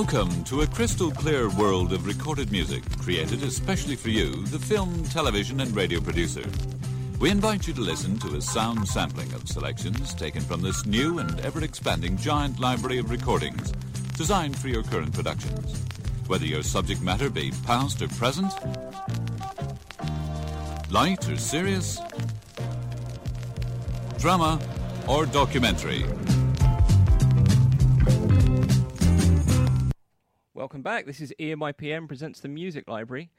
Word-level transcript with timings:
Welcome 0.00 0.44
to 0.44 0.62
a 0.62 0.66
crystal 0.66 1.10
clear 1.10 1.50
world 1.50 1.92
of 1.92 2.06
recorded 2.06 2.50
music 2.50 2.82
created 3.00 3.42
especially 3.42 3.96
for 3.96 4.08
you, 4.08 4.46
the 4.46 4.58
film, 4.58 5.04
television, 5.04 5.60
and 5.60 5.76
radio 5.76 6.00
producer. 6.00 6.42
We 7.18 7.28
invite 7.28 7.68
you 7.68 7.74
to 7.74 7.82
listen 7.82 8.18
to 8.20 8.34
a 8.36 8.40
sound 8.40 8.88
sampling 8.88 9.30
of 9.34 9.46
selections 9.46 10.14
taken 10.14 10.40
from 10.40 10.62
this 10.62 10.86
new 10.86 11.18
and 11.18 11.38
ever 11.40 11.62
expanding 11.62 12.16
giant 12.16 12.58
library 12.58 12.96
of 12.96 13.10
recordings 13.10 13.72
designed 14.16 14.58
for 14.58 14.68
your 14.68 14.82
current 14.84 15.12
productions. 15.12 15.78
Whether 16.28 16.46
your 16.46 16.62
subject 16.62 17.02
matter 17.02 17.28
be 17.28 17.52
past 17.66 18.00
or 18.00 18.08
present, 18.08 18.54
light 20.90 21.28
or 21.28 21.36
serious, 21.36 22.00
drama 24.18 24.58
or 25.06 25.26
documentary. 25.26 26.06
Welcome 30.60 30.82
back. 30.82 31.06
This 31.06 31.22
is 31.22 31.32
EMIPM 31.40 32.06
presents 32.06 32.40
the 32.40 32.48
Music 32.48 32.86
Library. 32.86 33.30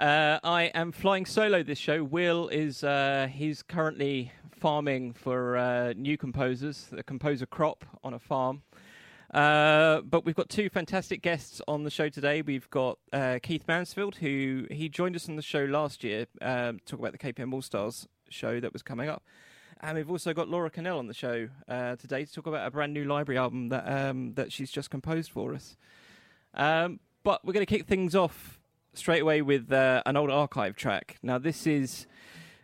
Uh, 0.00 0.38
I 0.42 0.70
am 0.74 0.90
flying 0.90 1.26
solo 1.26 1.62
this 1.62 1.76
show. 1.76 2.02
Will 2.02 2.48
is 2.48 2.82
uh, 2.82 3.28
he's 3.30 3.62
currently 3.62 4.32
farming 4.58 5.12
for 5.12 5.58
uh, 5.58 5.92
new 5.94 6.16
composers, 6.16 6.86
the 6.90 7.02
composer 7.02 7.44
crop 7.44 7.84
on 8.02 8.14
a 8.14 8.18
farm. 8.18 8.62
Uh, 9.34 10.00
but 10.00 10.24
we've 10.24 10.34
got 10.34 10.48
two 10.48 10.70
fantastic 10.70 11.20
guests 11.20 11.60
on 11.68 11.84
the 11.84 11.90
show 11.90 12.08
today. 12.08 12.40
We've 12.40 12.70
got 12.70 12.98
uh, 13.12 13.38
Keith 13.42 13.64
Mansfield, 13.68 14.16
who 14.16 14.66
he 14.70 14.88
joined 14.88 15.14
us 15.14 15.28
on 15.28 15.36
the 15.36 15.42
show 15.42 15.64
last 15.64 16.02
year, 16.02 16.24
um, 16.40 16.80
talk 16.86 17.00
about 17.00 17.12
the 17.12 17.18
KPM 17.18 17.52
All 17.52 17.60
Stars 17.60 18.08
show 18.30 18.60
that 18.60 18.72
was 18.72 18.82
coming 18.82 19.10
up. 19.10 19.22
And 19.82 19.98
we've 19.98 20.10
also 20.10 20.32
got 20.32 20.48
Laura 20.48 20.70
Cannell 20.70 20.98
on 20.98 21.06
the 21.06 21.12
show 21.12 21.50
uh, 21.68 21.96
today 21.96 22.24
to 22.24 22.32
talk 22.32 22.46
about 22.46 22.66
a 22.66 22.70
brand 22.70 22.94
new 22.94 23.04
library 23.04 23.36
album 23.36 23.68
that 23.68 23.84
um, 23.86 24.32
that 24.34 24.52
she's 24.52 24.70
just 24.70 24.88
composed 24.88 25.30
for 25.30 25.52
us. 25.52 25.76
Um, 26.54 27.00
but 27.22 27.44
we're 27.44 27.52
going 27.52 27.66
to 27.66 27.78
kick 27.78 27.86
things 27.86 28.14
off 28.14 28.60
straight 28.94 29.22
away 29.22 29.42
with 29.42 29.72
uh, 29.72 30.02
an 30.06 30.16
old 30.16 30.30
archive 30.30 30.76
track. 30.76 31.18
Now, 31.22 31.38
this 31.38 31.66
is 31.66 32.06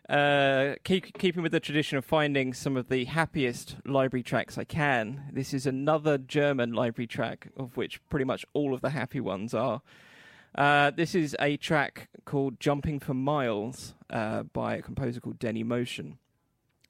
uh, 0.08 0.74
keep, 0.84 1.18
keeping 1.18 1.42
with 1.42 1.52
the 1.52 1.60
tradition 1.60 1.98
of 1.98 2.04
finding 2.04 2.54
some 2.54 2.76
of 2.76 2.88
the 2.88 3.04
happiest 3.04 3.76
library 3.84 4.22
tracks 4.22 4.56
I 4.56 4.64
can. 4.64 5.24
This 5.32 5.52
is 5.52 5.66
another 5.66 6.18
German 6.18 6.72
library 6.72 7.06
track, 7.06 7.48
of 7.56 7.76
which 7.76 8.00
pretty 8.08 8.24
much 8.24 8.44
all 8.54 8.74
of 8.74 8.80
the 8.80 8.90
happy 8.90 9.20
ones 9.20 9.54
are. 9.54 9.82
Uh, 10.54 10.90
this 10.90 11.14
is 11.14 11.36
a 11.40 11.56
track 11.58 12.08
called 12.24 12.58
Jumping 12.58 13.00
for 13.00 13.14
Miles 13.14 13.94
uh, 14.10 14.44
by 14.44 14.76
a 14.76 14.82
composer 14.82 15.20
called 15.20 15.38
Denny 15.38 15.62
Motion. 15.62 16.18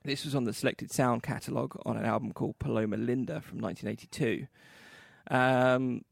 This 0.04 0.24
was 0.24 0.34
on 0.34 0.44
the 0.44 0.52
Selected 0.52 0.92
Sound 0.92 1.22
catalogue 1.22 1.76
on 1.84 1.96
an 1.96 2.04
album 2.04 2.32
called 2.32 2.58
Paloma 2.60 2.96
Linda 2.96 3.40
from 3.40 3.58
1982. 3.58 4.46
Um, 5.30 6.04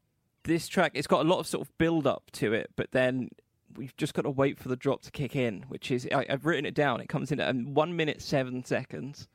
this 0.46 0.68
track 0.68 0.92
it's 0.94 1.06
got 1.06 1.24
a 1.24 1.28
lot 1.28 1.38
of 1.38 1.46
sort 1.46 1.66
of 1.66 1.78
build 1.78 2.06
up 2.06 2.30
to 2.32 2.52
it, 2.52 2.70
but 2.76 2.92
then 2.92 3.28
we've 3.76 3.96
just 3.96 4.14
got 4.14 4.22
to 4.22 4.30
wait 4.30 4.58
for 4.58 4.68
the 4.68 4.76
drop 4.76 5.02
to 5.02 5.10
kick 5.10 5.36
in, 5.36 5.64
which 5.68 5.90
is 5.90 6.08
I, 6.12 6.26
have 6.28 6.46
written 6.46 6.64
it 6.64 6.74
down. 6.74 7.00
It 7.00 7.08
comes 7.08 7.30
in 7.30 7.40
at 7.40 7.54
one 7.54 7.94
minute 7.96 8.22
seven 8.22 8.64
seconds, 8.64 9.28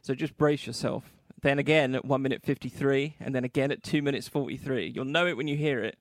so 0.00 0.14
just 0.14 0.36
brace 0.36 0.66
yourself. 0.66 1.12
Then 1.42 1.58
again 1.58 1.94
at 1.94 2.04
one 2.04 2.22
minute 2.22 2.42
fifty 2.42 2.68
three, 2.68 3.16
and 3.20 3.34
then 3.34 3.44
again 3.44 3.70
at 3.70 3.82
two 3.82 4.02
minutes 4.02 4.28
forty 4.28 4.56
three. 4.56 4.90
You'll 4.94 5.04
know 5.04 5.26
it 5.26 5.36
when 5.36 5.48
you 5.48 5.56
hear 5.56 5.82
it. 5.82 5.98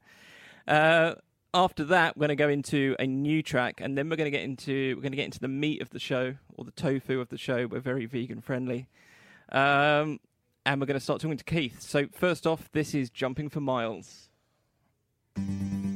Uh, 0.68 1.16
after 1.54 1.84
that, 1.86 2.16
we're 2.16 2.28
going 2.28 2.38
to 2.38 2.42
go 2.42 2.50
into 2.50 2.96
a 3.00 3.06
new 3.06 3.44
track, 3.44 3.82
and 3.82 3.98
then 3.98 4.10
we're 4.10 4.16
going 4.16 4.32
to 4.32 4.38
get 4.38 4.44
into 4.44 4.96
we're 4.96 5.02
going 5.02 5.12
to 5.12 5.18
get 5.18 5.26
into 5.26 5.40
the 5.40 5.48
meat 5.48 5.82
of 5.82 5.90
the 5.90 6.00
show 6.00 6.36
or 6.56 6.64
the 6.64 6.72
tofu 6.72 7.20
of 7.20 7.30
the 7.30 7.38
show. 7.38 7.68
We're 7.68 7.82
very 7.82 8.06
vegan 8.06 8.42
friendly. 8.42 8.88
Um, 9.52 10.20
and 10.66 10.80
we're 10.80 10.88
going 10.88 11.00
to 11.00 11.04
start 11.04 11.22
talking 11.22 11.38
to 11.38 11.44
Keith. 11.44 11.82
So, 11.82 12.08
first 12.14 12.46
off, 12.46 12.70
this 12.72 12.94
is 12.94 13.10
Jumping 13.10 13.50
for 13.50 13.60
Miles. 13.60 14.30
There 15.36 15.91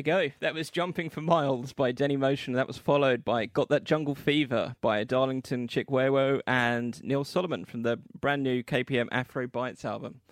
we 0.00 0.04
go. 0.04 0.30
That 0.40 0.54
was 0.54 0.70
Jumping 0.70 1.10
for 1.10 1.20
Miles 1.20 1.74
by 1.74 1.92
Denny 1.92 2.16
Motion. 2.16 2.54
That 2.54 2.66
was 2.66 2.78
followed 2.78 3.22
by 3.22 3.44
Got 3.44 3.68
That 3.68 3.84
Jungle 3.84 4.14
Fever 4.14 4.74
by 4.80 5.04
Darlington 5.04 5.68
Chikwewo 5.68 6.40
and 6.46 7.04
Neil 7.04 7.22
Solomon 7.22 7.66
from 7.66 7.82
the 7.82 7.98
brand 8.18 8.42
new 8.42 8.62
KPM 8.62 9.08
Afro 9.12 9.46
Bites 9.46 9.84
album. 9.84 10.22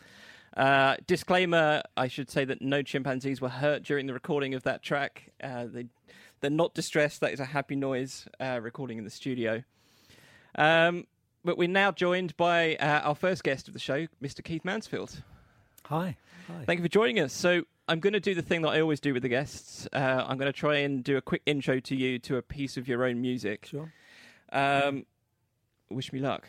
Uh, 0.56 0.96
disclaimer 1.06 1.82
I 1.98 2.08
should 2.08 2.30
say 2.30 2.46
that 2.46 2.62
no 2.62 2.80
chimpanzees 2.80 3.42
were 3.42 3.50
hurt 3.50 3.82
during 3.82 4.06
the 4.06 4.14
recording 4.14 4.54
of 4.54 4.62
that 4.62 4.82
track. 4.82 5.32
Uh, 5.42 5.66
they, 5.66 5.84
They're 6.40 6.50
not 6.50 6.72
distressed. 6.72 7.20
That 7.20 7.34
is 7.34 7.40
a 7.40 7.44
happy 7.44 7.76
noise 7.76 8.26
uh, 8.40 8.60
recording 8.62 8.96
in 8.96 9.04
the 9.04 9.10
studio. 9.10 9.64
Um, 10.54 11.06
but 11.44 11.58
we're 11.58 11.68
now 11.68 11.92
joined 11.92 12.34
by 12.38 12.76
uh, 12.76 13.00
our 13.00 13.14
first 13.14 13.44
guest 13.44 13.68
of 13.68 13.74
the 13.74 13.80
show, 13.80 14.06
Mr. 14.22 14.42
Keith 14.42 14.64
Mansfield. 14.64 15.22
Hi. 15.84 16.16
Hi. 16.46 16.64
Thank 16.64 16.78
you 16.78 16.84
for 16.84 16.88
joining 16.88 17.20
us. 17.20 17.34
So 17.34 17.64
I'm 17.90 18.00
going 18.00 18.12
to 18.12 18.20
do 18.20 18.34
the 18.34 18.42
thing 18.42 18.60
that 18.62 18.68
I 18.68 18.82
always 18.82 19.00
do 19.00 19.14
with 19.14 19.22
the 19.22 19.30
guests. 19.30 19.88
Uh, 19.94 20.22
I'm 20.28 20.36
going 20.36 20.52
to 20.52 20.58
try 20.58 20.76
and 20.80 21.02
do 21.02 21.16
a 21.16 21.22
quick 21.22 21.40
intro 21.46 21.80
to 21.80 21.96
you 21.96 22.18
to 22.18 22.36
a 22.36 22.42
piece 22.42 22.76
of 22.76 22.86
your 22.86 23.02
own 23.02 23.22
music. 23.22 23.64
Sure. 23.64 23.90
Um, 24.52 25.06
wish 25.88 26.12
me 26.12 26.20
luck. 26.20 26.46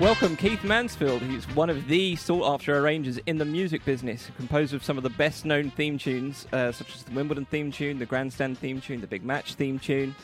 Welcome, 0.00 0.36
Keith 0.36 0.64
Mansfield. 0.64 1.22
He's 1.22 1.44
one 1.54 1.70
of 1.70 1.86
the 1.86 2.16
sought 2.16 2.54
after 2.54 2.76
arrangers 2.76 3.18
in 3.26 3.38
the 3.38 3.44
music 3.44 3.84
business, 3.84 4.32
composer 4.36 4.74
of 4.74 4.82
some 4.82 4.96
of 4.96 5.04
the 5.04 5.10
best 5.10 5.44
known 5.44 5.70
theme 5.70 5.96
tunes, 5.96 6.48
uh, 6.52 6.72
such 6.72 6.96
as 6.96 7.04
the 7.04 7.12
Wimbledon 7.12 7.44
theme 7.44 7.70
tune, 7.70 8.00
the 8.00 8.04
Grandstand 8.04 8.58
theme 8.58 8.80
tune, 8.80 9.00
the 9.00 9.06
Big 9.06 9.24
Match 9.24 9.54
theme 9.54 9.78
tune. 9.78 10.16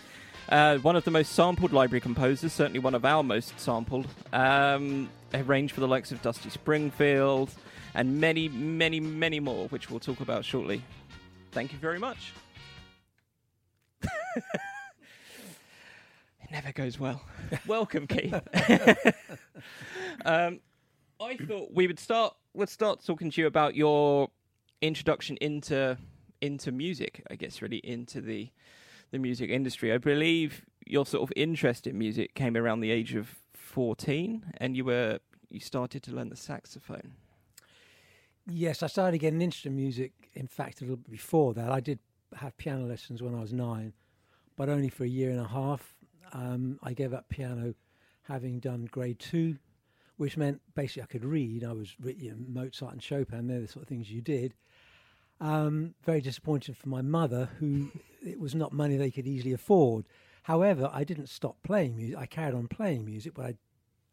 Uh, 0.52 0.76
one 0.81 0.94
of 0.96 1.04
the 1.04 1.10
most 1.10 1.32
sampled 1.32 1.72
library 1.72 2.02
composers, 2.02 2.52
certainly 2.52 2.78
one 2.78 2.94
of 2.94 3.06
our 3.06 3.22
most 3.22 3.58
sampled. 3.58 4.06
Um, 4.34 5.08
arranged 5.32 5.72
for 5.72 5.81
the 5.81 5.88
likes 5.88 6.12
of 6.12 6.20
Dusty 6.20 6.50
Springfield 6.50 7.50
and 7.94 8.20
many, 8.20 8.50
many, 8.50 9.00
many 9.00 9.40
more, 9.40 9.69
which 9.69 9.88
we'll 9.88 9.99
talk 9.99 10.20
about 10.20 10.44
shortly. 10.44 10.82
Thank 11.52 11.72
you 11.72 11.78
very 11.78 11.99
much. 11.99 12.34
it 14.02 14.43
never 16.50 16.70
goes 16.72 17.00
well. 17.00 17.22
Welcome, 17.66 18.06
Keith. 18.06 18.34
um, 20.26 20.60
I 21.19 21.38
thought 21.38 21.72
we 21.72 21.87
would 21.87 21.98
start. 21.98 22.37
Let's 22.55 22.72
start 22.72 23.02
talking 23.02 23.31
to 23.31 23.40
you 23.40 23.46
about 23.46 23.75
your 23.75 24.28
introduction 24.82 25.38
into 25.38 25.96
into 26.43 26.72
music. 26.72 27.22
I 27.31 27.37
guess 27.37 27.62
really 27.62 27.78
into 27.78 28.20
the 28.20 28.50
the 29.12 29.18
music 29.18 29.50
industry. 29.50 29.92
I 29.92 29.98
believe 29.98 30.64
your 30.84 31.06
sort 31.06 31.22
of 31.22 31.32
interest 31.36 31.86
in 31.86 31.96
music 31.96 32.34
came 32.34 32.56
around 32.56 32.80
the 32.80 32.90
age 32.90 33.14
of 33.14 33.36
fourteen, 33.54 34.52
and 34.56 34.76
you 34.76 34.84
were 34.84 35.20
you 35.50 35.60
started 35.60 36.02
to 36.04 36.12
learn 36.12 36.30
the 36.30 36.36
saxophone. 36.36 37.12
Yes, 38.48 38.82
I 38.82 38.88
started 38.88 39.18
getting 39.18 39.40
interested 39.40 39.68
in 39.68 39.76
music. 39.76 40.12
In 40.34 40.48
fact, 40.48 40.80
a 40.80 40.84
little 40.84 40.96
bit 40.96 41.10
before 41.10 41.54
that, 41.54 41.70
I 41.70 41.78
did 41.78 42.00
have 42.34 42.56
piano 42.56 42.86
lessons 42.86 43.22
when 43.22 43.34
I 43.34 43.40
was 43.40 43.52
nine, 43.52 43.92
but 44.56 44.68
only 44.68 44.88
for 44.88 45.04
a 45.04 45.08
year 45.08 45.30
and 45.30 45.38
a 45.40 45.46
half. 45.48 45.94
Um, 46.32 46.78
I 46.82 46.94
gave 46.94 47.12
up 47.12 47.28
piano 47.28 47.74
having 48.22 48.58
done 48.58 48.88
grade 48.90 49.18
two, 49.18 49.58
which 50.16 50.36
meant 50.36 50.60
basically 50.74 51.02
I 51.02 51.06
could 51.06 51.24
read. 51.24 51.62
I 51.62 51.72
was 51.72 51.94
you 52.02 52.30
know, 52.30 52.36
Mozart 52.48 52.94
and 52.94 53.02
Chopin; 53.02 53.46
they're 53.46 53.60
the 53.60 53.68
sort 53.68 53.84
of 53.84 53.88
things 53.88 54.10
you 54.10 54.22
did. 54.22 54.54
Um, 55.42 55.94
very 56.04 56.20
disappointed 56.20 56.76
for 56.76 56.88
my 56.88 57.02
mother, 57.02 57.50
who 57.58 57.90
it 58.24 58.38
was 58.38 58.54
not 58.54 58.72
money 58.72 58.96
they 58.96 59.10
could 59.10 59.26
easily 59.26 59.52
afford. 59.52 60.04
However, 60.44 60.88
I 60.92 61.02
didn't 61.02 61.28
stop 61.28 61.56
playing 61.64 61.96
music. 61.96 62.16
I 62.16 62.26
carried 62.26 62.54
on 62.54 62.68
playing 62.68 63.04
music, 63.04 63.34
but 63.34 63.46
I 63.46 63.54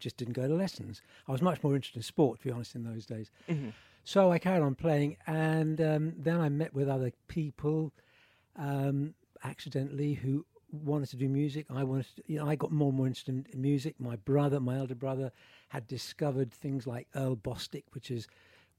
just 0.00 0.16
didn't 0.16 0.34
go 0.34 0.48
to 0.48 0.54
lessons. 0.54 1.02
I 1.28 1.32
was 1.32 1.40
much 1.40 1.62
more 1.62 1.76
interested 1.76 1.98
in 1.98 2.02
sport, 2.02 2.40
to 2.40 2.46
be 2.46 2.52
honest, 2.52 2.74
in 2.74 2.82
those 2.82 3.06
days. 3.06 3.30
Mm-hmm. 3.48 3.70
So 4.02 4.32
I 4.32 4.38
carried 4.38 4.62
on 4.62 4.74
playing, 4.74 5.18
and 5.26 5.80
um, 5.80 6.14
then 6.18 6.40
I 6.40 6.48
met 6.48 6.74
with 6.74 6.88
other 6.88 7.12
people 7.28 7.92
um, 8.56 9.14
accidentally 9.44 10.14
who 10.14 10.44
wanted 10.72 11.10
to 11.10 11.16
do 11.16 11.28
music. 11.28 11.66
I 11.70 11.84
wanted, 11.84 12.06
to, 12.16 12.22
you 12.26 12.38
know, 12.38 12.48
I 12.48 12.56
got 12.56 12.72
more 12.72 12.88
and 12.88 12.96
more 12.96 13.06
interested 13.06 13.46
in, 13.52 13.60
music. 13.60 13.94
My 14.00 14.16
brother, 14.16 14.58
my 14.58 14.78
elder 14.78 14.94
brother, 14.94 15.30
had 15.68 15.86
discovered 15.86 16.52
things 16.52 16.86
like 16.86 17.06
Earl 17.14 17.36
Bostic, 17.36 17.84
which 17.92 18.10
is 18.10 18.26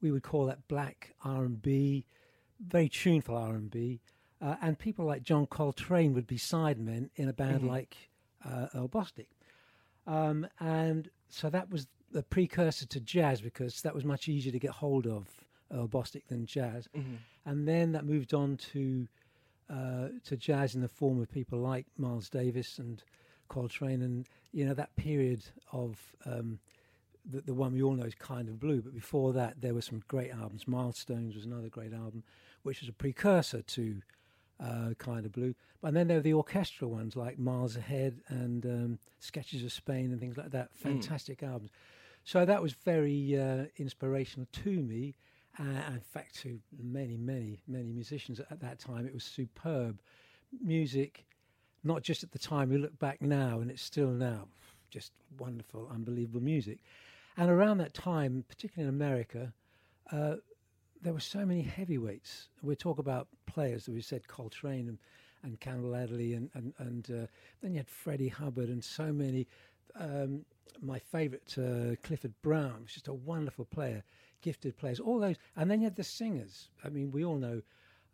we 0.02 0.12
would 0.12 0.24
call 0.24 0.46
that 0.48 0.68
black 0.68 1.14
R 1.24 1.46
and 1.46 1.62
B, 1.62 2.06
very 2.66 2.90
tuneful 2.90 3.36
R 3.36 3.56
and 3.56 3.70
B, 3.72 4.02
uh, 4.42 4.56
and 4.62 4.78
people 4.78 5.06
like 5.06 5.24
John 5.24 5.46
Coltrane 5.48 6.14
would 6.14 6.28
be 6.28 6.38
sidemen 6.38 7.10
in 7.16 7.28
a 7.30 7.34
band 7.34 7.64
Mhm. 7.64 7.68
like 7.68 7.96
uh, 8.46 8.68
Earl 8.74 8.88
Bostic, 8.90 9.28
um, 10.08 10.48
and 10.60 11.10
so 11.30 11.50
that 11.50 11.70
was 11.70 11.88
the 12.12 12.24
precursor 12.24 12.86
to 12.88 13.00
jazz 13.00 13.40
because 13.42 13.82
that 13.84 13.94
was 13.96 14.04
much 14.04 14.28
easier 14.28 14.52
to 14.52 14.60
get 14.60 14.72
hold 14.72 15.08
of 15.08 15.28
Earl 15.72 15.88
Bostic 15.88 16.26
than 16.28 16.46
jazz, 16.46 16.88
Mm-hmm. 16.96 17.16
and 17.46 17.68
then 17.68 17.92
that 17.94 18.06
moved 18.06 18.34
on 18.34 18.58
to 18.58 19.08
uh, 19.70 20.10
to 20.26 20.36
jazz 20.36 20.76
in 20.76 20.82
the 20.82 20.90
form 20.90 21.22
of 21.22 21.32
people 21.32 21.60
like 21.60 21.86
Miles 21.98 22.30
Davis 22.30 22.78
and 22.78 23.02
Coltrane, 23.48 24.02
and 24.02 24.28
you 24.52 24.66
know 24.66 24.74
that 24.74 24.96
period 24.98 25.46
of 25.72 25.98
um, 26.26 26.60
the, 27.24 27.42
the 27.42 27.54
one 27.54 27.72
we 27.74 27.82
all 27.84 27.94
know 27.94 28.04
is 28.06 28.16
Kind 28.16 28.50
of 28.50 28.60
Blue. 28.60 28.82
But 28.82 28.94
before 28.94 29.32
that, 29.34 29.62
there 29.62 29.74
were 29.74 29.82
some 29.82 30.02
great 30.08 30.32
albums. 30.32 30.68
Milestones 30.68 31.36
was 31.36 31.46
another 31.46 31.70
great 31.70 31.94
album, 31.94 32.24
which 32.64 32.82
was 32.82 32.90
a 32.90 32.94
precursor 32.94 33.62
to 33.62 34.02
uh, 34.64 34.90
Kind 34.98 35.26
of 35.26 35.32
Blue. 35.32 35.56
But 35.82 35.94
then 35.94 36.08
there 36.08 36.18
were 36.18 36.24
the 36.24 36.34
orchestral 36.34 36.92
ones 36.92 37.16
like 37.16 37.40
Miles 37.40 37.76
Ahead 37.76 38.22
and 38.28 38.66
um, 38.66 39.00
Sketches 39.20 39.64
of 39.64 39.72
Spain 39.72 40.12
and 40.12 40.20
things 40.20 40.38
like 40.38 40.52
that. 40.52 40.70
Fantastic 40.76 41.42
albums. 41.42 41.72
So 42.24 42.46
that 42.46 42.62
was 42.62 42.74
very 42.74 43.40
uh, 43.40 43.66
inspirational 43.78 44.48
to 44.64 44.70
me. 44.70 45.16
Uh, 45.60 45.64
and 45.64 45.96
in 45.96 46.02
fact, 46.02 46.40
to 46.42 46.60
many, 46.82 47.18
many, 47.18 47.62
many 47.68 47.92
musicians 47.92 48.40
at 48.40 48.60
that 48.62 48.80
time, 48.80 49.06
it 49.06 49.14
was 49.14 49.24
superb 49.24 50.00
music. 50.64 51.26
Not 51.84 52.04
just 52.04 52.24
at 52.24 52.32
the 52.32 52.40
time. 52.40 52.70
We 52.70 52.78
look 52.78 52.98
back 53.00 53.22
now, 53.22 53.60
and 53.60 53.72
it's 53.72 53.82
still 53.82 54.12
now 54.12 54.48
just 54.92 55.14
wonderful, 55.40 55.90
unbelievable 55.92 56.42
music. 56.42 56.80
And 57.38 57.50
around 57.50 57.80
that 57.80 57.94
time, 57.96 58.44
particularly 58.48 58.88
in 58.88 58.94
America, 58.94 59.54
uh, 60.12 60.36
there 61.02 61.14
were 61.14 61.20
so 61.20 61.46
many 61.46 61.62
heavyweights. 61.62 62.50
We 62.62 62.76
talk 62.76 63.00
about 63.00 63.28
players 63.46 63.86
that 63.86 63.94
we 63.94 64.02
said 64.02 64.28
Coltrane 64.28 64.88
and, 64.88 64.98
and 65.44 65.60
Cannonball 65.60 65.96
Adderley, 65.96 66.34
and 66.34 66.50
and, 66.54 66.74
and 66.78 67.06
uh, 67.12 67.28
then 67.62 67.74
you 67.74 67.78
had 67.78 67.90
Freddie 67.90 68.30
Hubbard 68.30 68.70
and 68.70 68.84
so 68.84 69.12
many. 69.12 69.48
Um, 69.96 70.46
my 70.82 71.00
favourite, 71.00 71.54
uh, 71.58 71.96
Clifford 72.02 72.34
Brown, 72.42 72.84
was 72.84 72.94
just 72.94 73.08
a 73.08 73.14
wonderful 73.14 73.66
player, 73.66 74.04
gifted 74.42 74.78
players. 74.78 75.00
All 75.00 75.20
those, 75.20 75.36
and 75.56 75.70
then 75.70 75.82
you 75.82 75.86
had 75.86 75.96
the 75.96 76.04
singers. 76.04 76.70
I 76.84 76.90
mean, 76.90 77.12
we 77.12 77.26
all 77.26 77.36
know 77.36 77.62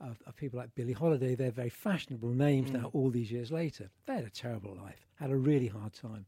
of, 0.01 0.21
of 0.25 0.35
people 0.35 0.59
like 0.59 0.73
Billie 0.75 0.93
Holiday. 0.93 1.35
They're 1.35 1.51
very 1.51 1.69
fashionable 1.69 2.29
names 2.29 2.71
now. 2.71 2.89
All 2.93 3.09
these 3.09 3.31
years 3.31 3.51
later, 3.51 3.89
they 4.05 4.15
had 4.15 4.25
a 4.25 4.29
terrible 4.29 4.75
life, 4.75 5.05
had 5.19 5.31
a 5.31 5.37
really 5.37 5.67
hard 5.67 5.93
time. 5.93 6.25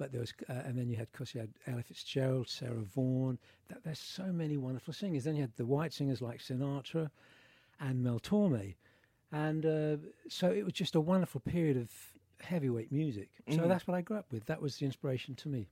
But 0.00 0.12
there 0.12 0.20
was, 0.22 0.32
uh, 0.48 0.54
and 0.64 0.78
then 0.78 0.88
you 0.88 0.96
had, 0.96 1.08
of 1.08 1.12
course, 1.12 1.34
you 1.34 1.42
had 1.42 1.50
Ella 1.66 1.82
Fitzgerald, 1.82 2.48
Sarah 2.48 2.72
Vaughan. 2.94 3.38
That, 3.68 3.84
there's 3.84 3.98
so 3.98 4.32
many 4.32 4.56
wonderful 4.56 4.94
singers. 4.94 5.24
Then 5.24 5.36
you 5.36 5.42
had 5.42 5.54
the 5.58 5.66
white 5.66 5.92
singers 5.92 6.22
like 6.22 6.40
Sinatra 6.40 7.10
and 7.80 8.02
Mel 8.02 8.18
Torme, 8.18 8.76
and 9.30 9.66
uh, 9.66 9.96
so 10.30 10.50
it 10.50 10.64
was 10.64 10.72
just 10.72 10.94
a 10.94 11.00
wonderful 11.02 11.42
period 11.42 11.76
of 11.76 11.90
heavyweight 12.40 12.90
music. 12.90 13.28
So 13.50 13.58
Mhm. 13.58 13.68
that's 13.68 13.86
what 13.86 13.94
I 13.94 14.00
grew 14.00 14.16
up 14.16 14.32
with. 14.32 14.46
That 14.46 14.62
was 14.62 14.78
the 14.78 14.86
inspiration 14.86 15.34
to 15.34 15.50
me. 15.50 15.68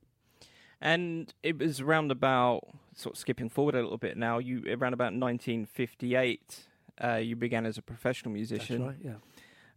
And 0.79 1.33
it 1.41 1.57
was 1.57 1.81
around 1.81 2.11
about 2.11 2.61
sort 2.93 3.15
of 3.15 3.19
skipping 3.19 3.49
forward 3.49 3.73
a 3.73 3.81
little 3.81 3.97
bit 3.97 4.15
now. 4.15 4.37
You 4.37 4.63
around 4.67 4.93
about 4.93 5.13
1958, 5.13 6.67
uh, 7.03 7.15
you 7.15 7.35
began 7.35 7.65
as 7.65 7.79
a 7.79 7.81
professional 7.81 8.31
musician, 8.31 8.83
That's 8.85 8.95
right. 8.95 9.05
Yeah. 9.05 9.15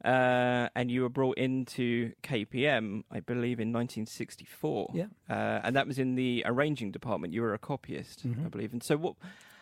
Uh, 0.04 0.68
and 0.74 0.90
you 0.90 1.02
were 1.02 1.08
brought 1.08 1.38
into 1.38 2.12
KPM, 2.22 3.04
I 3.10 3.20
believe, 3.20 3.60
in 3.60 3.72
1964. 3.72 4.90
Yeah. 4.94 5.06
uh, 5.28 5.60
and 5.64 5.76
that 5.76 5.86
was 5.86 5.98
in 5.98 6.14
the 6.14 6.42
arranging 6.46 6.90
department. 6.92 7.32
You 7.32 7.42
were 7.42 7.54
a 7.54 7.58
copyist, 7.58 8.22
I 8.24 8.28
Mhm. 8.28 8.50
believe. 8.50 8.72
And 8.72 8.82
so, 8.82 8.96
what? 8.96 9.16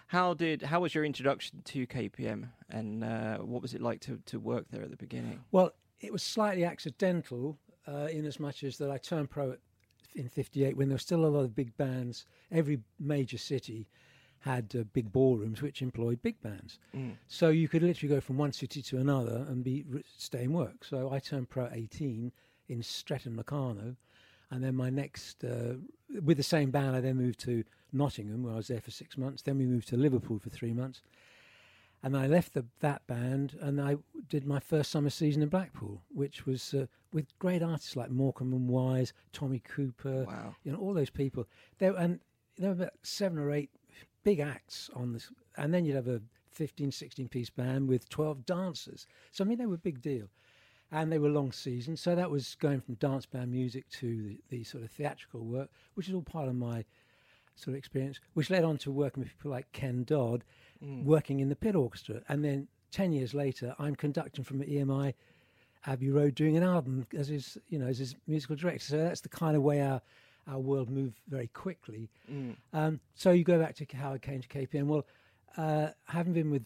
How 0.09 0.35
did? 0.35 0.63
How 0.63 0.81
was 0.81 0.93
your 0.95 1.05
introduction 1.05 1.63
to 1.67 1.87
KPM, 1.87 2.49
and 2.69 3.05
uh, 3.05 3.39
what 3.39 3.63
was 3.63 3.75
it 3.75 3.81
like 3.81 4.01
to 4.01 4.21
to 4.27 4.41
work 4.41 4.67
there 4.71 4.83
at 4.83 4.91
the 4.91 4.97
beginning? 4.97 5.41
Well, 5.53 5.73
it 6.01 6.13
was 6.13 6.23
slightly 6.23 6.65
accidental 6.65 7.59
uh, 7.87 8.09
in 8.11 8.25
as 8.27 8.41
much 8.41 8.65
as 8.65 8.77
that 8.79 8.91
I 8.91 8.99
turned 8.99 9.31
pro 9.31 9.53
at, 9.53 9.59
in 10.17 10.29
58 10.29 10.77
when 10.77 10.89
there 10.89 10.95
were 10.97 10.99
still 10.99 11.25
a 11.25 11.29
lot 11.29 11.45
of 11.45 11.55
big 11.55 11.77
bands. 11.77 12.27
Every 12.51 12.81
major 12.99 13.39
city 13.39 13.87
had 14.41 14.75
uh, 14.79 14.85
big 14.93 15.13
ballrooms 15.13 15.61
which 15.63 15.83
employed 15.83 16.23
big 16.23 16.41
bands. 16.41 16.79
Mm. 16.97 17.17
So 17.29 17.49
you 17.51 17.69
could 17.69 17.83
literally 17.83 18.15
go 18.15 18.21
from 18.21 18.39
one 18.39 18.53
city 18.53 18.81
to 18.83 18.99
another 18.99 19.45
and 19.49 19.63
be 19.63 19.85
stay 20.17 20.45
in 20.45 20.53
work. 20.53 20.85
So 20.85 21.13
I 21.13 21.19
turned 21.19 21.51
pro 21.51 21.69
18 21.73 22.33
in 22.69 22.83
Stretton 22.83 23.37
Meccano. 23.37 23.97
And 24.51 24.65
then 24.65 24.75
my 24.75 24.91
next, 24.91 25.45
uh, 25.45 25.75
with 26.25 26.37
the 26.37 26.43
same 26.43 26.71
band, 26.71 26.97
I 26.97 27.01
then 27.01 27.17
moved 27.17 27.39
to 27.41 27.63
Nottingham, 27.93 28.43
where 28.43 28.55
I 28.55 28.57
was 28.57 28.69
there 28.69 28.81
for 28.81 28.91
six 28.91 29.17
months. 29.17 29.43
Then 29.43 29.59
we 29.59 29.67
moved 29.67 29.89
to 29.89 29.97
Liverpool 29.97 30.39
for 30.39 30.51
three 30.51 30.73
months. 30.73 31.03
And 32.03 32.17
I 32.17 32.27
left 32.27 32.55
the, 32.55 32.65
that 32.81 33.07
band 33.07 33.57
and 33.61 33.79
I 33.81 33.97
did 34.29 34.47
my 34.47 34.59
first 34.59 34.91
summer 34.91 35.11
season 35.11 35.43
in 35.43 35.51
Blackpool, 35.51 36.01
which 36.09 36.47
was 36.47 36.73
uh, 36.73 36.87
with 37.13 37.39
great 37.39 37.63
artists 37.63 37.95
like 37.95 38.11
Morecambe 38.11 38.55
and 38.55 38.69
Wise, 38.69 39.13
Tommy 39.35 39.59
Cooper, 39.61 40.25
Wow. 40.25 40.57
you 40.65 40.73
know, 40.73 40.79
all 40.79 40.95
those 40.95 41.11
people. 41.11 41.47
There 41.79 41.95
and 41.95 42.21
there 42.57 42.71
were 42.71 42.85
about 42.85 42.95
seven 43.03 43.39
or 43.39 43.53
eight 43.53 43.71
big 44.23 44.41
acts 44.41 44.91
on 44.95 45.13
this, 45.13 45.31
and 45.57 45.73
then 45.73 45.85
you'd 45.85 45.97
have 45.97 46.09
a 46.09 46.21
15, 46.53 46.91
16 46.91 47.29
piece 47.29 47.51
band 47.51 47.89
with 47.89 48.09
12 48.09 48.45
dancers. 48.45 49.07
So 49.33 49.45
I 49.45 49.47
mean, 49.47 49.59
they 49.59 49.67
were 49.67 49.75
a 49.75 49.79
big 49.79 50.01
deal, 50.03 50.29
and 50.91 51.11
they 51.11 51.19
were 51.19 51.29
long 51.29 51.53
seasons. 51.53 52.01
So 52.01 52.15
that 52.15 52.31
was 52.31 52.57
going 52.57 52.81
from 52.81 52.95
dance 52.97 53.27
band 53.27 53.51
music 53.51 53.89
to 53.91 54.23
the, 54.23 54.41
the 54.49 54.65
sort 54.65 54.85
of 54.85 54.91
theatrical 54.91 55.45
work, 55.45 55.71
which 55.95 56.09
is 56.09 56.15
all 56.15 56.23
part 56.23 56.49
of 56.49 56.55
my 56.55 56.85
sort 57.57 57.75
of 57.75 57.79
experience, 57.79 58.21
which 58.35 58.51
led 58.51 58.65
on 58.65 58.79
to 58.79 58.91
working 58.91 59.23
with 59.23 59.31
people 59.37 59.51
like 59.51 59.71
Ken 59.73 60.05
Dodd, 60.05 60.45
Mm. 60.83 61.05
working 61.05 61.41
in 61.41 61.51
the 61.51 61.57
pit 61.57 61.77
orchestra. 61.77 62.23
And 62.31 62.43
then 62.43 62.67
10 62.91 63.13
years 63.13 63.35
later, 63.35 63.75
I'm 63.79 63.95
conducting 63.95 64.45
from 64.45 64.63
EMI 64.63 65.13
Abbey 65.85 66.11
Road 66.11 66.35
doing 66.35 66.57
an 66.57 66.63
album 66.63 67.07
as 67.15 67.29
his, 67.29 67.59
you 67.69 67.79
know, 67.79 67.87
as 67.87 67.99
his 67.99 68.17
musical 68.27 68.57
director. 68.57 68.87
So 68.87 68.97
that's 68.97 69.21
the 69.21 69.29
kind 69.29 69.57
of 69.57 69.63
way 69.63 69.83
our, 69.83 70.01
our 70.51 70.59
world 70.59 70.91
moved 70.91 71.21
very 71.29 71.47
quickly. 71.49 72.11
Mm. 72.31 72.57
Um, 72.73 73.01
so 73.15 73.31
you 73.31 73.45
go 73.45 73.59
back 73.59 73.77
to 73.77 73.87
how 73.97 74.13
I 74.13 74.19
came 74.19 74.41
to 74.41 74.49
KPM. 74.49 74.87
Well, 74.87 75.07
uh, 75.57 75.89
having 76.07 76.33
been 76.33 76.51
with, 76.51 76.65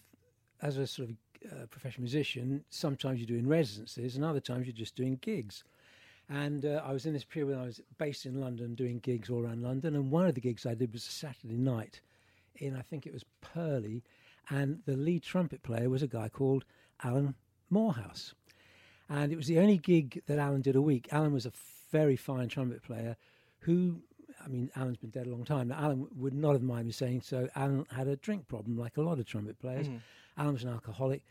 as 0.62 0.78
a 0.78 0.86
sort 0.86 1.10
of 1.10 1.16
uh, 1.52 1.66
professional 1.66 2.02
musician, 2.02 2.64
sometimes 2.70 3.18
you're 3.18 3.26
doing 3.26 3.46
residencies 3.46 4.16
and 4.16 4.24
other 4.24 4.40
times 4.40 4.66
you're 4.66 4.74
just 4.74 4.96
doing 4.96 5.18
gigs. 5.20 5.64
And 6.30 6.64
uh, 6.64 6.82
I 6.84 6.92
was 6.92 7.04
in 7.04 7.12
this 7.12 7.24
period 7.24 7.50
when 7.50 7.58
I 7.58 7.66
was 7.66 7.80
based 7.98 8.24
in 8.24 8.40
London 8.40 8.74
doing 8.74 8.98
gigs 9.00 9.28
all 9.28 9.44
around 9.44 9.62
London. 9.62 9.94
And 9.94 10.10
one 10.10 10.26
of 10.26 10.34
the 10.34 10.40
gigs 10.40 10.64
I 10.64 10.74
did 10.74 10.92
was 10.92 11.06
a 11.06 11.10
Saturday 11.10 11.56
night 11.56 12.00
in, 12.56 12.76
I 12.76 12.82
think 12.82 13.06
it 13.06 13.12
was 13.12 13.24
Purley. 13.42 14.02
And 14.48 14.80
the 14.86 14.96
lead 14.96 15.22
trumpet 15.22 15.62
player 15.62 15.90
was 15.90 16.02
a 16.02 16.06
guy 16.06 16.30
called 16.30 16.64
Alan 17.02 17.34
Moorhouse. 17.68 18.34
And 19.10 19.32
it 19.32 19.36
was 19.36 19.46
the 19.46 19.58
only 19.58 19.76
gig 19.76 20.22
that 20.26 20.38
Alan 20.38 20.62
did 20.62 20.76
a 20.76 20.82
week. 20.82 21.08
Alan 21.12 21.34
was 21.34 21.44
a 21.44 21.52
very 21.92 22.16
fine 22.16 22.48
trumpet 22.48 22.82
player 22.82 23.16
who, 23.64 24.00
I 24.44 24.49
mean, 24.49 24.71
Alan's 24.76 24.99
been 24.99 25.11
dead 25.11 25.26
a 25.26 25.30
long 25.30 25.44
time. 25.44 25.68
Now, 25.68 25.78
Alan 25.80 26.06
would 26.16 26.35
not 26.35 26.52
have 26.52 26.62
minded 26.62 26.87
me 26.87 26.92
saying 26.92 27.23
so. 27.23 27.49
Alan 27.56 27.87
had 27.90 28.09
a 28.09 28.16
drink 28.16 28.47
problem, 28.47 28.76
like 28.76 28.97
a 28.97 29.02
lot 29.02 29.18
of 29.18 29.26
trumpet 29.26 29.59
players. 29.59 29.88
Mm. 29.88 30.00
Alan 30.37 30.52
was 30.52 30.64
an 30.64 30.71
alcoholic. 30.71 31.25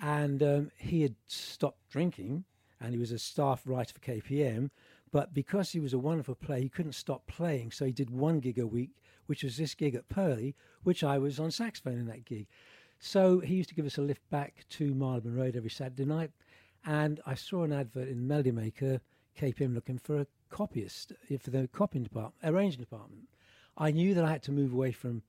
And 0.00 0.42
um, 0.42 0.70
he 0.76 1.02
had 1.02 1.14
stopped 1.26 1.90
drinking 1.90 2.44
and 2.80 2.92
he 2.92 2.98
was 2.98 3.12
a 3.12 3.18
staff 3.18 3.62
writer 3.66 3.94
for 3.94 4.00
KPM. 4.00 4.70
But 5.12 5.32
because 5.32 5.70
he 5.70 5.80
was 5.80 5.92
a 5.92 5.98
wonderful 5.98 6.34
player, 6.34 6.60
he 6.60 6.68
couldn't 6.68 6.92
stop 6.92 7.26
playing. 7.26 7.70
So 7.72 7.84
he 7.84 7.92
did 7.92 8.10
one 8.10 8.40
gig 8.40 8.58
a 8.58 8.66
week, 8.66 8.90
which 9.26 9.42
was 9.42 9.56
this 9.56 9.74
gig 9.74 9.94
at 9.94 10.08
Purley, 10.08 10.54
which 10.82 11.04
I 11.04 11.18
was 11.18 11.38
on 11.38 11.50
saxophone 11.50 11.98
in 11.98 12.06
that 12.06 12.24
gig. 12.24 12.46
So 12.98 13.40
he 13.40 13.54
used 13.54 13.68
to 13.68 13.74
give 13.74 13.86
us 13.86 13.98
a 13.98 14.02
lift 14.02 14.28
back 14.30 14.64
to 14.70 14.94
Marylebone 14.94 15.36
Road 15.36 15.56
every 15.56 15.70
Saturday 15.70 16.04
night. 16.04 16.30
And 16.84 17.20
I 17.26 17.34
saw 17.34 17.64
an 17.64 17.72
advert 17.72 18.08
in 18.08 18.26
Melody 18.26 18.52
Maker, 18.52 19.00
KPM 19.38 19.74
looking 19.74 19.98
for 19.98 20.20
a 20.20 20.26
copyist 20.50 21.12
uh, 21.12 21.38
for 21.38 21.50
the 21.50 21.68
copying 21.68 22.04
department, 22.04 22.34
arranging 22.44 22.80
department. 22.80 23.28
I 23.76 23.90
knew 23.90 24.14
that 24.14 24.24
I 24.24 24.30
had 24.30 24.42
to 24.44 24.52
move 24.52 24.72
away 24.72 24.92
from 24.92 25.22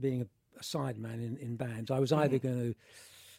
being 0.00 0.22
a, 0.22 0.26
a 0.58 0.62
sideman 0.62 1.14
in, 1.14 1.36
in 1.40 1.56
bands. 1.56 1.90
I 1.90 1.98
was 1.98 2.12
either 2.12 2.38
going 2.38 2.58
to 2.58 2.74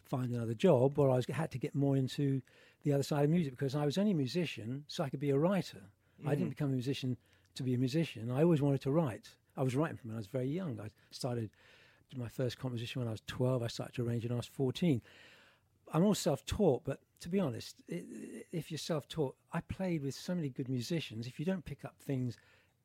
find 0.06 0.32
another 0.32 0.54
job 0.54 0.98
or 0.98 1.12
I 1.12 1.16
was 1.16 1.26
had 1.28 1.52
to 1.52 1.58
get 1.58 1.76
more 1.76 1.96
into 1.96 2.42
the 2.84 2.94
other 2.94 3.04
side 3.04 3.24
of 3.24 3.30
music 3.30 3.52
because 3.52 3.76
I 3.76 3.86
was 3.86 3.98
only 3.98 4.12
a 4.12 4.16
musician, 4.16 4.86
so 4.88 5.04
I 5.04 5.10
could 5.10 5.20
be 5.20 5.30
a 5.30 5.38
writer. 5.38 5.82
I 6.26 6.36
didn't 6.36 6.50
become 6.50 6.70
a 6.70 6.74
musician 6.74 7.18
to 7.56 7.64
be 7.64 7.74
a 7.74 7.78
musician. 7.78 8.30
I 8.32 8.44
always 8.44 8.62
wanted 8.62 8.82
to 8.82 8.92
write. 8.92 9.30
I 9.56 9.64
was 9.64 9.76
writing 9.76 9.98
from 9.98 10.10
when 10.10 10.18
I 10.18 10.20
was 10.20 10.28
very 10.28 10.48
young. 10.48 10.80
I 10.82 10.88
started 11.12 11.50
my 12.16 12.28
first 12.28 12.58
composition 12.58 13.02
when 13.02 13.08
I 13.08 13.12
was 13.12 13.22
12. 13.28 13.64
I 13.64 13.68
started 13.68 13.96
to 13.96 14.08
arrange 14.08 14.24
when 14.24 14.34
I 14.34 14.36
was 14.36 14.48
14. 14.48 15.02
I'm 15.94 16.04
all 16.04 16.16
self-taught, 16.16 16.84
but 16.86 17.00
to 17.22 17.30
be 17.30 17.40
honest, 17.40 17.76
if 17.88 18.72
you're 18.72 18.78
self-taught, 18.78 19.36
I 19.52 19.62
played 19.62 20.04
with 20.04 20.16
so 20.16 20.36
many 20.36 20.50
good 20.50 20.70
musicians. 20.70 21.28
If 21.28 21.40
you 21.40 21.46
don't 21.46 21.66
pick 21.66 21.84
up 21.84 21.96
things 22.00 22.38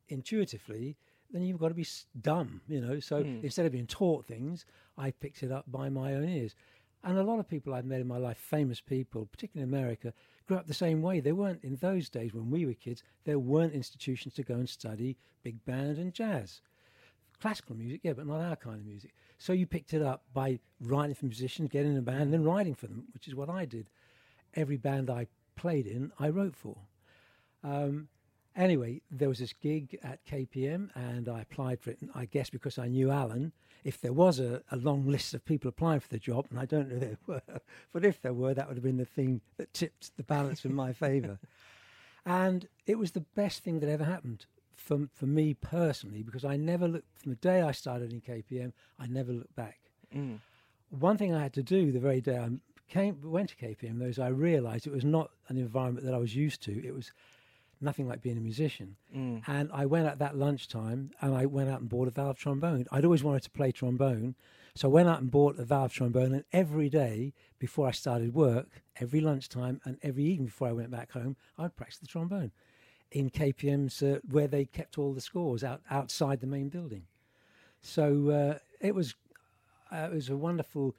intuitively, 0.09 0.97
then 1.31 1.43
you've 1.43 1.59
got 1.59 1.69
to 1.69 1.73
be 1.73 1.87
dumb, 2.21 2.61
you 2.67 2.81
know. 2.81 2.99
So 2.99 3.23
hmm. 3.23 3.39
instead 3.43 3.65
of 3.65 3.71
being 3.71 3.87
taught 3.87 4.25
things, 4.25 4.65
I 4.97 5.11
picked 5.11 5.43
it 5.43 5.51
up 5.51 5.65
by 5.67 5.89
my 5.89 6.13
own 6.13 6.27
ears. 6.27 6.55
And 7.03 7.17
a 7.17 7.23
lot 7.23 7.39
of 7.39 7.47
people 7.47 7.73
I've 7.73 7.85
met 7.85 8.01
in 8.01 8.07
my 8.07 8.17
life, 8.17 8.37
famous 8.37 8.81
people, 8.81 9.27
particularly 9.31 9.69
in 9.69 9.73
America, 9.73 10.13
grew 10.47 10.57
up 10.57 10.67
the 10.67 10.73
same 10.73 11.01
way. 11.01 11.19
There 11.19 11.35
weren't, 11.35 11.63
in 11.63 11.75
those 11.75 12.09
days 12.09 12.33
when 12.33 12.49
we 12.49 12.65
were 12.65 12.73
kids, 12.73 13.03
there 13.25 13.39
weren't 13.39 13.73
institutions 13.73 14.33
to 14.35 14.43
go 14.43 14.55
and 14.55 14.67
study 14.67 15.17
big 15.43 15.63
band 15.65 15.97
and 15.99 16.13
jazz. 16.13 16.61
Classical 17.41 17.75
music, 17.75 18.01
yeah, 18.03 18.13
but 18.13 18.27
not 18.27 18.41
our 18.41 18.55
kind 18.55 18.79
of 18.79 18.85
music. 18.85 19.13
So 19.37 19.53
you 19.53 19.65
picked 19.65 19.93
it 19.93 20.01
up 20.01 20.23
by 20.33 20.59
writing 20.81 21.15
for 21.15 21.25
musicians, 21.25 21.69
getting 21.69 21.91
in 21.91 21.97
a 21.97 22.01
band, 22.01 22.21
and 22.21 22.33
then 22.33 22.43
writing 22.43 22.75
for 22.75 22.87
them, 22.87 23.05
which 23.13 23.27
is 23.27 23.35
what 23.35 23.49
I 23.49 23.65
did. 23.65 23.89
Every 24.53 24.77
band 24.77 25.09
I 25.09 25.27
played 25.55 25.85
in, 25.87 26.11
I 26.19 26.29
wrote 26.29 26.55
for. 26.55 26.77
Um, 27.63 28.07
anyway, 28.55 29.01
there 29.11 29.27
was 29.29 29.39
this 29.39 29.53
gig 29.53 29.99
at 30.03 30.25
KPM, 30.25 30.89
and 30.95 31.27
I 31.27 31.41
applied 31.41 31.81
for 31.81 31.91
it. 31.91 32.01
And 32.01 32.09
I 32.15 32.25
guess 32.25 32.49
because 32.49 32.77
I 32.77 32.87
knew 32.87 33.11
Alan, 33.11 33.51
if 33.83 33.99
there 33.99 34.13
was 34.13 34.39
a, 34.39 34.61
a 34.71 34.77
long 34.77 35.07
list 35.07 35.33
of 35.33 35.45
people 35.45 35.69
applying 35.69 35.99
for 35.99 36.09
the 36.09 36.19
job, 36.19 36.47
and 36.49 36.59
I 36.59 36.65
don't 36.65 36.89
know 36.89 36.99
there 36.99 37.17
were, 37.27 37.41
but 37.91 38.05
if 38.05 38.21
there 38.21 38.33
were, 38.33 38.53
that 38.53 38.67
would 38.67 38.77
have 38.77 38.83
been 38.83 38.97
the 38.97 39.05
thing 39.05 39.41
that 39.57 39.73
tipped 39.73 40.15
the 40.17 40.23
balance 40.23 40.65
in 40.65 40.73
my 40.73 40.93
favour. 40.93 41.39
And 42.27 42.67
it 42.87 42.97
was 42.97 43.11
the 43.11 43.19
best 43.35 43.63
thing 43.63 43.81
that 43.81 43.89
ever 43.89 44.03
happened 44.03 44.47
for, 44.75 45.07
for 45.13 45.25
me 45.25 45.53
personally, 45.53 46.23
because 46.23 46.45
I 46.45 46.57
never 46.57 46.87
looked, 46.87 47.07
from 47.17 47.31
the 47.31 47.37
day 47.37 47.61
I 47.61 47.71
started 47.71 48.11
in 48.11 48.21
KPM, 48.21 48.73
I 48.99 49.07
never 49.07 49.31
looked 49.31 49.55
back. 49.55 49.79
Mm. 50.15 50.39
One 50.89 51.17
thing 51.17 51.33
I 51.33 51.41
had 51.41 51.53
to 51.53 51.63
do 51.63 51.91
the 51.91 51.99
very 51.99 52.21
day 52.21 52.37
I 52.37 52.49
came, 52.87 53.19
went 53.23 53.49
to 53.49 53.55
KPM, 53.55 53.99
though, 53.99 54.05
is 54.05 54.19
I 54.19 54.27
realised 54.27 54.87
it 54.87 54.93
was 54.93 55.05
not 55.05 55.31
an 55.47 55.57
environment 55.57 56.05
that 56.05 56.13
I 56.13 56.19
was 56.19 56.35
used 56.35 56.61
to. 56.63 56.85
It 56.85 56.93
was 56.93 57.11
nothing 57.81 58.07
like 58.07 58.21
being 58.21 58.37
a 58.37 58.41
musician. 58.41 58.95
Mm. 59.15 59.43
And 59.47 59.69
I 59.73 59.85
went 59.85 60.07
at 60.07 60.19
that 60.19 60.37
lunchtime 60.37 61.11
and 61.21 61.35
I 61.35 61.45
went 61.45 61.69
out 61.69 61.81
and 61.81 61.89
bought 61.89 62.07
a 62.07 62.11
valve 62.11 62.37
trombone. 62.37 62.85
I'd 62.91 63.05
always 63.05 63.23
wanted 63.23 63.43
to 63.43 63.49
play 63.49 63.71
trombone. 63.71 64.35
So 64.75 64.89
I 64.89 64.91
went 64.91 65.09
out 65.09 65.21
and 65.21 65.31
bought 65.31 65.59
a 65.59 65.65
valve 65.65 65.93
trombone. 65.93 66.33
And 66.33 66.43
every 66.51 66.89
day 66.89 67.33
before 67.59 67.87
I 67.87 67.91
started 67.91 68.33
work, 68.33 68.83
every 68.99 69.21
lunchtime 69.21 69.81
and 69.85 69.97
every 70.01 70.23
evening 70.23 70.47
before 70.47 70.67
I 70.67 70.73
went 70.73 70.91
back 70.91 71.11
home, 71.11 71.35
I'd 71.57 71.75
practice 71.75 71.99
the 71.99 72.07
trombone 72.07 72.51
in 73.11 73.29
KPM's 73.29 74.01
uh, 74.01 74.19
where 74.29 74.47
they 74.47 74.65
kept 74.65 74.97
all 74.97 75.13
the 75.13 75.21
scores 75.21 75.63
out 75.63 75.81
outside 75.89 76.39
the 76.41 76.47
main 76.47 76.69
building. 76.69 77.03
So 77.81 78.29
uh, 78.29 78.57
it 78.81 78.93
was 78.95 79.15
uh, 79.91 80.09
it 80.11 80.15
was 80.15 80.29
a 80.29 80.35
wonderful 80.37 80.95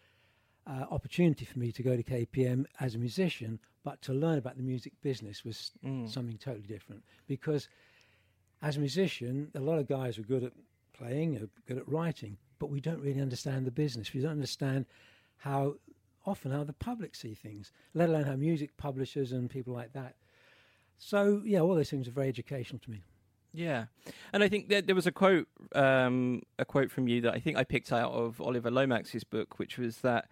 uh, 0.66 0.84
opportunity 0.90 1.44
for 1.44 1.58
me 1.58 1.72
to 1.72 1.82
go 1.82 1.96
to 1.96 2.02
KPM 2.02 2.66
as 2.80 2.94
a 2.94 2.98
musician, 2.98 3.58
but 3.84 4.00
to 4.02 4.12
learn 4.12 4.38
about 4.38 4.56
the 4.56 4.62
music 4.62 4.92
business 5.02 5.44
was 5.44 5.72
Mm. 5.84 6.08
something 6.08 6.38
totally 6.38 6.66
different. 6.66 7.02
Because 7.26 7.68
as 8.62 8.76
a 8.76 8.80
musician, 8.80 9.50
a 9.54 9.60
lot 9.60 9.78
of 9.78 9.86
guys 9.86 10.18
are 10.18 10.22
good 10.22 10.42
at 10.44 10.52
playing, 10.92 11.36
are 11.36 11.48
good 11.66 11.78
at 11.78 11.88
writing, 11.88 12.38
but 12.58 12.70
we 12.70 12.80
don't 12.80 13.00
really 13.00 13.20
understand 13.20 13.66
the 13.66 13.70
business. 13.70 14.12
We 14.12 14.20
don't 14.20 14.32
understand 14.32 14.86
how 15.38 15.76
often 16.24 16.50
how 16.50 16.64
the 16.64 16.72
public 16.72 17.14
see 17.14 17.34
things, 17.34 17.70
let 17.94 18.08
alone 18.08 18.24
how 18.24 18.34
music 18.36 18.76
publishers 18.76 19.32
and 19.32 19.48
people 19.50 19.74
like 19.74 19.92
that. 19.92 20.16
So 20.98 21.42
yeah, 21.44 21.60
all 21.60 21.74
those 21.74 21.90
things 21.90 22.08
are 22.08 22.12
very 22.12 22.28
educational 22.28 22.78
to 22.80 22.90
me. 22.90 23.02
Yeah, 23.52 23.86
and 24.32 24.42
I 24.42 24.48
think 24.48 24.68
that 24.68 24.86
there 24.86 24.94
was 24.94 25.06
a 25.06 25.12
quote, 25.12 25.48
um, 25.74 26.42
a 26.58 26.64
quote 26.64 26.90
from 26.90 27.08
you 27.08 27.22
that 27.22 27.34
I 27.34 27.38
think 27.38 27.56
I 27.56 27.64
picked 27.64 27.90
out 27.90 28.12
of 28.12 28.40
Oliver 28.40 28.70
Lomax's 28.70 29.24
book, 29.24 29.58
which 29.58 29.78
was 29.78 29.98
that 29.98 30.28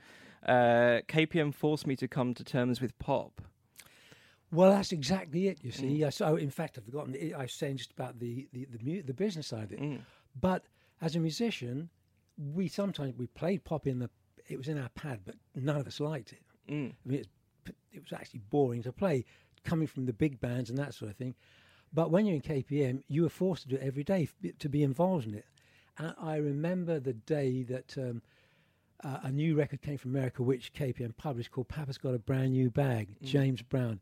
uh, 0.47 1.01
KPM 1.09 1.55
forced 1.55 1.87
me 1.87 1.97
to 1.97 2.07
come 2.07 2.35
to 2.35 2.45
terms 2.45 2.81
with 2.81 2.99
pop. 2.99 3.41
Well, 4.53 4.71
that's 4.71 4.93
exactly 4.93 5.49
it. 5.49 5.59
You 5.63 5.73
see, 5.73 6.05
I 6.05 6.11
so 6.11 6.37
in 6.37 6.51
fact 6.51 6.79
I've 6.79 6.85
forgotten. 6.85 7.17
I 7.35 7.43
was 7.43 7.53
saying 7.53 7.79
just 7.79 7.93
about 7.93 8.19
the 8.19 8.47
the 8.53 8.67
the, 8.67 8.79
mu- 8.85 9.03
the 9.03 9.15
business 9.15 9.49
side 9.49 9.65
of 9.65 9.73
it. 9.73 9.81
Mm. 9.81 10.01
But 10.41 10.65
as 11.01 11.17
a 11.17 11.19
musician, 11.19 11.89
we 12.37 12.69
sometimes 12.69 13.17
we 13.17 13.27
played 13.29 13.65
pop 13.65 13.87
in 13.87 13.99
the. 13.99 14.11
It 14.49 14.59
was 14.59 14.69
in 14.69 14.79
our 14.79 14.91
pad, 14.91 15.21
but 15.25 15.37
none 15.55 15.77
of 15.77 15.87
us 15.87 15.99
liked 15.99 16.33
it. 16.33 16.43
Mm. 16.71 16.93
I 16.93 17.09
mean, 17.09 17.21
it's, 17.21 17.29
it 17.93 18.03
was 18.03 18.13
actually 18.13 18.41
boring 18.51 18.83
to 18.83 18.93
play, 18.93 19.25
coming 19.65 19.87
from 19.87 20.07
the 20.07 20.13
big 20.13 20.41
bands 20.41 20.71
and 20.71 20.79
that 20.79 20.95
sort 20.95 21.11
of 21.11 21.17
thing. 21.17 21.35
But 21.93 22.11
when 22.11 22.27
you're 22.27 22.35
in 22.37 22.43
KPM, 22.43 23.03
you 23.09 23.23
were 23.23 23.29
forced 23.29 23.63
to 23.63 23.69
do 23.69 23.77
it 23.77 23.83
every 23.83 24.05
day 24.05 24.29
f- 24.45 24.59
to 24.59 24.69
be 24.69 24.83
involved 24.83 25.27
in 25.27 25.35
it. 25.35 25.47
And 25.97 26.15
I 26.21 26.37
remember 26.37 26.99
the 26.99 27.13
day 27.13 27.63
that 27.65 27.97
um, 27.97 28.23
uh, 29.03 29.19
a 29.23 29.31
new 29.31 29.55
record 29.55 29.81
came 29.81 29.99
from 29.99 30.11
America, 30.11 30.43
which 30.43 30.73
KPM 30.73 31.17
published, 31.17 31.53
called 31.53 31.69
"Papa's 31.69 31.99
Got 31.99 32.15
a 32.15 32.19
Brand 32.19 32.53
New 32.53 32.71
Bag." 32.71 33.17
James 33.23 33.63
Brown. 33.63 34.01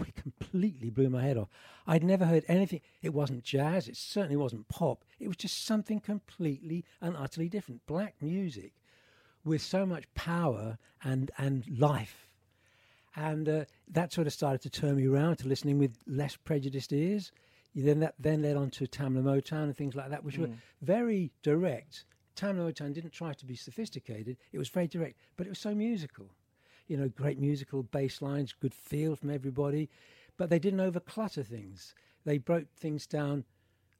It 0.00 0.14
completely 0.14 0.90
blew 0.90 1.10
my 1.10 1.22
head 1.22 1.36
off. 1.36 1.48
I'd 1.86 2.02
never 2.02 2.24
heard 2.24 2.44
anything. 2.48 2.80
It 3.02 3.12
wasn't 3.12 3.44
jazz. 3.44 3.88
It 3.88 3.96
certainly 3.96 4.36
wasn't 4.36 4.66
pop. 4.66 5.04
It 5.20 5.28
was 5.28 5.36
just 5.36 5.64
something 5.64 6.00
completely 6.00 6.84
and 7.00 7.16
utterly 7.16 7.48
different. 7.48 7.86
Black 7.86 8.14
music 8.20 8.72
with 9.44 9.60
so 9.60 9.84
much 9.84 10.12
power 10.14 10.78
and 11.04 11.30
and 11.38 11.64
life 11.78 12.28
and 13.16 13.48
uh, 13.48 13.64
that 13.88 14.12
sort 14.12 14.26
of 14.26 14.32
started 14.32 14.62
to 14.62 14.70
turn 14.70 14.96
me 14.96 15.06
around 15.06 15.36
to 15.36 15.48
listening 15.48 15.78
with 15.78 15.96
less 16.06 16.36
prejudiced 16.36 16.92
ears. 16.92 17.32
You 17.74 17.82
then 17.84 18.00
that 18.00 18.14
then 18.18 18.42
led 18.42 18.56
on 18.56 18.70
to 18.70 18.86
Tamla 18.86 19.22
Motown 19.22 19.64
and 19.64 19.76
things 19.76 19.94
like 19.94 20.10
that, 20.10 20.24
which 20.24 20.38
were 20.38 20.50
very 20.82 21.30
direct. 21.42 22.04
Tamla 22.36 22.70
Motown 22.70 22.92
didn't 22.92 23.12
try 23.12 23.32
to 23.32 23.46
be 23.46 23.56
sophisticated; 23.56 24.36
it 24.52 24.58
was 24.58 24.68
very 24.68 24.86
direct, 24.86 25.16
but 25.36 25.46
it 25.46 25.50
was 25.50 25.58
so 25.58 25.74
musical. 25.74 26.30
You 26.88 26.96
know, 26.98 27.08
great 27.08 27.38
musical 27.38 27.82
bass 27.82 28.20
lines, 28.20 28.52
good 28.52 28.74
feel 28.74 29.16
from 29.16 29.30
everybody, 29.30 29.88
but 30.36 30.50
they 30.50 30.58
didn't 30.58 30.80
overclutter 30.80 31.46
things. 31.46 31.94
They 32.24 32.38
broke 32.38 32.68
things 32.76 33.06
down. 33.06 33.44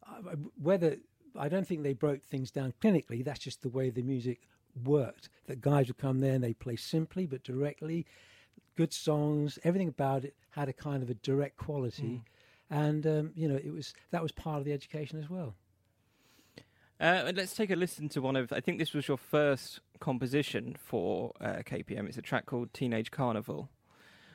Uh, 0.07 0.37
whether 0.61 0.97
I 1.39 1.49
don't 1.49 1.67
think 1.67 1.83
they 1.83 1.95
broke 1.95 2.25
things 2.25 2.51
down 2.51 2.75
clinically. 2.83 3.25
That's 3.25 3.41
just 3.41 3.63
the 3.63 3.69
way 3.69 3.89
the 3.89 4.03
music 4.03 4.49
worked. 4.85 5.29
That 5.47 5.61
guys 5.61 5.87
would 5.89 5.99
come 5.99 6.21
there 6.21 6.35
and 6.35 6.45
they 6.45 6.55
play 6.55 6.77
simply 6.77 7.27
but 7.27 7.45
directly 7.45 8.07
good 8.77 8.93
songs. 8.93 9.59
Everything 9.65 9.89
about 9.89 10.25
it 10.25 10.35
had 10.51 10.69
a 10.69 10.73
kind 10.73 11.03
of 11.03 11.11
a 11.11 11.15
direct 11.15 11.57
quality, 11.57 12.23
and 12.71 13.07
um, 13.07 13.31
you 13.35 13.49
know, 13.49 13.57
it 13.57 13.73
was 13.73 13.95
that 14.11 14.23
was 14.23 14.33
part 14.33 14.59
of 14.59 14.65
the 14.65 14.73
education 14.73 15.19
as 15.19 15.29
well. 15.29 15.55
Uh, 17.01 17.25
and 17.27 17.37
let's 17.37 17.55
take 17.55 17.71
a 17.71 17.77
listen 17.77 18.09
to 18.11 18.23
one 18.23 18.37
of. 18.37 18.53
I 18.53 18.61
think 18.61 18.79
this 18.79 18.93
was 18.93 19.09
your 19.09 19.17
first 19.17 19.81
composition 19.99 20.77
for 20.79 21.33
uh, 21.41 21.63
KPM. 21.65 22.07
It's 22.07 22.17
a 22.17 22.23
track 22.23 22.47
called 22.47 22.73
Teenage 22.73 23.11
Carnival, 23.11 23.69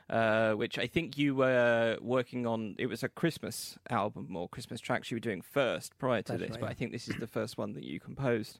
uh, 0.09 0.51
which 0.51 0.77
I 0.77 0.85
think 0.85 1.17
you 1.17 1.33
were 1.33 1.97
working 2.01 2.45
on. 2.45 2.75
It 2.77 2.87
was 2.87 3.03
a 3.03 3.09
Christmas 3.09 3.77
album 3.89 4.35
or 4.35 4.49
Christmas 4.49 4.81
tracks 4.81 5.09
you 5.11 5.15
were 5.15 5.21
doing 5.21 5.41
first 5.41 5.97
prior 5.97 6.21
to 6.23 6.33
That's 6.33 6.41
this, 6.41 6.51
right, 6.51 6.61
but. 6.61 6.69
I 6.69 6.73
think 6.73 6.91
this 6.91 7.07
is 7.07 7.15
the 7.19 7.27
first 7.27 7.57
one 7.57 7.73
that 7.73 7.83
you 7.83 7.99
composed. 7.99 8.59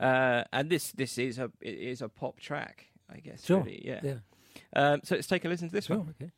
Uh, 0.00 0.44
and 0.52 0.70
this 0.70 0.92
this 0.92 1.18
is 1.18 1.38
a 1.38 1.50
it 1.60 1.74
is 1.74 2.00
a 2.00 2.08
pop 2.08 2.38
track, 2.38 2.86
I 3.10 3.18
guess. 3.18 3.44
Sure. 3.44 3.60
Really. 3.60 3.82
Yeah. 3.84 4.00
Yeah. 4.02 4.14
Um, 4.74 5.00
so 5.04 5.14
let's 5.14 5.26
take 5.26 5.44
a 5.44 5.48
listen 5.48 5.68
to 5.68 5.74
this 5.74 5.88
one. 5.88 6.14
Okay. 6.20 6.30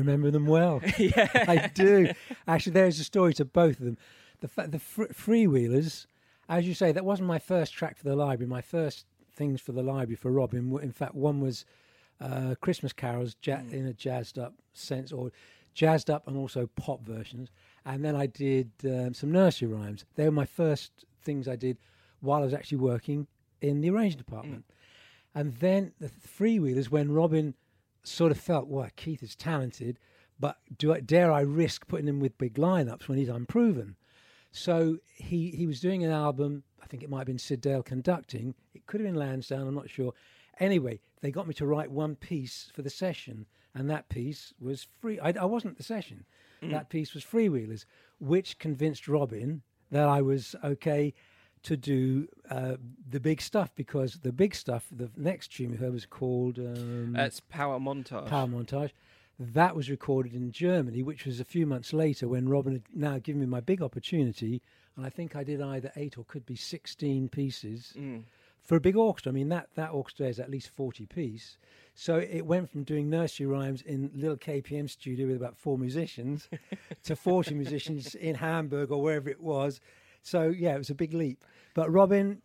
Remember 0.00 0.30
them 0.30 0.46
well. 0.46 0.80
yeah. 0.98 1.28
I 1.48 1.70
do. 1.74 2.10
Actually, 2.46 2.72
there 2.72 2.86
is 2.86 3.00
a 3.00 3.04
story 3.04 3.34
to 3.34 3.44
both 3.44 3.78
of 3.78 3.84
them. 3.84 3.98
The 4.40 4.48
fa- 4.48 4.68
the 4.68 4.78
fr- 4.78 5.04
freewheelers, 5.04 6.06
as 6.48 6.66
you 6.66 6.74
say, 6.74 6.92
that 6.92 7.04
wasn't 7.04 7.28
my 7.28 7.38
first 7.38 7.72
track 7.72 7.96
for 7.96 8.04
the 8.04 8.16
library. 8.16 8.48
My 8.48 8.62
first 8.62 9.06
things 9.32 9.60
for 9.60 9.72
the 9.72 9.82
library 9.82 10.16
for 10.16 10.30
Robin. 10.30 10.78
In 10.82 10.92
fact, 10.92 11.14
one 11.14 11.40
was 11.40 11.64
uh, 12.20 12.54
Christmas 12.60 12.92
carols 12.92 13.36
ja- 13.44 13.60
in 13.70 13.86
a 13.86 13.92
jazzed 13.92 14.38
up 14.38 14.54
sense, 14.72 15.12
or 15.12 15.30
jazzed 15.74 16.10
up 16.10 16.26
and 16.26 16.36
also 16.36 16.68
pop 16.76 17.02
versions. 17.04 17.50
And 17.84 18.04
then 18.04 18.16
I 18.16 18.26
did 18.26 18.70
um, 18.84 19.14
some 19.14 19.32
nursery 19.32 19.68
rhymes. 19.68 20.04
They 20.16 20.24
were 20.24 20.30
my 20.32 20.44
first 20.46 20.92
things 21.22 21.48
I 21.48 21.56
did 21.56 21.78
while 22.20 22.42
I 22.42 22.44
was 22.44 22.54
actually 22.54 22.78
working 22.78 23.26
in 23.60 23.80
the 23.80 23.90
arranging 23.90 24.18
department. 24.18 24.64
And 25.34 25.54
then 25.54 25.92
the 26.00 26.08
freewheelers, 26.08 26.86
when 26.90 27.12
Robin 27.12 27.54
sort 28.02 28.32
of 28.32 28.38
felt, 28.38 28.68
well, 28.68 28.88
Keith 28.96 29.22
is 29.22 29.36
talented, 29.36 29.98
but 30.38 30.58
do 30.78 30.92
I, 30.92 31.00
dare 31.00 31.32
I 31.32 31.40
risk 31.40 31.86
putting 31.86 32.08
him 32.08 32.20
with 32.20 32.38
big 32.38 32.54
lineups 32.54 33.08
when 33.08 33.18
he's 33.18 33.28
unproven? 33.28 33.96
So 34.52 34.98
he, 35.14 35.50
he 35.50 35.66
was 35.66 35.80
doing 35.80 36.02
an 36.02 36.10
album, 36.10 36.64
I 36.82 36.86
think 36.86 37.02
it 37.02 37.10
might 37.10 37.18
have 37.18 37.26
been 37.26 37.38
Syd 37.38 37.60
Dale 37.60 37.82
conducting, 37.82 38.54
it 38.74 38.86
could 38.86 39.00
have 39.00 39.08
been 39.08 39.18
Lansdowne, 39.18 39.68
I'm 39.68 39.74
not 39.74 39.90
sure. 39.90 40.12
Anyway, 40.58 41.00
they 41.20 41.30
got 41.30 41.46
me 41.46 41.54
to 41.54 41.66
write 41.66 41.90
one 41.90 42.16
piece 42.16 42.70
for 42.74 42.82
the 42.82 42.90
session, 42.90 43.46
and 43.74 43.88
that 43.88 44.08
piece 44.08 44.52
was 44.60 44.86
free. 45.00 45.20
I, 45.20 45.32
I 45.40 45.44
wasn't 45.44 45.76
the 45.76 45.82
session. 45.82 46.24
Mm. 46.62 46.72
That 46.72 46.88
piece 46.90 47.14
was 47.14 47.24
Freewheelers, 47.24 47.84
which 48.18 48.58
convinced 48.58 49.08
Robin 49.08 49.62
that 49.90 50.08
I 50.08 50.20
was 50.22 50.56
okay 50.64 51.14
to 51.62 51.76
do 51.76 52.26
uh, 52.50 52.76
the 53.08 53.20
big 53.20 53.40
stuff 53.40 53.70
because 53.74 54.14
the 54.22 54.32
big 54.32 54.54
stuff, 54.54 54.86
the 54.90 55.10
next 55.16 55.48
tune 55.54 55.72
we 55.72 55.76
heard 55.76 55.92
was 55.92 56.06
called 56.06 56.58
um, 56.58 57.12
That's 57.12 57.40
Power 57.40 57.78
Montage. 57.78 58.26
Power 58.28 58.46
Montage. 58.46 58.90
That 59.38 59.74
was 59.74 59.88
recorded 59.90 60.34
in 60.34 60.50
Germany, 60.52 61.02
which 61.02 61.24
was 61.24 61.40
a 61.40 61.44
few 61.44 61.66
months 61.66 61.92
later 61.92 62.28
when 62.28 62.48
Robin 62.48 62.74
had 62.74 62.82
now 62.94 63.18
given 63.18 63.40
me 63.40 63.46
my 63.46 63.60
big 63.60 63.80
opportunity. 63.82 64.60
And 64.96 65.06
I 65.06 65.10
think 65.10 65.34
I 65.34 65.44
did 65.44 65.60
either 65.62 65.90
eight 65.96 66.18
or 66.18 66.24
could 66.24 66.44
be 66.44 66.56
16 66.56 67.28
pieces 67.30 67.94
Mm. 67.98 68.24
for 68.62 68.76
a 68.76 68.80
big 68.80 68.96
orchestra. 68.96 69.32
I 69.32 69.34
mean, 69.34 69.48
that, 69.48 69.68
that 69.76 69.92
orchestra 69.92 70.26
is 70.26 70.38
at 70.38 70.50
least 70.50 70.68
40 70.70 71.06
piece. 71.06 71.56
So 71.94 72.16
it 72.16 72.44
went 72.46 72.68
from 72.70 72.84
doing 72.84 73.08
nursery 73.08 73.46
rhymes 73.46 73.80
in 73.82 74.10
little 74.14 74.36
KPM 74.36 74.88
studio 74.90 75.26
with 75.26 75.36
about 75.36 75.56
four 75.56 75.78
musicians 75.78 76.48
to 77.04 77.16
40 77.16 77.54
musicians 77.54 78.14
in 78.14 78.34
Hamburg 78.36 78.90
or 78.90 79.00
wherever 79.02 79.28
it 79.30 79.40
was. 79.40 79.80
So 80.22 80.48
yeah, 80.48 80.74
it 80.74 80.78
was 80.78 80.90
a 80.90 80.94
big 80.94 81.14
leap. 81.14 81.44
But 81.74 81.90
Robin, 81.92 82.42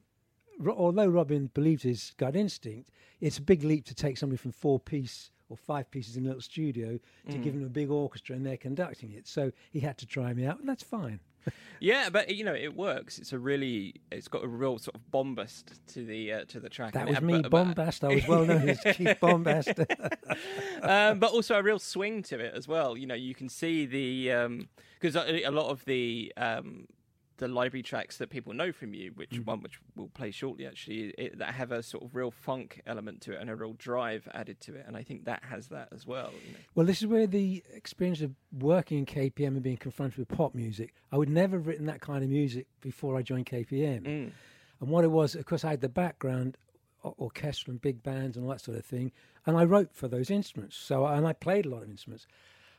Ro- 0.59 0.75
although 0.77 1.07
Robin 1.07 1.49
believed 1.53 1.83
his 1.83 2.13
gut 2.17 2.35
instinct, 2.35 2.89
it's 3.21 3.37
a 3.37 3.41
big 3.41 3.63
leap 3.63 3.85
to 3.85 3.95
take 3.95 4.17
somebody 4.17 4.37
from 4.37 4.51
four 4.51 4.79
piece 4.79 5.31
or 5.49 5.55
five 5.57 5.89
pieces 5.91 6.17
in 6.17 6.23
a 6.23 6.27
little 6.27 6.41
studio 6.41 6.99
to 7.29 7.37
give 7.37 7.53
him 7.53 7.63
a 7.63 7.69
big 7.69 7.91
orchestra 7.91 8.35
and 8.35 8.43
they're 8.45 8.57
conducting 8.57 9.11
it. 9.11 9.27
So 9.27 9.51
he 9.71 9.79
had 9.79 9.95
to 9.99 10.05
try 10.07 10.33
me 10.33 10.45
out, 10.45 10.59
and 10.59 10.67
that's 10.69 10.83
fine. 10.83 11.19
Yeah, 11.79 12.09
but 12.09 12.33
you 12.33 12.43
know 12.43 12.55
it 12.55 12.75
works. 12.75 13.19
It's 13.19 13.31
a 13.33 13.37
really, 13.37 13.93
it's 14.11 14.27
got 14.27 14.43
a 14.43 14.47
real 14.47 14.79
sort 14.79 14.95
of 14.95 15.11
bombast 15.11 15.79
to 15.93 16.03
the 16.03 16.33
uh, 16.33 16.45
to 16.45 16.59
the 16.59 16.69
track. 16.69 16.93
That 16.93 17.07
was 17.07 17.21
me, 17.21 17.33
but- 17.41 17.51
but- 17.51 17.75
Bombast. 17.75 18.03
I 18.03 18.15
was 18.15 18.27
well 18.27 18.45
known 18.45 18.69
as 18.69 18.79
Chief 18.95 19.19
Bombast. 19.19 19.77
um, 20.81 21.19
but 21.19 21.31
also 21.31 21.55
a 21.59 21.61
real 21.61 21.77
swing 21.77 22.23
to 22.23 22.39
it 22.39 22.53
as 22.55 22.67
well. 22.67 22.97
You 22.97 23.05
know, 23.05 23.13
you 23.13 23.35
can 23.35 23.49
see 23.49 23.85
the 23.85 24.65
because 24.99 25.15
a, 25.15 25.43
a 25.43 25.51
lot 25.51 25.69
of 25.69 25.85
the 25.85 26.33
um, 26.37 26.87
the 27.37 27.47
library 27.47 27.83
tracks 27.83 28.17
that 28.17 28.29
people 28.29 28.53
know 28.53 28.71
from 28.71 28.93
you, 28.93 29.11
which 29.15 29.31
Mm. 29.31 29.45
one 29.45 29.61
which 29.61 29.79
we'll 29.95 30.07
play 30.07 30.31
shortly, 30.31 30.65
actually, 30.65 31.09
it, 31.17 31.37
that 31.37 31.53
have 31.55 31.71
a 31.71 31.83
sort 31.83 32.03
of 32.03 32.15
real 32.15 32.31
funk 32.31 32.81
element 32.85 33.21
to 33.21 33.33
it 33.33 33.41
and 33.41 33.49
a 33.49 33.55
real 33.55 33.73
drive 33.73 34.27
added 34.33 34.61
to 34.61 34.75
it, 34.75 34.85
and 34.87 34.95
I 34.95 35.03
think 35.03 35.25
that 35.25 35.43
has 35.43 35.67
that 35.67 35.89
as 35.91 36.05
well. 36.07 36.31
You 36.45 36.53
know. 36.53 36.59
Well, 36.75 36.85
this 36.85 37.01
is 37.01 37.07
where 37.07 37.27
the 37.27 37.63
experience 37.73 38.21
of 38.21 38.35
working 38.51 38.99
in 38.99 39.05
KPM 39.05 39.47
and 39.55 39.63
being 39.63 39.77
confronted 39.77 40.17
with 40.17 40.29
pop 40.29 40.55
music. 40.55 40.93
I 41.11 41.17
would 41.17 41.29
never 41.29 41.57
have 41.57 41.67
written 41.67 41.85
that 41.87 42.01
kind 42.01 42.23
of 42.23 42.29
music 42.29 42.67
before 42.81 43.17
I 43.17 43.21
joined 43.21 43.47
KPM. 43.47 44.03
Mm. 44.03 44.31
And 44.81 44.89
what 44.89 45.03
it 45.03 45.11
was, 45.11 45.35
of 45.35 45.45
course, 45.45 45.65
I 45.65 45.71
had 45.71 45.81
the 45.81 45.89
background, 45.89 46.57
orchestral 47.03 47.71
and 47.73 47.81
big 47.81 48.01
bands 48.01 48.35
and 48.37 48.45
all 48.45 48.51
that 48.51 48.61
sort 48.61 48.77
of 48.77 48.85
thing, 48.85 49.11
and 49.45 49.57
I 49.57 49.63
wrote 49.63 49.93
for 49.93 50.07
those 50.07 50.29
instruments. 50.31 50.75
So, 50.77 51.05
and 51.05 51.27
I 51.27 51.33
played 51.33 51.65
a 51.65 51.69
lot 51.69 51.83
of 51.83 51.89
instruments. 51.89 52.25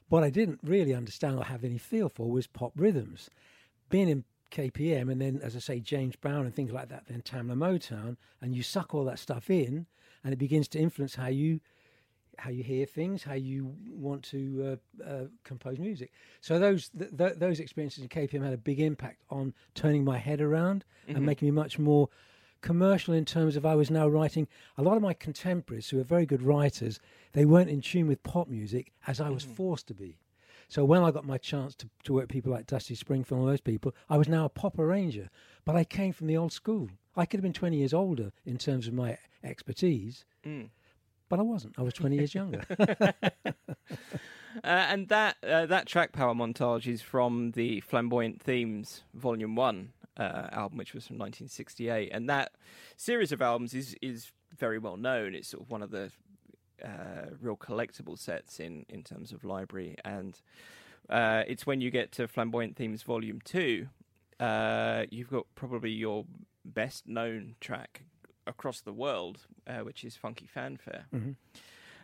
What 0.09 0.25
I 0.25 0.31
didn't 0.31 0.61
really 0.63 0.95
understand 0.95 1.39
or 1.39 1.45
have 1.45 1.63
any 1.65 1.79
feel 1.79 2.09
for 2.09 2.31
was 2.31 2.47
pop 2.47 2.73
rhythms. 2.77 3.29
Being 3.89 4.09
in 4.09 4.25
KPM 4.51 5.11
and 5.11 5.21
then, 5.21 5.41
as 5.43 5.57
I 5.57 5.59
say, 5.59 5.81
James 5.81 6.17
Brown 6.17 6.45
and 6.45 6.55
things 6.55 6.73
like 6.73 6.89
that, 6.89 7.05
then 7.09 7.23
Tamla 7.23 7.55
Motown, 7.55 8.17
and 8.41 8.55
you 8.55 8.63
suck 8.63 8.95
all 8.95 9.05
that 9.05 9.19
stuff 9.19 9.51
in, 9.51 9.87
and 10.25 10.33
it 10.33 10.37
begins 10.37 10.69
to 10.69 10.79
influence 10.79 11.15
how 11.15 11.29
you 11.29 11.61
how 12.39 12.51
you 12.51 12.63
hear 12.63 12.85
things, 12.85 13.23
how 13.23 13.33
you 13.33 13.75
want 13.89 14.23
to 14.23 14.79
uh, 15.03 15.05
uh, 15.05 15.25
compose 15.43 15.79
music. 15.79 16.13
So 16.43 16.59
those 16.59 16.91
th- 16.91 17.17
th- 17.17 17.35
those 17.37 17.61
experiences 17.61 18.03
in 18.03 18.09
KPM 18.11 18.43
had 18.43 18.53
a 18.53 18.59
big 18.59 18.79
impact 18.79 19.23
on 19.31 19.55
turning 19.75 20.05
my 20.05 20.19
head 20.19 20.43
around 20.43 20.85
and 21.09 21.25
making 21.25 21.47
me 21.49 21.53
much 21.53 21.79
more 21.79 22.11
commercial 22.61 23.15
in 23.15 23.25
terms 23.25 23.57
of 23.57 23.65
I 23.65 23.75
was 23.75 23.91
now 23.91 24.07
writing 24.09 24.49
a 24.77 24.83
lot 24.83 24.97
of 24.97 25.03
my 25.03 25.15
contemporaries 25.15 25.89
who 25.89 25.99
are 26.01 26.05
very 26.05 26.27
good 26.27 26.43
writers. 26.43 27.01
They 27.33 27.45
weren't 27.47 27.71
in 27.71 27.81
tune 27.81 28.07
with 28.07 28.23
pop 28.23 28.49
music 28.49 28.93
as 29.07 29.21
I 29.21 29.31
was 29.31 29.45
forced 29.45 29.87
to 29.89 29.95
be. 29.95 30.19
So 30.69 30.85
when 30.85 31.03
I 31.03 31.11
got 31.13 31.25
my 31.25 31.39
chance 31.39 31.75
to, 31.77 31.89
to 32.05 32.13
work 32.13 32.23
with 32.25 32.31
people 32.31 32.53
like 32.53 32.67
Dusty 32.67 32.95
Springfield 32.95 33.41
and 33.41 33.49
those 33.49 33.61
people, 33.61 33.95
I 34.09 34.17
was 34.19 34.29
now 34.29 34.45
a 34.45 34.49
pop 34.49 34.79
arranger. 34.79 35.31
But 35.65 35.77
I 35.77 35.85
came 35.85 36.13
from 36.13 36.27
the 36.27 36.37
old 36.37 36.53
school. 36.53 36.89
I 37.17 37.25
could 37.25 37.39
have 37.39 37.43
been 37.43 37.53
20 37.53 37.77
years 37.77 37.95
older 37.95 38.33
in 38.45 38.59
terms 38.59 38.87
of 38.89 38.95
my 38.95 39.17
expertise, 39.45 40.25
Mm. 40.45 40.71
but 41.29 41.39
I 41.39 41.43
wasn't. 41.43 41.79
I 41.79 41.83
was 41.83 41.95
20 41.95 42.17
years 42.17 42.35
younger. 42.35 42.63
Uh, 44.65 44.69
and 44.89 45.09
that 45.09 45.37
uh, 45.47 45.67
that 45.67 45.87
track 45.87 46.13
power 46.13 46.33
montage 46.33 46.87
is 46.87 47.03
from 47.03 47.51
the 47.51 47.79
Flamboyant 47.83 48.41
Themes 48.41 49.03
Volume 49.13 49.55
One 49.55 49.93
uh, 50.17 50.49
album, 50.51 50.79
which 50.79 50.95
was 50.95 51.07
from 51.07 51.19
1968, 51.19 52.09
and 52.11 52.27
that 52.31 52.53
series 52.97 53.33
of 53.33 53.43
albums 53.43 53.75
is 53.75 53.95
is 54.01 54.33
very 54.57 54.79
well 54.79 54.97
known. 54.97 55.35
It's 55.35 55.49
sort 55.49 55.63
of 55.65 55.71
one 55.71 55.83
of 55.83 55.91
the 55.91 56.11
uh, 56.85 57.31
real 57.41 57.57
collectible 57.57 58.19
sets 58.19 58.61
in 58.61 58.85
in 58.89 59.03
terms 59.03 59.33
of 59.33 59.45
library, 59.45 59.97
and 60.05 60.41
uh, 61.09 61.43
it's 61.47 61.67
when 61.67 61.81
you 61.81 61.91
get 61.91 62.13
to 62.13 62.27
Flamboyant 62.29 62.77
Themes 62.77 63.03
Volume 63.03 63.41
Two, 63.45 63.89
uh, 64.41 65.05
you've 65.11 65.31
got 65.31 65.47
probably 65.55 65.91
your 65.91 66.25
best 66.65 67.07
known 67.07 67.55
track 67.61 68.03
across 68.47 68.81
the 68.81 68.93
world, 68.93 69.47
uh, 69.67 69.79
which 69.81 70.05
is 70.05 70.17
Funky 70.17 70.47
Fanfare. 70.47 71.07
Mhm. 71.15 71.37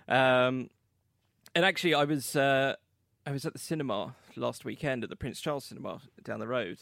Um, 0.08 0.70
and 1.54 1.64
actually, 1.64 1.94
I 1.94 2.04
was 2.04 2.35
uh, 2.37 2.76
I 3.26 3.32
was 3.32 3.44
at 3.46 3.52
the 3.52 3.58
cinema 3.58 4.16
last 4.37 4.64
weekend 4.64 5.04
at 5.04 5.11
the 5.11 5.16
Prince 5.16 5.40
Charles 5.40 5.64
Cinema 5.66 6.00
down 6.24 6.40
the 6.40 6.48
road, 6.48 6.78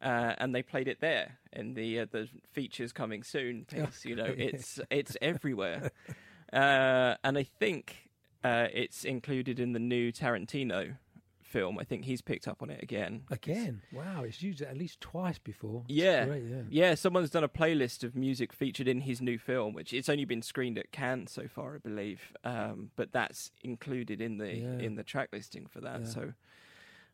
Uh, 0.00 0.34
and 0.38 0.52
they 0.54 0.62
played 0.62 0.88
it 0.88 0.98
there 1.00 1.38
in 1.52 1.74
the 1.74 2.00
uh, 2.00 2.06
the 2.10 2.28
features 2.52 2.92
coming 2.92 3.22
soon 3.22 3.64
piece. 3.64 4.04
You 4.04 4.16
know, 4.16 4.32
it's 4.36 4.80
it's 4.90 5.16
everywhere, 5.22 5.90
uh, 6.52 7.16
and 7.24 7.38
I 7.38 7.42
think 7.44 8.08
uh, 8.44 8.68
it's 8.72 9.04
included 9.04 9.58
in 9.60 9.72
the 9.72 9.78
new 9.78 10.12
Tarantino 10.12 10.96
film. 11.40 11.78
I 11.78 11.84
think 11.84 12.04
he's 12.06 12.22
picked 12.22 12.48
up 12.48 12.62
on 12.62 12.70
it 12.70 12.82
again. 12.82 13.24
Again, 13.30 13.82
wow, 13.92 14.22
it's 14.24 14.42
used 14.42 14.62
at 14.62 14.76
least 14.76 15.00
twice 15.02 15.38
before. 15.38 15.84
Yeah. 15.86 16.24
great, 16.24 16.44
yeah. 16.44 16.62
Yeah, 16.70 16.94
someone's 16.94 17.28
done 17.30 17.44
a 17.44 17.48
playlist 17.48 18.02
of 18.04 18.16
music 18.16 18.52
featured 18.54 18.88
in 18.88 19.02
his 19.02 19.20
new 19.20 19.38
film, 19.38 19.74
which 19.74 19.92
it's 19.92 20.08
only 20.08 20.24
been 20.24 20.40
screened 20.42 20.78
at 20.78 20.92
Cannes 20.92 21.26
so 21.30 21.46
far, 21.48 21.74
I 21.74 21.78
believe. 21.78 22.32
Um, 22.42 22.90
but 22.96 23.12
that's 23.12 23.50
included 23.62 24.20
in 24.22 24.38
the 24.38 24.54
Yeah. 24.54 24.78
in 24.78 24.94
the 24.94 25.02
track 25.04 25.28
listing 25.32 25.66
for 25.66 25.80
that. 25.82 26.00
Yeah. 26.00 26.06
So, 26.06 26.32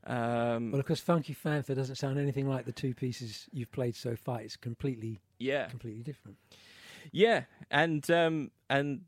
um, 0.07 0.71
Well, 0.71 0.81
of 0.81 0.87
course, 0.87 1.01
Funky 1.01 1.33
Fanfare 1.33 1.75
doesn't 1.77 1.97
sound 1.97 2.19
anything 2.19 2.49
like 2.49 2.65
the 2.65 2.73
two 2.73 2.95
pieces 2.95 3.49
you've 3.53 3.73
played 3.73 3.97
so 3.97 4.15
far. 4.17 4.41
It's 4.41 4.57
completely, 4.57 5.21
yeah, 5.39 5.67
completely 5.67 6.03
different. 6.05 6.37
yeah, 7.11 7.45
and 7.73 8.09
um, 8.11 8.51
and 8.71 9.01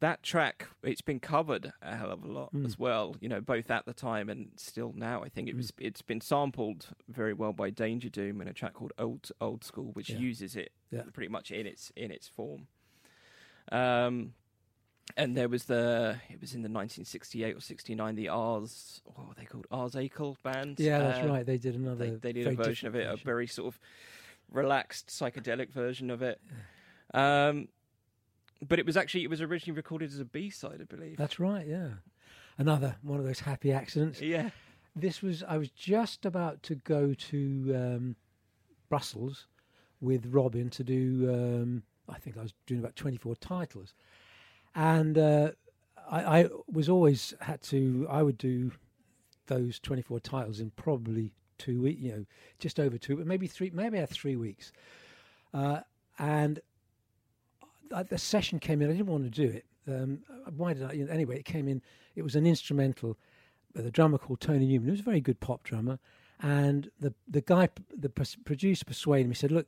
that 0.00 0.22
track 0.22 0.68
it's 0.82 1.00
been 1.00 1.18
covered 1.20 1.72
a 1.80 1.96
hell 1.96 2.10
of 2.10 2.22
a 2.22 2.28
lot 2.30 2.52
Mm. 2.52 2.66
as 2.66 2.78
well. 2.78 3.16
You 3.20 3.28
know, 3.28 3.40
both 3.40 3.70
at 3.70 3.86
the 3.86 3.94
time 3.94 4.28
and 4.28 4.50
still 4.56 4.92
now. 4.94 5.22
I 5.22 5.28
think 5.30 5.48
it 5.48 5.56
was 5.56 5.72
it's 5.78 6.02
been 6.02 6.20
sampled 6.20 6.88
very 7.08 7.32
well 7.32 7.52
by 7.52 7.70
Danger 7.70 8.08
Doom 8.10 8.40
in 8.40 8.48
a 8.48 8.52
track 8.52 8.74
called 8.74 8.92
Old 8.98 9.30
Old 9.40 9.64
School, 9.64 9.92
which 9.92 10.10
Yeah. 10.10 10.18
uses 10.18 10.54
it 10.56 10.70
Yeah. 10.90 11.02
pretty 11.12 11.28
much 11.28 11.50
in 11.50 11.66
its 11.66 11.90
in 11.96 12.10
its 12.10 12.28
form. 12.28 12.68
Um, 13.72 14.34
and 15.16 15.36
there 15.36 15.48
was 15.48 15.64
the 15.64 16.20
it 16.28 16.40
was 16.40 16.54
in 16.54 16.62
the 16.62 16.68
1968 16.68 17.56
or 17.56 17.60
69 17.60 18.14
the 18.16 18.28
Ars 18.28 19.00
what 19.04 19.28
were 19.28 19.34
they 19.34 19.44
called 19.44 19.66
Ars 19.70 19.94
Akel 19.94 20.36
band. 20.42 20.78
Yeah, 20.78 20.98
that's 20.98 21.24
Uh, 21.24 21.28
right. 21.30 21.46
They 21.46 21.58
did 21.58 21.74
another. 21.74 22.10
They, 22.10 22.16
they 22.16 22.32
did 22.32 22.46
a 22.48 22.52
version 22.54 22.88
of 22.88 22.94
it, 22.94 23.00
different 23.00 23.20
a 23.20 23.24
very 23.24 23.46
sort 23.46 23.68
of 23.74 23.80
relaxed 24.50 25.08
psychedelic 25.08 25.70
version 25.70 26.10
of 26.10 26.22
it. 26.22 26.40
Um, 27.14 27.68
but 28.66 28.78
it 28.78 28.86
was 28.86 28.96
actually 28.96 29.24
it 29.24 29.30
was 29.30 29.40
originally 29.40 29.76
recorded 29.76 30.10
as 30.10 30.18
a 30.18 30.24
B 30.24 30.50
side, 30.50 30.78
I 30.80 30.84
believe. 30.84 31.16
That's 31.16 31.38
right. 31.38 31.66
Yeah, 31.66 31.88
another 32.58 32.96
one 33.02 33.18
of 33.18 33.26
those 33.26 33.40
happy 33.40 33.72
accidents. 33.72 34.20
yeah. 34.20 34.50
This 34.94 35.20
was. 35.20 35.42
I 35.42 35.58
was 35.58 35.68
just 35.70 36.24
about 36.24 36.62
to 36.64 36.74
go 36.76 37.12
to 37.12 37.72
um, 37.76 38.16
Brussels 38.88 39.46
with 40.00 40.24
Robin 40.26 40.70
to 40.70 40.82
do. 40.82 41.28
Um, 41.30 41.82
I 42.08 42.18
think 42.18 42.38
I 42.38 42.42
was 42.42 42.54
doing 42.66 42.80
about 42.80 42.96
twenty-four 42.96 43.36
titles, 43.36 43.92
and 44.74 45.18
uh, 45.18 45.50
I, 46.10 46.40
I 46.40 46.48
was 46.72 46.88
always 46.88 47.34
had 47.40 47.60
to. 47.64 48.06
I 48.08 48.22
would 48.22 48.38
do 48.38 48.72
those 49.48 49.78
twenty-four 49.78 50.20
titles 50.20 50.60
in 50.60 50.70
probably 50.76 51.34
two 51.58 51.82
weeks. 51.82 52.00
You 52.00 52.12
know, 52.12 52.24
just 52.58 52.80
over 52.80 52.96
two, 52.96 53.16
but 53.16 53.26
maybe 53.26 53.46
three. 53.46 53.70
Maybe 53.74 53.98
I 53.98 54.00
had 54.00 54.08
three 54.08 54.36
weeks, 54.36 54.72
uh, 55.52 55.80
and 56.18 56.60
uh, 57.92 58.02
the 58.02 58.18
session 58.18 58.58
came 58.58 58.82
in. 58.82 58.88
I 58.88 58.92
didn't 58.92 59.06
want 59.06 59.24
to 59.24 59.30
do 59.30 59.48
it. 59.48 59.64
Um, 59.88 60.20
why 60.56 60.74
did 60.74 60.82
I? 60.82 60.92
You 60.92 61.04
know, 61.04 61.12
anyway, 61.12 61.38
it 61.38 61.44
came 61.44 61.68
in. 61.68 61.82
It 62.14 62.22
was 62.22 62.34
an 62.34 62.46
instrumental 62.46 63.16
a 63.84 63.90
drummer 63.90 64.18
called 64.18 64.40
Tony 64.40 64.66
Newman. 64.66 64.86
He 64.86 64.90
was 64.92 65.00
a 65.00 65.04
very 65.04 65.20
good 65.20 65.40
pop 65.40 65.62
drummer, 65.62 65.98
and 66.40 66.90
the 67.00 67.14
the 67.28 67.40
guy, 67.40 67.68
the 67.94 68.08
producer, 68.08 68.84
persuaded 68.84 69.28
me. 69.28 69.34
Said, 69.34 69.52
"Look, 69.52 69.66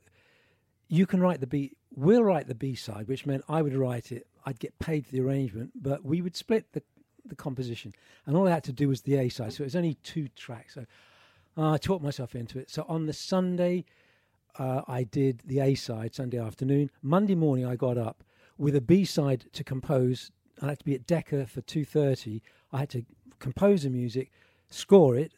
you 0.87 1.05
can 1.05 1.19
write 1.19 1.41
the 1.41 1.47
B. 1.47 1.75
We'll 1.95 2.23
write 2.23 2.47
the 2.47 2.55
B 2.55 2.75
side, 2.75 3.07
which 3.07 3.25
meant 3.25 3.43
I 3.47 3.61
would 3.61 3.75
write 3.75 4.11
it. 4.11 4.27
I'd 4.45 4.59
get 4.59 4.77
paid 4.79 5.05
for 5.05 5.11
the 5.11 5.21
arrangement, 5.21 5.71
but 5.75 6.03
we 6.03 6.21
would 6.21 6.35
split 6.35 6.71
the 6.73 6.81
the 7.25 7.35
composition, 7.35 7.93
and 8.25 8.35
all 8.35 8.47
I 8.47 8.51
had 8.51 8.63
to 8.65 8.73
do 8.73 8.87
was 8.87 9.01
the 9.01 9.17
A 9.17 9.29
side. 9.29 9.53
So 9.53 9.63
it 9.63 9.67
was 9.67 9.75
only 9.75 9.95
two 9.95 10.29
tracks. 10.29 10.75
So 10.75 10.85
uh, 11.57 11.73
I 11.73 11.77
talked 11.77 12.03
myself 12.03 12.35
into 12.35 12.57
it. 12.59 12.69
So 12.69 12.85
on 12.87 13.05
the 13.05 13.13
Sunday, 13.13 13.85
uh, 14.59 14.81
I 14.87 15.03
did 15.03 15.41
the 15.45 15.61
A 15.61 15.73
side 15.73 16.13
Sunday 16.13 16.37
afternoon. 16.37 16.91
Monday 17.01 17.35
morning, 17.35 17.65
I 17.65 17.75
got 17.75 17.97
up 17.97 18.23
with 18.57 18.75
a 18.75 18.81
B 18.81 19.05
side 19.05 19.45
to 19.53 19.63
compose. 19.63 20.31
I 20.61 20.67
had 20.67 20.79
to 20.79 20.85
be 20.85 20.93
at 20.93 21.07
Decca 21.07 21.47
for 21.47 21.61
two 21.61 21.85
thirty. 21.85 22.43
I 22.71 22.79
had 22.79 22.89
to 22.89 23.05
compose 23.39 23.83
the 23.83 23.89
music, 23.89 24.31
score 24.69 25.15
it, 25.15 25.31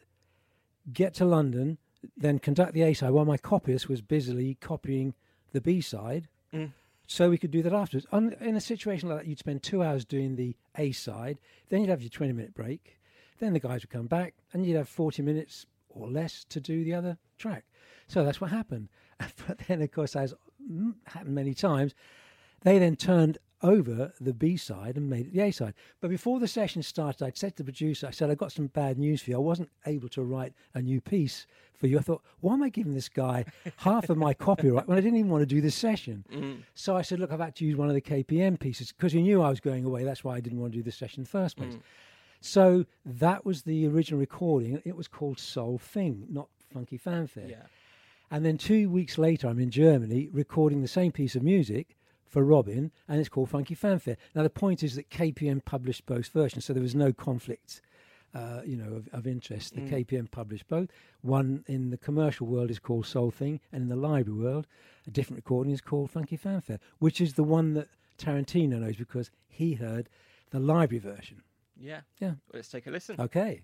get 0.92 1.14
to 1.14 1.24
London, 1.24 1.78
then 2.16 2.40
conduct 2.40 2.74
the 2.74 2.82
A 2.82 2.94
side 2.94 3.12
while 3.12 3.24
my 3.24 3.36
copyist 3.36 3.88
was 3.88 4.02
busily 4.02 4.54
copying 4.60 5.14
the 5.52 5.60
B 5.60 5.80
side. 5.80 6.28
Mm. 6.52 6.72
So 7.06 7.30
we 7.30 7.38
could 7.38 7.50
do 7.50 7.62
that 7.62 7.72
afterwards. 7.72 8.06
On, 8.10 8.32
in 8.40 8.56
a 8.56 8.60
situation 8.60 9.08
like 9.08 9.18
that, 9.18 9.26
you'd 9.26 9.38
spend 9.38 9.62
two 9.62 9.82
hours 9.82 10.04
doing 10.04 10.34
the 10.34 10.56
A 10.76 10.92
side, 10.92 11.38
then 11.68 11.80
you'd 11.80 11.90
have 11.90 12.02
your 12.02 12.10
20 12.10 12.32
minute 12.32 12.54
break, 12.54 12.98
then 13.38 13.52
the 13.52 13.60
guys 13.60 13.82
would 13.82 13.90
come 13.90 14.06
back, 14.06 14.34
and 14.52 14.66
you'd 14.66 14.76
have 14.76 14.88
40 14.88 15.22
minutes 15.22 15.66
or 15.88 16.08
less 16.08 16.44
to 16.48 16.60
do 16.60 16.84
the 16.84 16.94
other 16.94 17.18
track. 17.38 17.64
So 18.08 18.24
that's 18.24 18.40
what 18.40 18.50
happened. 18.50 18.88
But 19.46 19.58
then, 19.68 19.82
of 19.82 19.92
course, 19.92 20.16
as 20.16 20.34
happened 21.06 21.34
many 21.34 21.54
times, 21.54 21.94
they 22.62 22.78
then 22.78 22.96
turned 22.96 23.38
over 23.62 24.12
the 24.20 24.32
B 24.32 24.56
side 24.56 24.96
and 24.96 25.08
made 25.08 25.26
it 25.26 25.32
the 25.32 25.40
A 25.40 25.50
side. 25.52 25.74
But 26.00 26.10
before 26.10 26.40
the 26.40 26.48
session 26.48 26.82
started, 26.82 27.24
I'd 27.24 27.36
said 27.36 27.56
to 27.56 27.62
the 27.62 27.72
producer, 27.72 28.08
I 28.08 28.10
said, 28.10 28.30
I've 28.30 28.38
got 28.38 28.52
some 28.52 28.66
bad 28.68 28.98
news 28.98 29.22
for 29.22 29.30
you. 29.30 29.36
I 29.36 29.40
wasn't 29.40 29.70
able 29.86 30.08
to 30.10 30.22
write 30.22 30.52
a 30.74 30.82
new 30.82 31.00
piece 31.00 31.46
for 31.74 31.86
you. 31.86 31.98
I 31.98 32.02
thought, 32.02 32.22
why 32.40 32.54
am 32.54 32.62
I 32.62 32.68
giving 32.68 32.94
this 32.94 33.08
guy 33.08 33.44
half 33.76 34.10
of 34.10 34.16
my 34.16 34.34
copyright 34.34 34.88
when 34.88 34.98
I 34.98 35.00
didn't 35.00 35.18
even 35.18 35.30
want 35.30 35.42
to 35.42 35.46
do 35.46 35.60
this 35.60 35.74
session? 35.74 36.24
Mm-hmm. 36.32 36.60
So 36.74 36.96
I 36.96 37.02
said, 37.02 37.20
look, 37.20 37.32
I've 37.32 37.40
had 37.40 37.54
to 37.56 37.64
use 37.64 37.76
one 37.76 37.88
of 37.88 37.94
the 37.94 38.00
KPM 38.00 38.58
pieces 38.58 38.92
because 38.92 39.12
he 39.12 39.22
knew 39.22 39.42
I 39.42 39.50
was 39.50 39.60
going 39.60 39.84
away. 39.84 40.04
That's 40.04 40.24
why 40.24 40.36
I 40.36 40.40
didn't 40.40 40.60
want 40.60 40.72
to 40.72 40.78
do 40.78 40.82
this 40.82 40.96
session 40.96 41.20
in 41.20 41.24
the 41.24 41.30
first 41.30 41.56
place. 41.56 41.74
Mm. 41.74 41.82
So 42.40 42.86
that 43.04 43.44
was 43.46 43.62
the 43.62 43.86
original 43.86 44.18
recording. 44.18 44.82
It 44.84 44.96
was 44.96 45.06
called 45.06 45.38
Soul 45.38 45.78
Thing, 45.78 46.26
not 46.28 46.48
Funky 46.72 46.96
Fanfare. 46.96 47.46
Yeah. 47.48 47.62
And 48.32 48.46
then 48.46 48.56
two 48.56 48.88
weeks 48.88 49.18
later, 49.18 49.46
I'm 49.46 49.60
in 49.60 49.70
Germany 49.70 50.30
recording 50.32 50.80
the 50.80 50.88
same 50.88 51.12
piece 51.12 51.36
of 51.36 51.42
music 51.42 51.98
for 52.26 52.42
Robin, 52.42 52.90
and 53.06 53.20
it's 53.20 53.28
called 53.28 53.50
Funky 53.50 53.74
Fanfare. 53.74 54.16
Now, 54.34 54.42
the 54.42 54.48
point 54.48 54.82
is 54.82 54.94
that 54.94 55.10
KPM 55.10 55.62
published 55.66 56.06
both 56.06 56.28
versions, 56.28 56.64
so 56.64 56.72
there 56.72 56.82
was 56.82 56.94
no 56.94 57.12
conflict, 57.12 57.82
uh, 58.34 58.62
you 58.64 58.78
know, 58.78 58.94
of, 58.94 59.08
of 59.12 59.26
interest. 59.26 59.74
The 59.74 59.82
KPM 59.82 60.30
published 60.30 60.66
both. 60.66 60.88
One 61.20 61.62
in 61.68 61.90
the 61.90 61.98
commercial 61.98 62.46
world 62.46 62.70
is 62.70 62.78
called 62.78 63.04
Soul 63.04 63.30
Thing, 63.30 63.60
and 63.70 63.82
in 63.82 63.88
the 63.90 63.96
library 63.96 64.40
world, 64.40 64.66
a 65.06 65.10
different 65.10 65.36
recording 65.36 65.74
is 65.74 65.82
called 65.82 66.10
Funky 66.10 66.38
Fanfare, 66.38 66.78
which 67.00 67.20
is 67.20 67.34
the 67.34 67.44
one 67.44 67.74
that 67.74 67.88
Tarantino 68.16 68.80
knows 68.80 68.96
because 68.96 69.30
he 69.46 69.74
heard 69.74 70.08
the 70.52 70.58
library 70.58 71.00
version. 71.00 71.42
Yeah. 71.78 72.00
Yeah. 72.18 72.28
Well, 72.28 72.54
let's 72.54 72.68
take 72.68 72.86
a 72.86 72.90
listen. 72.90 73.16
Okay. 73.20 73.60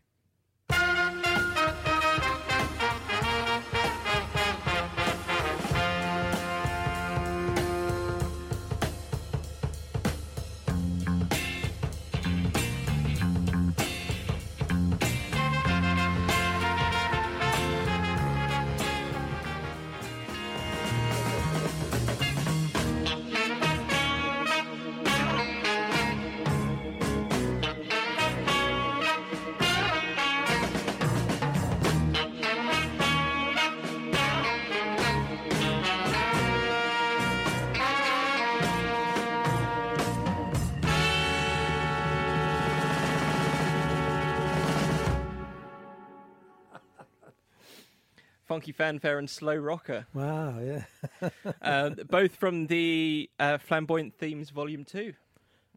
Funky 48.58 48.72
Fanfare 48.72 49.20
and 49.20 49.30
Slow 49.30 49.54
Rocker, 49.54 50.06
Wow, 50.12 50.58
yeah. 50.58 51.30
uh, 51.62 51.90
both 52.10 52.34
from 52.34 52.66
the 52.66 53.30
uh, 53.38 53.56
Flamboyant 53.58 54.18
Themes 54.18 54.50
Volume 54.50 54.84
2. 54.84 55.12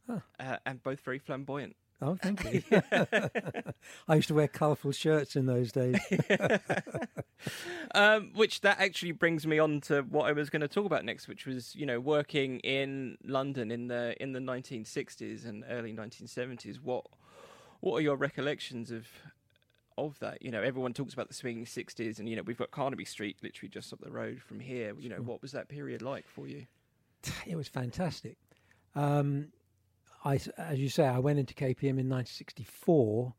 Oh. 0.09 0.21
Uh, 0.39 0.57
and 0.65 0.81
both 0.81 0.99
very 1.01 1.19
flamboyant. 1.19 1.75
Oh, 2.01 2.15
thank 2.15 2.43
you. 2.51 2.63
I 4.07 4.15
used 4.15 4.29
to 4.29 4.33
wear 4.33 4.47
colourful 4.47 4.93
shirts 4.93 5.35
in 5.35 5.45
those 5.45 5.71
days. 5.71 5.95
um, 7.93 8.31
which 8.33 8.61
that 8.61 8.79
actually 8.79 9.11
brings 9.11 9.45
me 9.45 9.59
on 9.59 9.79
to 9.81 10.01
what 10.01 10.25
I 10.27 10.31
was 10.31 10.49
going 10.49 10.61
to 10.61 10.67
talk 10.67 10.87
about 10.87 11.05
next, 11.05 11.27
which 11.27 11.45
was 11.45 11.75
you 11.75 11.85
know 11.85 11.99
working 11.99 12.61
in 12.61 13.19
London 13.23 13.69
in 13.69 13.89
the 13.89 14.15
in 14.19 14.31
the 14.31 14.39
1960s 14.39 15.47
and 15.47 15.63
early 15.69 15.93
1970s. 15.93 16.77
What 16.81 17.05
what 17.79 17.97
are 17.97 18.01
your 18.01 18.15
recollections 18.15 18.89
of 18.89 19.05
of 19.97 20.17
that? 20.19 20.41
You 20.41 20.51
know, 20.51 20.61
everyone 20.61 20.93
talks 20.93 21.13
about 21.13 21.27
the 21.27 21.33
swinging 21.33 21.65
60s, 21.65 22.19
and 22.19 22.27
you 22.29 22.35
know 22.35 22.43
we've 22.43 22.57
got 22.57 22.71
Carnaby 22.71 23.05
Street 23.05 23.37
literally 23.41 23.69
just 23.69 23.91
up 23.93 23.99
the 24.01 24.11
road 24.11 24.41
from 24.41 24.59
here. 24.59 24.93
You 24.97 25.09
know, 25.09 25.17
what 25.21 25.41
was 25.41 25.51
that 25.51 25.67
period 25.67 26.01
like 26.01 26.27
for 26.27 26.47
you? 26.47 26.65
it 27.47 27.55
was 27.55 27.67
fantastic. 27.67 28.37
Um, 28.95 29.47
I, 30.23 30.39
as 30.57 30.79
you 30.79 30.89
say, 30.89 31.05
I 31.05 31.19
went 31.19 31.39
into 31.39 31.53
KPM 31.53 31.97
in 31.99 32.09
1964, 32.09 33.33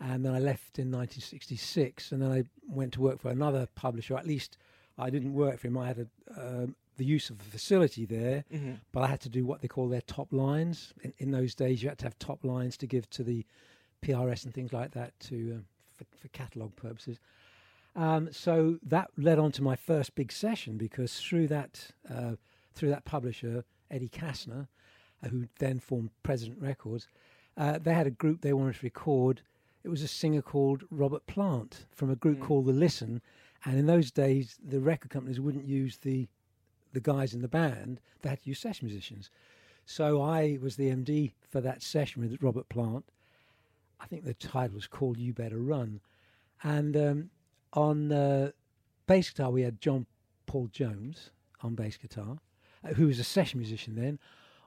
And 0.00 0.24
then 0.24 0.32
I 0.34 0.38
left 0.38 0.78
in 0.78 0.90
1966, 0.90 2.12
and 2.12 2.22
then 2.22 2.30
I 2.32 2.44
went 2.68 2.92
to 2.94 3.00
work 3.00 3.20
for 3.20 3.30
another 3.30 3.66
publisher. 3.74 4.16
At 4.16 4.26
least 4.26 4.56
I 4.98 5.10
didn't 5.10 5.34
work 5.34 5.58
for 5.58 5.68
him. 5.68 5.78
I 5.78 5.86
had 5.88 5.98
a, 5.98 6.40
um, 6.62 6.76
the 6.96 7.04
use 7.04 7.28
of 7.30 7.38
the 7.38 7.44
facility 7.44 8.04
there, 8.06 8.44
Mm-hmm. 8.52 8.74
but 8.92 9.02
I 9.02 9.06
had 9.08 9.20
to 9.22 9.28
do 9.28 9.44
what 9.44 9.60
they 9.62 9.68
call 9.68 9.88
their 9.88 10.00
top 10.02 10.32
lines. 10.32 10.94
In, 11.02 11.12
in 11.18 11.30
those 11.30 11.54
days, 11.54 11.82
you 11.82 11.88
had 11.88 11.98
to 11.98 12.04
have 12.06 12.18
top 12.18 12.44
lines 12.44 12.76
to 12.78 12.86
give 12.86 13.08
to 13.10 13.22
the 13.24 13.44
PRS 14.02 14.44
and 14.44 14.54
things 14.54 14.72
like 14.72 14.92
that 14.92 15.18
to 15.20 15.54
um, 15.56 15.64
for, 15.96 16.04
for 16.18 16.28
catalogue 16.28 16.76
purposes. 16.76 17.18
Um, 17.96 18.28
so 18.32 18.78
that 18.82 19.10
led 19.16 19.38
on 19.38 19.52
to 19.52 19.62
my 19.62 19.76
first 19.76 20.14
big 20.14 20.32
session 20.32 20.76
because 20.76 21.20
through 21.20 21.46
that 21.48 21.90
uh, 22.12 22.32
through 22.74 22.90
that 22.90 23.04
publisher, 23.04 23.64
Eddie 23.90 24.08
Kassner, 24.08 24.66
uh, 25.22 25.28
who 25.28 25.46
then 25.60 25.78
formed 25.78 26.10
President 26.24 26.60
Records, 26.60 27.06
uh, 27.56 27.78
they 27.78 27.94
had 27.94 28.08
a 28.08 28.10
group 28.10 28.40
they 28.40 28.52
wanted 28.52 28.74
to 28.74 28.86
record. 28.86 29.42
It 29.84 29.88
was 29.90 30.02
a 30.02 30.08
singer 30.08 30.42
called 30.42 30.82
Robert 30.90 31.24
Plant 31.26 31.86
from 31.92 32.10
a 32.10 32.16
group 32.16 32.38
Mm. 32.38 32.42
called 32.42 32.66
The 32.66 32.72
Listen, 32.72 33.22
and 33.64 33.78
in 33.78 33.86
those 33.86 34.10
days 34.10 34.58
the 34.66 34.80
record 34.80 35.10
companies 35.10 35.40
wouldn't 35.40 35.66
use 35.66 35.98
the 35.98 36.26
the 36.92 37.00
guys 37.00 37.32
in 37.34 37.42
the 37.42 37.48
band; 37.48 38.00
they 38.22 38.30
had 38.30 38.42
to 38.42 38.48
use 38.48 38.58
session 38.58 38.88
musicians. 38.88 39.30
So 39.86 40.20
I 40.22 40.58
was 40.60 40.76
the 40.76 40.88
MD 40.90 41.32
for 41.48 41.60
that 41.60 41.82
session 41.82 42.22
with 42.22 42.42
Robert 42.42 42.68
Plant. 42.68 43.04
I 44.04 44.06
think 44.06 44.24
the 44.24 44.34
title 44.34 44.74
was 44.74 44.86
called 44.86 45.16
"You 45.18 45.32
Better 45.32 45.58
Run," 45.58 46.00
and 46.62 46.94
um, 46.96 47.30
on 47.72 48.12
uh, 48.12 48.50
bass 49.06 49.30
guitar 49.30 49.50
we 49.50 49.62
had 49.62 49.80
John 49.80 50.06
Paul 50.46 50.68
Jones 50.70 51.30
on 51.62 51.74
bass 51.74 51.96
guitar, 51.96 52.36
uh, 52.84 52.88
who 52.94 53.06
was 53.06 53.18
a 53.18 53.24
session 53.24 53.58
musician 53.60 53.94
then. 53.96 54.18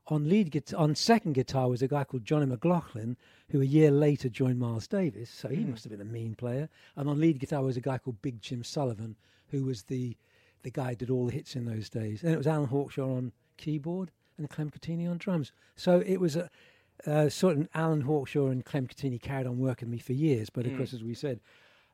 On 0.07 0.27
lead 0.27 0.49
guitar, 0.51 0.79
on 0.79 0.95
second 0.95 1.33
guitar 1.33 1.69
was 1.69 1.81
a 1.81 1.87
guy 1.87 2.03
called 2.05 2.23
Johnny 2.25 2.45
McLaughlin, 2.47 3.15
who 3.49 3.61
a 3.61 3.65
year 3.65 3.91
later 3.91 4.29
joined 4.29 4.57
Miles 4.57 4.87
Davis. 4.87 5.29
So 5.29 5.49
he 5.49 5.57
Mm. 5.57 5.71
must 5.71 5.83
have 5.83 5.91
been 5.91 6.01
a 6.01 6.05
mean 6.05 6.33
player. 6.33 6.69
And 6.95 7.09
on 7.09 7.19
lead 7.19 7.39
guitar 7.39 7.61
was 7.61 7.75
a 7.77 7.81
guy 7.81 7.97
called 7.97 8.21
Big 8.21 8.41
Jim 8.41 8.63
Sullivan, 8.63 9.17
who 9.49 9.65
was 9.65 9.83
the 9.83 10.17
the 10.63 10.71
guy 10.71 10.89
who 10.89 10.95
did 10.95 11.09
all 11.11 11.27
the 11.27 11.33
hits 11.33 11.55
in 11.55 11.65
those 11.65 11.89
days. 11.89 12.23
And 12.23 12.33
it 12.33 12.37
was 12.37 12.47
Alan 12.47 12.69
Hawkshaw 12.69 13.17
on 13.17 13.31
keyboard 13.57 14.11
and 14.37 14.49
Clem 14.49 14.71
Cattini 14.71 15.07
on 15.07 15.17
drums. 15.19 15.51
So 15.75 15.99
it 15.99 16.17
was 16.19 16.35
a 16.35 16.49
uh, 17.05 17.29
sort 17.29 17.57
of 17.57 17.67
Alan 17.73 18.01
Hawkshaw 18.01 18.47
and 18.51 18.65
Clem 18.65 18.87
Cattini 18.87 19.21
carried 19.21 19.47
on 19.47 19.59
working 19.59 19.87
with 19.89 19.93
me 19.93 19.99
for 19.99 20.13
years. 20.13 20.49
But 20.49 20.65
of 20.65 20.73
Mm. 20.73 20.77
course, 20.77 20.93
as 20.93 21.03
we 21.03 21.13
said, 21.13 21.39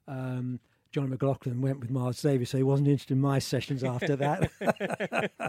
um, 0.08 0.60
John 0.92 1.10
McLaughlin 1.10 1.60
went 1.62 1.80
with 1.80 1.90
Miles 1.90 2.22
Davis, 2.22 2.52
so 2.52 2.58
he 2.58 2.64
wasn't 2.64 2.88
interested 2.88 3.14
in 3.14 3.20
my 3.22 3.40
sessions 3.40 3.84
after 3.84 4.16
that. 4.16 4.52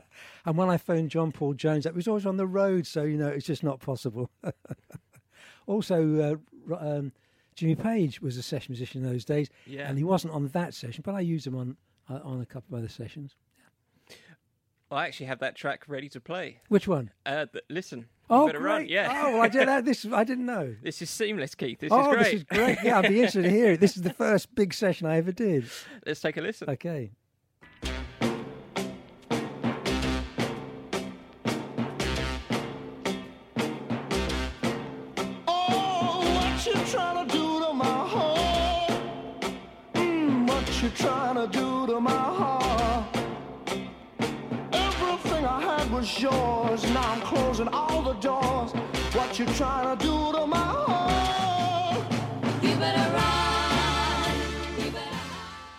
and 0.46 0.56
when 0.56 0.70
I 0.70 0.76
phoned 0.78 1.10
John 1.10 1.32
Paul 1.32 1.54
Jones, 1.54 1.84
that 1.84 1.94
was 1.94 2.08
always 2.08 2.24
on 2.26 2.36
the 2.38 2.46
road, 2.46 2.86
so 2.86 3.02
you 3.04 3.18
know 3.18 3.28
it's 3.28 3.46
just 3.46 3.62
not 3.62 3.78
possible. 3.80 4.30
also, 5.66 6.40
uh, 6.70 6.76
um, 6.76 7.12
Jimmy 7.54 7.74
Page 7.74 8.20
was 8.20 8.36
a 8.36 8.42
session 8.42 8.72
musician 8.72 9.04
in 9.04 9.08
those 9.10 9.24
days, 9.24 9.48
Yeah. 9.66 9.88
and 9.88 9.98
he 9.98 10.04
wasn't 10.04 10.32
on 10.34 10.48
that 10.48 10.74
session, 10.74 11.02
but 11.04 11.14
I 11.14 11.20
used 11.20 11.46
him 11.46 11.54
on 11.56 11.76
uh, 12.08 12.20
on 12.22 12.40
a 12.40 12.46
couple 12.46 12.74
of 12.76 12.80
other 12.82 12.88
sessions. 12.88 13.34
I 14.94 15.06
actually 15.06 15.26
have 15.26 15.40
that 15.40 15.56
track 15.56 15.84
ready 15.88 16.08
to 16.10 16.20
play. 16.20 16.60
Which 16.68 16.86
one? 16.86 17.10
Uh, 17.26 17.46
th- 17.46 17.64
listen. 17.68 18.06
Oh, 18.30 18.48
great! 18.48 18.60
run. 18.60 18.86
Yeah. 18.88 19.22
Oh, 19.26 19.40
I 19.40 19.48
did 19.48 19.68
that. 19.68 19.84
This 19.84 20.06
I 20.12 20.24
didn't 20.24 20.46
know. 20.46 20.74
This 20.82 21.02
is 21.02 21.10
seamless, 21.10 21.54
Keith. 21.54 21.80
This 21.80 21.92
oh, 21.92 22.00
is 22.00 22.16
great. 22.16 22.24
this 22.24 22.34
is 22.34 22.44
great. 22.44 22.78
Yeah, 22.82 22.98
I'd 22.98 23.08
be 23.08 23.16
interested 23.16 23.42
to 23.42 23.50
hear 23.50 23.72
it. 23.72 23.80
This 23.80 23.96
is 23.96 24.02
the 24.02 24.12
first 24.14 24.54
big 24.54 24.72
session 24.72 25.06
I 25.06 25.16
ever 25.16 25.32
did. 25.32 25.66
Let's 26.06 26.20
take 26.20 26.36
a 26.36 26.40
listen. 26.40 26.70
Okay. 26.70 27.12
Was 46.04 46.20
yours. 46.20 46.84
Now 46.92 47.12
I'm 47.12 47.20
closing 47.22 47.68
all 47.68 48.02
the 48.02 48.12
doors. 48.14 48.72
What 49.14 49.38
you 49.38 49.46
trying 49.54 49.96
to 49.96 50.04
do 50.04 50.32
to 50.38 50.46
my 50.46 50.58
heart? 50.58 52.12
You 52.62 52.76
better 52.76 53.10
run. 53.10 54.84
You 54.84 54.90
better 54.90 55.16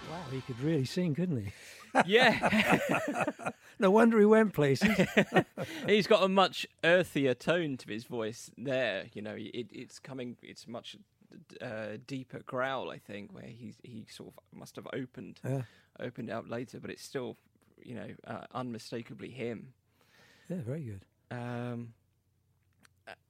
Wow, 0.09 0.23
he 0.31 0.41
could 0.41 0.59
really 0.61 0.85
sing, 0.85 1.13
couldn't 1.13 1.45
he? 1.45 1.51
Yeah. 2.05 2.79
No 3.77 3.91
wonder 3.91 4.17
he 4.17 4.25
went 4.25 4.53
places. 4.53 4.89
He's 5.85 6.07
got 6.07 6.23
a 6.23 6.29
much 6.29 6.65
earthier 6.81 7.33
tone 7.33 7.75
to 7.75 7.89
his 7.89 8.05
voice 8.05 8.49
there. 8.57 9.07
You 9.13 9.21
know, 9.21 9.35
it, 9.38 9.67
it's 9.69 9.99
coming. 9.99 10.38
It's 10.41 10.65
much 10.65 10.95
uh, 11.59 11.97
deeper 12.07 12.39
growl, 12.45 12.89
I 12.89 12.99
think, 12.99 13.33
where 13.33 13.43
he's 13.43 13.75
he 13.83 14.05
sort 14.09 14.29
of 14.29 14.57
must 14.57 14.77
have 14.77 14.88
opened 14.93 15.41
yeah, 15.43 15.63
opened 15.99 16.29
out 16.29 16.49
later, 16.49 16.79
but 16.79 16.89
it's 16.89 17.03
still, 17.03 17.35
you 17.83 17.95
know, 17.95 18.07
uh, 18.25 18.45
unmistakably 18.53 19.31
him. 19.31 19.73
Yeah, 20.49 20.58
very 20.65 20.81
good. 20.84 21.05
Um, 21.31 21.93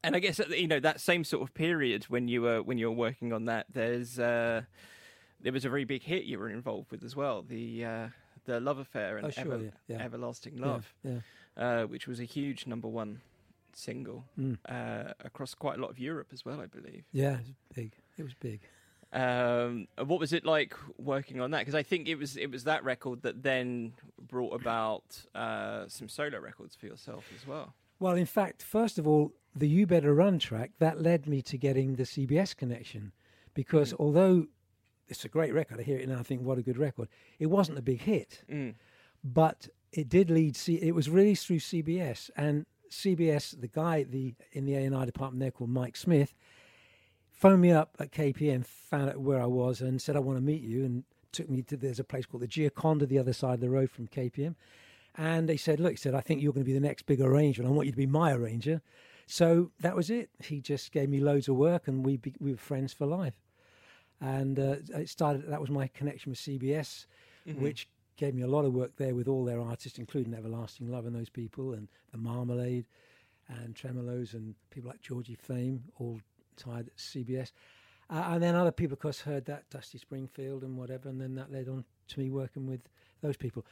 and 0.04 0.16
I 0.16 0.20
guess 0.20 0.40
at 0.40 0.58
you 0.58 0.68
know 0.68 0.80
that 0.80 1.02
same 1.02 1.24
sort 1.24 1.44
of 1.44 1.54
period 1.54 2.06
when 2.06 2.28
you 2.28 2.42
were 2.44 2.62
when 2.64 2.78
you 2.78 2.88
were 2.90 2.96
working 2.96 3.34
on 3.34 3.46
that, 3.46 3.66
there's 3.74 4.18
uh, 4.20 4.62
there 5.42 5.52
was 5.52 5.66
a 5.66 5.70
very 5.70 5.84
big 5.86 6.04
hit 6.04 6.24
you 6.24 6.40
were 6.40 6.50
involved 6.50 6.92
with 6.92 7.04
as 7.04 7.16
well, 7.16 7.42
the 7.42 7.84
uh, 7.86 8.08
the 8.46 8.60
love 8.60 8.78
affair 8.78 9.18
and 9.18 9.28
Oh, 9.28 9.30
sure, 9.32 9.58
yeah, 9.58 9.70
yeah. 9.88 9.98
everlasting 10.04 10.58
love, 10.58 10.94
Yeah. 11.04 11.20
uh, 11.58 11.84
which 11.86 12.08
was 12.08 12.20
a 12.20 12.24
huge 12.26 12.68
number 12.68 12.88
one 12.88 13.22
single 13.74 14.24
Mm. 14.40 14.58
uh, 14.70 15.14
across 15.20 15.54
quite 15.54 15.78
a 15.78 15.82
lot 15.82 15.90
of 15.92 16.00
Europe 16.00 16.30
as 16.32 16.46
well, 16.46 16.62
I 16.62 16.68
believe. 16.68 17.04
Yeah, 17.12 17.34
it 17.34 17.40
was 17.40 17.54
big. 17.76 17.92
It 18.18 18.24
was 18.24 18.34
big. 18.36 18.62
Um, 19.16 19.88
what 20.04 20.20
was 20.20 20.34
it 20.34 20.46
like 20.46 20.76
working 20.98 21.40
on 21.40 21.52
that? 21.52 21.60
Because 21.60 21.76
I 21.76 21.84
think 21.84 22.08
it 22.10 22.16
was 22.16 22.36
it 22.36 22.52
was 22.52 22.66
that 22.66 22.84
record 22.84 23.22
that 23.22 23.44
then 23.44 23.94
brought 24.28 24.54
about 24.60 25.04
uh, 25.34 25.86
some 25.88 26.10
solo 26.10 26.38
records 26.40 26.76
for 26.76 26.86
yourself 26.86 27.24
as 27.40 27.48
well. 27.48 27.74
Well, 28.00 28.16
in 28.16 28.26
fact, 28.26 28.62
first 28.62 29.00
of 29.00 29.08
all, 29.08 29.32
the 29.56 29.70
You 29.70 29.88
Better 29.88 30.14
Run 30.14 30.38
track 30.38 30.72
that 30.80 31.02
led 31.02 31.28
me 31.28 31.42
to 31.44 31.58
getting 31.58 31.96
the 31.96 32.04
CBS 32.04 32.54
connection, 32.56 33.14
because 33.54 33.94
Mm. 33.94 34.00
although 34.02 34.48
it's 35.08 35.24
a 35.24 35.30
great 35.30 35.54
record, 35.54 35.80
I 35.80 35.84
hear 35.84 35.98
it 36.00 36.10
now, 36.10 36.20
I 36.20 36.24
think 36.24 36.42
what 36.42 36.58
a 36.58 36.62
good 36.62 36.78
record. 36.78 37.08
It 37.40 37.46
wasn't 37.46 37.78
a 37.78 37.82
big 37.82 38.02
hit, 38.02 38.44
Mm. 38.50 38.76
but 39.24 39.70
it 39.94 40.10
did 40.10 40.30
lead. 40.30 40.58
C- 40.58 40.82
it 40.82 40.94
was 40.94 41.10
released 41.10 41.48
through 41.48 41.60
CBS, 41.60 42.30
and 42.36 42.66
CBS, 42.90 43.52
the 43.52 43.68
guy 43.70 44.04
the 44.04 44.36
in 44.52 44.66
the 44.66 44.76
A 44.76 44.84
and 44.84 44.96
I 44.96 45.06
department 45.06 45.40
there 45.40 45.52
called 45.52 45.70
Mike 45.70 45.96
Smith, 45.96 46.36
phoned 47.36 47.62
me 47.62 47.72
up 47.72 47.96
at 48.00 48.12
KPM, 48.12 48.66
found 48.66 49.10
out 49.10 49.20
where 49.20 49.42
I 49.42 49.46
was, 49.46 49.82
and 49.82 50.02
said 50.02 50.16
I 50.16 50.20
want 50.20 50.38
to 50.38 50.44
meet 50.44 50.64
you, 50.64 50.86
and 50.86 51.04
took 51.32 51.50
me 51.50 51.62
to 51.64 51.78
there's 51.78 52.00
a 52.00 52.04
place 52.04 52.26
called 52.26 52.42
the 52.42 52.48
Gioconda 52.48 53.08
the 53.08 53.20
other 53.20 53.34
side 53.34 53.56
of 53.56 53.60
the 53.60 53.70
road 53.70 53.92
from 53.92 54.08
KPM. 54.08 54.56
And 55.18 55.48
they 55.48 55.58
said, 55.58 55.80
Look, 55.80 55.92
he 55.92 55.98
said, 55.98 56.16
I 56.16 56.22
think 56.22 56.42
you're 56.42 56.54
going 56.54 56.66
to 56.66 56.70
be 56.70 56.74
the 56.74 56.80
next 56.80 57.06
big 57.06 57.22
arranger, 57.22 57.62
and 57.62 57.70
I 57.70 57.74
want 57.74 57.86
you 57.86 57.92
to 57.92 57.98
be 57.98 58.08
my 58.08 58.34
arranger. 58.34 58.82
So 59.28 59.72
that 59.80 59.96
was 59.96 60.10
it. 60.10 60.30
He 60.44 60.62
just 60.62 60.92
gave 60.92 61.10
me 61.10 61.20
loads 61.20 61.48
of 61.48 61.56
work, 61.56 61.88
and 61.88 62.06
we, 62.06 62.18
be, 62.18 62.34
we 62.40 62.52
were 62.52 62.58
friends 62.58 62.94
for 62.94 63.06
life. 63.06 63.36
And 64.22 64.60
uh, 64.60 64.76
it 64.94 65.10
started, 65.10 65.50
that 65.50 65.60
was 65.60 65.70
my 65.70 65.88
connection 65.88 66.32
with 66.32 66.40
CBS, 66.40 67.06
which 67.60 67.90
gave 68.18 68.34
me 68.34 68.44
a 68.44 68.48
lot 68.48 68.66
of 68.66 68.74
work 68.74 68.96
there 68.98 69.14
with 69.14 69.28
all 69.28 69.44
their 69.44 69.60
artists, 69.60 70.00
including 70.00 70.34
Everlasting 70.34 70.90
Love 70.90 71.06
and 71.06 71.16
those 71.16 71.30
people, 71.30 71.74
and 71.74 71.88
the 72.12 72.18
Marmalade, 72.18 72.86
and 73.48 73.76
Tremeloes, 73.76 74.34
and 74.34 74.56
people 74.70 74.90
like 74.90 75.02
Georgie 75.02 75.36
Fame, 75.36 75.84
all 76.00 76.20
tied 76.58 76.88
at 76.88 76.98
CBS. 76.98 77.52
Uh, 78.10 78.24
and 78.28 78.44
then 78.44 78.56
other 78.56 78.72
people, 78.72 78.94
of 78.94 79.00
course, 79.00 79.22
heard 79.22 79.46
that 79.46 79.70
Dusty 79.70 79.98
Springfield 79.98 80.64
and 80.64 80.78
whatever, 80.78 81.10
and 81.10 81.20
then 81.20 81.36
that 81.36 81.52
led 81.52 81.68
on 81.68 81.84
to 82.10 82.20
me 82.20 82.30
working 82.30 82.68
with 82.68 82.82
those 83.22 83.38
people. 83.38 83.66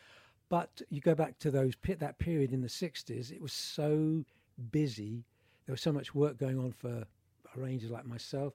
But 0.49 0.81
you 0.89 1.01
go 1.01 1.15
back 1.15 1.37
to 1.39 1.51
those 1.51 1.73
that 1.87 2.17
period 2.17 2.51
in 2.51 2.61
the 2.61 2.67
'60s; 2.67 3.31
it 3.31 3.41
was 3.41 3.53
so 3.53 4.25
busy. 4.71 5.23
There 5.65 5.73
was 5.73 5.81
so 5.81 5.91
much 5.91 6.15
work 6.15 6.37
going 6.37 6.59
on 6.59 6.71
for 6.71 7.05
arrangers 7.55 7.91
like 7.91 8.05
myself 8.05 8.53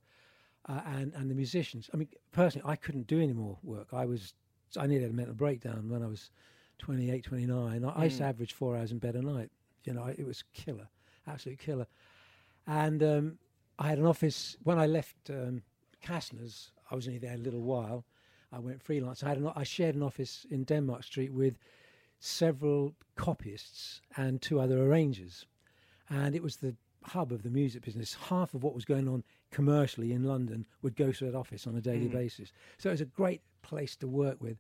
uh, 0.69 0.81
and 0.87 1.13
and 1.15 1.31
the 1.31 1.35
musicians. 1.35 1.91
I 1.93 1.97
mean, 1.97 2.09
personally, 2.33 2.69
I 2.69 2.77
couldn't 2.77 3.07
do 3.07 3.21
any 3.21 3.33
more 3.33 3.59
work. 3.63 3.89
I 3.93 4.05
was 4.05 4.35
I 4.77 4.87
nearly 4.87 5.05
had 5.05 5.13
a 5.13 5.15
mental 5.15 5.35
breakdown 5.35 5.89
when 5.89 6.03
I 6.03 6.07
was 6.07 6.31
28, 6.79 7.25
29. 7.25 7.85
I, 7.85 7.89
I 7.89 8.05
used 8.05 8.19
to 8.19 8.25
average 8.25 8.53
four 8.53 8.77
hours 8.77 8.93
in 8.93 8.99
bed 8.99 9.15
a 9.15 9.23
night. 9.23 9.51
You 9.85 9.95
know, 9.95 10.05
it 10.07 10.27
was 10.27 10.45
killer, 10.53 10.89
absolute 11.27 11.59
killer. 11.59 11.87
And 12.67 13.03
um, 13.03 13.39
I 13.79 13.89
had 13.89 13.99
an 13.99 14.07
office 14.07 14.57
when 14.63 14.79
I 14.79 14.87
left 14.87 15.31
um, 15.31 15.63
Kassner's. 16.05 16.73
I 16.91 16.95
was 16.95 17.07
only 17.07 17.19
there 17.19 17.35
a 17.35 17.39
little 17.39 17.63
while. 17.63 18.05
I 18.53 18.59
went 18.59 18.83
freelance. 18.83 19.23
I 19.23 19.29
had 19.29 19.39
an, 19.39 19.53
I 19.55 19.65
shared 19.65 19.95
an 19.95 20.03
office 20.03 20.47
in 20.51 20.65
Denmark 20.65 21.05
Street 21.05 21.33
with 21.33 21.59
several 22.19 22.95
copyists 23.17 24.01
and 24.17 24.41
two 24.41 24.59
other 24.59 24.83
arrangers, 24.83 25.47
and 26.09 26.35
it 26.35 26.43
was 26.43 26.57
the 26.57 26.75
hub 27.05 27.31
of 27.31 27.43
the 27.43 27.51
music 27.51 27.83
business. 27.83 28.15
Half 28.15 28.55
of 28.55 28.63
what 28.63 28.75
was 28.75 28.85
going 28.85 29.09
on 29.09 29.23
commercially 29.51 30.13
in 30.13 30.25
London 30.25 30.67
would 30.83 30.97
go 30.97 31.13
to 31.13 31.25
that 31.27 31.35
office 31.37 31.67
on 31.67 31.77
a 31.77 31.81
daily 31.81 32.09
basis. 32.09 32.53
So 32.79 32.89
it 32.89 32.93
was 32.93 33.01
a 33.01 33.07
great 33.07 33.43
place 33.63 33.97
to 33.97 34.09
work 34.09 34.41
with, 34.41 34.57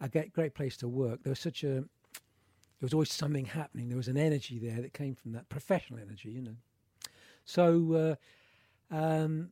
a 0.00 0.08
great, 0.08 0.32
great 0.32 0.54
place 0.54 0.76
to 0.78 0.88
work. 0.88 1.22
There 1.22 1.30
was 1.30 1.38
such 1.38 1.62
a 1.62 1.84
there 2.78 2.86
was 2.86 2.92
always 2.92 3.12
something 3.12 3.46
happening. 3.46 3.88
There 3.88 3.96
was 3.96 4.08
an 4.08 4.18
energy 4.18 4.58
there 4.58 4.82
that 4.82 4.92
came 4.92 5.14
from 5.14 5.32
that 5.32 5.48
professional 5.48 5.98
energy, 5.98 6.30
you 6.30 6.42
know. 6.42 6.56
So 7.46 7.94
uh, 7.94 8.14
um, 8.90 9.50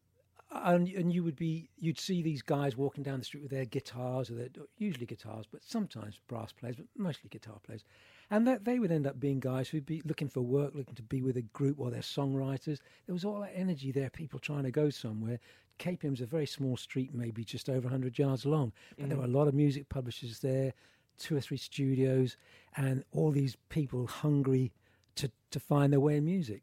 and 0.50 0.88
and 0.88 1.12
you 1.12 1.24
would 1.24 1.36
be 1.36 1.68
you'd 1.78 1.98
see 1.98 2.22
these 2.22 2.42
guys 2.42 2.76
walking 2.76 3.02
down 3.02 3.18
the 3.18 3.24
street 3.24 3.42
with 3.42 3.50
their 3.50 3.64
guitars 3.64 4.30
or 4.30 4.34
their 4.34 4.48
usually 4.78 5.06
guitars 5.06 5.46
but 5.50 5.64
sometimes 5.64 6.20
brass 6.28 6.52
players 6.52 6.76
but 6.76 6.86
mostly 6.96 7.28
guitar 7.28 7.56
players. 7.64 7.84
And 8.30 8.46
that 8.48 8.64
they 8.64 8.78
would 8.78 8.90
end 8.90 9.06
up 9.06 9.20
being 9.20 9.38
guys 9.38 9.68
who'd 9.68 9.84
be 9.84 10.00
looking 10.04 10.28
for 10.28 10.40
work 10.40 10.74
looking 10.74 10.94
to 10.94 11.02
be 11.02 11.22
with 11.22 11.36
a 11.36 11.42
group 11.42 11.78
or 11.78 11.90
they're 11.90 12.00
songwriters. 12.00 12.78
There 13.06 13.12
was 13.12 13.24
all 13.24 13.40
that 13.40 13.52
energy 13.54 13.92
there 13.92 14.10
people 14.10 14.38
trying 14.38 14.62
to 14.64 14.70
go 14.70 14.90
somewhere. 14.90 15.40
KPM's 15.78 16.20
a 16.20 16.26
very 16.26 16.46
small 16.46 16.76
street 16.76 17.12
maybe 17.12 17.44
just 17.44 17.68
over 17.68 17.82
100 17.82 18.18
yards 18.18 18.46
long 18.46 18.72
but 18.96 19.08
there 19.08 19.18
were 19.18 19.24
a 19.24 19.28
lot 19.28 19.48
of 19.48 19.54
music 19.54 19.88
publishers 19.88 20.38
there 20.38 20.72
two 21.18 21.36
or 21.36 21.40
three 21.40 21.56
studios 21.56 22.36
and 22.76 23.04
all 23.12 23.30
these 23.30 23.56
people 23.68 24.06
hungry 24.06 24.72
to 25.16 25.30
to 25.50 25.60
find 25.60 25.92
their 25.92 26.00
way 26.00 26.16
in 26.16 26.24
music. 26.24 26.62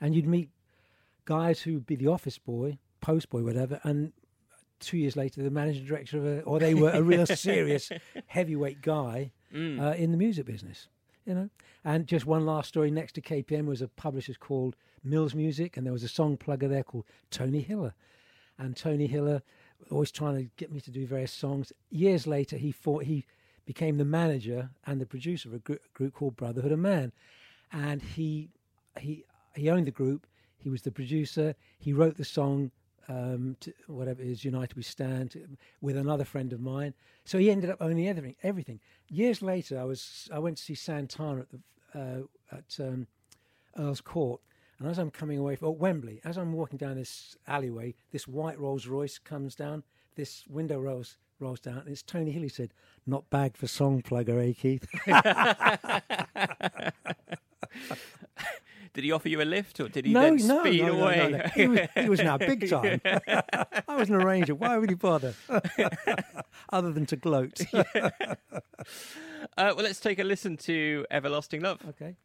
And 0.00 0.14
you'd 0.14 0.26
meet 0.26 0.50
guys 1.24 1.62
who'd 1.62 1.86
be 1.86 1.96
the 1.96 2.08
office 2.08 2.38
boy, 2.38 2.78
post 3.00 3.30
boy, 3.30 3.42
whatever, 3.42 3.80
and 3.84 4.12
two 4.80 4.96
years 4.98 5.16
later, 5.16 5.42
the 5.42 5.50
managing 5.50 5.86
director 5.86 6.18
of 6.18 6.26
a, 6.26 6.40
or 6.42 6.58
they 6.58 6.74
were 6.74 6.90
a 6.90 7.02
real 7.12 7.26
serious 7.26 7.90
heavyweight 8.26 8.82
guy 8.82 9.32
uh, 9.80 9.94
in 9.94 10.10
the 10.10 10.16
music 10.16 10.46
business, 10.46 10.88
you 11.24 11.34
know. 11.34 11.48
And 11.84 12.06
just 12.06 12.26
one 12.26 12.44
last 12.46 12.68
story 12.68 12.90
next 12.90 13.12
to 13.14 13.20
KPM 13.20 13.66
was 13.66 13.82
a 13.82 13.88
publisher 13.88 14.34
called 14.34 14.76
Mills 15.04 15.34
Music, 15.34 15.76
and 15.76 15.86
there 15.86 15.92
was 15.92 16.04
a 16.04 16.08
song 16.08 16.36
plugger 16.36 16.68
there 16.68 16.82
called 16.84 17.04
Tony 17.30 17.60
Hiller. 17.60 17.94
And 18.58 18.76
Tony 18.76 19.06
Hiller 19.06 19.42
always 19.90 20.10
trying 20.10 20.36
to 20.36 20.50
get 20.56 20.70
me 20.70 20.80
to 20.80 20.90
do 20.90 21.06
various 21.06 21.32
songs. 21.32 21.72
Years 21.90 22.26
later, 22.26 22.56
he 22.56 22.70
fought, 22.70 23.04
he 23.04 23.24
became 23.64 23.98
the 23.98 24.04
manager 24.04 24.70
and 24.86 25.00
the 25.00 25.06
producer 25.06 25.48
of 25.48 25.54
a 25.54 25.58
group, 25.58 25.80
group 25.94 26.14
called 26.14 26.36
Brotherhood 26.36 26.72
of 26.72 26.78
Man, 26.78 27.12
and 27.72 28.02
he 28.02 28.50
he 29.00 29.24
he 29.54 29.70
owned 29.70 29.86
the 29.86 29.92
group. 29.92 30.26
He 30.62 30.70
was 30.70 30.82
the 30.82 30.92
producer. 30.92 31.54
He 31.78 31.92
wrote 31.92 32.16
the 32.16 32.24
song, 32.24 32.70
um, 33.08 33.56
to, 33.60 33.72
whatever 33.88 34.22
it 34.22 34.28
is, 34.28 34.44
"United 34.44 34.76
We 34.76 34.82
Stand," 34.82 35.58
with 35.80 35.96
another 35.96 36.24
friend 36.24 36.52
of 36.52 36.60
mine. 36.60 36.94
So 37.24 37.38
he 37.38 37.50
ended 37.50 37.68
up 37.68 37.78
owning 37.80 38.08
everything. 38.08 38.36
Everything. 38.42 38.80
Years 39.08 39.42
later, 39.42 39.78
I 39.78 39.84
was 39.84 40.28
I 40.32 40.38
went 40.38 40.56
to 40.58 40.62
see 40.62 40.74
Santana 40.74 41.40
at 41.40 41.50
the 41.50 41.60
uh, 41.94 42.56
at 42.56 42.76
um, 42.78 43.08
Earl's 43.76 44.00
Court, 44.00 44.40
and 44.78 44.88
as 44.88 44.98
I'm 44.98 45.10
coming 45.10 45.38
away 45.38 45.56
from 45.56 45.68
oh, 45.68 45.72
Wembley, 45.72 46.20
as 46.24 46.38
I'm 46.38 46.52
walking 46.52 46.78
down 46.78 46.96
this 46.96 47.36
alleyway, 47.46 47.94
this 48.12 48.28
white 48.28 48.58
Rolls 48.58 48.86
Royce 48.86 49.18
comes 49.18 49.56
down. 49.56 49.82
This 50.14 50.46
window 50.46 50.78
rolls 50.78 51.16
rolls 51.40 51.58
down, 51.58 51.78
and 51.78 51.88
it's 51.88 52.02
Tony 52.02 52.30
Hill. 52.30 52.42
He 52.42 52.48
said, 52.48 52.72
"Not 53.04 53.28
bad 53.30 53.56
for 53.56 53.66
song 53.66 54.02
plugger, 54.02 54.48
eh, 54.48 54.52
Keith?" 54.52 54.86
Did 58.94 59.04
he 59.04 59.12
offer 59.12 59.28
you 59.28 59.40
a 59.40 59.44
lift, 59.44 59.80
or 59.80 59.88
did 59.88 60.04
he 60.04 60.12
no, 60.12 60.20
then 60.20 60.36
no, 60.46 60.60
speed 60.60 60.82
no, 60.82 60.92
away? 60.92 61.16
no, 61.16 61.28
no. 61.38 61.44
He, 61.54 61.66
was, 61.66 61.80
he 61.94 62.08
was 62.10 62.20
now 62.20 62.36
big 62.36 62.68
time. 62.70 63.00
I 63.88 63.96
was 63.96 64.10
an 64.10 64.16
arranger. 64.16 64.54
Why 64.54 64.76
would 64.76 64.90
he 64.90 64.96
bother? 64.96 65.34
Other 66.70 66.92
than 66.92 67.06
to 67.06 67.16
gloat. 67.16 67.62
Uh, 67.74 68.12
well, 69.56 69.76
let's 69.76 70.00
take 70.00 70.18
a 70.18 70.24
listen 70.24 70.56
to 70.56 71.06
"Everlasting 71.10 71.62
Love." 71.62 71.80
okay. 71.88 72.16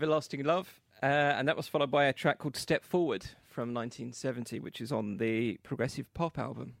Everlasting 0.00 0.44
Love. 0.44 0.80
Uh, 1.02 1.06
and 1.06 1.46
that 1.46 1.58
was 1.58 1.68
followed 1.68 1.90
by 1.90 2.06
a 2.06 2.12
track 2.14 2.38
called 2.38 2.56
Step 2.56 2.82
Forward 2.82 3.26
from 3.44 3.74
1970, 3.74 4.58
which 4.58 4.80
is 4.80 4.90
on 4.90 5.18
the 5.18 5.58
progressive 5.62 6.12
pop 6.14 6.38
album, 6.38 6.74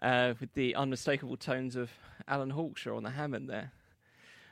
uh, 0.00 0.34
with 0.38 0.54
the 0.54 0.72
unmistakable 0.76 1.36
tones 1.36 1.74
of 1.74 1.90
Alan 2.28 2.52
Hawkshaw 2.52 2.96
on 2.96 3.02
the 3.02 3.10
Hammond 3.10 3.48
there. 3.48 3.72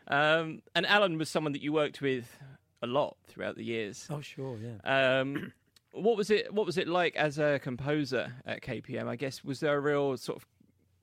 Um, 0.09 0.63
and 0.75 0.85
Alan 0.85 1.17
was 1.17 1.29
someone 1.29 1.53
that 1.53 1.63
you 1.63 1.73
worked 1.73 2.01
with 2.01 2.37
a 2.83 2.89
lot 2.89 3.17
throughout 3.29 3.55
the 3.55 3.65
years. 3.65 4.09
Oh, 4.11 4.21
sure, 4.21 4.59
yeah. 4.59 5.21
Um, 5.21 5.53
what 5.93 6.17
was 6.17 6.31
it? 6.31 6.53
What 6.53 6.67
was 6.67 6.77
it 6.77 6.89
like 6.89 7.15
as 7.15 7.39
a 7.39 7.61
composer 7.61 8.33
at 8.45 8.63
KPM? 8.63 9.07
I 9.07 9.15
guess 9.15 9.45
was 9.45 9.61
there 9.61 9.77
a 9.77 9.81
real 9.81 10.17
sort 10.17 10.39
of 10.39 10.47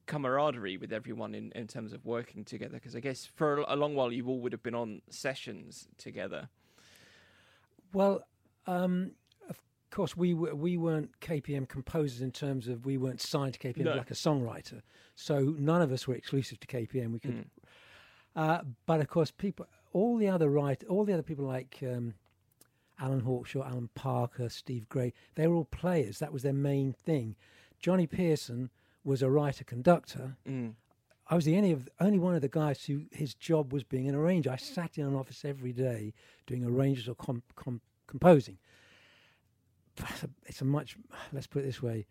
camaraderie 0.06 0.76
with 0.76 0.92
everyone 0.92 1.34
in, 1.34 1.54
in 1.54 1.68
terms 1.68 1.94
of 1.94 2.06
working 2.06 2.44
together? 2.44 2.74
Because 2.74 2.94
I 2.94 3.00
guess 3.00 3.26
for 3.26 3.62
a, 3.62 3.74
a 3.74 3.78
long 3.78 3.96
while 3.96 4.12
you 4.12 4.28
all 4.28 4.40
would 4.40 4.52
have 4.52 4.64
been 4.64 4.76
on 4.76 5.02
sessions 5.10 5.88
together. 5.98 6.50
Well, 7.94 8.26
um, 8.68 9.12
of 9.50 9.60
course, 9.92 10.18
we 10.18 10.34
were, 10.34 10.56
we 10.56 10.78
weren't 10.78 11.20
KPM 11.20 11.68
composers 11.68 12.22
in 12.22 12.32
terms 12.32 12.68
of 12.68 12.86
we 12.86 12.98
weren't 12.98 13.22
signed 13.22 13.54
to 13.54 13.60
KPM 13.60 13.86
No. 13.86 13.96
like 13.96 14.12
a 14.12 14.16
songwriter. 14.16 14.82
So 15.16 15.56
none 15.58 15.82
of 15.82 15.92
us 15.92 16.08
were 16.08 16.16
exclusive 16.16 16.60
to 16.62 16.68
KPM. 16.68 17.12
We 17.14 17.20
could, 17.20 17.46
uh, 18.36 18.62
but 18.86 19.00
of 19.00 19.08
course, 19.08 19.32
people, 19.32 19.68
all 19.94 20.18
the 20.18 20.28
other 20.28 20.50
write, 20.50 20.84
all 20.90 21.06
the 21.06 21.14
other 21.14 21.22
people 21.24 21.46
like 21.46 21.78
um, 21.84 22.16
Alan 23.00 23.22
Hawkshaw, 23.22 23.64
Alan 23.64 23.90
Parker, 23.94 24.50
Steve 24.50 24.90
Gray, 24.90 25.14
they 25.36 25.48
were 25.48 25.56
all 25.56 25.66
players. 25.66 26.20
That 26.20 26.34
was 26.34 26.42
their 26.44 26.54
main 26.54 26.94
thing. 26.94 27.36
Johnny 27.80 28.08
Pearson 28.08 28.72
was 29.04 29.22
a 29.22 29.30
writer 29.30 29.64
conductor. 29.64 30.38
Mm. 30.48 30.74
I 31.28 31.36
was 31.36 31.46
the 31.46 31.56
only 31.58 31.72
of 31.72 31.88
only 32.00 32.20
one 32.20 32.36
of 32.36 32.42
the 32.42 32.50
guys 32.50 32.84
who 32.84 33.04
his 33.12 33.34
job 33.34 33.72
was 33.72 33.84
being 33.84 34.08
an 34.08 34.16
arranger. 34.16 34.52
I 34.52 34.58
sat 34.58 34.98
in 34.98 35.06
an 35.06 35.16
office 35.16 35.46
every 35.46 35.72
day 35.72 36.14
doing 36.48 36.66
arrangements 36.66 37.08
or 37.08 37.16
com- 37.16 37.44
com- 37.56 37.82
composing. 38.08 38.58
It's 39.98 40.24
a, 40.24 40.30
it's 40.46 40.62
a 40.62 40.66
much 40.66 40.98
let's 41.32 41.48
put 41.48 41.64
it 41.64 41.66
this 41.66 41.82
way. 41.82 42.08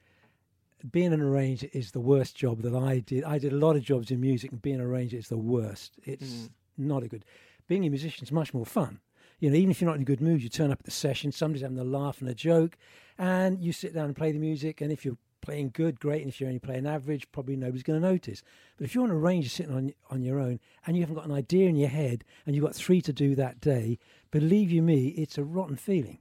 Being 0.90 1.12
an 1.12 1.20
arranger 1.20 1.68
is 1.72 1.92
the 1.92 2.01
worst 2.01 2.35
job 2.37 2.62
that 2.62 2.75
I 2.75 3.01
did. 3.01 3.22
I 3.25 3.38
did 3.38 3.53
a 3.53 3.57
lot 3.57 3.77
of 3.77 3.83
jobs 3.83 4.11
in 4.11 4.20
music, 4.20 4.51
and 4.51 4.61
being 4.61 4.77
an 4.77 4.83
arranger 4.83 5.16
is 5.16 5.29
the 5.29 5.37
worst. 5.37 5.92
It's 6.05 6.25
mm. 6.25 6.51
not 6.77 7.05
a 7.05 7.09
good. 7.09 7.25
Being 7.68 7.85
a 7.87 7.90
musician 7.90 8.25
is 8.25 8.33
much 8.33 8.53
more 8.53 8.66
fun. 8.66 8.98
You 9.38 9.51
know, 9.51 9.57
even 9.57 9.70
if 9.70 9.81
you're 9.81 9.90
not 9.90 9.96
in 9.96 10.03
a 10.03 10.07
good 10.07 10.20
mood, 10.20 10.42
you 10.42 10.48
turn 10.48 10.72
up 10.72 10.81
at 10.81 10.85
the 10.85 10.90
session. 10.90 11.31
Somebody's 11.33 11.62
having 11.62 11.79
a 11.79 11.85
laugh 11.85 12.20
and 12.20 12.31
a 12.31 12.35
joke, 12.35 12.79
and 13.18 13.61
you 13.61 13.72
sit 13.72 13.94
down 13.94 14.07
and 14.07 14.16
play 14.16 14.33
the 14.33 14.38
music. 14.38 14.81
And 14.81 14.90
if 14.90 15.05
you're 15.05 15.18
playing 15.42 15.72
good, 15.74 16.00
great. 16.00 16.22
And 16.22 16.31
if 16.31 16.40
you're 16.40 16.48
only 16.48 16.59
playing 16.59 16.87
average, 16.87 17.31
probably 17.33 17.57
nobody's 17.57 17.83
going 17.83 18.00
to 18.00 18.09
notice. 18.09 18.42
But 18.76 18.87
if 18.87 18.94
you're 18.94 19.05
on 19.05 19.11
a 19.11 19.16
range 19.16 19.52
sitting 19.52 19.74
on 19.74 19.92
on 20.11 20.22
your 20.22 20.40
own 20.40 20.61
and 20.87 20.96
you 20.96 21.02
haven't 21.02 21.16
got 21.16 21.26
an 21.26 21.33
idea 21.33 21.68
in 21.68 21.76
your 21.76 21.90
head 21.90 22.24
and 22.46 22.55
you've 22.55 22.64
got 22.64 22.74
three 22.74 23.02
to 23.02 23.12
do 23.12 23.35
that 23.35 23.61
day, 23.61 23.98
believe 24.31 24.70
you 24.70 24.83
me, 24.83 25.09
it's 25.09 25.37
a 25.37 25.44
rotten 25.44 25.76
feeling. 25.76 26.18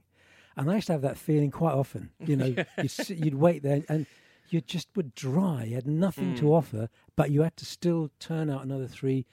And 0.56 0.70
I 0.70 0.74
used 0.74 0.88
to 0.88 0.92
have 0.92 1.02
that 1.02 1.16
feeling 1.16 1.50
quite 1.50 1.72
often. 1.72 2.10
You 2.20 2.36
know, 2.36 2.54
you'd, 2.78 2.90
sit, 2.90 3.18
you'd 3.18 3.34
wait 3.34 3.62
there 3.62 3.82
and 3.88 4.06
you 4.50 4.60
just 4.60 4.88
would 4.96 5.14
dry. 5.14 5.64
You 5.64 5.76
had 5.76 5.86
nothing 5.86 6.34
to 6.36 6.44
mm. 6.44 6.50
offer, 6.50 6.88
but 7.16 7.30
you 7.30 7.42
had 7.42 7.56
to 7.56 7.64
still 7.64 8.10
turn 8.18 8.50
out 8.50 8.64
another 8.64 8.86
three 8.86 9.26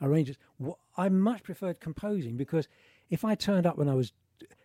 arrangements. 0.00 0.40
I 0.96 1.08
much 1.08 1.42
preferred 1.42 1.80
composing 1.80 2.36
because 2.36 2.68
if 3.10 3.24
I 3.24 3.34
turned 3.34 3.66
up 3.66 3.76
when 3.76 3.88
I 3.88 3.94
was 3.94 4.12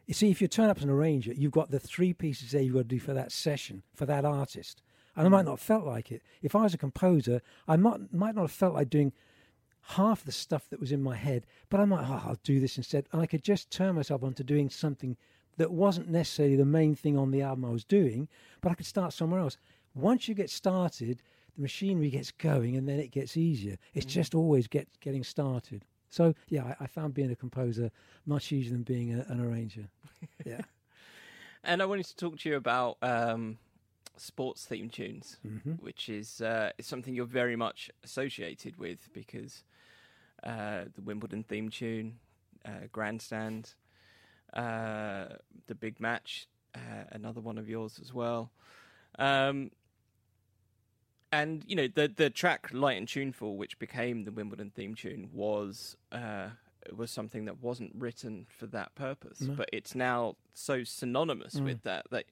you 0.07 0.13
see, 0.13 0.31
if 0.31 0.41
you 0.41 0.47
turn 0.47 0.69
up 0.69 0.77
as 0.77 0.83
an 0.83 0.89
arranger, 0.89 1.33
you've 1.33 1.51
got 1.51 1.69
the 1.69 1.79
three 1.79 2.13
pieces 2.13 2.51
there 2.51 2.61
you've 2.61 2.73
got 2.73 2.79
to 2.79 2.85
do 2.85 2.99
for 2.99 3.13
that 3.13 3.31
session, 3.31 3.83
for 3.93 4.05
that 4.05 4.25
artist. 4.25 4.81
And 5.15 5.25
I 5.25 5.29
might 5.29 5.45
not 5.45 5.51
have 5.51 5.59
felt 5.59 5.85
like 5.85 6.11
it. 6.11 6.21
If 6.41 6.55
I 6.55 6.63
was 6.63 6.73
a 6.73 6.77
composer, 6.77 7.41
I 7.67 7.75
might, 7.75 8.13
might 8.13 8.35
not 8.35 8.41
have 8.41 8.51
felt 8.51 8.75
like 8.75 8.89
doing 8.89 9.11
half 9.81 10.23
the 10.23 10.31
stuff 10.31 10.69
that 10.69 10.79
was 10.79 10.91
in 10.91 11.01
my 11.01 11.15
head, 11.15 11.45
but 11.69 11.79
I 11.79 11.85
might, 11.85 12.07
oh, 12.07 12.21
I'll 12.25 12.39
do 12.43 12.59
this 12.59 12.77
instead. 12.77 13.07
And 13.11 13.21
I 13.21 13.25
could 13.25 13.43
just 13.43 13.69
turn 13.69 13.95
myself 13.95 14.23
onto 14.23 14.43
doing 14.43 14.69
something 14.69 15.17
that 15.57 15.71
wasn't 15.71 16.09
necessarily 16.09 16.55
the 16.55 16.65
main 16.65 16.95
thing 16.95 17.17
on 17.17 17.31
the 17.31 17.41
album 17.41 17.65
I 17.65 17.69
was 17.69 17.83
doing, 17.83 18.29
but 18.61 18.71
I 18.71 18.75
could 18.75 18.85
start 18.85 19.11
somewhere 19.11 19.41
else. 19.41 19.57
Once 19.93 20.27
you 20.27 20.35
get 20.35 20.49
started, 20.49 21.21
the 21.55 21.61
machinery 21.61 22.11
gets 22.11 22.31
going 22.31 22.77
and 22.77 22.87
then 22.87 22.99
it 22.99 23.11
gets 23.11 23.35
easier. 23.35 23.77
It's 23.93 24.05
mm. 24.05 24.09
just 24.09 24.35
always 24.35 24.67
get, 24.67 24.87
getting 25.01 25.23
started. 25.23 25.83
So, 26.09 26.33
yeah, 26.49 26.73
I, 26.79 26.83
I 26.85 26.87
found 26.87 27.13
being 27.13 27.31
a 27.31 27.35
composer 27.35 27.91
much 28.25 28.51
easier 28.51 28.71
than 28.71 28.83
being 28.83 29.13
a, 29.13 29.25
an 29.29 29.39
arranger. 29.39 29.87
Yeah. 30.45 30.61
And 31.63 31.81
I 31.81 31.85
wanted 31.85 32.05
to 32.05 32.15
talk 32.15 32.39
to 32.39 32.49
you 32.49 32.55
about 32.55 32.97
um, 33.01 33.57
sports 34.15 34.65
theme 34.65 34.89
tunes, 34.89 35.37
Mm-hmm. 35.45 35.73
which 35.83 36.07
is 36.07 36.41
uh, 36.41 36.71
is 36.77 36.85
something 36.85 37.13
you're 37.13 37.25
very 37.25 37.55
much 37.55 37.91
associated 38.03 38.77
with 38.77 39.09
because 39.13 39.63
uh, 40.43 40.85
the 40.95 41.01
Wimbledon 41.01 41.43
theme 41.43 41.69
tune, 41.69 42.19
uh, 42.65 42.87
Grandstand, 42.91 43.73
uh, 44.53 45.25
the 45.67 45.75
big 45.75 45.99
match, 45.99 46.47
uh, 46.75 47.05
another 47.11 47.41
one 47.41 47.57
of 47.57 47.67
yours 47.67 47.99
as 48.01 48.13
well. 48.13 48.51
Um, 49.19 49.71
and 51.31 51.63
you 51.67 51.75
know 51.75 51.87
the 51.87 52.07
the 52.07 52.29
track 52.29 52.69
"Light 52.71 52.97
and 52.97 53.07
Tuneful," 53.07 53.57
which 53.57 53.77
became 53.79 54.23
the 54.23 54.31
Wimbledon 54.31 54.71
theme 54.75 54.95
tune, 54.95 55.29
was 55.33 55.95
uh, 56.11 56.49
was 56.95 57.11
something 57.11 57.45
that 57.45 57.61
wasn't 57.61 57.91
written 57.95 58.45
for 58.49 58.65
that 58.67 58.95
purpose, 58.95 59.41
No. 59.41 59.55
but 59.55 59.69
it's 59.73 59.93
now 59.95 60.35
so 60.53 60.83
synonymous 60.83 61.55
Mm. 61.55 61.65
with 61.65 61.83
that 61.83 62.05
that 62.11 62.25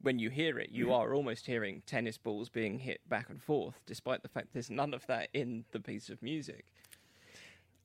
when 0.00 0.18
you 0.18 0.30
hear 0.30 0.58
it, 0.58 0.70
you 0.70 0.92
are 0.92 1.14
almost 1.14 1.46
hearing 1.46 1.82
tennis 1.86 2.18
balls 2.18 2.48
being 2.48 2.80
hit 2.80 3.00
back 3.08 3.30
and 3.30 3.40
forth, 3.40 3.80
despite 3.86 4.22
the 4.22 4.28
fact 4.28 4.48
there's 4.52 4.70
none 4.70 4.94
of 4.94 5.06
that 5.06 5.28
in 5.32 5.64
the 5.72 5.78
piece 5.78 6.08
of 6.08 6.20
music. 6.22 6.64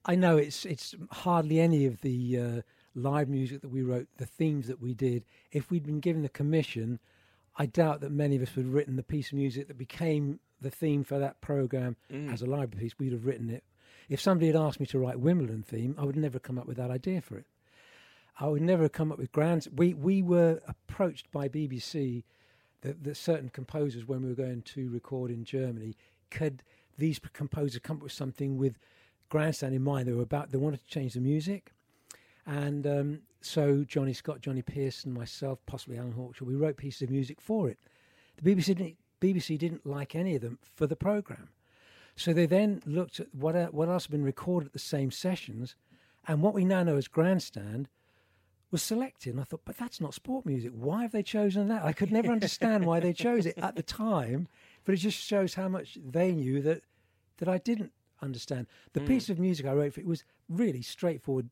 I 0.06 0.16
know 0.16 0.38
it's 0.38 0.66
it's 0.66 0.95
hardly 1.12 1.60
any 1.60 1.86
of 1.86 2.02
the 2.02 2.39
uh, 2.39 2.62
live 2.95 3.28
music 3.30 3.62
that 3.62 3.70
we 3.70 3.84
wrote, 3.84 4.08
the 4.18 4.26
themes 4.26 4.68
that 4.68 4.80
we 4.82 4.93
did. 4.93 5.26
If 5.52 5.70
we'd 5.70 5.86
been 5.86 6.00
given 6.00 6.22
the 6.22 6.30
commission, 6.30 7.00
I 7.58 7.66
doubt 7.66 8.01
that 8.01 8.12
many 8.12 8.36
of 8.36 8.41
us 8.43 8.55
would 8.55 8.66
have 8.66 8.74
written 8.74 8.95
the 8.95 9.03
piece 9.03 9.32
of 9.32 9.38
music 9.38 9.68
that 9.68 9.78
became 9.78 10.39
the 10.62 10.70
theme 10.72 11.03
for 11.03 11.18
that 11.20 11.41
program 11.41 11.95
Mm. 12.12 12.32
as 12.32 12.41
a 12.41 12.45
library 12.45 12.84
piece. 12.84 12.99
We'd 12.99 13.14
have 13.14 13.26
written 13.26 13.49
it. 13.49 13.64
If 14.10 14.22
somebody 14.22 14.47
had 14.47 14.55
asked 14.55 14.80
me 14.80 14.86
to 14.88 14.99
write 14.99 15.20
Wimbledon 15.20 15.64
theme, 15.64 15.95
I 15.97 16.05
would 16.05 16.16
never 16.16 16.36
have 16.36 16.43
come 16.43 16.58
up 16.58 16.68
with 16.68 16.78
that 16.78 16.91
idea 16.91 17.22
for 17.22 17.38
it. 17.38 17.45
I 18.39 18.47
would 18.47 18.62
never 18.62 18.84
have 18.84 18.91
come 18.91 19.12
up 19.12 19.18
with 19.18 19.32
grand. 19.32 19.68
We 19.76 19.93
we 19.93 20.22
were 20.22 20.62
approached 20.68 21.32
by 21.32 21.47
BBC 21.49 22.24
that, 22.82 23.03
that 23.03 23.18
certain 23.18 23.49
composers, 23.49 24.08
when 24.08 24.22
we 24.22 24.30
were 24.30 24.36
going 24.36 24.62
to 24.62 24.89
record 24.89 25.32
in 25.32 25.43
Germany, 25.43 25.95
could 26.30 26.62
these 26.97 27.20
composers 27.20 27.80
come 27.80 27.97
up 27.97 28.03
with 28.03 28.12
something 28.12 28.58
with 28.58 28.78
grandstand 29.30 29.74
in 29.74 29.82
mind? 29.84 30.08
They 30.08 30.14
were 30.14 30.22
about 30.24 30.51
they 30.51 30.58
wanted 30.60 30.82
to 30.84 30.88
change 30.88 31.14
the 31.16 31.20
music, 31.20 31.74
and 32.48 32.88
um, 32.88 33.20
so 33.41 33.84
Johnny 33.88 34.14
Scott, 34.14 34.41
Johnny 34.41 34.62
Pearson, 34.64 35.14
myself, 35.14 35.60
possibly 35.68 35.98
Alan 35.98 36.14
Hawkshaw, 36.14 36.45
we 36.45 36.56
wrote 36.56 36.78
pieces 36.78 37.04
of 37.04 37.10
music 37.12 37.39
for 37.41 37.70
it. 37.70 37.78
The 38.41 38.56
BBC 38.56 38.68
didn't, 38.68 38.98
BBC 39.22 39.58
didn't 39.58 39.86
like 39.86 40.16
any 40.16 40.36
of 40.36 40.41
them 40.41 40.58
for 40.76 40.88
the 40.88 40.95
program, 40.95 41.50
so 42.16 42.34
they 42.34 42.45
then 42.45 42.82
looked 42.86 43.20
at 43.20 43.28
what 43.36 43.56
el- 43.56 43.68
what 43.68 43.89
else 43.89 44.06
had 44.06 44.12
been 44.12 44.24
recorded 44.24 44.68
at 44.68 44.74
the 44.74 44.80
same 44.80 45.12
sessions, 45.12 45.76
and 46.28 46.41
what 46.41 46.54
we 46.54 46.66
now 46.66 46.84
know 46.84 46.95
as 46.95 47.08
grandstand 47.08 47.89
was 48.72 48.82
selected. 48.84 49.32
And 49.32 49.39
I 49.39 49.43
thought, 49.43 49.62
but 49.66 49.78
that's 49.78 50.02
not 50.02 50.14
sport 50.14 50.45
music. 50.45 50.72
Why 50.74 51.02
have 51.02 51.12
they 51.14 51.24
chosen 51.24 51.68
that? 51.70 51.84
I 51.84 51.93
could 51.93 52.12
never 52.12 52.32
understand 52.32 52.86
why 52.86 53.00
they 53.00 53.14
chose 53.14 53.45
it 53.45 53.58
at 53.58 53.76
the 53.76 53.84
time, 53.84 54.48
but 54.86 54.93
it 54.93 54.98
just 54.98 55.18
shows 55.18 55.54
how 55.54 55.68
much 55.68 55.98
they 56.04 56.32
knew 56.34 56.62
that 56.62 56.84
that 57.38 57.48
I 57.48 57.58
didn't 57.60 57.91
understand. 58.22 58.68
The 58.93 59.02
piece 59.02 59.30
of 59.30 59.38
music 59.39 59.66
I 59.66 59.74
wrote 59.74 59.93
for 59.93 60.00
it 60.02 60.08
was 60.08 60.24
really 60.50 60.82
straightforward 60.82 61.50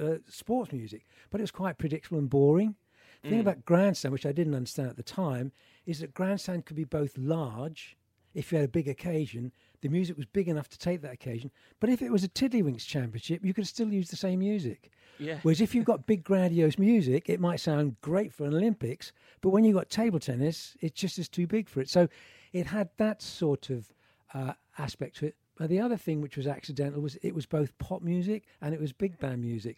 uh, 0.00 0.18
sports 0.28 0.72
music, 0.72 1.04
but 1.30 1.40
it 1.40 1.42
was 1.42 1.50
quite 1.50 1.78
predictable 1.78 2.18
and 2.18 2.30
boring. 2.30 2.74
The 3.22 3.28
thing 3.28 3.40
about 3.40 3.66
grandstand, 3.66 4.12
which 4.12 4.24
I 4.24 4.32
didn't 4.32 4.54
understand 4.54 4.88
at 4.88 4.96
the 4.96 5.02
time, 5.02 5.52
is 5.84 5.98
that 5.98 6.14
grandstand 6.14 6.64
could 6.64 6.76
be 6.76 6.84
both 6.84 7.18
large. 7.18 7.98
If 8.32 8.50
you 8.50 8.58
had 8.58 8.64
a 8.64 8.68
big 8.68 8.88
occasion, 8.88 9.52
the 9.82 9.88
music 9.88 10.16
was 10.16 10.24
big 10.24 10.48
enough 10.48 10.68
to 10.68 10.78
take 10.78 11.02
that 11.02 11.12
occasion. 11.12 11.50
But 11.80 11.90
if 11.90 12.00
it 12.00 12.10
was 12.10 12.24
a 12.24 12.28
Tiddlywinks 12.28 12.86
championship, 12.86 13.44
you 13.44 13.52
could 13.52 13.66
still 13.66 13.92
use 13.92 14.08
the 14.08 14.16
same 14.16 14.38
music. 14.38 14.90
Yeah. 15.18 15.38
Whereas 15.42 15.60
if 15.60 15.74
you've 15.74 15.84
got 15.84 16.06
big 16.06 16.24
grandiose 16.24 16.78
music, 16.78 17.28
it 17.28 17.40
might 17.40 17.60
sound 17.60 18.00
great 18.00 18.32
for 18.32 18.44
an 18.44 18.54
Olympics, 18.54 19.12
but 19.42 19.50
when 19.50 19.64
you've 19.64 19.74
got 19.74 19.90
table 19.90 20.18
tennis, 20.18 20.76
it 20.80 20.94
just 20.94 21.18
is 21.18 21.28
too 21.28 21.46
big 21.46 21.68
for 21.68 21.80
it. 21.80 21.90
So 21.90 22.08
it 22.52 22.66
had 22.66 22.88
that 22.96 23.20
sort 23.20 23.68
of 23.68 23.92
uh, 24.32 24.54
aspect 24.78 25.16
to 25.16 25.26
it. 25.26 25.36
But 25.60 25.68
the 25.68 25.78
other 25.78 25.98
thing 25.98 26.22
which 26.22 26.38
was 26.38 26.46
accidental 26.46 27.02
was 27.02 27.16
it 27.16 27.34
was 27.34 27.44
both 27.44 27.76
pop 27.76 28.00
music 28.00 28.44
and 28.62 28.72
it 28.72 28.80
was 28.80 28.94
big 28.94 29.18
band 29.18 29.42
music. 29.42 29.76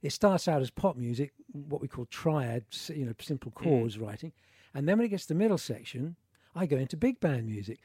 It 0.00 0.12
starts 0.12 0.46
out 0.46 0.62
as 0.62 0.70
pop 0.70 0.96
music, 0.96 1.32
what 1.50 1.80
we 1.80 1.88
call 1.88 2.04
triad, 2.04 2.66
you 2.94 3.04
know, 3.04 3.14
simple 3.18 3.50
hmm. 3.56 3.64
chords 3.64 3.98
writing, 3.98 4.32
and 4.72 4.88
then 4.88 4.96
when 4.96 5.06
it 5.06 5.08
gets 5.08 5.24
to 5.24 5.34
the 5.34 5.38
middle 5.38 5.58
section, 5.58 6.14
I 6.54 6.66
go 6.66 6.76
into 6.76 6.96
big 6.96 7.18
band 7.18 7.48
music. 7.48 7.80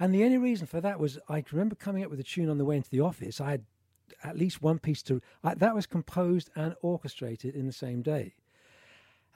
And 0.00 0.14
the 0.14 0.24
only 0.24 0.38
reason 0.38 0.66
for 0.66 0.80
that 0.80 0.98
was 0.98 1.18
I 1.28 1.44
remember 1.52 1.74
coming 1.74 2.02
up 2.02 2.08
with 2.08 2.20
a 2.20 2.24
tune 2.24 2.48
on 2.48 2.56
the 2.56 2.64
way 2.64 2.76
into 2.76 2.88
the 2.88 3.00
office. 3.00 3.38
I 3.38 3.50
had 3.50 3.64
at 4.22 4.38
least 4.38 4.62
one 4.62 4.78
piece 4.78 5.02
to 5.02 5.20
I, 5.42 5.52
that 5.56 5.74
was 5.74 5.84
composed 5.84 6.48
and 6.56 6.74
orchestrated 6.80 7.54
in 7.54 7.66
the 7.66 7.72
same 7.72 8.00
day. 8.00 8.32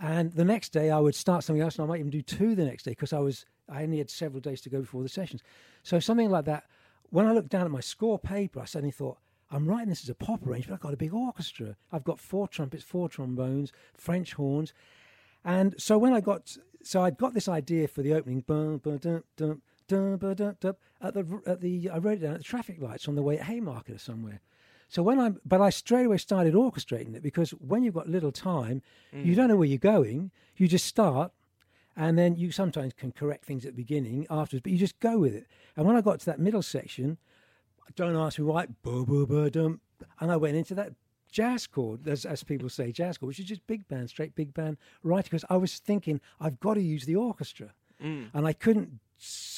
And 0.01 0.33
the 0.33 0.45
next 0.45 0.71
day 0.71 0.91
I 0.91 1.01
would 1.01 1.14
start 1.14 1.45
something 1.45 1.61
else, 1.61 1.77
and 1.77 1.85
I 1.85 1.89
might 1.89 2.01
even 2.01 2.11
do 2.11 2.23
two 2.23 2.55
the 2.55 2.64
next 2.64 2.85
day 2.85 2.93
because 2.93 3.12
I 3.12 3.19
was 3.19 3.45
I 3.69 3.83
only 3.83 3.99
had 3.99 4.09
several 4.09 4.41
days 4.41 4.62
to 4.62 4.71
go 4.71 4.81
before 4.81 5.03
the 5.03 5.11
sessions. 5.11 5.43
So 5.83 6.01
something 6.01 6.31
like 6.31 6.47
that. 6.47 6.64
When 7.11 7.26
I 7.26 7.32
looked 7.32 7.48
down 7.48 7.64
at 7.64 7.70
my 7.70 7.80
score 7.80 8.18
paper, 8.18 8.61
I 8.61 8.64
suddenly 8.64 8.92
thought, 8.92 9.18
I'm 9.50 9.66
writing 9.66 9.88
this 9.88 10.02
as 10.02 10.11
a 10.11 10.14
pop 10.14 10.46
arrangement. 10.46 10.68
But 10.68 10.74
I've 10.74 10.80
got 10.80 10.94
a 10.94 10.98
big 10.98 11.14
orchestra. 11.14 11.76
I've 11.90 12.04
got 12.04 12.18
four 12.18 12.48
trumpets, 12.48 12.84
four 12.84 13.09
trombones, 13.09 13.72
French 13.96 14.34
horns, 14.34 14.74
and 15.44 15.74
so 15.78 15.96
when 15.96 16.12
I 16.12 16.20
got, 16.20 16.56
so 16.82 17.02
I'd 17.02 17.16
got 17.16 17.34
this 17.34 17.48
idea 17.48 17.88
for 17.88 18.02
the 18.02 18.12
opening, 18.12 18.40
bum, 18.40 18.78
bum, 18.78 18.98
dum, 18.98 19.24
dum, 19.36 19.62
dum, 19.86 20.16
ba, 20.16 20.34
dum, 20.34 20.56
dum, 20.61 20.76
at 21.00 21.14
the 21.14 21.40
at 21.46 21.61
the 21.61 21.90
I 21.90 21.98
wrote 21.98 22.18
it 22.18 22.22
down 22.22 22.34
at 22.34 22.38
the 22.38 22.44
traffic 22.44 22.80
lights 22.80 23.09
on 23.09 23.14
the 23.14 23.22
way 23.22 23.38
at 23.38 23.46
Haymarket 23.46 23.96
or 23.96 23.98
somewhere. 23.98 24.40
So 24.88 25.02
when 25.02 25.18
I'm, 25.20 25.38
but 25.44 25.61
I 25.61 25.70
straight 25.70 26.06
away 26.06 26.16
started 26.16 26.54
orchestrating 26.54 27.14
it 27.14 27.22
because 27.22 27.50
when 27.50 27.82
you've 27.82 27.94
got 27.94 28.09
little 28.09 28.32
time, 28.32 28.82
you 29.12 29.32
mm. 29.32 29.36
don't 29.36 29.48
know 29.48 29.56
where 29.56 29.68
you're 29.68 29.78
going. 29.78 30.30
You 30.56 30.66
just 30.66 30.86
start, 30.86 31.32
and 31.99 32.16
then 32.16 32.36
you 32.36 32.53
sometimes 32.53 32.92
can 32.94 33.11
correct 33.11 33.44
things 33.44 33.66
at 33.66 33.74
the 33.74 33.82
beginning 33.82 34.24
afterwards, 34.30 34.62
but 34.62 34.70
you 34.70 34.78
just 34.78 34.99
go 35.01 35.18
with 35.18 35.34
it. 35.34 35.49
And 35.76 35.84
when 35.84 35.96
I 35.96 36.01
got 36.01 36.20
to 36.20 36.26
that 36.26 36.38
middle 36.38 36.62
section, 36.62 37.18
don't 37.96 38.16
ask 38.16 38.38
me 38.38 38.44
why, 38.44 38.66
boo 38.82 39.05
boo 39.05 39.26
boo 39.26 39.51
dum, 39.51 39.80
and 40.20 40.30
I 40.30 40.36
went 40.36 40.57
into 40.57 40.74
that 40.76 40.92
jazz 41.30 41.66
chord, 41.66 42.07
as, 42.07 42.24
as 42.24 42.44
people 42.44 42.68
say, 42.68 42.92
jazz 42.92 43.18
chord, 43.18 43.28
which 43.28 43.40
is 43.40 43.46
just 43.46 43.66
big 43.66 43.86
band, 43.88 44.09
straight 44.09 44.34
big 44.36 44.55
band 44.55 44.76
writing. 45.03 45.28
Because 45.30 45.44
I 45.51 45.57
was 45.57 45.80
thinking 45.80 46.20
I've 46.40 46.61
got 46.61 46.74
to 46.74 46.80
use 46.80 47.05
the 47.05 47.16
orchestra, 47.16 47.72
mm. 48.03 48.30
and 48.32 48.46
I 48.46 48.53
couldn't, 48.53 49.01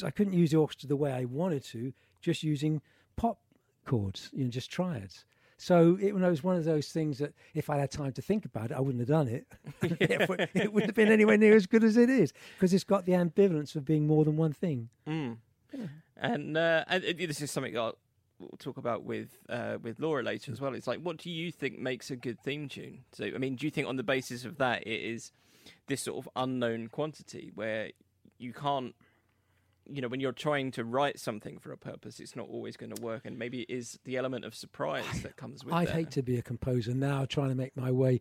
I 0.02 0.10
couldn't 0.10 0.32
use 0.32 0.50
the 0.50 0.56
orchestra 0.56 0.88
the 0.88 0.96
way 0.96 1.12
I 1.12 1.26
wanted 1.26 1.62
to, 1.64 1.92
just 2.22 2.42
using 2.42 2.80
pop 3.16 3.38
chords, 3.84 4.30
you 4.32 4.44
know, 4.44 4.50
just 4.50 4.70
triads. 4.70 5.26
So 5.60 5.98
it 6.00 6.14
was 6.14 6.42
one 6.42 6.56
of 6.56 6.64
those 6.64 6.88
things 6.88 7.18
that 7.18 7.34
if 7.54 7.68
I 7.68 7.76
had 7.76 7.90
time 7.90 8.12
to 8.12 8.22
think 8.22 8.46
about 8.46 8.70
it, 8.70 8.76
I 8.76 8.80
wouldn't 8.80 9.00
have 9.00 9.08
done 9.08 9.28
it. 9.28 9.46
It 10.54 10.72
wouldn't 10.72 10.88
have 10.88 10.94
been 10.94 11.12
anywhere 11.12 11.36
near 11.36 11.54
as 11.54 11.66
good 11.66 11.84
as 11.84 11.98
it 11.98 12.08
is 12.08 12.32
because 12.56 12.72
it's 12.72 12.84
got 12.84 13.04
the 13.04 13.12
ambivalence 13.12 13.76
of 13.76 13.84
being 13.84 14.06
more 14.06 14.24
than 14.24 14.38
one 14.38 14.54
thing. 14.54 14.88
Mm. 15.06 15.36
And, 16.16 16.56
uh, 16.56 16.84
and 16.88 17.04
uh, 17.04 17.12
this 17.14 17.42
is 17.42 17.50
something 17.50 17.76
I'll 17.76 17.96
we'll 18.38 18.56
talk 18.58 18.78
about 18.78 19.04
with 19.04 19.36
uh, 19.50 19.76
with 19.82 20.00
Laura 20.00 20.22
later 20.22 20.50
as 20.50 20.62
well. 20.62 20.74
It's 20.74 20.86
like, 20.86 21.00
what 21.00 21.18
do 21.18 21.30
you 21.30 21.52
think 21.52 21.78
makes 21.78 22.10
a 22.10 22.16
good 22.16 22.40
theme 22.40 22.68
tune? 22.68 23.04
So, 23.12 23.26
I 23.26 23.38
mean, 23.38 23.56
do 23.56 23.66
you 23.66 23.70
think 23.70 23.86
on 23.86 23.96
the 23.96 24.02
basis 24.02 24.46
of 24.46 24.56
that 24.58 24.86
it 24.86 25.00
is 25.00 25.30
this 25.88 26.02
sort 26.02 26.24
of 26.24 26.28
unknown 26.36 26.88
quantity 26.88 27.52
where 27.54 27.90
you 28.38 28.54
can't, 28.54 28.94
you 29.92 30.00
know, 30.00 30.08
when 30.08 30.20
you're 30.20 30.32
trying 30.32 30.70
to 30.72 30.84
write 30.84 31.18
something 31.18 31.58
for 31.58 31.72
a 31.72 31.78
purpose, 31.78 32.20
it's 32.20 32.36
not 32.36 32.48
always 32.48 32.76
going 32.76 32.94
to 32.94 33.02
work, 33.02 33.22
and 33.24 33.38
maybe 33.38 33.62
it 33.62 33.70
is 33.70 33.98
the 34.04 34.16
element 34.16 34.44
of 34.44 34.54
surprise 34.54 35.04
that 35.22 35.36
comes 35.36 35.64
with 35.64 35.74
it 35.74 35.76
I'd 35.76 35.88
that. 35.88 35.94
hate 35.94 36.10
to 36.12 36.22
be 36.22 36.38
a 36.38 36.42
composer 36.42 36.94
now 36.94 37.24
trying 37.24 37.50
to 37.50 37.54
make 37.54 37.76
my 37.76 37.90
way 37.90 38.20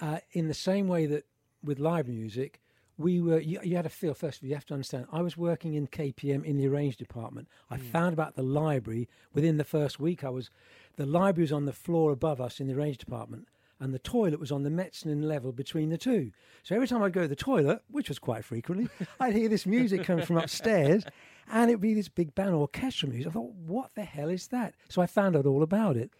uh, 0.00 0.18
in 0.32 0.48
the 0.48 0.54
same 0.54 0.88
way 0.88 1.06
that 1.06 1.24
with 1.62 1.78
live 1.78 2.08
music, 2.08 2.60
we 2.96 3.20
were. 3.20 3.40
You, 3.40 3.60
you 3.62 3.76
had 3.76 3.86
a 3.86 3.90
feel 3.90 4.14
first 4.14 4.38
of 4.38 4.44
all. 4.44 4.48
You 4.48 4.54
have 4.54 4.66
to 4.66 4.74
understand. 4.74 5.06
I 5.12 5.22
was 5.22 5.36
working 5.36 5.74
in 5.74 5.86
KPM 5.86 6.44
in 6.44 6.56
the 6.56 6.68
arrange 6.68 6.96
department. 6.96 7.48
I 7.70 7.76
found 7.76 8.12
about 8.12 8.34
the 8.34 8.42
library 8.42 9.08
within 9.32 9.56
the 9.56 9.64
first 9.64 10.00
week. 10.00 10.24
I 10.24 10.30
was. 10.30 10.50
The 10.96 11.06
library 11.06 11.44
was 11.44 11.52
on 11.52 11.66
the 11.66 11.72
floor 11.72 12.12
above 12.12 12.40
us 12.40 12.60
in 12.60 12.66
the 12.66 12.74
arrange 12.74 12.98
department, 12.98 13.48
and 13.80 13.94
the 13.94 13.98
toilet 13.98 14.38
was 14.38 14.52
on 14.52 14.62
the 14.62 14.70
mezzanine 14.70 15.22
level 15.22 15.52
between 15.52 15.88
the 15.88 15.98
two. 15.98 16.30
So 16.62 16.74
every 16.74 16.86
time 16.86 17.02
I'd 17.02 17.14
go 17.14 17.22
to 17.22 17.28
the 17.28 17.34
toilet, 17.34 17.82
which 17.90 18.08
was 18.08 18.18
quite 18.18 18.44
frequently, 18.44 18.88
I'd 19.20 19.34
hear 19.34 19.48
this 19.48 19.66
music 19.66 20.04
coming 20.04 20.24
from 20.24 20.36
upstairs, 20.36 21.04
and 21.50 21.70
it'd 21.70 21.80
be 21.80 21.94
this 21.94 22.08
big 22.08 22.34
band 22.34 22.54
orchestral 22.54 23.10
music. 23.10 23.30
I 23.30 23.32
thought, 23.32 23.54
what 23.54 23.94
the 23.94 24.04
hell 24.04 24.28
is 24.28 24.48
that? 24.48 24.74
So 24.88 25.00
I 25.00 25.06
found 25.06 25.34
out 25.34 25.46
all 25.46 25.62
about 25.62 25.96
it. 25.96 26.10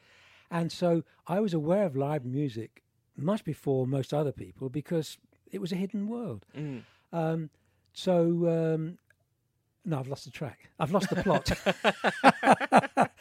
And 0.51 0.73
so 0.73 1.05
I 1.27 1.39
was 1.41 1.55
aware 1.55 1.85
of 1.85 1.95
live 1.97 2.25
music 2.25 2.83
much 3.17 3.45
before 3.45 3.87
most 3.87 4.15
other 4.15 4.33
people 4.33 4.69
because 4.69 5.19
it 5.53 5.61
was 5.61 5.71
a 5.71 5.77
hidden 5.77 6.09
world. 6.09 6.47
Mm. 6.57 6.83
Um, 7.13 7.51
so, 7.93 8.23
um, 8.49 8.99
no, 9.85 9.99
I've 9.99 10.09
lost 10.09 10.25
the 10.25 10.31
track. 10.31 10.71
I've 10.79 10.93
lost 10.93 11.11
the 11.11 11.17
plot. 11.17 11.51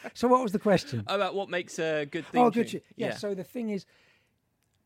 so, 0.14 0.28
what 0.28 0.42
was 0.42 0.52
the 0.52 0.58
question? 0.58 1.04
About 1.06 1.34
what 1.34 1.48
makes 1.48 1.78
a 1.78 2.06
good 2.06 2.26
theme 2.26 2.42
oh, 2.42 2.50
good. 2.50 2.68
tu- 2.68 2.80
Yeah, 2.96 3.14
So 3.14 3.34
the 3.34 3.44
thing 3.44 3.70
is, 3.70 3.84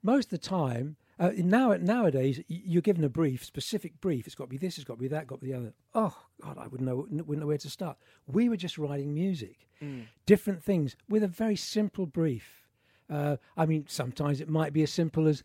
most 0.04 0.26
of 0.26 0.30
the 0.30 0.46
time, 0.46 0.96
uh, 1.18 1.30
now 1.36 1.72
nowadays, 1.74 2.40
you're 2.46 2.82
given 2.82 3.02
a 3.02 3.08
brief, 3.08 3.44
specific 3.44 4.00
brief. 4.00 4.26
It's 4.26 4.34
got 4.36 4.44
to 4.44 4.50
be 4.50 4.58
this. 4.58 4.76
It's 4.78 4.84
got 4.84 4.94
to 4.94 5.00
be 5.00 5.08
that. 5.08 5.26
Got 5.26 5.40
to 5.40 5.40
be 5.46 5.52
the 5.52 5.58
other. 5.58 5.72
Oh 5.94 6.16
God, 6.40 6.58
I 6.58 6.66
wouldn't 6.68 6.88
know. 6.88 6.96
Wouldn't 7.08 7.38
know 7.40 7.46
where 7.46 7.58
to 7.58 7.70
start. 7.70 7.96
We 8.26 8.48
were 8.48 8.56
just 8.56 8.78
writing 8.78 9.12
music, 9.14 9.66
different 10.26 10.62
things 10.62 10.96
with 11.08 11.22
a 11.22 11.28
very 11.28 11.56
simple 11.56 12.06
brief. 12.06 12.68
Uh, 13.10 13.36
I 13.56 13.66
mean, 13.66 13.84
sometimes 13.88 14.40
it 14.40 14.48
might 14.48 14.72
be 14.72 14.82
as 14.82 14.92
simple 14.92 15.26
as 15.26 15.42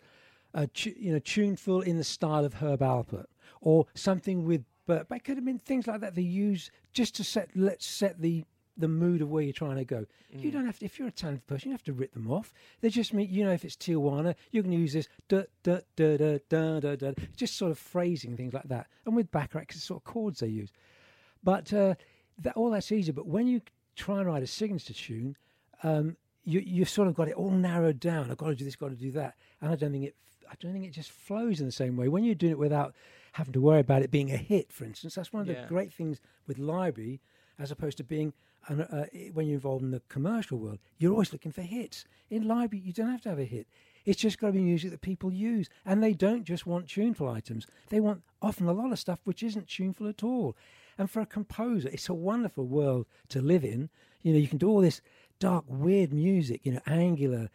tu- 0.73 0.95
you 0.97 1.13
know 1.13 1.19
tuneful 1.19 1.81
in 1.81 1.97
the 1.97 2.03
style 2.03 2.45
of 2.45 2.55
Herb 2.55 2.81
Alpert, 2.81 3.27
or 3.61 3.85
something 3.93 4.45
with 4.45 4.65
But, 4.87 5.07
but 5.07 5.17
it 5.17 5.23
could 5.23 5.37
have 5.37 5.45
been 5.45 5.59
things 5.59 5.85
like 5.85 6.01
that 6.01 6.15
they 6.15 6.23
use 6.23 6.71
just 6.93 7.13
to 7.17 7.23
set 7.23 7.49
let's 7.55 7.85
set 7.85 8.19
the 8.21 8.43
the 8.79 8.87
mood 8.87 9.21
of 9.21 9.29
where 9.29 9.43
you're 9.43 9.53
trying 9.53 9.75
to 9.75 9.85
go. 9.85 10.05
Mm. 10.35 10.41
You 10.43 10.51
don't 10.51 10.65
have 10.65 10.79
to 10.79 10.85
if 10.85 10.97
you're 10.97 11.07
a 11.09 11.11
talented 11.11 11.45
person, 11.47 11.69
you 11.69 11.73
don't 11.73 11.79
have 11.79 11.83
to 11.85 11.93
rip 11.93 12.13
them 12.13 12.31
off. 12.31 12.53
They 12.81 12.89
just 12.89 13.13
mean 13.13 13.27
you 13.29 13.43
know 13.43 13.51
if 13.51 13.63
it's 13.65 13.75
Tijuana, 13.75 14.35
you 14.51 14.63
can 14.63 14.71
use 14.71 14.93
this 14.93 15.07
da 15.27 15.43
da 15.63 15.79
da 15.95 16.17
da 16.17 16.39
da 16.49 16.79
da 16.79 16.95
da 16.95 17.11
just 17.35 17.57
sort 17.57 17.71
of 17.71 17.77
phrasing 17.77 18.35
things 18.37 18.53
like 18.53 18.69
that. 18.69 18.87
And 19.05 19.15
with 19.15 19.29
Bacharach, 19.31 19.71
it's 19.71 19.83
sort 19.83 19.99
of 20.01 20.05
chords 20.05 20.39
they 20.39 20.47
use. 20.47 20.71
But 21.43 21.71
uh, 21.73 21.95
that 22.41 22.55
all 22.55 22.69
that's 22.71 22.91
easy. 22.91 23.11
But 23.11 23.27
when 23.27 23.47
you 23.47 23.61
try 23.95 24.17
and 24.19 24.27
write 24.27 24.43
a 24.43 24.47
signature 24.47 24.93
tune, 24.93 25.35
um, 25.83 26.15
you 26.43 26.61
you've 26.61 26.89
sort 26.89 27.07
of 27.07 27.15
got 27.15 27.27
it 27.27 27.35
all 27.35 27.51
narrowed 27.51 27.99
down. 27.99 28.31
I've 28.31 28.37
got 28.37 28.47
to 28.47 28.55
do 28.55 28.65
this, 28.65 28.75
got 28.75 28.89
to 28.89 28.95
do 28.95 29.11
that, 29.11 29.35
and 29.61 29.71
I 29.71 29.75
don't 29.75 29.91
think 29.91 30.05
it. 30.05 30.15
I 30.49 30.55
don't 30.59 30.73
think 30.73 30.85
it 30.85 30.93
just 30.93 31.11
flows 31.11 31.59
in 31.59 31.67
the 31.67 31.71
same 31.71 31.95
way 31.95 32.07
when 32.07 32.23
you're 32.23 32.33
doing 32.33 32.53
it 32.53 32.57
without 32.57 32.95
having 33.33 33.53
to 33.53 33.61
worry 33.61 33.81
about 33.81 34.01
it 34.01 34.09
being 34.09 34.31
a 34.31 34.37
hit. 34.37 34.71
For 34.71 34.83
instance, 34.83 35.13
that's 35.13 35.31
one 35.31 35.41
of 35.41 35.47
Yeah. 35.47 35.61
the 35.61 35.67
great 35.67 35.93
things 35.93 36.19
with 36.47 36.57
library, 36.57 37.21
as 37.59 37.69
opposed 37.69 37.97
to 37.97 38.03
being 38.03 38.33
an, 38.67 38.81
uh, 38.81 39.05
when 39.33 39.47
you're 39.47 39.55
involved 39.55 39.83
in 39.83 39.91
the 39.91 40.01
commercial 40.09 40.57
world. 40.57 40.79
You're 40.97 41.11
always 41.11 41.33
looking 41.33 41.51
for 41.51 41.61
hits. 41.61 42.05
In 42.29 42.47
library, 42.47 42.83
you 42.85 42.93
don't 42.93 43.11
have 43.11 43.21
to 43.21 43.29
have 43.29 43.39
a 43.39 43.45
hit. 43.45 43.67
It's 44.05 44.21
just 44.21 44.39
got 44.39 44.47
to 44.47 44.53
be 44.53 44.61
music 44.61 44.91
that 44.91 45.01
people 45.01 45.31
use, 45.31 45.69
and 45.85 46.01
they 46.01 46.13
don't 46.13 46.43
just 46.43 46.65
want 46.65 46.87
tuneful 46.87 47.29
items. 47.29 47.67
They 47.89 47.99
want 47.99 48.23
often 48.41 48.67
a 48.67 48.73
lot 48.73 48.91
of 48.91 48.99
stuff 48.99 49.19
which 49.23 49.43
isn't 49.43 49.67
tuneful 49.67 50.07
at 50.07 50.23
all. 50.23 50.55
And 50.97 51.09
for 51.09 51.21
a 51.21 51.25
composer, 51.25 51.89
it's 51.89 52.09
a 52.09 52.13
wonderful 52.13 52.65
world 52.65 53.05
to 53.29 53.41
live 53.41 53.63
in. 53.63 53.89
You 54.21 54.33
know, 54.33 54.39
you 54.39 54.47
can 54.47 54.57
do 54.57 54.69
all 54.69 54.81
this 54.81 55.01
dark, 55.39 55.65
weird 55.67 56.13
music. 56.13 56.61
You 56.63 56.73
know, 56.73 56.81
angular. 56.85 57.49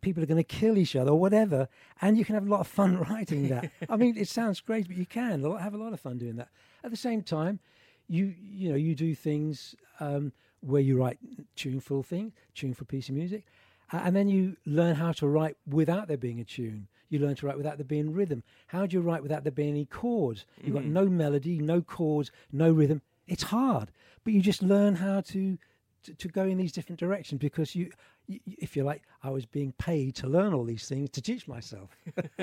People 0.00 0.22
are 0.22 0.26
going 0.26 0.38
to 0.38 0.44
kill 0.44 0.78
each 0.78 0.96
other 0.96 1.10
or 1.10 1.20
whatever, 1.20 1.68
and 2.00 2.16
you 2.16 2.24
can 2.24 2.34
have 2.34 2.46
a 2.46 2.50
lot 2.50 2.60
of 2.60 2.66
fun 2.66 2.98
writing 3.08 3.48
that. 3.48 3.70
I 3.88 3.96
mean, 3.96 4.16
it 4.16 4.28
sounds 4.28 4.60
great, 4.60 4.86
but 4.86 4.96
you 4.96 5.04
can 5.04 5.42
have 5.58 5.74
a 5.74 5.78
lot 5.78 5.92
of 5.92 6.00
fun 6.00 6.16
doing 6.16 6.36
that. 6.36 6.48
At 6.82 6.90
the 6.90 6.96
same 6.96 7.22
time, 7.22 7.60
you 8.08 8.34
you 8.40 8.70
know 8.70 8.76
you 8.76 8.94
do 8.94 9.14
things 9.14 9.74
um, 10.00 10.32
where 10.60 10.82
you 10.82 10.98
write 10.98 11.18
tuneful 11.56 12.02
things, 12.02 12.32
tuneful 12.54 12.86
piece 12.86 13.08
of 13.08 13.14
music, 13.14 13.44
and 13.92 14.14
then 14.14 14.28
you 14.28 14.56
learn 14.66 14.94
how 14.94 15.12
to 15.12 15.26
write 15.26 15.56
without 15.66 16.08
there 16.08 16.16
being 16.16 16.40
a 16.40 16.44
tune. 16.44 16.88
You 17.08 17.18
learn 17.18 17.34
to 17.36 17.46
write 17.46 17.56
without 17.56 17.76
there 17.76 17.84
being 17.84 18.12
rhythm. 18.12 18.42
How 18.68 18.86
do 18.86 18.96
you 18.96 19.02
write 19.02 19.22
without 19.22 19.42
there 19.42 19.52
being 19.52 19.70
any 19.70 19.84
chords? 19.84 20.46
You've 20.62 20.74
got 20.74 20.84
mm-hmm. 20.84 20.92
no 20.92 21.06
melody, 21.06 21.58
no 21.58 21.80
chords, 21.80 22.30
no 22.52 22.70
rhythm. 22.70 23.02
It's 23.26 23.44
hard, 23.44 23.90
but 24.24 24.32
you 24.32 24.40
just 24.40 24.62
learn 24.62 24.96
how 24.96 25.20
to 25.22 25.58
to, 26.04 26.14
to 26.14 26.28
go 26.28 26.44
in 26.44 26.58
these 26.58 26.72
different 26.72 26.98
directions 26.98 27.40
because 27.40 27.74
you, 27.74 27.90
you, 28.26 28.40
if 28.46 28.76
you 28.76 28.84
like, 28.84 29.02
I 29.22 29.30
was 29.30 29.46
being 29.46 29.72
paid 29.72 30.14
to 30.16 30.26
learn 30.26 30.52
all 30.54 30.64
these 30.64 30.88
things 30.88 31.10
to 31.10 31.22
teach 31.22 31.46
myself. 31.46 31.90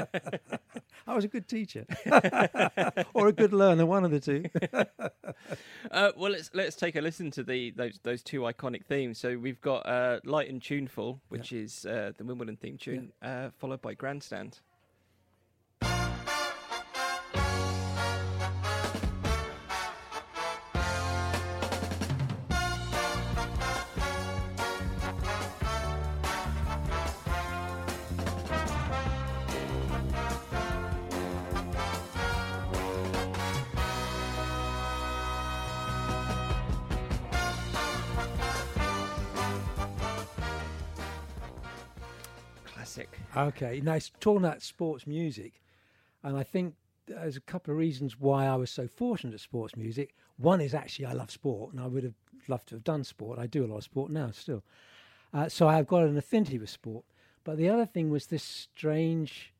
I 1.07 1.15
was 1.15 1.25
a 1.25 1.27
good 1.27 1.47
teacher 1.47 1.85
or 3.13 3.27
a 3.27 3.33
good 3.33 3.53
learner, 3.53 3.85
one 3.85 4.05
of 4.05 4.11
the 4.11 4.19
two. 4.19 4.45
Uh, 5.91 6.11
well, 6.17 6.31
let's 6.31 6.49
let's 6.53 6.75
take 6.75 6.95
a 6.95 7.01
listen 7.01 7.31
to 7.31 7.43
the 7.43 7.71
those 7.71 7.99
those 8.03 8.21
two 8.23 8.41
iconic 8.41 8.85
themes. 8.85 9.17
So 9.17 9.37
we've 9.37 9.61
got 9.61 9.85
uh, 9.85 10.19
"Light 10.25 10.49
and 10.49 10.61
Tuneful," 10.61 11.21
which 11.29 11.53
is 11.53 11.85
uh, 11.85 12.11
the 12.17 12.25
Wimbledon 12.25 12.57
theme 12.57 12.77
tune, 12.77 13.13
uh, 13.21 13.49
followed 13.57 13.81
by 13.81 13.93
"Grandstand." 13.93 14.59
Okay, 43.37 43.81
nice. 43.81 44.07
it's 44.07 44.17
talking 44.19 44.43
about 44.43 44.61
sports 44.61 45.05
music, 45.05 45.61
and 46.23 46.35
I 46.35 46.43
think 46.43 46.75
there's 47.05 47.37
a 47.37 47.41
couple 47.41 47.71
of 47.71 47.77
reasons 47.77 48.19
why 48.19 48.47
I 48.47 48.55
was 48.55 48.71
so 48.71 48.87
fortunate 48.87 49.33
at 49.33 49.39
sports 49.39 49.75
music. 49.75 50.15
One 50.37 50.59
is 50.59 50.73
actually 50.73 51.05
I 51.05 51.13
love 51.13 51.31
sport, 51.31 51.71
and 51.73 51.81
I 51.81 51.87
would 51.87 52.03
have 52.03 52.15
loved 52.47 52.69
to 52.69 52.75
have 52.75 52.83
done 52.83 53.03
sport. 53.03 53.39
I 53.39 53.47
do 53.47 53.63
a 53.63 53.67
lot 53.67 53.77
of 53.77 53.83
sport 53.83 54.11
now 54.11 54.31
still, 54.31 54.63
uh, 55.33 55.49
so 55.49 55.67
I've 55.67 55.87
got 55.87 56.03
an 56.03 56.17
affinity 56.17 56.57
with 56.57 56.69
sport. 56.69 57.05
But 57.43 57.57
the 57.57 57.69
other 57.69 57.85
thing 57.85 58.09
was 58.09 58.25
this 58.27 58.43
strange 58.43 59.53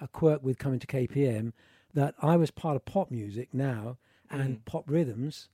uh, 0.00 0.06
quirk 0.06 0.42
with 0.42 0.58
coming 0.58 0.78
to 0.78 0.86
KPM 0.86 1.52
that 1.92 2.14
I 2.20 2.36
was 2.36 2.50
part 2.50 2.76
of 2.76 2.84
pop 2.84 3.10
music 3.10 3.48
now 3.52 3.98
and 4.30 4.64
pop 4.64 4.84
rhythms, 4.88 5.48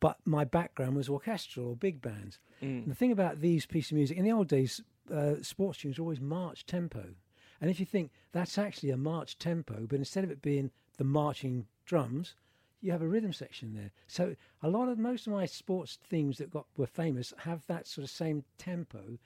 but 0.00 0.18
my 0.24 0.44
background 0.44 0.96
was 0.96 1.08
orchestral 1.08 1.68
or 1.68 1.76
big 1.76 2.02
bands. 2.02 2.38
And 2.82 2.90
the 2.90 2.94
thing 2.94 3.12
about 3.12 3.40
these 3.40 3.64
pieces 3.66 3.92
of 3.92 3.96
music 3.96 4.16
in 4.18 4.24
the 4.24 4.32
old 4.32 4.48
days, 4.48 4.82
uh, 5.12 5.42
sports 5.42 5.78
tunes 5.78 5.98
were 5.98 6.04
always 6.04 6.20
march 6.20 6.66
tempo, 6.66 7.14
and 7.60 7.70
if 7.70 7.78
you 7.80 7.86
think 7.86 8.10
that's 8.32 8.58
actually 8.58 8.90
a 8.90 8.96
march 8.96 9.38
tempo, 9.38 9.86
but 9.88 9.98
instead 9.98 10.24
of 10.24 10.30
it 10.30 10.42
being 10.42 10.70
the 10.96 11.04
marching 11.04 11.66
drums, 11.84 12.34
you 12.80 12.92
have 12.92 13.02
a 13.02 13.08
rhythm 13.08 13.32
section 13.32 13.74
there. 13.74 13.90
So 14.06 14.34
a 14.62 14.68
lot 14.68 14.88
of 14.88 14.98
most 14.98 15.26
of 15.26 15.32
my 15.32 15.46
sports 15.46 15.98
themes 16.08 16.38
that 16.38 16.50
got 16.50 16.66
were 16.76 16.86
famous 16.86 17.32
have 17.38 17.66
that 17.66 17.86
sort 17.86 18.04
of 18.04 18.10
same 18.10 18.44
tempo, 18.58 19.18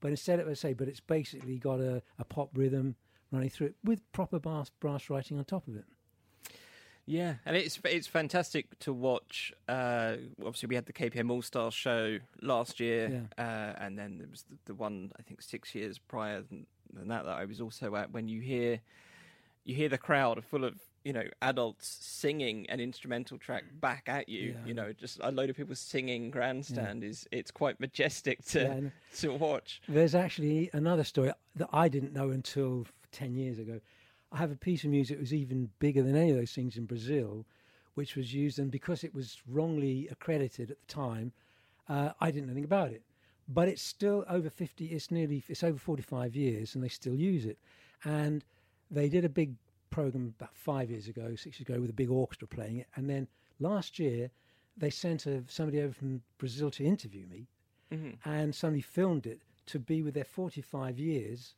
but 0.00 0.10
instead 0.10 0.40
of 0.40 0.48
I 0.48 0.54
say, 0.54 0.72
but 0.72 0.88
it's 0.88 1.00
basically 1.00 1.58
got 1.58 1.80
a, 1.80 2.02
a 2.18 2.24
pop 2.24 2.50
rhythm 2.54 2.96
running 3.30 3.50
through 3.50 3.68
it 3.68 3.76
with 3.84 4.10
proper 4.12 4.38
brass, 4.38 4.70
brass 4.80 5.10
writing 5.10 5.38
on 5.38 5.44
top 5.44 5.68
of 5.68 5.76
it. 5.76 5.84
Yeah, 7.06 7.34
and 7.44 7.56
it's 7.56 7.80
it's 7.84 8.06
fantastic 8.06 8.78
to 8.80 8.92
watch. 8.92 9.52
Uh, 9.68 10.16
obviously, 10.40 10.68
we 10.68 10.74
had 10.76 10.86
the 10.86 10.92
KPM 10.92 11.30
All 11.30 11.42
Stars 11.42 11.74
show 11.74 12.18
last 12.40 12.78
year, 12.78 13.28
uh, 13.36 13.40
and 13.76 13.98
then 13.98 14.18
there 14.18 14.28
was 14.30 14.44
the, 14.48 14.56
the 14.66 14.74
one 14.74 15.10
I 15.18 15.22
think 15.22 15.42
six 15.42 15.74
years 15.74 15.98
prior 15.98 16.42
than, 16.42 16.66
than 16.92 17.08
that 17.08 17.24
that 17.24 17.36
I 17.36 17.44
was 17.44 17.60
also 17.60 17.96
at. 17.96 18.12
When 18.12 18.28
you 18.28 18.40
hear 18.40 18.80
you 19.64 19.74
hear 19.74 19.88
the 19.88 19.98
crowd 19.98 20.44
full 20.44 20.64
of 20.64 20.74
you 21.04 21.12
know 21.12 21.24
adults 21.40 21.88
singing 22.00 22.66
an 22.70 22.78
instrumental 22.78 23.36
track 23.36 23.64
back 23.80 24.04
at 24.06 24.28
you, 24.28 24.50
Yeah. 24.52 24.66
you 24.66 24.74
know, 24.74 24.92
just 24.92 25.18
a 25.22 25.32
load 25.32 25.50
of 25.50 25.56
people 25.56 25.74
singing 25.74 26.30
"Grandstand" 26.30 27.02
is 27.02 27.26
it's 27.32 27.50
quite 27.50 27.80
majestic 27.80 28.44
to 28.46 28.60
Yeah, 28.62 28.80
to 29.18 29.32
watch. 29.36 29.82
There's 29.88 30.14
actually 30.14 30.70
another 30.72 31.02
story 31.04 31.32
that 31.56 31.68
I 31.72 31.88
didn't 31.88 32.12
know 32.12 32.30
until 32.30 32.86
10 33.10 33.34
years 33.34 33.58
ago. 33.58 33.80
I 34.32 34.38
have 34.38 34.50
a 34.50 34.56
piece 34.56 34.84
of 34.84 34.90
music 34.90 35.16
that 35.16 35.22
was 35.22 35.34
even 35.34 35.70
bigger 35.78 36.02
than 36.02 36.16
any 36.16 36.30
of 36.30 36.36
those 36.36 36.52
things 36.52 36.76
in 36.76 36.86
Brazil, 36.86 37.46
which 37.94 38.16
was 38.16 38.32
used, 38.32 38.58
and 38.58 38.70
because 38.70 39.04
it 39.04 39.14
was 39.14 39.42
wrongly 39.46 40.08
accredited 40.10 40.70
at 40.70 40.80
the 40.80 40.86
time, 40.86 41.32
uh, 41.88 42.10
I 42.20 42.30
didn't 42.30 42.46
know 42.46 42.52
anything 42.52 42.64
about 42.64 42.90
it. 42.90 43.02
But 43.48 43.68
it's 43.68 43.82
still 43.82 44.24
over 44.28 44.48
50, 44.48 44.86
it's 44.86 45.10
nearly, 45.10 45.44
it's 45.48 45.62
over 45.62 45.78
45 45.78 46.34
years, 46.34 46.74
and 46.74 46.82
they 46.82 46.88
still 46.88 47.14
use 47.14 47.44
it. 47.44 47.58
And 48.04 48.44
they 48.90 49.08
did 49.08 49.24
a 49.24 49.28
big 49.28 49.54
program 49.90 50.34
about 50.38 50.54
five 50.56 50.90
years 50.90 51.08
ago, 51.08 51.34
six 51.36 51.58
years 51.58 51.68
ago, 51.68 51.80
with 51.80 51.90
a 51.90 51.94
big 51.94 52.10
orchestra 52.10 52.48
playing 52.48 52.78
it. 52.78 52.86
And 52.96 53.10
then 53.10 53.28
last 53.60 53.98
year, 53.98 54.30
they 54.76 54.90
sent 54.90 55.26
a, 55.26 55.44
somebody 55.48 55.80
over 55.82 55.92
from 55.92 56.22
Brazil 56.38 56.70
to 56.70 56.84
interview 56.84 57.26
me 57.26 57.46
and 58.24 58.54
somebody 58.54 58.80
filmed 58.80 59.26
it 59.26 59.42
to 59.66 59.78
be 59.78 60.02
with 60.02 60.14
their 60.14 60.24
45 60.24 60.98
years. 60.98 61.54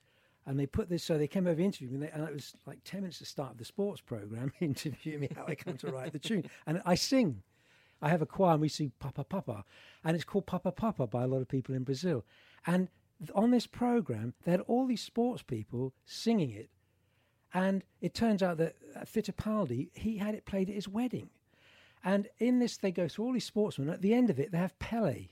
And 0.46 0.58
they 0.58 0.66
put 0.66 0.90
this, 0.90 1.02
so 1.02 1.16
they 1.16 1.26
came 1.26 1.46
over 1.46 1.56
to 1.56 1.62
interview 1.64 1.96
me, 1.96 2.08
and, 2.12 2.22
it 2.22 2.32
was 2.32 2.54
like 2.66 2.78
10 2.84 3.00
minutes 3.00 3.18
to 3.18 3.24
start 3.24 3.52
of 3.52 3.58
the 3.58 3.64
sports 3.64 4.00
program, 4.00 4.52
interviewing 4.60 5.20
me 5.20 5.28
how 5.34 5.46
I 5.46 5.54
come 5.54 5.76
to 5.78 5.90
write 5.90 6.12
the 6.12 6.18
tune. 6.18 6.44
And 6.66 6.82
I 6.84 6.94
sing. 6.96 7.42
I 8.02 8.10
have 8.10 8.20
a 8.20 8.26
choir, 8.26 8.52
and 8.52 8.60
we 8.60 8.68
sing 8.68 8.92
Papa 8.98 9.24
Papa. 9.24 9.64
And 10.04 10.14
it's 10.14 10.24
called 10.24 10.46
Papa 10.46 10.72
Papa 10.72 11.06
by 11.06 11.22
a 11.22 11.26
lot 11.26 11.40
of 11.40 11.48
people 11.48 11.74
in 11.74 11.84
Brazil. 11.84 12.24
And 12.66 12.88
on 13.34 13.50
this 13.50 13.66
program, 13.66 14.34
they 14.44 14.50
had 14.50 14.60
all 14.62 14.86
these 14.86 15.00
sports 15.00 15.42
people 15.42 15.94
singing 16.04 16.50
it. 16.50 16.68
And 17.54 17.84
it 18.00 18.14
turns 18.14 18.42
out 18.42 18.58
that 18.58 18.74
uh, 18.94 19.00
Fittipaldi, 19.00 19.90
he 19.94 20.18
had 20.18 20.34
it 20.34 20.44
played 20.44 20.68
at 20.68 20.74
his 20.74 20.88
wedding. 20.88 21.30
And 22.04 22.28
in 22.38 22.58
this, 22.58 22.76
they 22.76 22.90
go 22.90 23.08
through 23.08 23.26
all 23.26 23.32
these 23.32 23.46
sportsmen. 23.46 23.88
At 23.88 24.02
the 24.02 24.12
end 24.12 24.28
of 24.28 24.38
it, 24.38 24.52
they 24.52 24.58
have 24.58 24.78
Pele. 24.78 25.28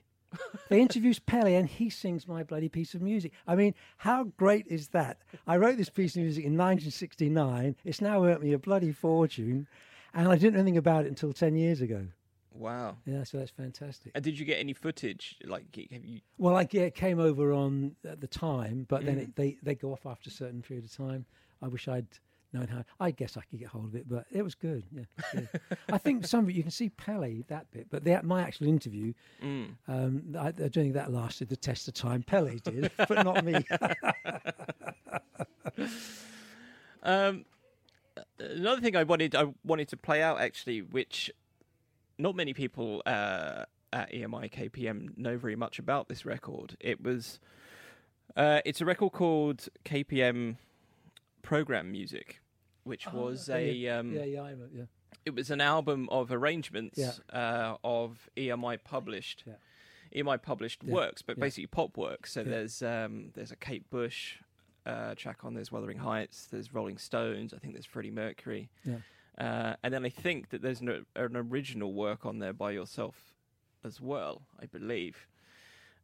They 0.69 0.81
introduce 0.81 1.19
Pele, 1.19 1.55
and 1.55 1.69
he 1.69 1.91
sings 1.91 2.27
my 2.27 2.43
bloody 2.43 2.69
piece 2.69 2.95
of 2.95 3.03
music. 3.03 3.33
I 3.47 3.55
mean, 3.55 3.75
how 3.99 4.25
great 4.37 4.67
is 4.69 4.89
that? 4.89 5.19
I 5.47 5.57
wrote 5.57 5.77
this 5.77 5.91
piece 5.91 6.17
of 6.17 6.23
music 6.23 6.45
in 6.45 6.53
1969. 6.53 7.77
It's 7.85 8.01
now 8.01 8.25
earned 8.25 8.43
me 8.43 8.53
a 8.53 8.59
bloody 8.59 8.93
fortune, 8.93 9.67
and 10.15 10.29
I 10.29 10.37
didn't 10.37 10.55
know 10.55 10.61
anything 10.61 10.79
about 10.79 11.05
it 11.05 11.09
until 11.09 11.33
10 11.33 11.57
years 11.57 11.81
ago. 11.81 12.07
Wow. 12.55 12.97
Yeah, 13.07 13.25
so 13.25 13.39
that's 13.39 13.51
fantastic. 13.51 14.13
And 14.15 14.23
did 14.23 14.39
you 14.39 14.45
get 14.45 14.59
any 14.59 14.73
footage? 14.73 15.39
Like, 15.45 15.65
have 15.91 16.05
you? 16.05 16.21
Well, 16.39 16.57
I 16.57 16.69
yeah, 16.71 16.83
it 16.83 16.95
came 16.95 17.19
over 17.19 17.53
on 17.53 17.97
at 18.07 18.21
the 18.21 18.27
time, 18.27 18.87
but 18.89 19.05
then 19.05 19.15
mm-hmm. 19.15 19.23
it, 19.23 19.37
they 19.37 19.57
they 19.63 19.75
go 19.75 19.93
off 19.93 20.07
after 20.07 20.29
a 20.29 20.33
certain 20.33 20.63
period 20.63 20.85
of 20.85 20.95
time. 20.95 21.25
I 21.63 21.69
wish 21.69 21.89
I'd 21.89 22.07
known 22.53 22.69
how. 22.69 22.85
I 23.01 23.11
guess 23.11 23.37
I 23.37 23.43
could 23.43 23.59
get 23.61 23.69
hold 23.69 23.87
of 23.87 23.95
it, 23.95 24.09
but 24.09 24.27
it 24.31 24.43
was 24.43 24.55
good. 24.55 24.85
Yeah, 24.93 25.03
good. 25.33 25.49
I 25.93 25.99
think 25.99 26.27
some 26.27 26.41
of 26.41 26.49
it 26.51 26.55
you 26.55 26.63
can 26.63 26.71
see 26.71 26.91
Pele 26.91 27.43
that 27.49 27.71
bit, 27.71 27.87
but 27.91 28.05
the, 28.05 28.21
my 28.23 28.43
actual 28.43 28.69
interview, 28.69 29.13
um, 29.89 30.23
I, 30.39 30.49
I 30.49 30.51
don't 30.53 30.73
think 30.73 30.95
that 30.95 31.13
lasted 31.13 31.49
the 31.49 31.57
test 31.57 31.89
of 31.89 31.95
time. 31.95 32.23
Pele 32.23 32.59
did, 32.59 32.91
but 32.97 33.25
not 33.25 33.45
me. 33.45 33.65
Um, 37.03 37.45
another 38.39 38.81
thing 38.81 38.97
I 38.97 39.03
wanted 39.03 39.35
I 39.35 39.47
wanted 39.65 39.89
to 39.89 39.97
play 39.97 40.23
out 40.23 40.41
actually, 40.41 40.83
which 40.83 41.31
not 42.19 42.37
many 42.37 42.55
people 42.55 43.03
uh, 43.07 43.65
at 43.93 44.13
EMI 44.13 44.53
KPM 44.53 45.17
know 45.19 45.37
very 45.37 45.57
much 45.57 45.79
about 45.79 46.09
this 46.09 46.25
record. 46.25 46.77
It 46.81 47.03
was 47.03 47.41
uh, 48.37 48.61
it's 48.65 48.81
a 48.81 48.85
record 48.85 49.13
called 49.13 49.69
KPM 49.85 50.57
Program 51.43 51.91
Music, 51.91 52.41
which 52.85 53.07
Oh, 53.09 53.25
was 53.27 53.49
okay, 53.49 53.87
a 53.87 53.99
um, 53.99 54.13
yeah, 54.13 54.25
yeah, 54.25 54.41
remember, 54.43 54.69
yeah. 54.75 54.85
it 55.25 55.35
was 55.35 55.51
an 55.51 55.61
album 55.61 56.09
of 56.11 56.33
arrangements 56.33 56.99
Yeah. 56.99 57.13
uh, 57.33 57.77
of 57.85 58.29
EMI 58.37 58.79
published 58.83 59.45
Yeah. 59.47 59.55
EMI 60.15 60.37
published 60.43 60.83
Yeah, 60.85 60.93
works, 60.95 61.23
but 61.23 61.37
yeah. 61.39 61.41
basically 61.43 61.67
pop 61.69 61.97
works. 61.97 62.33
So 62.33 62.41
Yeah. 62.41 62.49
there's 62.51 62.83
um, 62.83 63.31
there's 63.35 63.53
a 63.53 63.57
Kate 63.57 63.89
Bush 63.91 64.37
uh, 64.85 65.15
track 65.15 65.45
on. 65.45 65.55
There's 65.55 65.71
Wuthering 65.71 65.99
Heights. 65.99 66.47
There's 66.47 66.75
Rolling 66.75 66.99
Stones. 66.99 67.55
I 67.55 67.59
think 67.59 67.75
there's 67.75 67.87
Freddie 67.87 68.11
Mercury. 68.11 68.69
Yeah. 68.85 68.97
Uh, 69.39 69.77
and 69.83 69.95
then 69.95 70.05
I 70.05 70.09
think 70.11 70.51
that 70.51 70.61
there's 70.61 70.81
an, 70.81 71.07
an 71.17 71.37
original 71.37 71.95
work 71.95 72.27
on 72.27 72.39
there 72.41 72.53
by 72.53 72.73
yourself 72.73 73.35
as 73.85 74.01
well. 74.01 74.43
I 74.61 74.67
believe. 74.67 75.27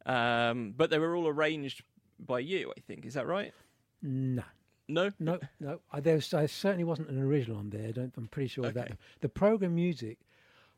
Um, 0.05 0.73
but 0.75 0.89
they 0.89 0.97
were 0.97 1.15
all 1.15 1.27
arranged 1.27 1.83
by 2.19 2.39
you. 2.39 2.71
I 2.75 2.79
think 2.79 3.05
is 3.05 3.13
that 3.15 3.27
right? 3.27 3.53
No, 4.01 4.43
No. 4.89 5.11
no, 5.19 5.39
no. 5.59 5.79
I, 5.93 5.99
there, 5.99 6.15
was, 6.15 6.33
I 6.33 6.47
certainly 6.47 6.83
wasn't 6.83 7.09
an 7.09 7.21
original 7.21 7.57
on 7.57 7.69
there. 7.69 7.87
I 7.87 7.91
don't, 7.91 8.13
I'm 8.17 8.27
pretty 8.27 8.47
sure 8.49 8.65
of 8.65 8.73
that. 8.73 8.97
The 9.21 9.29
program 9.29 9.75
music 9.75 10.17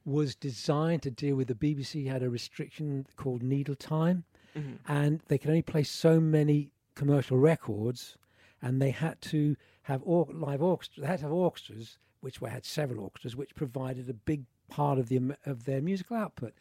was 0.05 0.36
designed 0.36 1.01
to 1.03 1.12
deal 1.12 1.36
with 1.36 1.47
the 1.47 1.55
BBC 1.55 2.07
had 2.07 2.22
a 2.22 2.30
restriction 2.30 3.05
called 3.16 3.41
needle 3.41 3.76
time, 3.76 4.26
Mhm. 4.55 4.80
and 4.88 5.22
they 5.28 5.38
could 5.38 5.49
only 5.49 5.62
play 5.62 5.84
so 5.84 6.20
many 6.20 6.72
commercial 6.95 7.38
records, 7.38 8.18
and 8.62 8.82
they 8.82 8.91
had 8.91 9.22
to 9.22 9.55
have 9.84 10.01
or- 10.03 10.28
live 10.32 10.62
orchestra. 10.62 11.01
They 11.01 11.07
had 11.07 11.20
to 11.20 11.26
have 11.26 11.32
orchestras, 11.34 11.97
which 12.20 12.41
were, 12.41 12.49
had 12.49 12.66
several 12.66 13.01
orchestras, 13.03 13.36
which 13.36 13.55
provided 13.55 14.09
a 14.09 14.14
big 14.14 14.43
part 14.68 14.99
of 14.99 15.07
the 15.09 15.36
of 15.45 15.64
their 15.66 15.82
musical 15.82 16.18
output. 16.18 16.53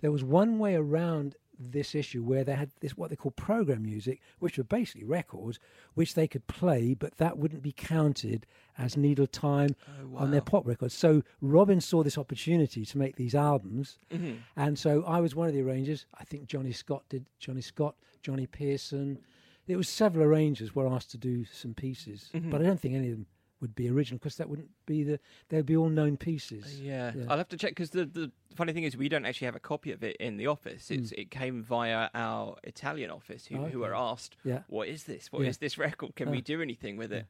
There 0.00 0.12
was 0.12 0.22
one 0.24 0.58
way 0.58 0.74
around 0.76 1.36
this 1.58 1.94
issue 1.94 2.22
where 2.22 2.44
they 2.44 2.54
had 2.54 2.70
this 2.80 2.96
what 2.96 3.10
they 3.10 3.16
call 3.16 3.30
program 3.32 3.82
music, 3.82 4.20
which 4.38 4.58
were 4.58 4.64
basically 4.64 5.04
records 5.04 5.58
which 5.94 6.14
they 6.14 6.26
could 6.28 6.46
play, 6.46 6.94
but 6.94 7.16
that 7.16 7.38
wouldn't 7.38 7.62
be 7.62 7.72
counted 7.72 8.46
as 8.78 8.96
needle 8.96 9.26
time 9.26 9.74
on 10.14 10.30
their 10.30 10.40
pop 10.42 10.66
records. 10.66 10.92
So 10.94 11.22
Robin 11.40 11.80
saw 11.80 12.02
this 12.02 12.18
opportunity 12.18 12.84
to 12.84 12.98
make 12.98 13.16
these 13.16 13.34
albums, 13.34 13.98
Mhm. 14.12 14.38
and 14.56 14.78
so 14.78 15.02
I 15.04 15.20
was 15.20 15.34
one 15.34 15.48
of 15.48 15.54
the 15.54 15.62
arrangers. 15.62 16.06
I 16.14 16.24
think 16.24 16.46
Johnny 16.46 16.72
Scott 16.72 17.04
did. 17.08 17.24
Johnny 17.38 17.62
Scott, 17.62 17.96
Johnny 18.22 18.46
Pearson. 18.46 19.18
There 19.66 19.76
was 19.78 19.88
several 19.88 20.24
arrangers 20.26 20.74
were 20.74 20.86
asked 20.86 21.10
to 21.12 21.18
do 21.18 21.44
some 21.46 21.74
pieces, 21.74 22.30
but 22.32 22.60
I 22.60 22.64
don't 22.64 22.78
think 22.78 22.94
any 22.94 23.10
of 23.10 23.16
them 23.16 23.26
would 23.60 23.74
be 23.74 23.88
original 23.88 24.18
because 24.18 24.36
that 24.36 24.48
wouldn't 24.48 24.70
be 24.86 25.02
the. 25.02 25.18
They'd 25.48 25.64
be 25.66 25.76
all 25.76 25.88
known 25.88 26.16
pieces. 26.16 26.80
Yeah. 26.80 27.12
Yeah. 27.16 27.24
I'll 27.28 27.38
have 27.38 27.48
to 27.48 27.56
check 27.56 27.70
because 27.70 27.90
the, 27.90 28.04
the 28.04 28.30
funny 28.54 28.72
thing 28.72 28.84
is 28.84 28.96
we 28.96 29.08
don't 29.08 29.24
actually 29.24 29.46
have 29.46 29.56
a 29.56 29.60
copy 29.60 29.92
of 29.92 30.02
it 30.04 30.16
in 30.16 30.36
the 30.36 30.46
office. 30.46 30.90
It's 30.90 31.12
it 31.12 31.30
came 31.30 31.62
via 31.62 32.08
our 32.14 32.56
Italian 32.64 33.10
office 33.10 33.46
who, 33.46 33.56
who 33.56 33.64
Okay. 33.64 33.76
were 33.76 33.94
asked, 33.94 34.36
Yeah. 34.44 34.60
"What 34.68 34.88
is 34.88 35.04
this? 35.04 35.32
What 35.32 35.42
is 35.42 35.56
Yeah. 35.56 35.60
this 35.60 35.78
record? 35.78 36.14
Can 36.16 36.30
we 36.30 36.38
Ah. 36.38 36.42
do 36.44 36.60
anything 36.60 36.96
with 36.96 37.12
it?" 37.12 37.26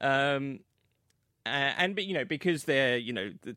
Um, 0.00 0.60
uh, 1.46 1.48
and 1.78 1.94
but 1.94 2.04
you 2.06 2.14
know 2.14 2.24
because 2.24 2.64
they're 2.64 2.96
you 2.96 3.12
know 3.12 3.32
the, 3.42 3.56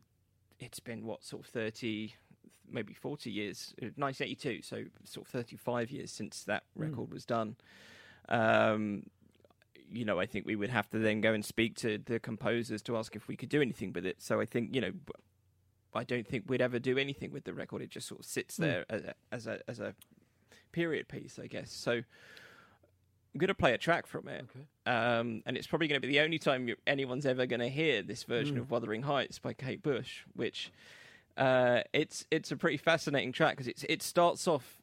it's 0.60 0.80
been 0.80 1.04
what 1.06 1.24
sort 1.24 1.42
of 1.44 1.48
thirty, 1.50 2.14
maybe 2.70 2.94
forty 2.94 3.30
years, 3.32 3.74
uh, 3.82 3.86
nineteen 3.96 4.26
eighty 4.28 4.36
two, 4.36 4.62
so 4.62 4.84
sort 5.04 5.26
of 5.26 5.30
thirty 5.32 5.56
five 5.56 5.90
years 5.90 6.12
since 6.12 6.44
that 6.44 6.62
record 6.76 7.12
was 7.12 7.24
done. 7.24 7.56
Um, 8.28 9.04
you 9.92 10.04
know, 10.04 10.18
I 10.18 10.26
think 10.26 10.46
we 10.46 10.56
would 10.56 10.70
have 10.70 10.88
to 10.90 10.98
then 10.98 11.20
go 11.20 11.32
and 11.32 11.44
speak 11.44 11.76
to 11.76 11.98
the 11.98 12.18
composers 12.18 12.82
to 12.82 12.96
ask 12.96 13.16
if 13.16 13.28
we 13.28 13.36
could 13.36 13.48
do 13.48 13.62
anything 13.62 13.92
with 13.92 14.06
it. 14.06 14.20
So 14.20 14.40
I 14.40 14.46
think, 14.46 14.74
you 14.74 14.80
know, 14.80 14.92
I 15.94 16.04
don't 16.04 16.26
think 16.26 16.44
we'd 16.48 16.60
ever 16.60 16.78
do 16.78 16.98
anything 16.98 17.32
with 17.32 17.44
the 17.44 17.54
record. 17.54 17.82
It 17.82 17.90
just 17.90 18.08
sort 18.08 18.20
of 18.20 18.26
sits 18.26 18.56
there 18.56 18.84
as 18.88 19.02
a, 19.02 19.14
as 19.32 19.46
a 19.46 19.60
as 19.68 19.80
a 19.80 19.94
period 20.72 21.08
piece, 21.08 21.38
I 21.38 21.46
guess. 21.46 21.72
So 21.72 21.92
I'm 21.92 23.38
going 23.38 23.48
to 23.48 23.54
play 23.54 23.72
a 23.72 23.78
track 23.78 24.06
from 24.06 24.28
it, 24.28 24.46
um, 24.86 25.42
and 25.46 25.56
it's 25.56 25.66
probably 25.66 25.88
going 25.88 26.00
to 26.00 26.06
be 26.06 26.12
the 26.12 26.20
only 26.20 26.38
time 26.38 26.68
anyone's 26.86 27.26
ever 27.26 27.46
going 27.46 27.60
to 27.60 27.68
hear 27.68 28.02
this 28.02 28.24
version 28.24 28.56
of 28.58 28.70
Wuthering 28.70 29.02
Heights 29.02 29.38
by 29.38 29.52
Kate 29.52 29.82
Bush, 29.82 30.22
which 30.34 30.70
uh, 31.36 31.80
it's 31.92 32.26
it's 32.30 32.50
a 32.50 32.56
pretty 32.56 32.76
fascinating 32.76 33.32
track 33.32 33.52
because 33.56 33.68
it's 33.68 33.84
it 33.88 34.02
starts 34.02 34.46
off 34.48 34.80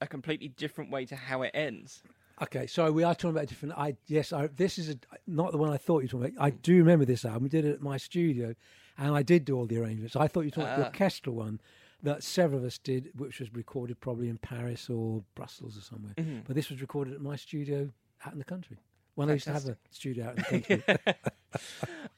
a 0.00 0.06
completely 0.06 0.48
different 0.48 0.90
way 0.90 1.04
to 1.06 1.16
how 1.16 1.42
it 1.42 1.50
ends. 1.54 2.02
Okay, 2.42 2.66
so 2.66 2.92
we 2.92 3.02
are 3.02 3.14
talking 3.14 3.30
about 3.30 3.46
different. 3.46 3.74
I 3.78 3.96
yes, 4.08 4.32
I, 4.32 4.48
this 4.48 4.78
is 4.78 4.90
a, 4.90 4.96
not 5.26 5.52
the 5.52 5.58
one 5.58 5.70
I 5.70 5.78
thought 5.78 6.00
you 6.00 6.04
were 6.12 6.20
talking 6.20 6.36
about. 6.36 6.44
I 6.46 6.50
do 6.50 6.76
remember 6.76 7.04
this 7.06 7.24
album. 7.24 7.44
We 7.44 7.48
did 7.48 7.64
it 7.64 7.72
at 7.74 7.80
my 7.80 7.96
studio, 7.96 8.54
and 8.98 9.14
I 9.14 9.22
did 9.22 9.44
do 9.46 9.56
all 9.56 9.66
the 9.66 9.78
arrangements. 9.78 10.16
I 10.16 10.28
thought 10.28 10.40
you 10.40 10.46
were 10.48 10.50
talking 10.50 10.64
about 10.64 10.76
the 10.78 10.84
Ah. 10.84 10.88
orchestral 10.88 11.34
one 11.36 11.60
that 12.02 12.22
several 12.22 12.60
of 12.60 12.66
us 12.66 12.76
did, 12.76 13.10
which 13.16 13.40
was 13.40 13.52
recorded 13.54 14.00
probably 14.00 14.28
in 14.28 14.36
Paris 14.36 14.90
or 14.90 15.24
Brussels 15.34 15.78
or 15.78 15.80
somewhere. 15.80 16.12
Mm-hmm. 16.18 16.40
But 16.46 16.54
this 16.56 16.68
was 16.68 16.80
recorded 16.82 17.14
at 17.14 17.20
my 17.22 17.36
studio 17.36 17.90
out 18.26 18.32
in 18.34 18.38
the 18.38 18.44
country. 18.44 18.76
When 19.14 19.30
I 19.30 19.32
used 19.32 19.46
to 19.46 19.52
have 19.54 19.64
a 19.64 19.78
studio 19.90 20.26
out 20.26 20.52
in 20.52 20.60
the 20.60 20.76
country. 20.78 21.14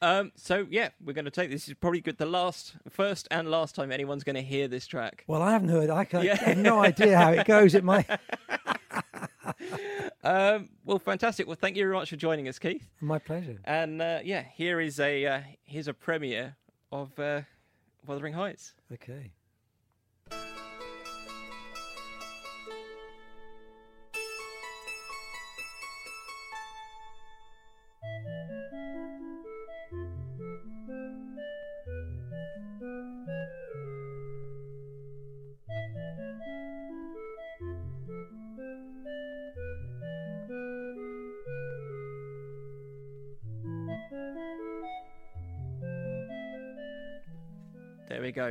Um, 0.01 0.33
so 0.35 0.67
yeah, 0.69 0.89
we're 1.05 1.13
going 1.13 1.23
to 1.25 1.31
take 1.31 1.49
this 1.49 1.69
is 1.69 1.73
probably 1.75 2.01
good 2.01 2.17
the 2.17 2.25
last, 2.25 2.73
first 2.89 3.25
and 3.31 3.49
last 3.49 3.73
time 3.73 3.89
anyone's 3.89 4.25
going 4.25 4.35
to 4.35 4.41
hear 4.41 4.67
this 4.67 4.85
track. 4.85 5.23
well, 5.27 5.41
I 5.41 5.51
haven't 5.51 5.69
heard. 5.69 5.89
I, 5.89 6.03
can, 6.03 6.23
Yeah. 6.23 6.33
I 6.33 6.49
have 6.49 6.57
no 6.57 6.81
idea 6.83 7.17
how 7.17 7.31
it 7.31 7.45
goes. 7.45 7.73
It 7.73 7.85
might. 7.85 8.05
Um, 10.23 10.69
well, 10.83 10.99
fantastic. 10.99 11.47
Well, 11.47 11.57
thank 11.59 11.77
you 11.77 11.83
very 11.83 11.95
much 11.95 12.09
for 12.09 12.15
joining 12.15 12.47
us, 12.47 12.59
Keith. 12.59 12.89
My 12.99 13.19
pleasure. 13.19 13.59
And 13.63 14.01
uh, 14.01 14.19
yeah, 14.23 14.43
here 14.53 14.79
is 14.79 14.99
a 14.99 15.25
uh, 15.25 15.41
here's 15.63 15.87
a 15.87 15.93
premiere 15.93 16.57
of 16.91 17.17
uh, 17.19 17.41
Wuthering 18.05 18.33
Heights. 18.33 18.73
Okay. 18.91 19.31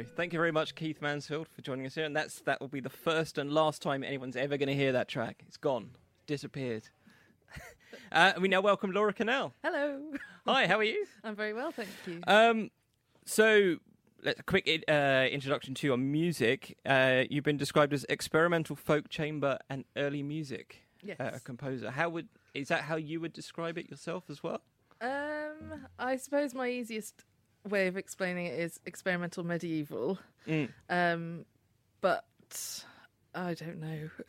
Go. 0.02 0.08
Thank 0.16 0.32
you 0.32 0.38
very 0.38 0.52
much, 0.52 0.74
Keith 0.74 1.00
Mansfield, 1.00 1.48
for 1.48 1.62
joining 1.62 1.86
us 1.86 1.94
here. 1.94 2.04
And 2.04 2.14
that's 2.14 2.40
that 2.42 2.60
will 2.60 2.68
be 2.68 2.80
the 2.80 2.90
first 2.90 3.38
and 3.38 3.52
last 3.52 3.82
time 3.82 4.02
anyone's 4.02 4.36
ever 4.36 4.56
going 4.56 4.68
to 4.68 4.74
hear 4.74 4.92
that 4.92 5.08
track. 5.08 5.42
It's 5.46 5.56
gone, 5.56 5.90
disappeared. 6.26 6.88
uh, 8.12 8.32
we 8.40 8.48
now 8.48 8.60
welcome 8.60 8.90
Laura 8.92 9.12
Cannell. 9.12 9.54
Hello. 9.62 10.00
Hi, 10.46 10.66
how 10.66 10.78
are 10.78 10.84
you? 10.84 11.06
I'm 11.24 11.34
very 11.34 11.52
well, 11.52 11.70
thank 11.72 11.88
you. 12.06 12.20
Um, 12.26 12.70
so, 13.24 13.76
let- 14.22 14.38
a 14.38 14.42
quick 14.42 14.84
uh, 14.88 15.26
introduction 15.30 15.74
to 15.74 15.86
your 15.86 15.96
music. 15.96 16.76
Uh, 16.84 17.24
you've 17.30 17.44
been 17.44 17.56
described 17.56 17.92
as 17.92 18.04
experimental 18.08 18.76
folk 18.76 19.08
chamber 19.08 19.58
and 19.68 19.84
early 19.96 20.22
music 20.22 20.82
yes. 21.02 21.16
uh, 21.20 21.38
composer. 21.44 21.90
How 21.90 22.08
would 22.10 22.28
is 22.54 22.68
that 22.68 22.82
how 22.82 22.96
you 22.96 23.20
would 23.20 23.32
describe 23.32 23.78
it 23.78 23.90
yourself 23.90 24.24
as 24.28 24.42
well? 24.42 24.60
um, 25.00 25.86
I 25.98 26.16
suppose 26.16 26.54
my 26.54 26.68
easiest 26.68 27.24
way 27.66 27.86
of 27.86 27.96
explaining 27.96 28.46
it 28.46 28.58
is 28.58 28.80
experimental 28.86 29.44
medieval. 29.44 30.18
Mm. 30.46 30.68
Um, 30.88 31.44
but 32.00 32.24
I 33.34 33.54
don't 33.54 33.80
know. 33.80 34.10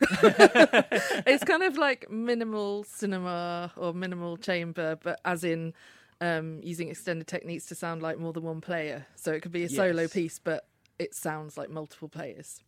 it's 1.26 1.44
kind 1.44 1.62
of 1.62 1.76
like 1.76 2.10
minimal 2.10 2.84
cinema 2.84 3.72
or 3.76 3.92
minimal 3.92 4.36
chamber, 4.36 4.96
but 5.02 5.20
as 5.24 5.44
in 5.44 5.74
um, 6.20 6.60
using 6.62 6.88
extended 6.88 7.26
techniques 7.26 7.66
to 7.66 7.74
sound 7.74 8.02
like 8.02 8.18
more 8.18 8.32
than 8.32 8.42
one 8.42 8.60
player. 8.60 9.06
So 9.16 9.32
it 9.32 9.40
could 9.40 9.52
be 9.52 9.64
a 9.64 9.68
solo 9.68 10.06
piece, 10.06 10.38
but 10.38 10.66
it 10.98 11.14
sounds 11.14 11.56
like 11.56 11.70
multiple 11.70 12.08
players. 12.08 12.62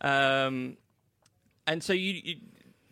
Um, 0.00 0.76
and 1.66 1.82
so 1.82 1.92
you, 1.92 2.20
you 2.22 2.36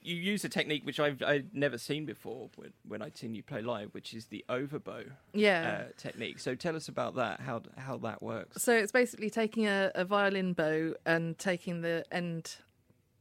you 0.07 0.17
use 0.17 0.45
a 0.45 0.49
technique 0.49 0.87
which 0.87 1.01
I've 1.01 1.23
I've 1.23 1.53
never 1.53 1.79
seen 1.79 2.07
before 2.07 2.49
when, 2.57 2.73
when 2.87 3.03
I'd 3.03 3.17
seen 3.17 3.35
you 3.35 3.43
play 3.43 3.61
live, 3.61 3.89
which 3.93 4.15
is 4.15 4.27
the 4.27 4.45
overbow 4.49 5.05
Yeah. 5.35 5.85
uh, 5.89 5.93
technique. 5.97 6.39
So 6.39 6.55
tell 6.55 6.77
us 6.77 6.89
about 6.89 7.17
that. 7.17 7.41
How 7.41 7.63
how 7.77 7.97
that 7.99 8.23
works? 8.23 8.63
So 8.63 8.73
it's 8.75 8.93
basically 8.93 9.31
taking 9.31 9.67
a, 9.67 9.91
a 9.95 10.05
violin 10.05 10.53
bow 10.53 10.95
and 11.05 11.37
taking 11.39 11.81
the 11.83 12.05
end 12.13 12.57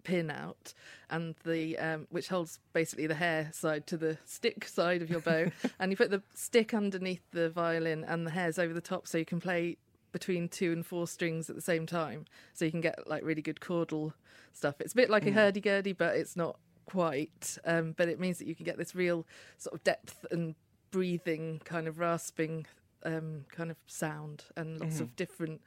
pin 0.04 0.30
out 0.30 0.76
and 1.10 1.34
the 1.46 1.76
um, 1.80 2.06
which 2.12 2.28
holds 2.28 2.60
basically 2.74 3.08
the 3.08 3.16
hair 3.16 3.50
side 3.52 3.88
to 3.88 3.98
the 3.98 4.16
stick 4.24 4.68
side 4.68 5.02
of 5.02 5.10
your 5.10 5.20
bow 5.20 5.48
and 5.80 5.92
you 5.92 5.98
put 5.98 6.12
the 6.12 6.22
stick 6.36 6.76
underneath 6.76 7.24
the 7.32 7.50
violin 7.50 8.04
and 8.04 8.28
the 8.28 8.30
hairs 8.30 8.60
over 8.60 8.72
the 8.72 8.82
top 8.82 9.08
so 9.08 9.18
you 9.18 9.26
can 9.26 9.40
play 9.42 9.78
between 10.12 10.48
two 10.48 10.72
and 10.72 10.86
four 10.86 11.08
strings 11.08 11.50
at 11.50 11.56
the 11.56 11.62
same 11.62 11.88
time 11.88 12.24
so 12.54 12.64
you 12.66 12.70
can 12.70 12.82
get 12.82 13.08
like 13.08 13.24
really 13.24 13.42
good 13.42 13.60
chordal 13.60 14.14
stuff 14.54 14.76
it's 14.80 14.94
a 14.94 14.96
bit 14.96 15.10
like 15.10 15.26
a 15.26 15.32
hurdy-gurdy 15.32 15.92
but 15.94 16.16
it's 16.16 16.36
not 16.36 16.60
quite 16.86 17.58
um, 17.66 17.94
but 17.98 18.08
it 18.08 18.20
means 18.20 18.38
that 18.38 18.48
you 18.48 18.56
can 18.56 18.66
get 18.66 18.78
this 18.78 18.96
real 18.96 19.26
sort 19.58 19.74
of 19.74 19.84
depth 19.84 20.26
and 20.32 20.56
breathing 20.92 21.62
kind 21.66 21.88
of 21.88 22.00
rasping 22.00 22.66
um, 23.04 23.46
kind 23.50 23.72
of 23.72 23.78
sound 23.88 24.46
and 24.56 24.80
lots 24.80 25.00
of 25.00 25.16
different 25.16 25.62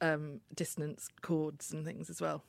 um, 0.00 0.40
dissonance 0.54 1.08
chords 1.22 1.72
and 1.72 1.84
things 1.84 2.10
as 2.10 2.20
well. 2.20 2.42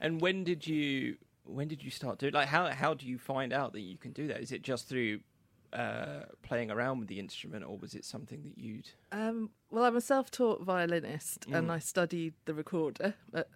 And 0.00 0.20
when 0.20 0.44
did 0.44 0.66
you 0.66 1.16
when 1.44 1.68
did 1.68 1.82
you 1.82 1.90
start 1.90 2.18
doing 2.18 2.32
like 2.32 2.48
how 2.48 2.70
how 2.70 2.94
do 2.94 3.06
you 3.06 3.18
find 3.18 3.52
out 3.52 3.72
that 3.72 3.80
you 3.80 3.96
can 3.96 4.12
do 4.12 4.26
that? 4.28 4.40
Is 4.40 4.52
it 4.52 4.62
just 4.62 4.88
through 4.88 5.20
uh, 5.72 6.24
playing 6.42 6.70
around 6.70 6.98
with 6.98 7.08
the 7.08 7.18
instrument, 7.18 7.64
or 7.64 7.76
was 7.78 7.94
it 7.94 8.04
something 8.04 8.42
that 8.42 8.58
you'd? 8.58 8.90
Um, 9.10 9.50
well, 9.70 9.84
I'm 9.84 9.96
a 9.96 10.00
self-taught 10.00 10.62
violinist, 10.62 11.46
and 11.52 11.70
I 11.72 11.78
studied 11.78 12.34
the 12.44 12.54
recorder 12.54 13.14
at, 13.34 13.48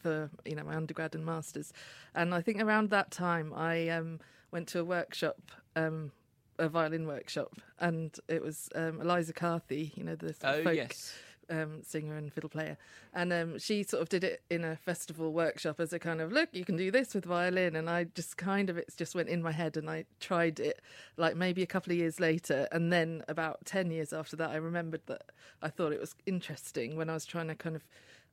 for 0.00 0.30
you 0.44 0.56
know 0.56 0.64
my 0.64 0.74
undergrad 0.74 1.14
and 1.14 1.24
masters. 1.24 1.72
And 2.14 2.34
I 2.34 2.40
think 2.40 2.60
around 2.60 2.90
that 2.90 3.10
time, 3.10 3.52
I 3.54 3.88
um, 3.88 4.20
went 4.50 4.68
to 4.68 4.80
a 4.80 4.84
workshop, 4.84 5.52
um, 5.76 6.10
a 6.58 6.68
violin 6.68 7.06
workshop, 7.06 7.54
and 7.78 8.16
it 8.28 8.42
was 8.42 8.68
um, 8.74 9.00
Eliza 9.00 9.32
Carthy, 9.32 9.92
you 9.94 10.04
know 10.04 10.16
the 10.16 10.34
Oh 10.42 10.64
folk 10.64 10.74
yes, 10.74 11.14
um, 11.50 11.82
singer 11.82 12.16
and 12.16 12.32
fiddle 12.32 12.50
player, 12.50 12.76
and 13.12 13.32
um, 13.32 13.58
she 13.58 13.82
sort 13.82 14.02
of 14.02 14.08
did 14.08 14.24
it 14.24 14.42
in 14.50 14.64
a 14.64 14.76
festival 14.76 15.32
workshop 15.32 15.80
as 15.80 15.92
a 15.92 15.98
kind 15.98 16.20
of 16.20 16.32
look, 16.32 16.48
you 16.52 16.64
can 16.64 16.76
do 16.76 16.90
this 16.90 17.14
with 17.14 17.24
violin, 17.24 17.76
and 17.76 17.90
I 17.90 18.04
just 18.04 18.36
kind 18.36 18.70
of 18.70 18.78
it 18.78 18.92
just 18.96 19.14
went 19.14 19.28
in 19.28 19.42
my 19.42 19.52
head, 19.52 19.76
and 19.76 19.90
I 19.90 20.04
tried 20.20 20.60
it 20.60 20.80
like 21.16 21.36
maybe 21.36 21.62
a 21.62 21.66
couple 21.66 21.92
of 21.92 21.98
years 21.98 22.20
later, 22.20 22.68
and 22.72 22.92
then 22.92 23.22
about 23.28 23.64
ten 23.64 23.90
years 23.90 24.12
after 24.12 24.36
that, 24.36 24.50
I 24.50 24.56
remembered 24.56 25.02
that 25.06 25.22
I 25.62 25.68
thought 25.68 25.92
it 25.92 26.00
was 26.00 26.14
interesting 26.26 26.96
when 26.96 27.10
I 27.10 27.14
was 27.14 27.26
trying 27.26 27.48
to 27.48 27.54
kind 27.54 27.76
of 27.76 27.82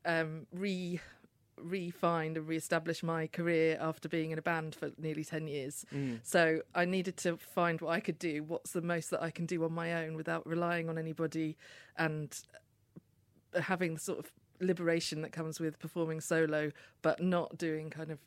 um, 0.06 0.48
re 0.54 1.00
re-find 1.60 2.38
and 2.38 2.48
re-establish 2.48 3.02
my 3.02 3.26
career 3.28 3.78
after 3.82 4.08
being 4.08 4.30
in 4.30 4.38
a 4.38 4.42
band 4.44 4.76
for 4.76 4.92
nearly 4.98 5.24
10 5.24 5.48
years. 5.48 5.86
So 6.24 6.62
i 6.76 6.86
needed 6.86 7.18
to 7.18 7.38
find 7.38 7.82
what 7.82 7.90
i 7.92 8.00
could 8.00 8.20
do 8.20 8.44
what's 8.44 8.74
the 8.74 8.82
most 8.82 9.10
that 9.10 9.24
i 9.24 9.32
can 9.32 9.48
do 9.48 9.64
on 9.64 9.74
my 9.74 10.06
own 10.06 10.16
without 10.16 10.46
relying 10.46 10.88
on 10.88 11.00
anybody 11.00 11.58
and 11.98 12.40
having 13.62 13.96
the 13.96 14.00
sort 14.00 14.20
of 14.20 14.32
liberation 14.60 15.22
that 15.22 15.32
comes 15.32 15.60
with 15.60 15.80
performing 15.80 16.22
solo, 16.22 16.72
but 17.02 17.22
not 17.22 17.58
doing 17.58 17.90
kind 17.90 18.12
of 18.12 18.20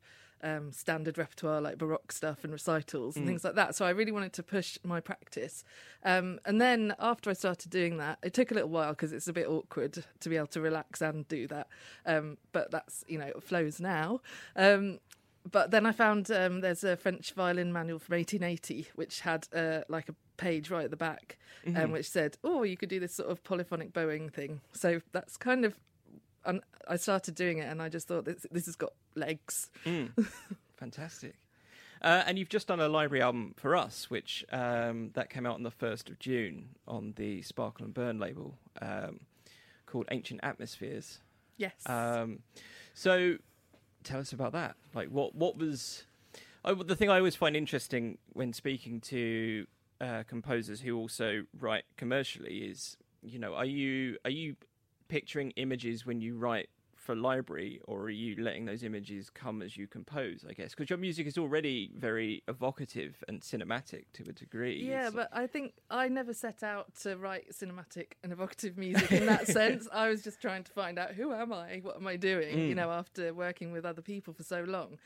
um, 0.43 0.73
standard 0.73 1.19
repertoire 1.19 1.61
like 1.61 1.77
baroque 1.77 2.13
stuff 2.13 2.45
and 2.45 2.53
recitals 2.53 3.17
and 3.17 3.27
things 3.27 3.45
like 3.45 3.55
that. 3.57 3.75
So 3.75 3.85
I 3.85 3.91
really 3.91 4.13
wanted 4.13 4.33
to 4.35 4.43
push 4.43 4.79
my 4.83 5.01
practice. 5.01 5.65
Um, 6.05 6.41
and 6.45 6.61
then 6.61 6.95
after 6.99 7.31
I 7.31 7.35
started 7.35 7.71
doing 7.71 7.99
that, 7.99 8.19
it 8.23 8.33
took 8.33 8.51
a 8.51 8.55
little 8.55 8.71
while 8.71 8.91
because 8.91 9.13
it's 9.13 9.29
a 9.29 9.33
bit 9.33 9.47
awkward 9.47 10.05
to 10.21 10.29
be 10.29 10.37
able 10.37 10.47
to 10.49 10.61
relax 10.61 11.03
and 11.03 11.29
do 11.29 11.47
that. 11.49 11.69
Um, 12.07 12.39
but 12.53 12.71
that's 12.71 13.05
you 13.07 13.19
know 13.19 13.27
it 13.27 13.43
flows 13.43 13.81
now. 13.81 14.21
Um, 15.45 15.51
but 15.51 15.71
then 15.71 15.87
I 15.87 15.93
found 15.93 16.31
um, 16.31 16.61
there's 16.61 16.85
a 16.85 16.97
French 16.97 17.33
violin 17.33 17.73
manual 17.73 17.99
from 17.99 18.17
1880 18.17 18.89
which 18.95 19.21
had 19.21 19.47
uh, 19.55 19.81
like 19.89 20.09
a 20.09 20.15
page 20.37 20.71
right 20.71 20.85
at 20.85 20.91
the 20.91 20.97
back, 20.97 21.39
um, 21.77 21.93
which 21.93 22.09
said, 22.09 22.39
"Oh, 22.43 22.63
you 22.63 22.77
could 22.77 22.89
do 22.89 23.01
this 23.01 23.15
sort 23.15 23.31
of 23.31 23.45
polyphonic 23.45 23.93
bowing 23.93 24.31
thing." 24.31 24.61
So 24.73 25.01
that's 25.13 25.37
kind 25.37 25.65
of, 25.65 25.75
and 26.45 26.63
I 26.89 26.97
started 26.97 27.35
doing 27.35 27.59
it, 27.59 27.71
and 27.71 27.83
I 27.83 27.89
just 27.89 28.09
thought 28.09 28.25
this 28.25 28.47
this 28.51 28.67
has 28.67 28.77
got 28.77 28.93
legs. 29.15 29.71
fantastic. 30.77 31.35
Uh, 32.03 32.23
and 32.27 32.39
you've 32.39 32.49
just 32.49 32.67
done 32.67 32.81
a 32.81 32.89
library 32.89 33.23
album 33.23 33.53
for 33.59 33.77
us, 33.77 34.09
which 34.09 34.45
um, 34.53 35.11
that 35.13 35.29
came 35.29 35.45
out 35.45 35.57
on 35.57 35.63
the 35.63 35.71
first 35.71 36.09
of 36.09 36.19
June 36.19 36.71
on 36.89 37.13
the 37.17 37.43
Sparkle 37.43 37.85
and 37.85 37.93
Burn 37.93 38.19
label, 38.19 38.57
um, 38.81 39.21
called 39.85 40.07
Ancient 40.11 40.41
Atmospheres. 40.43 41.19
Yes. 41.59 41.75
Um, 41.85 42.39
so, 42.95 43.37
tell 44.05 44.21
us 44.21 44.33
about 44.33 44.53
that. 44.53 44.77
Like, 44.95 45.09
what 45.09 45.35
what 45.35 45.57
was 45.57 46.05
I, 46.65 46.75
the 46.75 46.97
thing 46.97 47.11
I 47.11 47.19
always 47.19 47.37
find 47.37 47.57
interesting 47.57 48.19
when 48.33 48.53
speaking 48.53 49.01
to 49.03 49.67
uh, 50.01 50.23
composers 50.29 50.81
who 50.81 50.97
also 50.97 51.45
write 51.59 51.85
commercially 51.97 52.59
is, 52.59 52.97
you 53.23 53.39
know, 53.39 53.55
are 53.55 53.65
you 53.65 54.17
are 54.25 54.31
you 54.31 54.57
picturing 55.09 55.51
images 55.53 56.07
when 56.07 56.21
you 56.21 56.37
write 56.37 56.69
for 57.11 57.17
library, 57.17 57.81
or 57.89 58.03
are 58.03 58.11
you 58.11 58.37
letting 58.41 58.67
those 58.67 58.85
images 58.85 59.31
come 59.31 59.63
as 59.63 59.77
you 59.77 59.89
compose? 59.89 60.45
I 60.49 60.53
guess 60.53 60.71
because 60.71 60.89
your 60.91 60.99
music 60.99 61.27
is 61.27 61.37
already 61.37 61.91
very 61.97 62.45
evocative 62.47 63.25
and 63.27 63.41
cinematic 63.41 64.05
to 64.13 64.23
a 64.29 64.33
degree. 64.33 64.81
Yeah, 64.81 65.09
It's- 65.09 65.13
but 65.13 65.29
I 65.33 65.49
think 65.49 65.75
I 65.91 66.07
never 66.07 66.33
set 66.33 66.63
out 66.63 66.95
to 67.03 67.17
write 67.17 67.51
cinematic 67.51 68.13
and 68.23 68.33
evocative 68.33 68.79
music 68.79 69.11
in 69.11 69.27
that 69.27 69.47
sense. 69.59 69.89
I 69.93 70.09
was 70.09 70.23
just 70.23 70.41
trying 70.41 70.63
to 70.63 70.71
find 70.71 71.01
out 71.01 71.15
who 71.15 71.33
am 71.33 71.53
I, 71.53 71.81
what 71.83 71.97
am 71.97 72.07
I 72.07 72.15
doing, 72.15 72.57
you 72.57 72.75
mm. 72.75 72.77
know, 72.77 72.93
after 72.93 73.35
working 73.35 73.73
with 73.73 73.85
other 73.85 74.03
people 74.03 74.33
for 74.33 74.45
so 74.45 74.63
long. 74.63 74.99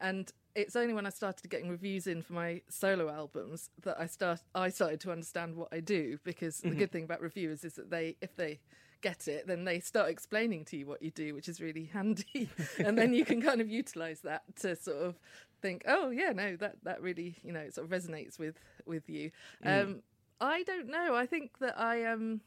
And 0.00 0.32
it's 0.56 0.74
only 0.74 0.94
when 0.94 1.06
I 1.06 1.10
started 1.10 1.48
getting 1.48 1.70
reviews 1.70 2.08
in 2.08 2.22
for 2.22 2.32
my 2.32 2.62
solo 2.68 3.08
albums 3.08 3.70
that 3.84 4.00
I 4.00 4.06
start 4.06 4.40
I 4.52 4.70
started 4.70 4.98
to 5.02 5.12
understand 5.12 5.54
what 5.54 5.68
I 5.70 5.78
do 5.78 6.18
because 6.24 6.58
the 6.58 6.70
mm-hmm. 6.70 6.78
good 6.78 6.90
thing 6.90 7.04
about 7.04 7.20
reviewers 7.20 7.62
is 7.62 7.74
that 7.74 7.88
they 7.90 8.16
if 8.20 8.34
they 8.34 8.58
get 9.02 9.28
it 9.28 9.46
then 9.46 9.64
they 9.64 9.80
start 9.80 10.08
explaining 10.08 10.64
to 10.64 10.76
you 10.76 10.86
what 10.86 11.02
you 11.02 11.10
do 11.10 11.34
which 11.34 11.48
is 11.48 11.60
really 11.60 11.90
handy. 11.92 12.48
And 12.78 12.96
then 12.96 13.12
you 13.12 13.24
can 13.24 13.42
kind 13.42 13.60
of 13.60 13.68
utilize 13.68 14.20
that 14.20 14.42
to 14.60 14.76
sort 14.76 14.98
of 14.98 15.18
think 15.60 15.84
oh 15.86 16.10
yeah 16.10 16.32
no 16.32 16.56
that 16.56 16.76
that 16.82 17.00
really 17.00 17.36
you 17.44 17.52
know 17.52 17.60
it 17.60 17.74
sort 17.74 17.84
of 17.84 17.90
resonates 17.90 18.38
with 18.38 18.56
with 18.86 19.08
you. 19.08 19.30
Um 19.64 20.02
i 20.40 20.62
don't 20.62 20.88
know. 20.88 21.14
I 21.14 21.26
think 21.26 21.58
that 21.58 21.78
i 21.78 22.04
um 22.04 22.40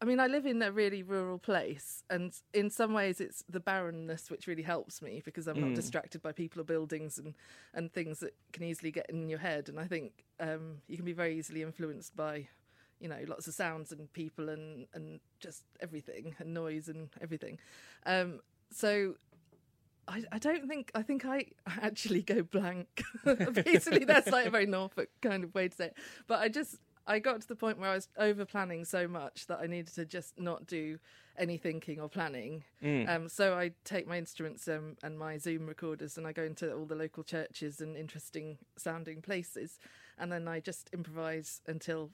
I 0.00 0.04
mean, 0.04 0.20
I 0.20 0.26
live 0.26 0.44
in 0.44 0.60
a 0.60 0.70
really 0.70 1.02
rural 1.02 1.38
place, 1.38 2.04
and 2.10 2.30
in 2.52 2.68
some 2.68 2.92
ways, 2.92 3.18
it's 3.18 3.42
the 3.48 3.60
barrenness 3.60 4.30
which 4.30 4.46
really 4.46 4.62
helps 4.62 5.00
me 5.00 5.22
because 5.24 5.46
I'm 5.46 5.58
not 5.58 5.74
distracted 5.74 6.20
by 6.22 6.32
people 6.32 6.60
or 6.60 6.64
buildings 6.64 7.18
and, 7.18 7.34
and 7.72 7.90
things 7.90 8.20
that 8.20 8.34
can 8.52 8.62
easily 8.62 8.90
get 8.90 9.08
in 9.08 9.30
your 9.30 9.38
head. 9.38 9.70
And 9.70 9.80
I 9.80 9.86
think 9.86 10.24
um, 10.38 10.82
you 10.86 10.96
can 10.96 11.06
be 11.06 11.14
very 11.14 11.38
easily 11.38 11.62
influenced 11.62 12.14
by, 12.14 12.48
you 13.00 13.08
know, 13.08 13.18
lots 13.26 13.46
of 13.46 13.54
sounds 13.54 13.92
and 13.92 14.12
people 14.12 14.48
and, 14.48 14.86
and 14.94 15.20
just 15.40 15.62
everything 15.80 16.34
and 16.38 16.54
noise 16.54 16.88
and 16.88 17.08
everything. 17.20 17.58
Um, 18.04 18.40
so 18.70 19.14
I, 20.08 20.22
I 20.32 20.38
don't 20.38 20.68
think 20.68 20.90
I 20.94 21.02
think 21.02 21.24
I 21.24 21.46
actually 21.66 22.22
go 22.22 22.42
blank. 22.42 23.02
Basically, 23.24 24.04
that's 24.04 24.30
like 24.30 24.46
a 24.46 24.50
very 24.50 24.66
Norfolk 24.66 25.08
kind 25.20 25.44
of 25.44 25.54
way 25.54 25.68
to 25.68 25.76
say 25.76 25.84
it. 25.86 25.96
But 26.26 26.40
I 26.40 26.48
just 26.48 26.76
I 27.06 27.18
got 27.18 27.40
to 27.40 27.48
the 27.48 27.56
point 27.56 27.78
where 27.78 27.90
I 27.90 27.94
was 27.94 28.08
over 28.16 28.44
planning 28.44 28.84
so 28.84 29.06
much 29.06 29.46
that 29.46 29.60
I 29.60 29.66
needed 29.66 29.94
to 29.94 30.04
just 30.04 30.38
not 30.38 30.66
do 30.66 30.98
any 31.38 31.56
thinking 31.56 32.00
or 32.00 32.08
planning. 32.08 32.64
Um, 33.08 33.28
so 33.28 33.54
I 33.54 33.72
take 33.84 34.08
my 34.08 34.16
instruments 34.18 34.66
um, 34.68 34.96
and 35.02 35.18
my 35.18 35.38
Zoom 35.38 35.66
recorders 35.66 36.16
and 36.16 36.26
I 36.26 36.32
go 36.32 36.42
into 36.42 36.72
all 36.72 36.86
the 36.86 36.94
local 36.94 37.22
churches 37.22 37.80
and 37.80 37.96
interesting 37.96 38.58
sounding 38.76 39.22
places, 39.22 39.78
and 40.18 40.32
then 40.32 40.48
I 40.48 40.60
just 40.60 40.88
improvise 40.92 41.60
until 41.66 42.10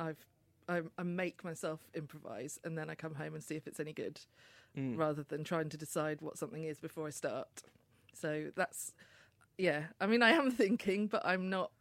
I've 0.00 0.26
I, 0.68 0.82
I 0.96 1.02
make 1.02 1.42
myself 1.44 1.80
improvise, 1.94 2.58
and 2.64 2.78
then 2.78 2.88
I 2.90 2.94
come 2.94 3.14
home 3.14 3.34
and 3.34 3.42
see 3.42 3.56
if 3.56 3.66
it's 3.66 3.80
any 3.80 3.92
good, 3.92 4.20
mm. 4.76 4.96
rather 4.96 5.24
than 5.24 5.42
trying 5.42 5.68
to 5.70 5.76
decide 5.76 6.20
what 6.20 6.38
something 6.38 6.62
is 6.62 6.78
before 6.78 7.06
I 7.08 7.10
start. 7.10 7.62
So 8.14 8.50
that's 8.54 8.92
yeah. 9.58 9.84
I 10.00 10.06
mean, 10.06 10.22
I 10.22 10.30
am 10.30 10.50
thinking, 10.62 11.06
but 11.08 11.22
I'm 11.24 11.50
not 11.50 11.72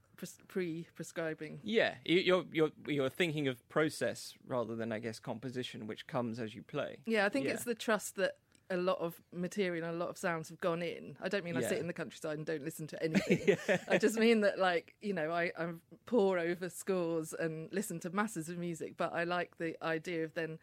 pre-prescribing. 0.47 1.59
Yeah, 1.63 1.95
you- 2.05 2.20
you're 2.20 2.45
you're 2.51 2.72
you're 2.88 3.09
thinking 3.09 3.47
of 3.47 3.67
process 3.70 4.34
rather 4.45 4.76
than, 4.76 4.91
I 4.91 4.99
guess, 4.99 5.20
composition, 5.20 5.88
which 5.88 6.07
comes 6.07 6.39
as 6.39 6.53
you 6.55 6.61
play. 6.63 6.97
Yeah, 7.05 7.26
I 7.26 7.30
think 7.30 7.45
Yeah. 7.45 7.53
it's 7.53 7.63
the 7.63 7.76
trust 7.76 8.15
that 8.17 8.38
a 8.70 8.78
lot 8.78 8.99
of 8.99 9.20
material 9.34 9.86
and 9.86 9.95
a 9.95 9.97
lot 9.97 10.09
of 10.09 10.17
sounds 10.17 10.49
have 10.49 10.59
gone 10.59 10.82
in. 10.82 11.15
I 11.22 11.30
don't 11.30 11.43
mean 11.43 11.57
I 11.57 11.61
sit 11.61 11.80
in 11.80 11.88
the 11.88 11.93
countryside 11.93 12.38
and 12.38 12.45
don't 12.45 12.63
listen 12.63 12.88
to 12.88 13.03
anything. 13.03 13.57
I 13.89 13.97
just 13.97 14.17
mean 14.17 14.41
that, 14.41 14.59
like, 14.59 14.95
you 15.01 15.13
know, 15.13 15.32
I, 15.32 15.51
I 15.57 15.70
pore 16.05 16.38
over 16.38 16.70
scores 16.70 17.34
and 17.34 17.72
listen 17.72 17.99
to 18.01 18.09
masses 18.11 18.49
of 18.49 18.57
music, 18.57 18.95
but 18.97 19.13
I 19.13 19.24
like 19.24 19.57
the 19.57 19.76
idea 19.84 20.24
of 20.24 20.34
then 20.36 20.59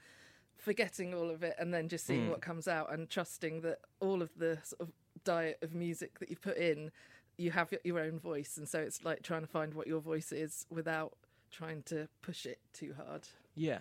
forgetting 0.57 1.15
all 1.15 1.31
of 1.31 1.43
it 1.43 1.55
and 1.59 1.75
then 1.75 1.89
just 1.89 2.07
seeing 2.07 2.25
hmm. 2.25 2.31
what 2.31 2.41
comes 2.41 2.69
out 2.69 2.93
and 2.93 3.11
trusting 3.11 3.61
that 3.63 3.81
all 4.01 4.23
of 4.23 4.31
the 4.37 4.59
sort 4.63 4.81
of 4.81 4.93
diet 5.25 5.59
of 5.63 5.75
music 5.75 6.19
that 6.21 6.31
you've 6.31 6.41
put 6.41 6.57
in, 6.57 6.91
you 7.37 7.51
have 7.51 7.73
your 7.85 7.99
own 7.99 8.19
voice. 8.19 8.57
And 8.57 8.69
so 8.69 8.79
it's 8.79 9.05
like 9.05 9.23
trying 9.23 9.43
to 9.43 9.49
find 9.49 9.75
what 9.75 9.87
your 9.87 10.01
voice 10.01 10.33
is 10.33 10.65
without 10.71 11.13
trying 11.51 11.83
to 11.85 12.09
push 12.23 12.47
it 12.47 12.59
too 12.73 12.95
hard. 12.97 13.29
Yeah. 13.55 13.81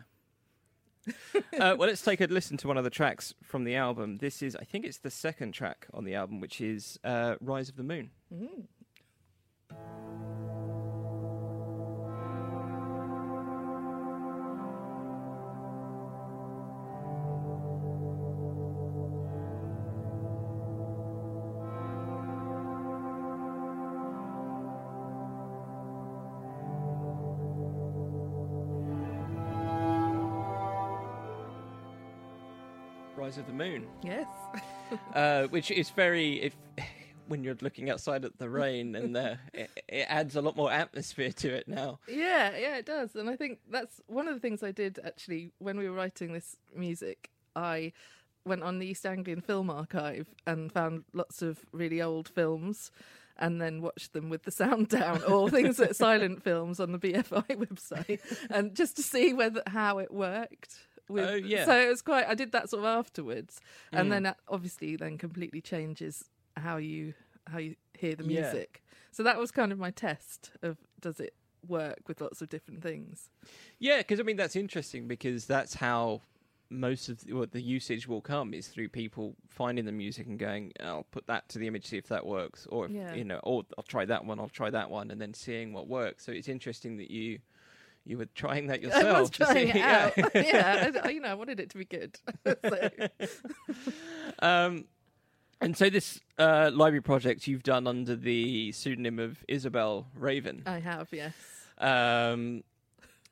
uh, 1.35 1.75
well, 1.77 1.87
let's 1.87 2.01
take 2.01 2.21
a 2.21 2.25
listen 2.25 2.57
to 2.57 2.67
one 2.67 2.77
of 2.77 2.83
the 2.83 2.89
tracks 2.89 3.33
from 3.43 3.63
the 3.63 3.75
album. 3.75 4.17
This 4.17 4.41
is, 4.41 4.55
I 4.55 4.63
think, 4.63 4.85
it's 4.85 4.97
the 4.97 5.11
second 5.11 5.53
track 5.53 5.87
on 5.93 6.03
the 6.03 6.15
album, 6.15 6.39
which 6.39 6.61
is 6.61 6.99
uh, 7.03 7.35
"Rise 7.39 7.69
of 7.69 7.75
the 7.75 7.83
Moon." 7.83 8.11
"Rise 33.35 33.39
of 33.39 33.47
the 33.47 33.53
Moon." 33.53 33.87
Yes. 34.01 34.27
uh, 35.13 35.47
which 35.47 35.71
is 35.71 35.89
very. 35.89 36.41
If 36.41 36.55
when 37.27 37.43
you're 37.43 37.57
looking 37.61 37.89
outside 37.89 38.23
at 38.23 38.37
the 38.37 38.49
rain, 38.49 38.95
and 38.95 39.15
uh, 39.17 39.35
it, 39.53 39.69
it 39.87 40.05
adds 40.09 40.35
a 40.35 40.41
lot 40.41 40.55
more 40.55 40.71
atmosphere 40.71 41.31
to 41.31 41.53
it 41.53 41.67
now. 41.67 41.99
Yeah, 42.07 42.55
yeah, 42.57 42.77
it 42.77 42.85
does. 42.85 43.15
And 43.15 43.29
I 43.29 43.35
think 43.35 43.59
that's 43.69 44.01
one 44.07 44.27
of 44.27 44.33
the 44.33 44.39
things 44.39 44.63
I 44.63 44.71
did 44.71 44.99
actually 45.03 45.51
when 45.59 45.77
we 45.77 45.89
were 45.89 45.95
writing 45.95 46.33
this 46.33 46.57
music. 46.75 47.29
I 47.55 47.93
went 48.45 48.63
on 48.63 48.79
the 48.79 48.87
East 48.87 49.05
Anglian 49.05 49.41
Film 49.41 49.69
Archive 49.69 50.27
and 50.45 50.71
found 50.71 51.03
lots 51.13 51.41
of 51.41 51.65
really 51.71 52.01
old 52.01 52.29
films 52.29 52.91
and 53.37 53.59
then 53.59 53.81
watched 53.81 54.13
them 54.13 54.29
with 54.29 54.43
the 54.43 54.51
sound 54.51 54.87
down 54.89 55.21
or 55.23 55.49
things 55.49 55.77
that 55.77 55.95
silent 55.95 56.43
films 56.43 56.79
on 56.79 56.91
the 56.91 56.99
BFI 56.99 57.47
website 57.57 58.19
and 58.49 58.75
just 58.75 58.95
to 58.97 59.03
see 59.03 59.33
whether 59.33 59.63
how 59.67 59.97
it 59.97 60.13
worked. 60.13 60.75
With, 61.07 61.29
Oh, 61.29 61.35
yeah. 61.35 61.65
So 61.65 61.77
it 61.79 61.87
was 61.87 62.01
quite. 62.01 62.27
I 62.27 62.33
did 62.35 62.51
that 62.53 62.69
sort 62.69 62.79
of 62.83 62.85
afterwards, 62.85 63.61
and 63.93 64.07
Mm. 64.07 64.11
then 64.11 64.23
that 64.23 64.37
obviously 64.47 64.95
then 64.95 65.17
completely 65.17 65.61
changes 65.61 66.29
how 66.57 66.77
you 66.77 67.13
how 67.47 67.59
you 67.59 67.75
hear 67.93 68.15
the 68.15 68.23
Yeah. 68.23 68.51
music. 68.51 68.83
So 69.11 69.21
that 69.23 69.37
was 69.37 69.51
kind 69.51 69.71
of 69.71 69.77
my 69.77 69.91
test 69.91 70.51
of 70.63 70.77
does 70.99 71.19
it 71.19 71.35
work 71.67 71.99
with 72.07 72.21
lots 72.21 72.41
of 72.41 72.49
different 72.49 72.81
things. 72.81 73.29
Yeah, 73.79 73.97
because 73.99 74.19
I 74.19 74.23
mean 74.23 74.37
that's 74.37 74.55
interesting 74.55 75.07
because 75.07 75.45
that's 75.45 75.75
how 75.75 76.21
most 76.69 77.09
of 77.09 77.19
the, 77.23 77.33
well, 77.33 77.45
the 77.49 77.61
usage 77.61 78.07
will 78.07 78.21
come 78.21 78.53
is 78.53 78.67
through 78.67 78.89
people 78.89 79.35
finding 79.49 79.85
the 79.85 79.91
music 79.91 80.25
and 80.25 80.39
going, 80.39 80.71
I'll 80.79 81.03
put 81.11 81.27
that 81.27 81.47
to 81.49 81.59
the 81.59 81.67
image, 81.67 81.85
see 81.85 81.97
if 81.97 82.07
that 82.07 82.25
works, 82.25 82.65
or 82.71 82.87
if, 82.87 82.91
Yeah. 82.93 83.13
you 83.13 83.23
know, 83.23 83.39
or 83.43 83.63
I'll 83.77 83.83
try 83.83 84.03
that 84.05 84.25
one, 84.25 84.39
I'll 84.39 84.49
try 84.49 84.71
that 84.71 84.89
one, 84.89 85.11
and 85.11 85.21
then 85.21 85.33
seeing 85.33 85.73
what 85.73 85.87
works. 85.87 86.25
So 86.25 86.31
it's 86.31 86.47
interesting 86.49 86.97
that 86.97 87.11
you 87.11 87.39
you 88.05 88.17
were 88.17 88.27
trying 88.35 88.67
that 88.67 88.81
yourself. 88.81 89.03
I 89.15 89.19
was 89.19 89.29
trying 89.29 89.69
it 89.69 89.75
out. 89.77 90.13
yeah, 90.35 90.91
I, 91.03 91.09
you 91.09 91.19
know, 91.21 91.29
I 91.29 91.33
wanted 91.33 91.59
it 91.59 91.69
to 91.71 91.77
be 91.77 91.85
good. 91.85 92.17
so, 92.63 92.89
um, 94.39 94.85
and 95.61 95.75
so 95.75 95.89
this 95.89 96.19
uh, 96.37 96.71
library 96.73 97.01
project 97.01 97.47
you've 97.47 97.63
done 97.63 97.87
under 97.87 98.15
the 98.15 98.71
pseudonym 98.71 99.19
of 99.19 99.43
Isabel 99.47 100.07
Raven. 100.15 100.63
I 100.65 100.79
have, 100.79 101.07
yes. 101.11 101.33
Um, 101.77 102.63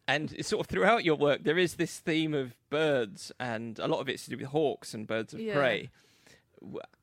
and 0.08 0.34
it's 0.34 0.50
sort 0.50 0.62
of 0.62 0.68
throughout 0.68 1.04
your 1.04 1.16
work, 1.16 1.44
there 1.44 1.58
is 1.58 1.76
this 1.76 2.00
theme 2.00 2.34
of 2.34 2.56
birds, 2.70 3.32
and 3.40 3.78
a 3.80 3.88
lot 3.88 4.00
of 4.00 4.10
it's 4.10 4.24
to 4.26 4.32
do 4.32 4.38
with 4.38 4.48
hawks 4.48 4.94
and 4.94 5.08
birds 5.08 5.34
of 5.34 5.40
Yeah. 5.40 5.56
prey. 5.56 5.90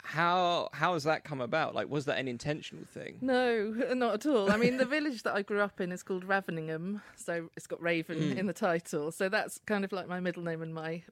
How 0.02 0.70
how 0.72 0.94
has 0.94 1.04
that 1.04 1.24
come 1.24 1.40
about? 1.40 1.74
Like, 1.74 1.88
was 1.88 2.06
that 2.06 2.18
an 2.18 2.26
intentional 2.28 2.84
thing? 2.86 3.18
No, 3.20 3.70
not 3.94 4.14
at 4.14 4.26
all. 4.26 4.50
I 4.50 4.56
mean, 4.56 4.76
the 4.78 4.84
village 4.86 5.22
that 5.24 5.34
I 5.34 5.42
grew 5.42 5.60
up 5.60 5.80
in 5.80 5.92
is 5.92 6.02
called 6.02 6.26
Raveningham, 6.26 7.00
so 7.16 7.50
it's 7.56 7.66
got 7.66 7.80
Raven 7.82 8.18
Mm. 8.18 8.36
in 8.38 8.46
the 8.46 8.52
title. 8.52 9.12
So 9.12 9.28
that's 9.28 9.58
kind 9.66 9.84
of 9.84 9.92
like 9.92 10.08
my 10.08 10.20
middle 10.20 10.42
name 10.42 10.62
and 10.62 10.74
my 10.74 11.02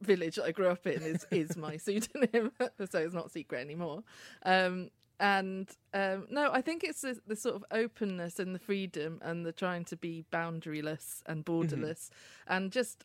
village 0.00 0.36
that 0.36 0.44
I 0.44 0.52
grew 0.52 0.68
up 0.68 0.86
in 0.86 1.02
is 1.02 1.26
is 1.30 1.56
my 1.56 1.76
pseudonym. 1.84 2.52
so 2.90 2.98
it's 3.00 3.14
not 3.14 3.30
secret 3.30 3.60
anymore. 3.60 4.02
Um, 4.44 4.90
and 5.20 5.68
um, 5.92 6.28
no, 6.30 6.50
I 6.52 6.60
think 6.62 6.84
it's 6.84 7.00
the, 7.00 7.18
the 7.26 7.34
sort 7.34 7.56
of 7.56 7.64
openness 7.72 8.38
and 8.38 8.54
the 8.54 8.60
freedom 8.60 9.18
and 9.20 9.44
the 9.44 9.50
trying 9.52 9.84
to 9.86 9.96
be 9.96 10.24
boundaryless 10.32 11.22
and 11.26 11.44
borderless, 11.44 12.08
and 12.46 12.70
just 12.70 13.04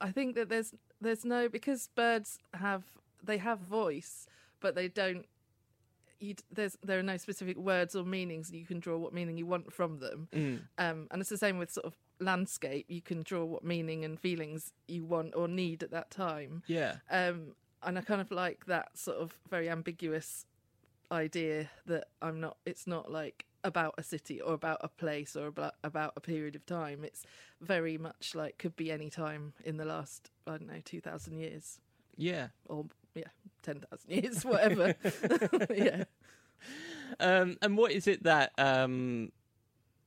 I 0.00 0.10
think 0.12 0.34
that 0.36 0.50
there's 0.50 0.74
there's 1.00 1.24
no 1.24 1.48
because 1.48 1.88
birds 1.96 2.38
have 2.52 2.84
they 3.26 3.38
have 3.38 3.58
voice, 3.60 4.26
but 4.60 4.74
they 4.74 4.88
don't 4.88 5.26
you, 6.18 6.34
there's 6.50 6.78
there 6.82 6.98
are 6.98 7.02
no 7.02 7.18
specific 7.18 7.58
words 7.58 7.94
or 7.94 8.04
meanings. 8.04 8.50
You 8.50 8.64
can 8.64 8.80
draw 8.80 8.96
what 8.96 9.12
meaning 9.12 9.36
you 9.36 9.46
want 9.46 9.72
from 9.72 9.98
them, 9.98 10.28
Mm. 10.32 10.60
um, 10.78 11.08
and 11.10 11.20
it's 11.20 11.28
the 11.30 11.36
same 11.36 11.58
with 11.58 11.70
sort 11.70 11.84
of 11.86 11.94
landscape. 12.20 12.86
You 12.88 13.02
can 13.02 13.22
draw 13.22 13.44
what 13.44 13.62
meaning 13.64 14.02
and 14.04 14.18
feelings 14.18 14.72
you 14.88 15.04
want 15.04 15.34
or 15.36 15.46
need 15.48 15.82
at 15.82 15.90
that 15.90 16.10
time. 16.10 16.62
Yeah. 16.66 16.96
Um, 17.10 17.54
and 17.82 17.98
I 17.98 18.00
kind 18.00 18.22
of 18.22 18.30
like 18.30 18.64
that 18.66 18.96
sort 18.96 19.18
of 19.18 19.38
very 19.50 19.68
ambiguous 19.68 20.46
idea 21.12 21.70
that 21.86 22.08
I'm 22.22 22.40
not. 22.40 22.56
It's 22.64 22.86
not 22.86 23.10
like 23.12 23.44
about 23.62 23.94
a 23.98 24.02
city 24.02 24.40
or 24.40 24.54
about 24.54 24.78
a 24.80 24.88
place 24.88 25.36
or 25.36 25.46
about 25.48 25.74
about 25.84 26.14
a 26.16 26.20
period 26.20 26.56
of 26.56 26.64
time. 26.66 27.04
It's 27.04 27.24
very 27.60 27.98
much 27.98 28.34
like 28.34 28.58
could 28.58 28.76
be 28.76 28.90
any 28.90 29.10
time 29.10 29.52
in 29.64 29.76
the 29.76 29.84
last 29.84 30.30
I 30.46 30.52
don't 30.52 30.66
know 30.68 30.80
two 30.84 31.00
thousand 31.02 31.36
years 31.38 31.78
Yeah. 32.16 32.48
or 32.64 32.86
yeah 33.16 33.24
ten 33.62 33.80
thousand 33.80 34.10
years 34.10 34.44
whatever. 34.44 34.94
yeah. 35.74 36.04
Um, 37.20 37.56
and 37.62 37.76
what 37.76 37.92
is 37.92 38.06
it 38.06 38.22
that 38.24 38.52
um, 38.58 39.32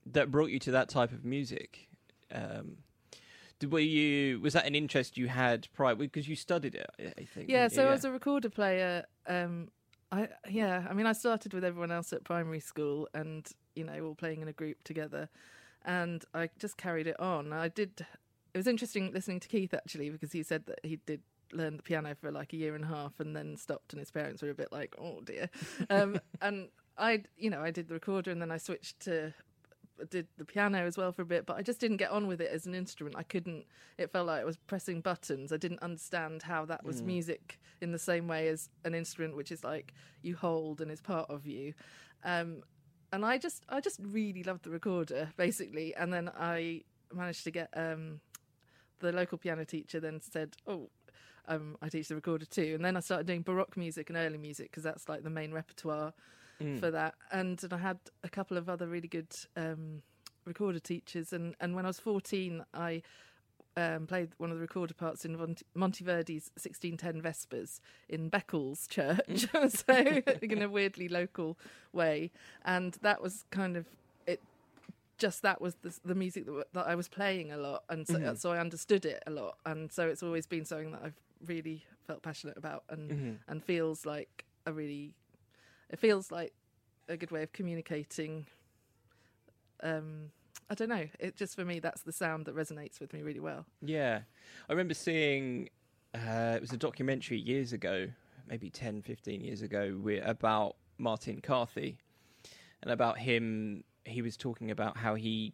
that 0.05 0.31
brought 0.31 0.49
you 0.49 0.59
to 0.59 0.71
that 0.71 0.89
type 0.89 1.11
of 1.11 1.25
music? 1.25 1.89
Um, 2.31 2.77
did, 3.59 3.71
were 3.71 3.79
you 3.79 4.39
was 4.39 4.53
that 4.53 4.65
an 4.65 4.75
interest 4.75 5.17
you 5.17 5.27
had 5.27 5.67
prior 5.73 5.95
because 5.95 6.27
you 6.27 6.35
studied 6.35 6.75
it? 6.75 6.89
I- 6.99 7.23
think. 7.23 7.49
Yeah, 7.49 7.67
so 7.67 7.83
you? 7.83 7.89
as 7.89 8.05
a 8.05 8.11
recorder 8.11 8.49
player, 8.49 9.05
um, 9.27 9.69
I 10.11 10.29
yeah, 10.49 10.85
I 10.89 10.93
mean, 10.93 11.05
I 11.05 11.13
started 11.13 11.53
with 11.53 11.63
everyone 11.63 11.91
else 11.91 12.13
at 12.13 12.23
primary 12.23 12.59
school, 12.59 13.07
and 13.13 13.47
you 13.75 13.83
know, 13.83 13.99
all 14.05 14.15
playing 14.15 14.41
in 14.41 14.47
a 14.47 14.53
group 14.53 14.83
together, 14.83 15.29
and 15.83 16.23
I 16.33 16.49
just 16.57 16.77
carried 16.77 17.07
it 17.07 17.19
on. 17.19 17.53
I 17.53 17.67
did. 17.67 18.05
It 18.53 18.57
was 18.57 18.67
interesting 18.67 19.11
listening 19.13 19.39
to 19.41 19.47
Keith 19.47 19.73
actually 19.73 20.09
because 20.09 20.31
he 20.31 20.41
said 20.41 20.65
that 20.65 20.79
he 20.83 20.99
did 21.05 21.21
learn 21.51 21.77
the 21.77 21.83
piano 21.83 22.15
for 22.15 22.31
like 22.31 22.53
a 22.53 22.57
year 22.57 22.75
and 22.75 22.83
a 22.83 22.87
half 22.87 23.19
and 23.19 23.35
then 23.35 23.57
stopped, 23.57 23.93
and 23.93 23.99
his 23.99 24.11
parents 24.11 24.41
were 24.41 24.49
a 24.49 24.55
bit 24.55 24.71
like, 24.71 24.95
"Oh 24.99 25.21
dear," 25.21 25.49
um, 25.89 26.19
and 26.41 26.69
I, 26.97 27.23
you 27.37 27.49
know, 27.49 27.61
I 27.61 27.71
did 27.71 27.87
the 27.87 27.93
recorder 27.93 28.31
and 28.31 28.41
then 28.41 28.51
I 28.51 28.57
switched 28.57 28.99
to 29.01 29.33
did 30.09 30.27
the 30.37 30.45
piano 30.45 30.79
as 30.79 30.97
well 30.97 31.11
for 31.11 31.23
a 31.23 31.25
bit, 31.25 31.45
but 31.45 31.57
I 31.57 31.61
just 31.61 31.79
didn't 31.79 31.97
get 31.97 32.11
on 32.11 32.27
with 32.27 32.41
it 32.41 32.51
as 32.51 32.65
an 32.65 32.75
instrument. 32.75 33.15
I 33.17 33.23
couldn't. 33.23 33.65
It 33.97 34.11
felt 34.11 34.27
like 34.27 34.41
I 34.41 34.45
was 34.45 34.57
pressing 34.57 35.01
buttons. 35.01 35.51
I 35.51 35.57
didn't 35.57 35.81
understand 35.81 36.43
how 36.43 36.65
that 36.65 36.85
was 36.85 37.01
music 37.01 37.59
in 37.81 37.91
the 37.91 37.99
same 37.99 38.27
way 38.27 38.47
as 38.47 38.69
an 38.83 38.95
instrument, 38.95 39.35
which 39.35 39.51
is 39.51 39.63
like 39.63 39.93
you 40.21 40.35
hold 40.35 40.81
and 40.81 40.91
is 40.91 41.01
part 41.01 41.29
of 41.29 41.45
you. 41.45 41.73
Um, 42.23 42.63
and 43.11 43.25
I 43.25 43.37
just, 43.37 43.63
I 43.69 43.81
just 43.81 43.99
really 44.01 44.43
loved 44.43 44.63
the 44.63 44.69
recorder, 44.69 45.29
basically. 45.35 45.95
And 45.95 46.13
then 46.13 46.29
I 46.37 46.83
managed 47.13 47.43
to 47.45 47.51
get 47.51 47.69
um, 47.75 48.19
the 48.99 49.11
local 49.11 49.37
piano 49.37 49.65
teacher. 49.65 49.99
Then 49.99 50.21
said, 50.21 50.55
"Oh." 50.67 50.89
Um, 51.47 51.77
I 51.81 51.89
teach 51.89 52.07
the 52.09 52.15
recorder 52.15 52.45
too, 52.45 52.73
and 52.75 52.83
then 52.85 52.95
I 52.97 52.99
started 52.99 53.27
doing 53.27 53.41
baroque 53.41 53.75
music 53.77 54.09
and 54.09 54.17
early 54.17 54.37
music 54.37 54.69
because 54.71 54.83
that's 54.83 55.09
like 55.09 55.23
the 55.23 55.29
main 55.29 55.51
repertoire 55.51 56.13
for 56.79 56.91
that. 56.91 57.15
And, 57.31 57.63
and 57.63 57.73
I 57.73 57.77
had 57.77 57.99
a 58.23 58.29
couple 58.29 58.57
of 58.57 58.67
other 58.67 58.85
really 58.87 59.07
good 59.07 59.33
um, 59.55 60.01
recorder 60.45 60.79
teachers. 60.79 61.31
And, 61.31 61.55
and 61.61 61.73
when 61.75 61.85
I 61.85 61.87
was 61.89 61.99
14, 61.99 62.65
I 62.73 63.01
um, 63.77 64.07
played 64.07 64.31
one 64.37 64.51
of 64.51 64.57
the 64.57 64.61
recorder 64.61 64.93
parts 64.93 65.23
in 65.23 65.37
Monte- 65.37 65.65
Monteverdi's 65.73 66.51
1610 66.57 67.21
Vespers 67.21 67.79
in 68.09 68.29
Beccles 68.29 68.89
Church, 68.89 69.47
so 69.69 70.21
in 70.41 70.61
a 70.61 70.67
weirdly 70.69 71.07
local 71.07 71.57
way. 71.93 72.31
And 72.65 72.97
that 73.01 73.21
was 73.21 73.45
kind 73.51 73.77
of 73.77 73.85
it. 74.27 74.41
Just 75.17 75.41
that 75.43 75.61
was 75.61 75.75
the, 75.81 75.97
the 76.03 76.15
music 76.15 76.45
that, 76.45 76.65
that 76.73 76.87
I 76.87 76.95
was 76.95 77.07
playing 77.07 77.51
a 77.51 77.57
lot, 77.57 77.83
and 77.89 78.05
so, 78.07 78.15
so 78.37 78.51
I 78.51 78.59
understood 78.59 79.05
it 79.05 79.23
a 79.27 79.31
lot, 79.31 79.57
and 79.65 79.91
so 79.91 80.07
it's 80.07 80.23
always 80.23 80.45
been 80.45 80.65
something 80.65 80.91
that 80.91 81.01
I've 81.03 81.19
really 81.45 81.83
felt 82.05 82.21
passionate 82.21 82.57
about, 82.57 82.83
and 82.89 83.39
and 83.47 83.63
feels 83.63 84.05
like 84.05 84.45
a 84.65 84.73
really 84.73 85.15
it 85.89 85.99
feels 85.99 86.31
like 86.31 86.53
a 87.07 87.17
good 87.17 87.31
way 87.31 87.41
of 87.41 87.51
communicating 87.53 88.45
um 89.81 90.29
i 90.69 90.75
don't 90.75 90.89
know 90.89 91.07
it 91.19 91.35
just 91.35 91.55
for 91.55 91.65
me 91.65 91.79
that's 91.79 92.01
the 92.03 92.11
sound 92.11 92.45
that 92.45 92.55
resonates 92.55 92.99
with 92.99 93.13
me 93.13 93.21
really 93.21 93.39
well 93.39 93.65
Yeah. 93.81 94.19
I 94.67 94.73
remember 94.73 94.93
seeing 94.93 95.69
uh, 96.13 96.53
it 96.55 96.61
was 96.61 96.73
a 96.73 96.77
documentary 96.77 97.39
years 97.39 97.71
ago, 97.73 98.07
maybe 98.47 98.69
10, 98.69 99.01
15 99.03 99.41
years 99.41 99.61
ago, 99.61 99.99
about 100.23 100.75
Martin 100.97 101.39
Carthy 101.41 101.97
and 102.81 102.91
about 102.91 103.19
him. 103.19 103.83
He 104.05 104.21
was 104.21 104.35
talking 104.35 104.71
about 104.71 104.97
how 104.97 105.15
he 105.15 105.53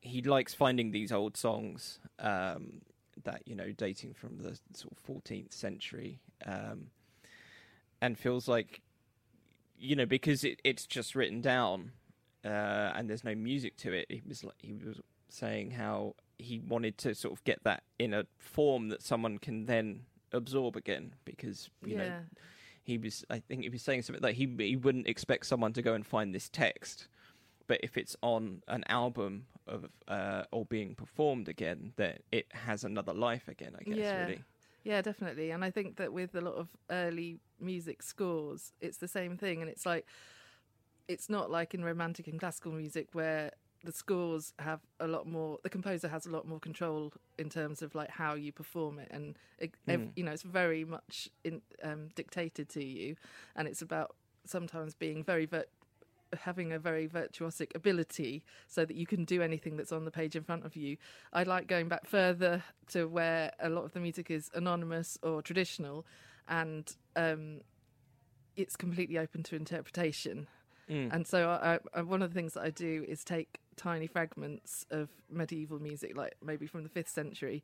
he 0.00 0.22
likes 0.22 0.54
finding 0.54 0.92
these 0.92 1.12
old 1.12 1.36
songs 1.36 1.98
um, 2.18 2.80
that 3.24 3.42
you 3.46 3.54
know 3.54 3.72
dating 3.72 4.14
from 4.14 4.38
the 4.38 4.58
sort 4.74 4.92
of 4.92 5.22
14th 5.24 5.52
century, 5.52 6.20
um, 6.46 6.86
and 8.00 8.18
feels 8.18 8.48
like 8.48 8.80
you 9.78 9.96
know 9.96 10.06
because 10.06 10.44
it, 10.44 10.60
it's 10.64 10.86
just 10.86 11.14
written 11.14 11.40
down 11.40 11.92
uh, 12.44 12.92
and 12.94 13.08
there's 13.08 13.24
no 13.24 13.34
music 13.34 13.76
to 13.78 13.92
it. 13.92 14.06
He 14.08 14.22
was 14.26 14.44
like, 14.44 14.54
he 14.58 14.72
was 14.72 15.00
saying 15.28 15.72
how 15.72 16.14
he 16.38 16.58
wanted 16.58 16.98
to 16.98 17.14
sort 17.14 17.32
of 17.32 17.44
get 17.44 17.62
that 17.64 17.82
in 17.98 18.14
a 18.14 18.24
form 18.38 18.88
that 18.88 19.02
someone 19.02 19.38
can 19.38 19.66
then 19.66 20.00
absorb 20.32 20.76
again 20.76 21.12
because 21.24 21.70
you 21.84 21.96
yeah 21.96 22.04
know 22.04 22.12
he 22.82 22.98
was 22.98 23.24
I 23.30 23.40
think 23.40 23.62
he 23.62 23.68
was 23.68 23.82
saying 23.82 24.02
something 24.02 24.22
like 24.22 24.36
he 24.36 24.48
he 24.58 24.76
wouldn't 24.76 25.06
expect 25.06 25.46
someone 25.46 25.72
to 25.74 25.82
go 25.82 25.94
and 25.94 26.06
find 26.06 26.34
this 26.34 26.48
text, 26.48 27.08
but 27.70 27.78
if 27.84 27.96
it's 27.96 28.16
on 28.20 28.62
an 28.66 28.82
album 28.88 29.46
of 29.68 29.80
uh, 30.08 30.42
or 30.50 30.64
being 30.64 30.96
performed 30.96 31.48
again, 31.48 31.92
that 32.02 32.16
it 32.32 32.46
has 32.66 32.82
another 32.82 33.14
life 33.14 33.46
again. 33.54 33.72
I 33.80 33.84
guess 33.84 33.96
Yeah. 33.98 34.20
really. 34.22 34.42
yeah 34.82 35.00
definitely 35.10 35.48
and 35.54 35.62
i 35.68 35.70
think 35.76 35.88
that 36.00 36.10
with 36.20 36.34
a 36.34 36.40
lot 36.48 36.54
of 36.62 36.66
early 37.02 37.30
music 37.70 37.98
scores 38.02 38.72
it's 38.80 38.96
the 39.04 39.06
same 39.18 39.36
thing 39.42 39.56
and 39.62 39.68
it's 39.74 39.84
like 39.92 40.04
it's 41.06 41.28
not 41.28 41.50
like 41.50 41.74
in 41.74 41.84
romantic 41.84 42.26
and 42.28 42.38
classical 42.40 42.72
music 42.72 43.08
where 43.12 43.50
the 43.84 43.92
scores 43.92 44.52
have 44.58 44.80
a 44.98 45.06
lot 45.06 45.26
more 45.26 45.58
the 45.62 45.70
composer 45.76 46.08
has 46.08 46.24
a 46.26 46.30
lot 46.30 46.44
more 46.46 46.60
control 46.60 47.12
in 47.38 47.48
terms 47.58 47.82
of 47.82 47.94
like 47.94 48.10
how 48.10 48.32
you 48.34 48.52
perform 48.52 48.98
it 48.98 49.08
and 49.10 49.38
it, 49.58 49.70
ev- 49.88 50.08
you 50.16 50.24
know 50.24 50.32
it's 50.32 50.42
very 50.62 50.84
much 50.84 51.28
in, 51.44 51.60
um, 51.82 52.08
dictated 52.14 52.66
to 52.68 52.82
you 52.84 53.16
and 53.56 53.68
it's 53.68 53.82
about 53.82 54.16
sometimes 54.46 54.94
being 54.94 55.22
very 55.22 55.46
vir- 55.46 55.66
having 56.38 56.72
a 56.72 56.78
very 56.78 57.08
virtuosic 57.08 57.74
ability 57.74 58.42
so 58.68 58.84
that 58.84 58.96
you 58.96 59.06
can 59.06 59.24
do 59.24 59.42
anything 59.42 59.76
that's 59.76 59.92
on 59.92 60.04
the 60.04 60.10
page 60.10 60.36
in 60.36 60.42
front 60.42 60.64
of 60.64 60.76
you. 60.76 60.96
I 61.32 61.42
like 61.42 61.66
going 61.66 61.88
back 61.88 62.06
further 62.06 62.62
to 62.88 63.06
where 63.06 63.52
a 63.60 63.68
lot 63.68 63.84
of 63.84 63.92
the 63.92 64.00
music 64.00 64.30
is 64.30 64.50
anonymous 64.54 65.18
or 65.22 65.42
traditional 65.42 66.06
and 66.48 66.94
um, 67.16 67.60
it's 68.56 68.76
completely 68.76 69.18
open 69.18 69.42
to 69.44 69.56
interpretation. 69.56 70.46
And 71.12 71.26
so, 71.26 71.48
I, 71.48 71.78
I, 71.94 72.02
one 72.02 72.20
of 72.20 72.34
the 72.34 72.34
things 72.34 72.54
that 72.54 72.64
I 72.64 72.70
do 72.70 73.04
is 73.06 73.22
take 73.22 73.60
tiny 73.76 74.08
fragments 74.08 74.84
of 74.90 75.08
medieval 75.30 75.78
music, 75.78 76.16
like 76.16 76.34
maybe 76.44 76.66
from 76.66 76.82
the 76.82 76.88
fifth 76.88 77.08
century, 77.08 77.62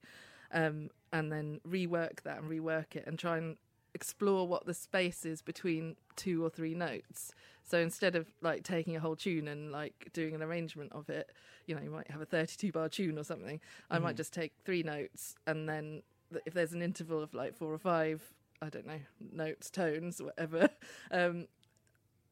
um, 0.52 0.90
and 1.12 1.32
then 1.32 1.60
rework 1.68 2.22
that 2.22 2.38
and 2.38 2.48
rework 2.48 2.94
it 2.94 3.04
and 3.04 3.18
try 3.18 3.38
and 3.38 3.56
explore 3.96 4.46
what 4.46 4.66
the 4.66 4.74
space 4.74 5.24
is 5.24 5.42
between 5.42 5.96
two 6.14 6.44
or 6.44 6.50
three 6.50 6.74
notes. 6.74 7.32
So 7.64 7.78
instead 7.78 8.14
of 8.14 8.28
like 8.42 8.62
taking 8.62 8.94
a 8.94 9.00
whole 9.00 9.16
tune 9.16 9.48
and 9.48 9.72
like 9.72 10.10
doing 10.12 10.34
an 10.34 10.42
arrangement 10.42 10.92
of 10.92 11.08
it, 11.08 11.32
you 11.66 11.74
know, 11.74 11.82
you 11.82 11.90
might 11.90 12.10
have 12.10 12.20
a 12.20 12.26
32 12.26 12.70
bar 12.70 12.88
tune 12.88 13.18
or 13.18 13.24
something. 13.24 13.58
I 13.90 13.98
might 13.98 14.16
just 14.16 14.32
take 14.32 14.52
three 14.64 14.84
notes 14.84 15.34
and 15.46 15.68
then 15.68 16.02
if 16.44 16.54
there's 16.54 16.74
an 16.74 16.82
interval 16.82 17.22
of 17.22 17.34
like 17.34 17.56
four 17.56 17.72
or 17.72 17.78
five, 17.78 18.22
I 18.62 18.68
don't 18.68 18.86
know, 18.86 19.00
notes, 19.32 19.70
tones, 19.70 20.20
whatever, 20.20 20.68
um, 21.10 21.46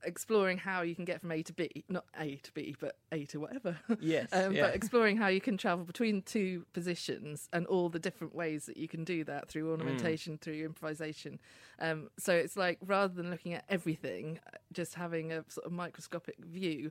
exploring 0.07 0.59
how 0.59 0.82
you 0.82 0.94
can 0.94 1.05
get 1.05 1.20
from 1.20 1.32
A 1.32 1.42
to 1.42 1.52
B, 1.52 1.84
not 1.88 2.05
A 2.18 2.36
to 2.36 2.52
B, 2.52 2.74
but 2.78 2.96
A 3.12 3.24
to 3.26 3.40
whatever. 3.40 3.78
Yes, 4.00 4.28
um, 4.32 4.52
yeah. 4.52 4.62
But 4.66 4.74
exploring 4.74 5.16
how 5.16 5.28
you 5.28 5.40
can 5.40 5.57
travel 5.57 5.84
between 5.84 6.22
two 6.22 6.66
positions 6.72 7.48
and 7.52 7.66
all 7.66 7.88
the 7.88 7.98
different 7.98 8.34
ways 8.34 8.66
that 8.66 8.76
you 8.76 8.88
can 8.88 9.05
do 9.05 9.24
that 9.24 9.48
through 9.48 9.70
ornamentation, 9.70 10.38
through 10.38 10.64
improvisation. 10.64 11.38
Um, 11.78 12.11
so 12.18 12.32
it's 12.32 12.57
like 12.57 12.78
rather 12.84 13.12
than 13.12 13.30
looking 13.30 13.55
at 13.55 13.64
everything, 13.68 14.40
uh, 14.46 14.59
just 14.72 14.94
having 14.94 15.32
a 15.32 15.44
sort 15.48 15.66
of 15.66 15.72
microscopic 15.72 16.36
view 16.44 16.90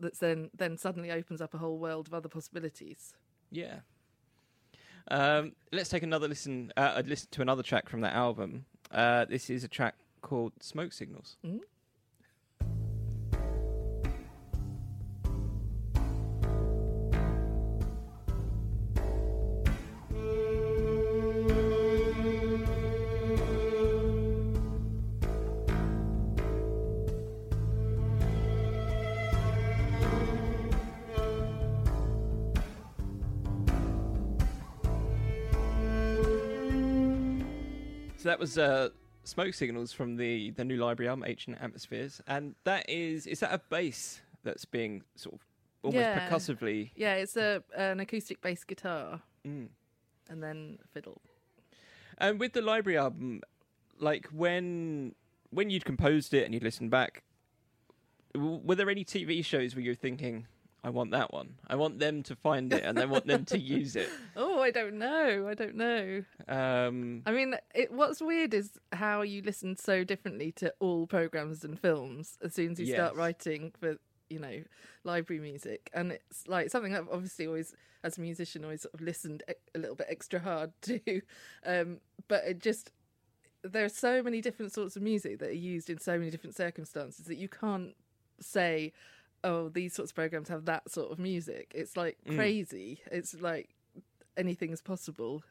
that 0.00 0.18
then 0.20 0.50
then 0.56 0.76
suddenly 0.76 1.10
opens 1.10 1.40
up 1.40 1.54
a 1.54 1.58
whole 1.58 1.78
world 1.78 2.08
of 2.08 2.14
other 2.14 2.28
possibilities. 2.28 3.14
Yeah. 3.50 3.80
Um, 5.08 5.52
let's 5.72 5.90
take 5.90 6.02
another 6.02 6.28
listen. 6.28 6.72
Uh, 6.76 6.94
I'd 6.96 7.08
listen 7.08 7.28
to 7.32 7.42
another 7.42 7.62
track 7.62 7.88
from 7.88 8.00
that 8.02 8.14
album. 8.14 8.66
Uh, 8.90 9.24
this 9.24 9.50
is 9.50 9.64
a 9.64 9.68
track 9.68 9.96
called 10.20 10.52
"Smoke 10.60 10.92
Signals." 10.92 11.36
So 38.22 38.28
that 38.28 38.38
was 38.38 38.56
uh, 38.56 38.90
"Smoke 39.24 39.52
Signals" 39.52 39.92
from 39.92 40.14
the 40.14 40.52
the 40.52 40.64
new 40.64 40.76
library 40.76 41.08
album, 41.08 41.24
"Ancient 41.26 41.58
Atmospheres," 41.60 42.20
and 42.28 42.54
that 42.62 42.88
is 42.88 43.26
is 43.26 43.40
that 43.40 43.52
a 43.52 43.58
bass 43.58 44.20
that's 44.44 44.64
being 44.64 45.02
sort 45.16 45.34
of 45.34 45.40
almost 45.82 46.04
Yeah. 46.04 46.20
percussively. 46.20 46.92
Yeah, 46.94 47.14
it's 47.14 47.36
a 47.36 47.64
an 47.76 47.98
acoustic 47.98 48.40
bass 48.40 48.62
guitar 48.62 49.22
Mm. 49.44 49.70
and 50.30 50.40
then 50.40 50.78
fiddle. 50.92 51.20
And 52.16 52.38
with 52.38 52.52
the 52.52 52.62
library 52.62 52.96
album, 52.96 53.42
like 53.98 54.26
when 54.26 55.16
when 55.50 55.70
you'd 55.70 55.84
composed 55.84 56.32
it 56.32 56.44
and 56.44 56.54
you'd 56.54 56.62
listened 56.62 56.92
back, 56.92 57.24
were 58.36 58.76
there 58.76 58.88
any 58.88 59.04
TV 59.04 59.44
shows 59.44 59.74
where 59.74 59.82
you're 59.82 59.96
thinking, 59.96 60.46
"I 60.84 60.90
want 60.90 61.12
that 61.12 61.32
one. 61.32 61.54
I 61.68 61.76
want 61.76 61.98
them 61.98 62.22
to 62.24 62.36
find 62.36 62.72
it 62.72 62.82
and 62.84 62.98
I 62.98 63.04
want 63.04 63.26
them 63.26 63.44
to 63.46 63.58
use 63.58 63.96
it." 63.96 64.08
Oh, 64.36 64.60
I 64.60 64.70
don't 64.70 64.98
know. 64.98 65.46
I 65.48 65.54
don't 65.54 65.74
know. 65.74 66.24
Um, 66.48 67.22
I 67.26 67.32
mean, 67.32 67.54
it, 67.74 67.92
what's 67.92 68.20
weird 68.20 68.54
is 68.54 68.70
how 68.92 69.22
you 69.22 69.42
listen 69.42 69.76
so 69.76 70.04
differently 70.04 70.52
to 70.52 70.72
all 70.80 71.06
programs 71.06 71.64
and 71.64 71.78
films 71.78 72.38
as 72.42 72.54
soon 72.54 72.72
as 72.72 72.80
you 72.80 72.86
start 72.94 73.14
writing 73.16 73.72
for, 73.78 73.96
you 74.30 74.38
know, 74.38 74.62
library 75.04 75.40
music. 75.40 75.90
And 75.92 76.12
it's 76.12 76.46
like 76.48 76.70
something 76.70 76.94
I've 76.94 77.08
obviously 77.10 77.46
always, 77.46 77.74
as 78.02 78.18
a 78.18 78.20
musician, 78.20 78.64
always 78.64 78.82
sort 78.82 78.94
of 78.94 79.00
listened 79.00 79.42
a 79.74 79.78
little 79.78 79.96
bit 79.96 80.06
extra 80.08 80.40
hard 80.40 80.72
to. 80.82 81.20
Um, 81.66 81.98
but 82.28 82.44
it 82.44 82.60
just, 82.60 82.90
there 83.62 83.84
are 83.84 83.90
so 83.90 84.22
many 84.22 84.40
different 84.40 84.72
sorts 84.72 84.96
of 84.96 85.02
music 85.02 85.38
that 85.40 85.50
are 85.50 85.52
used 85.52 85.90
in 85.90 85.98
so 85.98 86.18
many 86.18 86.30
different 86.30 86.56
circumstances 86.56 87.26
that 87.26 87.36
you 87.36 87.48
can't 87.48 87.94
say, 88.40 88.92
oh, 89.44 89.68
these 89.68 89.94
sorts 89.94 90.10
of 90.10 90.14
programs 90.14 90.48
have 90.48 90.64
that 90.66 90.90
sort 90.90 91.12
of 91.12 91.18
music. 91.18 91.72
It's 91.74 91.96
like 91.96 92.18
mm. 92.28 92.36
crazy. 92.36 93.00
It's 93.10 93.34
like 93.40 93.70
anything's 94.36 94.82
possible. 94.82 95.42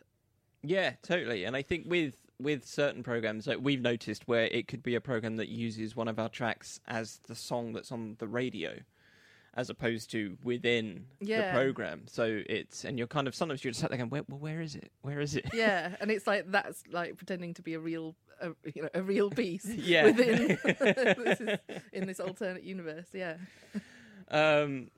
Yeah, 0.64 0.94
totally. 1.02 1.44
And 1.44 1.56
I 1.56 1.62
think 1.62 1.86
with 1.88 2.16
with 2.40 2.66
certain 2.66 3.04
programs, 3.04 3.48
like 3.48 3.60
we've 3.62 3.82
noticed, 3.82 4.28
where 4.28 4.46
it 4.46 4.68
could 4.68 4.84
be 4.84 4.96
a 4.96 5.02
program 5.02 5.38
that 5.38 5.50
uses 5.50 5.96
one 5.96 6.08
of 6.08 6.20
our 6.20 6.30
tracks 6.30 6.80
as 6.88 7.20
the 7.28 7.36
song 7.36 7.74
that's 7.74 7.92
on 7.92 8.16
the 8.20 8.28
radio, 8.28 8.80
as 9.54 9.70
opposed 9.70 10.10
to 10.12 10.38
within 10.44 11.06
Yeah. 11.20 11.48
the 11.48 11.58
program. 11.58 12.04
So 12.08 12.42
it's 12.48 12.86
and 12.86 12.98
you're 12.98 13.08
kind 13.08 13.28
of 13.28 13.36
sometimes 13.36 13.64
you're 13.64 13.72
just 13.72 13.82
sat 13.82 13.90
there 13.90 13.98
going, 13.98 14.10
where, 14.10 14.24
well, 14.30 14.40
where 14.40 14.62
is 14.62 14.76
it? 14.76 14.92
Where 15.02 15.20
is 15.20 15.36
it? 15.36 15.46
yeah 15.54 15.96
and 16.02 16.10
it's 16.12 16.26
like 16.28 16.50
that's 16.52 16.84
like 16.92 17.18
pretending 17.18 17.54
to 17.56 17.62
be 17.62 17.74
a 17.74 17.80
real 17.80 18.16
a, 18.42 18.50
you 18.74 18.82
know 18.84 18.90
a 18.94 19.02
real 19.04 19.30
piece 19.30 19.66
Yeah. 19.76 20.06
within 20.06 20.58
this 20.64 21.42
is, 21.42 21.60
in 21.94 22.08
this 22.08 22.20
alternate 22.20 22.64
universe 22.64 23.08
yeah 23.14 23.36
Um, 24.30 24.90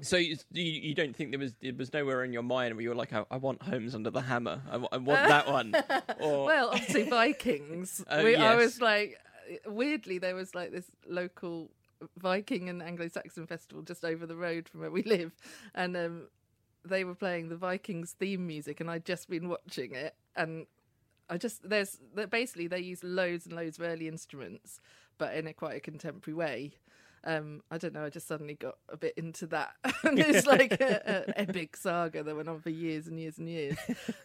so 0.00 0.16
you, 0.16 0.36
you 0.52 0.94
don't 0.94 1.16
think 1.16 1.30
there 1.30 1.40
was 1.40 1.54
there 1.60 1.74
was 1.74 1.92
nowhere 1.92 2.22
in 2.22 2.32
your 2.32 2.42
mind 2.44 2.74
where 2.74 2.82
you 2.82 2.90
were 2.90 2.94
like, 2.94 3.12
I, 3.12 3.24
I 3.30 3.36
want 3.38 3.62
Homes 3.62 3.94
Under 3.96 4.10
the 4.10 4.20
Hammer. 4.20 4.60
I, 4.70 4.76
I 4.92 4.96
want 4.98 5.26
that 5.28 5.48
one. 5.50 5.74
Or 6.20 6.44
well 6.44 6.68
obviously 6.72 7.08
vikings 7.10 8.04
Oh, 8.08 8.22
we, 8.22 8.36
i 8.36 8.54
was 8.54 8.80
like 8.80 9.18
weirdly 9.66 10.18
there 10.18 10.34
was 10.34 10.54
like 10.54 10.70
this 10.70 10.84
local 11.08 11.70
viking 12.16 12.68
and 12.68 12.82
anglo-saxon 12.82 13.46
festival 13.46 13.82
just 13.82 14.04
over 14.04 14.26
the 14.26 14.36
road 14.36 14.68
from 14.68 14.80
where 14.80 14.90
we 14.90 15.02
live 15.02 15.34
and 15.74 15.96
um 15.96 16.28
they 16.84 17.04
were 17.04 17.14
playing 17.14 17.48
the 17.48 17.56
vikings 17.56 18.14
theme 18.18 18.46
music 18.46 18.80
and 18.80 18.90
i'd 18.90 19.04
just 19.04 19.28
been 19.28 19.48
watching 19.48 19.94
it 19.94 20.14
and 20.36 20.66
I 21.30 21.36
just 21.36 21.68
there's 21.68 21.98
basically 22.30 22.68
they 22.68 22.80
use 22.80 23.04
loads 23.04 23.46
and 23.46 23.54
loads 23.54 23.78
of 23.78 23.84
early 23.84 24.08
instruments, 24.08 24.80
but 25.18 25.34
in 25.34 25.46
a 25.46 25.52
quite 25.52 25.76
a 25.76 25.80
contemporary 25.80 26.34
way. 26.34 26.72
Um, 27.24 27.62
I 27.70 27.78
don't 27.78 27.92
know. 27.92 28.04
I 28.04 28.10
just 28.10 28.28
suddenly 28.28 28.54
got 28.54 28.76
a 28.88 28.96
bit 28.96 29.14
into 29.16 29.46
that, 29.48 29.72
and 30.04 30.18
it's 30.18 30.46
like 30.46 30.72
a, 30.72 31.26
an 31.26 31.34
epic 31.36 31.76
saga 31.76 32.22
that 32.22 32.36
went 32.36 32.48
on 32.48 32.60
for 32.60 32.70
years 32.70 33.06
and 33.08 33.18
years 33.18 33.38
and 33.38 33.48
years. 33.48 33.76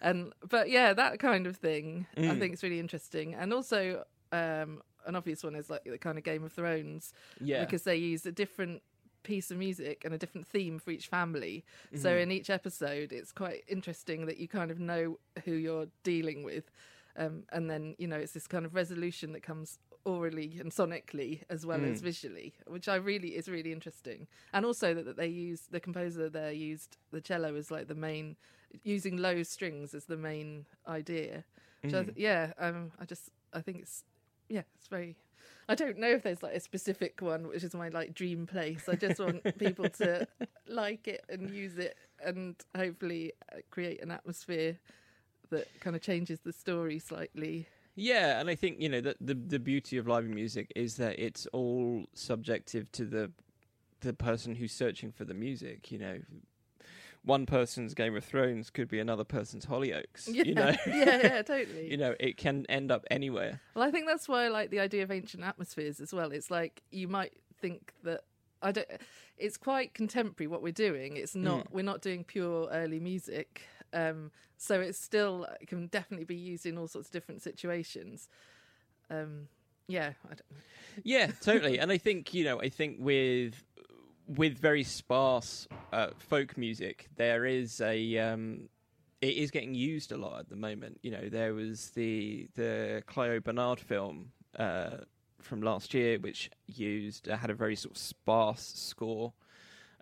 and 0.01 0.32
but 0.47 0.69
yeah, 0.69 0.93
that 0.93 1.19
kind 1.19 1.47
of 1.47 1.57
thing 1.57 2.05
I 2.17 2.36
think 2.36 2.53
is 2.53 2.63
really 2.63 2.80
interesting, 2.80 3.34
and 3.34 3.51
also 3.51 4.05
um, 4.32 4.82
an 5.06 5.16
obvious 5.16 5.43
one 5.43 5.56
is 5.56 5.70
like 5.70 5.84
the 5.84 5.97
kind 5.97 6.18
of 6.18 6.24
Game 6.24 6.43
of 6.43 6.51
Thrones, 6.51 7.14
Yeah. 7.39 7.64
because 7.64 7.84
they 7.84 7.95
use 7.95 8.26
a 8.26 8.32
different 8.32 8.82
piece 9.24 9.51
of 9.51 9.58
music 9.58 10.04
and 10.04 10.14
a 10.14 10.18
different 10.18 10.45
theme 10.47 10.80
for 10.80 10.91
each 10.91 11.08
family. 11.08 11.64
So 11.95 12.14
in 12.16 12.30
each 12.32 12.49
episode, 12.49 13.14
it's 13.14 13.32
quite 13.32 13.64
interesting 13.70 14.26
that 14.26 14.38
you 14.38 14.47
kind 14.49 14.70
of 14.70 14.80
know 14.80 15.18
who 15.45 15.54
you're 15.54 15.88
dealing 16.04 16.43
with. 16.43 16.70
Um, 17.16 17.43
and 17.51 17.70
then, 17.70 17.95
you 17.99 18.08
know, 18.08 18.18
it's 18.18 18.34
this 18.34 18.47
kind 18.47 18.66
of 18.66 18.74
resolution 18.76 19.32
that 19.34 19.41
comes 19.43 19.80
orally 20.04 20.58
and 20.60 20.72
sonically 20.72 21.43
as 21.49 21.66
well 21.66 21.86
as 21.86 22.01
visually, 22.01 22.54
which 22.68 22.89
I 22.89 22.95
really 22.95 23.30
is 23.38 23.47
really 23.47 23.72
interesting. 23.72 24.28
And 24.51 24.66
also 24.66 24.93
that, 24.93 25.06
that 25.06 25.16
they 25.16 25.28
use 25.28 25.68
the 25.72 25.80
composer 25.80 26.28
there 26.30 26.51
used 26.51 26.97
the 27.12 27.22
cello 27.22 27.56
as 27.56 27.72
like 27.72 27.88
the 27.88 27.95
main, 27.95 28.36
using 28.84 29.16
low 29.16 29.43
strings 29.43 29.93
as 29.93 30.06
the 30.06 30.18
main 30.18 30.66
idea. 30.86 31.45
Which 31.82 31.93
I 31.93 32.04
th- 32.04 32.18
yeah, 32.18 32.51
um, 32.58 32.91
I 32.99 33.06
just 33.06 33.30
I 33.54 33.62
think 33.62 33.78
it's 33.80 34.04
yeah, 34.54 34.62
it's 34.76 34.88
very. 34.88 35.16
I 35.68 35.74
don't 35.74 35.97
know 35.97 36.10
if 36.10 36.24
there's 36.24 36.43
like 36.43 36.54
a 36.54 36.60
specific 36.60 37.22
one 37.22 37.47
which 37.47 37.64
is 37.64 37.74
my 37.74 37.89
like 37.89 38.14
dream 38.14 38.45
place. 38.45 38.88
I 38.88 38.95
just 38.95 39.20
want 39.20 39.58
people 39.58 39.89
to 39.89 40.28
like 40.68 41.08
it 41.08 41.26
and 41.28 41.49
use 41.49 41.80
it, 41.80 41.97
and 42.24 42.56
hopefully 42.78 43.34
uh, 43.51 43.58
create 43.72 44.04
an 44.04 44.12
atmosphere 44.12 44.78
that 45.49 45.68
kind 45.80 45.95
of 45.95 46.04
changes 46.04 46.39
the 46.41 46.54
story 46.54 46.99
slightly. 46.99 47.68
Yeah, 47.95 48.39
and 48.39 48.47
I 48.47 48.54
think 48.54 48.80
you 48.80 48.89
know 48.89 49.01
that 49.01 49.18
the 49.20 49.34
the 49.34 49.60
beauty 49.60 49.97
of 49.97 50.08
live 50.08 50.26
music 50.26 50.72
is 50.76 50.97
that 50.97 51.18
it's 51.18 51.47
all 51.47 52.06
subjective 52.14 52.91
to 52.91 53.06
the 53.06 53.32
the 54.01 54.14
person 54.14 54.54
who's 54.54 54.72
searching 54.72 55.12
for 55.12 55.26
the 55.26 55.34
music. 55.34 55.91
You 55.91 55.97
know, 55.97 56.20
one 57.26 57.45
person's 57.45 57.93
Game 57.93 58.15
of 58.15 58.24
Thrones 58.24 58.69
could 58.69 58.88
be 58.89 58.99
another 58.99 59.24
person's 59.24 59.65
Hollyoaks. 59.65 60.28
Yeah, 60.28 60.43
You 60.43 60.55
know, 60.55 60.76
yeah, 60.88 61.19
yeah, 61.24 61.41
totally. 61.43 61.89
you 61.89 61.97
know, 61.97 62.15
it 62.19 62.38
can 62.38 62.65
end 62.67 62.91
up 62.91 63.05
anywhere. 63.09 63.61
Well, 63.76 63.84
I 63.84 63.91
think 63.91 64.07
that's 64.07 64.28
why 64.28 64.45
I 64.45 64.47
like 64.49 64.69
the 64.69 64.80
idea 64.80 65.03
of 65.03 65.11
ancient 65.11 65.43
atmospheres 65.43 65.99
as 65.99 66.13
well. 66.13 66.32
It's 66.32 66.51
like 66.51 66.84
you 66.91 67.07
might 67.07 67.34
think 67.61 67.93
that 68.03 68.21
I 68.61 68.71
don't. 68.71 68.88
It's 69.38 69.57
quite 69.57 69.93
contemporary 69.93 70.47
what 70.47 70.61
we're 70.61 70.71
doing. 70.74 71.17
It's 71.17 71.36
not. 71.36 71.71
We're 71.71 71.84
not 71.84 72.01
doing 72.01 72.24
pure 72.24 72.69
early 72.71 72.99
music. 72.99 73.61
Um, 73.93 74.32
so 74.57 74.80
it's 74.80 74.99
still 74.99 75.47
it 75.61 75.67
can 75.67 75.88
definitely 75.88 76.26
be 76.26 76.36
used 76.36 76.65
in 76.65 76.78
all 76.78 76.88
sorts 76.88 77.07
of 77.09 77.11
different 77.11 77.41
situations. 77.41 78.28
Um, 79.09 79.47
yeah, 79.88 80.13
I 80.26 80.30
don't. 80.30 80.41
Yeah, 81.03 81.32
totally. 81.41 81.78
and 81.80 81.91
I 81.91 81.97
think 81.97 82.34
you 82.34 82.43
know, 82.45 82.61
I 82.61 82.69
think 82.69 82.97
with 82.99 83.63
with 84.28 84.57
very 84.57 84.84
sparse 84.84 85.67
uh, 85.91 86.07
folk 86.17 86.57
music, 86.57 87.07
there 87.15 87.45
is 87.45 87.82
a 87.82 88.17
um, 88.17 88.69
it 89.21 89.38
is 89.38 89.51
getting 89.51 89.74
used 89.74 90.11
a 90.11 90.17
lot 90.17 90.39
at 90.39 90.49
the 90.49 90.55
moment. 90.55 90.99
You 91.01 91.11
know, 91.11 91.30
there 91.30 91.53
was 91.53 91.91
the 91.91 92.47
the 92.55 93.03
Clio 93.05 93.39
Barnard 93.39 93.80
film 93.80 94.32
uh, 94.57 94.97
from 95.39 95.61
last 95.61 95.93
year, 95.93 96.19
which 96.19 96.49
used 96.67 97.30
uh, 97.30 97.38
had 97.38 97.49
a 97.49 97.53
very 97.53 97.76
sort 97.76 97.95
of 97.95 97.97
sparse 97.97 98.74
score, 98.76 99.34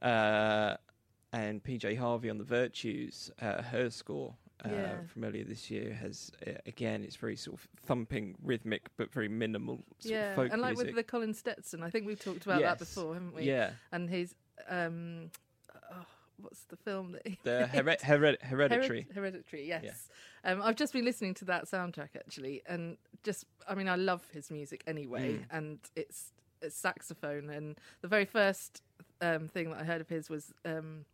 uh, 0.02 0.76
and 1.34 1.64
PJ 1.64 1.98
Harvey 1.98 2.30
on 2.30 2.38
the 2.38 2.44
Virtues, 2.44 3.32
uh, 3.42 3.62
her 3.62 3.90
score. 3.90 4.36
Uh, 4.64 4.70
Yeah. 4.70 4.96
From 5.08 5.24
earlier 5.24 5.44
this 5.44 5.72
year 5.72 5.94
has 5.94 6.32
uh, 6.46 6.52
again 6.66 7.04
it's 7.04 7.16
very 7.16 7.36
sort 7.36 7.60
of 7.60 7.68
thumping, 7.86 8.36
rhythmic, 8.44 8.90
but 8.98 9.12
very 9.12 9.28
minimal. 9.30 9.84
Sort 10.00 10.14
yeah, 10.14 10.30
of 10.32 10.36
folk 10.36 10.50
and 10.52 10.62
like 10.62 10.72
music. 10.76 10.88
with 10.88 10.96
the 10.96 11.04
Colin 11.04 11.34
Stetson, 11.34 11.82
I 11.84 11.90
think 11.90 12.06
we've 12.06 12.24
talked 12.24 12.46
about 12.46 12.62
that 12.62 12.80
before, 12.80 13.14
haven't 13.14 13.34
we? 13.36 13.44
Yeah, 13.44 13.72
And 13.92 14.10
his 14.10 14.36
um, 14.70 15.32
oh, 15.92 16.06
what's 16.40 16.62
the 16.66 16.76
film 16.78 17.14
that 17.14 17.26
he 17.28 17.40
the 17.44 17.62
made? 17.62 17.70
hered- 17.70 18.02
hered- 18.02 18.42
hereditary. 18.42 19.02
Hered- 19.04 19.16
Hereditary, 19.16 19.68
yes. 19.68 20.08
Um, 20.44 20.62
I've 20.62 20.76
just 20.76 20.94
been 20.94 21.06
listening 21.06 21.34
to 21.36 21.46
that 21.46 21.66
soundtrack 21.66 22.10
actually, 22.16 22.62
and 22.68 22.98
just, 23.24 23.46
I 23.68 23.74
mean, 23.76 23.88
I 23.88 23.96
love 23.96 24.24
his 24.32 24.50
music 24.52 24.84
anyway, 24.88 25.34
Mm. 25.40 25.46
and 25.52 25.80
it's, 25.96 26.34
it's 26.62 26.76
saxophone. 26.76 27.50
And 27.50 27.78
the 28.02 28.08
very 28.08 28.26
first 28.26 28.82
um, 29.22 29.48
thing 29.48 29.72
that 29.72 29.80
I 29.82 29.84
heard 29.84 30.02
of 30.02 30.10
his 30.10 30.30
was 30.30 30.54
um, 30.66 31.06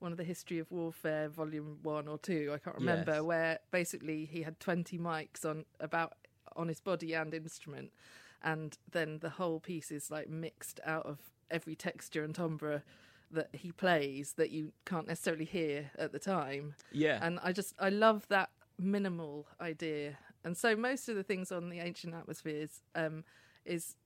one 0.00 0.12
of 0.12 0.18
the 0.18 0.24
History 0.24 0.58
of 0.58 0.70
Warfare, 0.70 1.28
Volume 1.28 1.78
One 1.82 2.08
or 2.08 2.18
Two, 2.18 2.50
I 2.54 2.58
can't 2.58 2.76
remember, 2.76 3.12
Yes. 3.14 3.22
where 3.22 3.58
basically 3.70 4.24
he 4.24 4.42
had 4.42 4.58
twenty 4.60 4.98
mics 4.98 5.44
on 5.44 5.64
about 5.80 6.14
on 6.56 6.68
his 6.68 6.80
body 6.80 7.14
and 7.14 7.32
instrument, 7.34 7.92
and 8.42 8.76
then 8.90 9.18
the 9.20 9.30
whole 9.30 9.60
piece 9.60 9.90
is 9.90 10.10
like 10.10 10.28
mixed 10.28 10.80
out 10.84 11.06
of 11.06 11.18
every 11.50 11.74
texture 11.76 12.24
and 12.24 12.34
timbre 12.34 12.82
that 13.30 13.48
he 13.52 13.70
plays 13.72 14.34
that 14.34 14.50
you 14.50 14.72
can't 14.86 15.06
necessarily 15.06 15.44
hear 15.44 15.90
at 15.98 16.12
the 16.12 16.18
time 16.18 16.74
yeah, 16.92 17.18
and 17.22 17.38
I 17.42 17.52
just 17.52 17.74
I 17.78 17.90
love 17.90 18.26
that 18.28 18.50
minimal 18.78 19.46
idea. 19.60 20.16
And 20.44 20.56
so 20.56 20.74
most 20.76 21.08
of 21.08 21.16
the 21.16 21.22
things 21.22 21.50
on 21.52 21.68
the 21.68 21.80
ancient 21.80 22.14
atmospheres 22.14 22.80
um, 22.94 23.24
is 23.66 23.96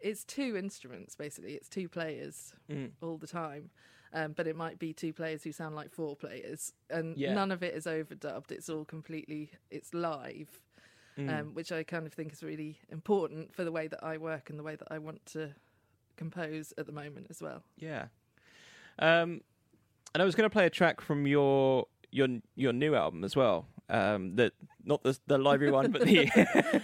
it's 0.00 0.24
two 0.24 0.56
instruments 0.56 1.16
basically. 1.16 1.54
It's 1.54 1.68
two 1.68 1.88
players 1.88 2.52
Mm. 2.70 2.90
all 3.00 3.16
the 3.16 3.26
time, 3.26 3.70
um, 4.12 4.32
but 4.32 4.46
it 4.46 4.56
might 4.56 4.78
be 4.78 4.92
two 4.92 5.12
players 5.12 5.42
who 5.44 5.52
sound 5.52 5.74
like 5.76 5.90
four 5.92 6.16
players, 6.16 6.72
and 6.90 7.16
Yeah. 7.16 7.34
none 7.34 7.50
of 7.52 7.62
it 7.62 7.74
is 7.74 7.86
overdubbed. 7.86 8.50
It's 8.52 8.68
all 8.68 8.84
completely 8.84 9.50
it's 9.70 9.92
live, 9.94 10.60
Mm. 11.18 11.40
um, 11.40 11.54
which 11.54 11.72
I 11.72 11.82
kind 11.82 12.06
of 12.06 12.12
think 12.12 12.32
is 12.32 12.42
really 12.42 12.78
important 12.90 13.54
for 13.54 13.64
the 13.64 13.72
way 13.72 13.88
that 13.88 14.04
I 14.04 14.18
work 14.18 14.50
and 14.50 14.58
the 14.58 14.62
way 14.62 14.76
that 14.76 14.88
I 14.90 14.98
want 14.98 15.24
to 15.32 15.54
compose 16.16 16.74
at 16.76 16.84
the 16.86 16.92
moment 16.92 17.28
as 17.30 17.40
well. 17.40 17.62
yeah. 17.78 18.06
Um, 18.98 19.40
and 20.14 20.22
I 20.22 20.24
was 20.24 20.34
going 20.34 20.48
to 20.48 20.52
play 20.52 20.66
a 20.66 20.70
track 20.70 21.00
from 21.00 21.26
your 21.26 21.86
your 22.10 22.28
your 22.54 22.72
new 22.72 22.94
album 22.94 23.24
as 23.24 23.36
well. 23.36 23.66
Um, 23.90 24.36
that 24.36 24.52
not 24.84 25.02
the 25.02 25.18
the 25.26 25.36
library 25.38 25.70
one, 25.72 25.90
but 25.90 26.02
the 26.02 26.26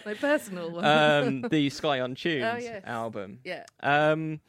My 0.06 0.14
personal 0.14 0.70
one. 0.74 0.84
um 0.84 1.42
the 1.50 1.70
Sky 1.70 1.98
Untuned 1.98 2.44
Oh, 2.44 2.56
yes. 2.58 2.82
album. 2.84 3.38
yeah. 3.44 3.64
Um, 3.82 4.40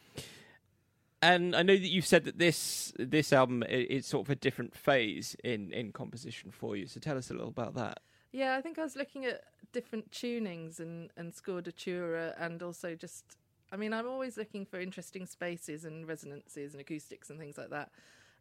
and 1.24 1.56
I 1.56 1.64
know 1.64 1.76
that 1.76 1.88
you've 1.88 2.06
said 2.06 2.26
that 2.26 2.38
this 2.38 2.94
this 2.98 3.32
album 3.32 3.64
is 3.64 4.06
sort 4.06 4.28
of 4.28 4.30
a 4.30 4.36
different 4.36 4.76
phase 4.76 5.36
in 5.44 5.72
in 5.72 5.92
composition 5.92 6.52
for 6.52 6.76
you. 6.76 6.86
So 6.88 7.00
tell 7.00 7.18
us 7.18 7.30
a 7.30 7.34
little 7.34 7.48
about 7.48 7.76
that. 7.76 8.00
Yeah, 8.32 8.58
I 8.58 8.62
think 8.62 8.78
I 8.78 8.84
was 8.84 8.96
looking 8.96 9.26
at 9.26 9.42
different 9.72 10.12
tunings 10.12 10.80
and 10.80 11.12
and 11.16 11.32
scordatura, 11.32 12.34
and 12.38 12.62
also 12.62 12.96
just, 12.96 13.38
I 13.72 13.78
mean, 13.78 13.94
I'm 13.94 14.08
always 14.08 14.38
looking 14.38 14.66
for 14.66 14.80
interesting 14.80 15.26
spaces 15.26 15.86
and 15.86 16.08
resonances 16.08 16.74
and 16.74 16.82
acoustics 16.82 17.30
and 17.30 17.40
things 17.40 17.58
like 17.58 17.70
that. 17.70 17.90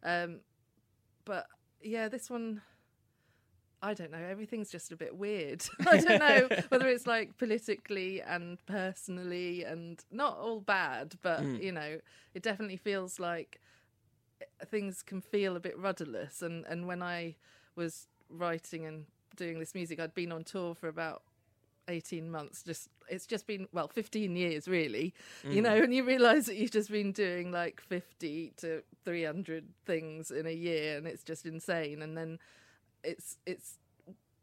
Um, 0.03 0.41
but 1.23 1.47
yeah, 1.81 2.09
this 2.09 2.29
one, 2.29 2.61
I 3.83 3.93
don't 3.93 4.11
know. 4.11 4.17
Everything's 4.17 4.71
just 4.71 4.91
a 4.91 4.95
bit 4.95 5.15
weird. 5.17 5.63
I 5.87 5.97
don't 5.97 6.19
know 6.19 6.47
whether 6.69 6.87
it's 6.87 7.05
like 7.05 7.37
politically 7.37 8.21
and 8.21 8.57
personally, 8.65 9.63
and 9.63 10.03
not 10.09 10.37
all 10.37 10.61
bad, 10.61 11.15
but 11.21 11.41
Mm. 11.41 11.61
you 11.61 11.71
know, 11.73 11.99
it 12.33 12.41
definitely 12.41 12.77
feels 12.77 13.19
like 13.19 13.59
eh, 14.41 14.45
things 14.65 15.03
can 15.03 15.19
feel 15.21 15.55
a 15.55 15.59
bit 15.59 15.77
rudderless. 15.77 16.41
And 16.41 16.65
and 16.65 16.87
when 16.87 17.01
I 17.03 17.35
was 17.75 18.07
writing 18.29 18.85
and 18.85 19.05
doing 19.35 19.59
this 19.59 19.75
music, 19.75 19.99
I'd 19.99 20.13
been 20.15 20.31
on 20.31 20.43
tour 20.43 20.73
for 20.73 20.87
about 20.87 21.21
18 21.89 22.31
months 22.31 22.63
just 22.63 22.87
it's 23.09 23.25
just 23.27 23.45
been 23.45 23.67
well 23.73 23.89
15 23.89 24.37
years 24.37 24.69
really 24.69 25.13
you 25.43 25.61
know 25.61 25.75
and 25.75 25.93
you 25.93 26.01
realize 26.05 26.45
that 26.45 26.55
you've 26.55 26.71
just 26.71 26.89
been 26.89 27.11
doing 27.11 27.51
like 27.51 27.81
50 27.81 28.53
to 28.55 28.81
300 29.03 29.65
things 29.85 30.31
in 30.31 30.47
a 30.47 30.53
year 30.53 30.95
and 30.97 31.05
it's 31.05 31.23
just 31.25 31.45
insane 31.45 32.01
and 32.01 32.15
then 32.17 32.39
it's 33.03 33.37
it's 33.45 33.77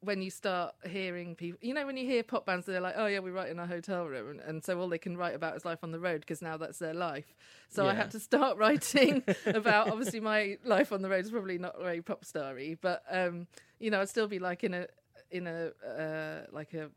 when 0.02 0.22
you 0.22 0.30
start 0.30 0.74
hearing 0.88 1.34
people 1.34 1.58
you 1.60 1.74
know 1.74 1.84
when 1.84 1.96
you 1.96 2.06
hear 2.06 2.22
pop 2.22 2.46
bands 2.46 2.64
they're 2.64 2.80
like 2.80 2.94
oh 2.96 3.06
yeah 3.06 3.18
we 3.18 3.30
write 3.30 3.50
in 3.50 3.58
our 3.58 3.66
hotel 3.66 4.06
room 4.06 4.30
and, 4.30 4.40
and 4.40 4.64
so 4.64 4.80
all 4.80 4.88
they 4.88 4.96
can 4.98 5.14
write 5.14 5.34
about 5.34 5.54
is 5.54 5.64
life 5.64 5.80
on 5.82 5.90
the 5.90 6.00
road 6.00 6.20
because 6.22 6.40
now 6.40 6.56
that's 6.56 6.78
their 6.78 6.94
life 6.94 7.34
so 7.68 7.86
i 7.86 7.92
had 7.92 8.10
to 8.10 8.18
start 8.18 8.56
writing 8.56 9.22
about 9.46 9.90
obviously 9.90 10.18
my 10.18 10.56
life 10.64 10.90
on 10.90 11.02
the 11.02 11.08
road 11.08 11.24
is 11.24 11.30
probably 11.30 11.58
not 11.58 11.78
very 11.78 12.00
pop 12.00 12.24
starry 12.24 12.78
but 12.80 13.02
um 13.10 13.46
you 13.78 13.90
know 13.90 14.00
i'd 14.00 14.08
still 14.08 14.26
be 14.26 14.38
like 14.38 14.64
in 14.64 14.72
a 14.72 14.86
in 15.30 15.46
a 15.46 15.70
uh, 15.86 16.46
like 16.50 16.74
a 16.74 16.90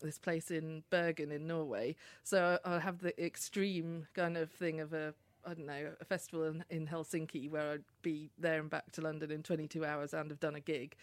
this 0.00 0.18
place 0.18 0.50
in 0.50 0.82
Bergen 0.90 1.30
in 1.30 1.46
Norway. 1.46 1.94
So 2.22 2.58
I'll 2.64 2.80
have 2.80 3.00
the 3.00 3.22
extreme 3.22 4.06
kind 4.14 4.36
of 4.36 4.50
thing 4.50 4.80
of 4.80 4.92
a 4.92 5.14
I 5.44 5.54
don't 5.54 5.66
know 5.66 5.90
a 6.00 6.04
festival 6.04 6.44
in, 6.44 6.64
in 6.70 6.86
Helsinki 6.86 7.50
where 7.50 7.72
I'd 7.72 7.84
be 8.02 8.30
there 8.38 8.60
and 8.60 8.70
back 8.70 8.92
to 8.92 9.00
London 9.00 9.30
in 9.30 9.42
22 9.42 9.84
hours 9.84 10.14
and 10.14 10.30
have 10.30 10.40
done 10.40 10.54
a 10.54 10.60
gig, 10.60 10.96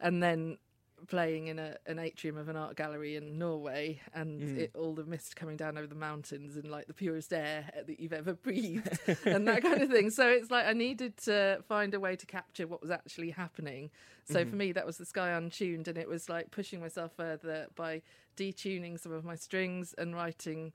and 0.00 0.22
then 0.22 0.58
playing 1.06 1.48
in 1.48 1.58
a, 1.58 1.76
an 1.86 1.98
atrium 1.98 2.36
of 2.36 2.48
an 2.48 2.56
art 2.56 2.76
gallery 2.76 3.16
in 3.16 3.38
Norway 3.38 4.00
and 4.14 4.40
mm. 4.40 4.58
it, 4.58 4.70
all 4.74 4.94
the 4.94 5.04
mist 5.04 5.36
coming 5.36 5.56
down 5.56 5.76
over 5.76 5.86
the 5.86 5.94
mountains 5.94 6.56
and 6.56 6.70
like 6.70 6.86
the 6.86 6.94
purest 6.94 7.32
air 7.32 7.68
that 7.86 8.00
you've 8.00 8.12
ever 8.12 8.32
breathed 8.32 8.98
and 9.26 9.46
that 9.48 9.62
kind 9.62 9.82
of 9.82 9.90
thing. 9.90 10.10
So 10.10 10.28
it's 10.28 10.50
like 10.50 10.66
I 10.66 10.72
needed 10.72 11.16
to 11.18 11.62
find 11.68 11.94
a 11.94 12.00
way 12.00 12.16
to 12.16 12.26
capture 12.26 12.66
what 12.66 12.80
was 12.80 12.90
actually 12.90 13.30
happening. 13.30 13.90
So 14.24 14.40
for 14.40 14.46
mm-hmm. 14.46 14.56
me, 14.56 14.72
that 14.72 14.86
was 14.86 14.96
the 14.96 15.04
sky 15.04 15.30
untuned, 15.30 15.86
and 15.86 15.98
it 15.98 16.08
was 16.08 16.30
like 16.30 16.50
pushing 16.50 16.80
myself 16.80 17.12
further 17.14 17.66
by 17.76 18.00
detuning 18.38 18.98
some 18.98 19.12
of 19.12 19.22
my 19.22 19.36
strings 19.36 19.94
and 19.98 20.14
writing, 20.14 20.72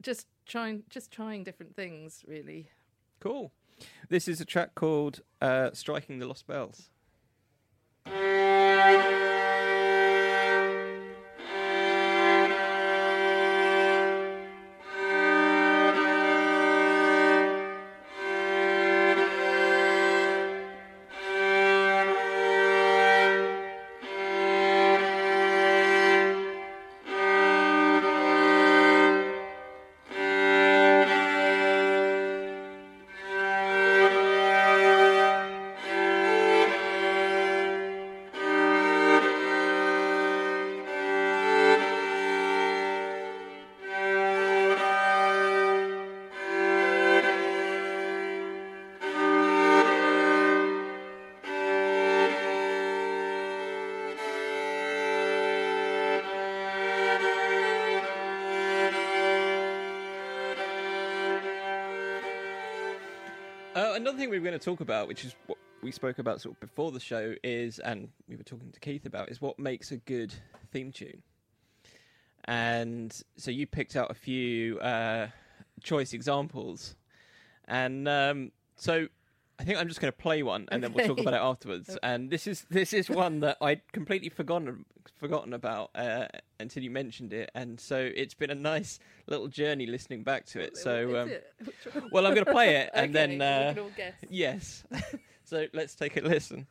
just 0.00 0.26
trying, 0.50 0.82
just 0.90 1.10
trying 1.10 1.44
different 1.44 1.74
things. 1.74 2.24
Really, 2.26 2.68
Cool. 3.20 3.52
This 4.08 4.28
is 4.28 4.40
a 4.40 4.44
track 4.44 4.74
called 4.74 5.20
uh, 5.40 5.70
"Striking 5.72 6.18
the 6.18 6.26
Lost 6.26 6.46
Bells." 6.46 6.90
To 64.60 64.64
talk 64.64 64.80
about, 64.80 65.08
which 65.08 65.24
is 65.24 65.34
what 65.46 65.58
we 65.82 65.90
spoke 65.90 66.18
about 66.18 66.40
sort 66.40 66.54
of 66.54 66.60
before 66.60 66.92
the 66.92 67.00
show, 67.00 67.34
is 67.42 67.78
and 67.78 68.08
we 68.28 68.36
were 68.36 68.42
talking 68.42 68.70
to 68.70 68.80
Keith 68.80 69.06
about, 69.06 69.30
is 69.30 69.40
what 69.40 69.58
makes 69.58 69.90
a 69.90 69.96
good 69.96 70.32
theme 70.72 70.92
tune. 70.92 71.22
And 72.44 73.14
so 73.36 73.50
you 73.50 73.66
picked 73.66 73.96
out 73.96 74.10
a 74.10 74.14
few 74.14 74.78
uh, 74.78 75.28
choice 75.82 76.12
examples, 76.12 76.96
and 77.66 78.08
um, 78.08 78.52
so 78.76 79.08
I 79.58 79.64
think 79.64 79.78
I'm 79.78 79.88
just 79.88 80.00
going 80.00 80.12
to 80.12 80.16
play 80.16 80.42
one, 80.42 80.68
and 80.72 80.82
then 80.82 80.92
we'll 80.92 81.06
talk 81.06 81.20
about 81.20 81.34
it 81.34 81.40
afterwards. 81.40 81.98
And 82.02 82.30
this 82.30 82.46
is 82.46 82.64
this 82.70 82.92
is 82.92 83.10
one 83.10 83.40
that 83.40 83.58
I'd 83.60 83.82
completely 83.92 84.30
forgotten 84.30 84.86
forgotten 85.18 85.52
about 85.52 85.90
uh, 85.94 86.26
until 86.60 86.82
you 86.82 86.90
mentioned 86.90 87.32
it, 87.32 87.50
and 87.54 87.80
so 87.80 88.10
it's 88.14 88.34
been 88.34 88.50
a 88.50 88.54
nice 88.54 88.98
little 89.26 89.48
journey 89.48 89.86
listening 89.86 90.22
back 90.22 90.46
to 90.46 90.60
it. 90.60 90.76
So, 90.76 91.20
um, 91.22 91.28
it? 91.30 91.52
Well, 92.12 92.26
I'm 92.26 92.34
going 92.34 92.44
to 92.46 92.52
play 92.52 92.76
it, 92.76 92.90
and 92.94 93.14
Okay, 93.16 93.38
then 93.38 93.42
uh, 93.42 93.72
can 93.74 93.82
all 93.82 93.90
guess. 93.96 94.14
yes. 94.28 94.84
so 95.44 95.66
let's 95.72 95.94
take 95.94 96.16
a 96.16 96.20
listen. 96.20 96.66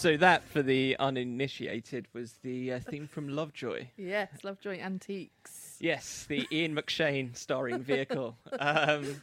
So, 0.00 0.16
that 0.16 0.44
for 0.44 0.62
the 0.62 0.96
uninitiated 0.98 2.08
was 2.14 2.36
the 2.42 2.72
uh, 2.72 2.78
theme 2.78 3.06
from 3.06 3.28
Lovejoy. 3.28 3.88
Yes, 3.98 4.30
Lovejoy 4.42 4.80
Antiques. 4.80 5.76
Yes, 5.78 6.24
the 6.26 6.48
Ian 6.50 6.74
McShane 6.74 7.36
starring 7.36 7.82
vehicle. 7.82 8.38
Um, 8.58 9.20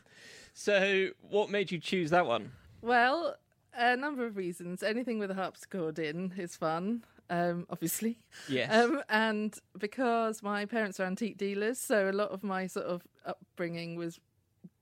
so, 0.53 1.07
what 1.31 1.49
made 1.49 1.71
you 1.71 1.79
choose 1.79 2.11
that 2.11 2.27
one? 2.27 2.51
Well, 2.83 3.37
a 3.75 3.97
number 3.97 4.23
of 4.27 4.37
reasons. 4.37 4.83
Anything 4.83 5.17
with 5.17 5.31
a 5.31 5.33
harpsichord 5.33 5.97
in 5.97 6.35
is 6.37 6.55
fun, 6.55 7.03
um, 7.31 7.65
obviously. 7.71 8.19
Yes. 8.47 8.71
Um, 8.71 9.01
and 9.09 9.57
because 9.79 10.43
my 10.43 10.65
parents 10.65 10.99
are 10.99 11.05
antique 11.05 11.39
dealers, 11.39 11.79
so 11.79 12.07
a 12.07 12.13
lot 12.13 12.29
of 12.29 12.43
my 12.43 12.67
sort 12.67 12.85
of 12.85 13.01
upbringing 13.25 13.95
was 13.95 14.19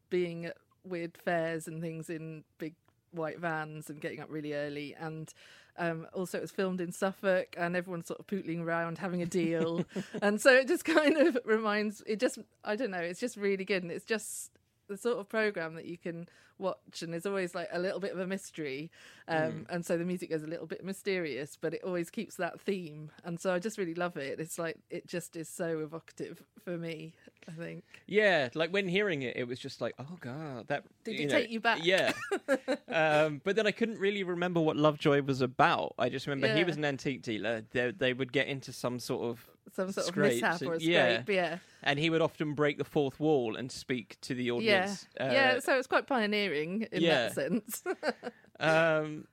being 0.09 0.45
at 0.45 0.57
weird 0.83 1.17
fairs 1.23 1.69
and 1.69 1.81
things 1.81 2.09
in 2.09 2.43
big 2.57 2.73
white 3.11 3.39
vans 3.39 3.89
and 3.89 4.01
getting 4.01 4.19
up 4.19 4.27
really 4.29 4.53
early. 4.53 4.93
And 4.99 5.33
um, 5.77 6.07
also, 6.13 6.37
it 6.37 6.41
was 6.41 6.51
filmed 6.51 6.79
in 6.79 6.91
Suffolk, 6.91 7.55
and 7.57 7.75
everyone's 7.75 8.07
sort 8.07 8.19
of 8.19 8.27
pootling 8.27 8.63
around 8.63 8.97
having 8.97 9.21
a 9.21 9.25
deal. 9.25 9.85
and 10.21 10.39
so 10.39 10.53
it 10.53 10.67
just 10.67 10.85
kind 10.85 11.17
of 11.17 11.37
reminds 11.43 12.01
it 12.07 12.19
just, 12.19 12.39
I 12.63 12.75
don't 12.75 12.91
know, 12.91 12.99
it's 12.99 13.19
just 13.19 13.37
really 13.37 13.65
good. 13.65 13.83
And 13.83 13.91
it's 13.91 14.05
just 14.05 14.51
the 14.87 14.97
sort 14.97 15.17
of 15.17 15.29
program 15.29 15.75
that 15.75 15.85
you 15.85 15.97
can 15.97 16.27
watch 16.57 17.01
and 17.01 17.11
there's 17.11 17.25
always 17.25 17.53
like 17.53 17.67
a 17.73 17.79
little 17.79 17.99
bit 17.99 18.13
of 18.13 18.19
a 18.19 18.25
mystery 18.25 18.89
um 19.27 19.65
and 19.69 19.85
so 19.85 19.97
the 19.97 20.05
music 20.05 20.29
goes 20.29 20.41
a 20.41 20.47
little 20.47 20.65
bit 20.65 20.85
mysterious 20.85 21.57
but 21.59 21.73
it 21.73 21.81
always 21.83 22.09
keeps 22.09 22.35
that 22.35 22.61
theme 22.61 23.11
and 23.25 23.39
so 23.41 23.53
i 23.53 23.59
just 23.59 23.77
really 23.77 23.93
love 23.93 24.15
it 24.15 24.39
it's 24.39 24.57
like 24.57 24.77
it 24.89 25.05
just 25.05 25.35
is 25.35 25.49
so 25.49 25.79
evocative 25.79 26.41
for 26.63 26.77
me 26.77 27.13
i 27.49 27.51
think 27.51 27.83
yeah, 28.07 28.49
like 28.53 28.71
when 28.71 28.87
hearing 28.87 29.23
it, 29.23 29.35
it 29.35 29.47
was 29.47 29.59
just 29.59 29.81
like, 29.81 29.95
oh 29.97 30.17
god, 30.19 30.67
that 30.67 30.83
Did 31.03 31.15
you 31.15 31.25
it 31.25 31.29
know, 31.29 31.39
take 31.39 31.49
you 31.49 31.59
back? 31.59 31.83
Yeah. 31.83 32.11
um, 32.87 33.41
but 33.43 33.55
then 33.55 33.65
I 33.65 33.71
couldn't 33.71 33.99
really 33.99 34.23
remember 34.23 34.59
what 34.59 34.77
Lovejoy 34.77 35.23
was 35.23 35.41
about. 35.41 35.95
I 35.97 36.09
just 36.09 36.27
remember 36.27 36.55
he 36.55 36.63
was 36.63 36.77
an 36.77 36.85
antique 36.85 37.23
dealer. 37.23 37.63
They, 37.71 37.91
they 37.91 38.13
would 38.13 38.31
get 38.31 38.47
into 38.47 38.71
some 38.71 38.99
sort 38.99 39.23
of 39.23 39.49
some 39.73 39.91
sort 39.91 40.07
of 40.09 40.15
mishap 40.15 40.61
or 40.61 40.65
a 40.65 40.71
and- 40.73 40.81
scrape 40.81 40.81
yeah. 40.81 41.23
yeah 41.27 41.57
and 41.83 41.99
he 41.99 42.09
would 42.09 42.21
often 42.21 42.53
break 42.53 42.77
the 42.77 42.83
fourth 42.83 43.19
wall 43.19 43.55
and 43.55 43.71
speak 43.71 44.17
to 44.21 44.33
the 44.33 44.43
yeah 44.45 44.51
audience. 44.53 45.07
Uh, 45.19 45.29
yeah 45.31 45.59
so 45.59 45.77
it's 45.77 45.87
quite 45.87 46.07
pioneering 46.07 46.87
in 46.91 47.01
yeah. 47.01 47.29
that 47.29 47.33
sense 47.33 47.83
Um, 48.59 49.25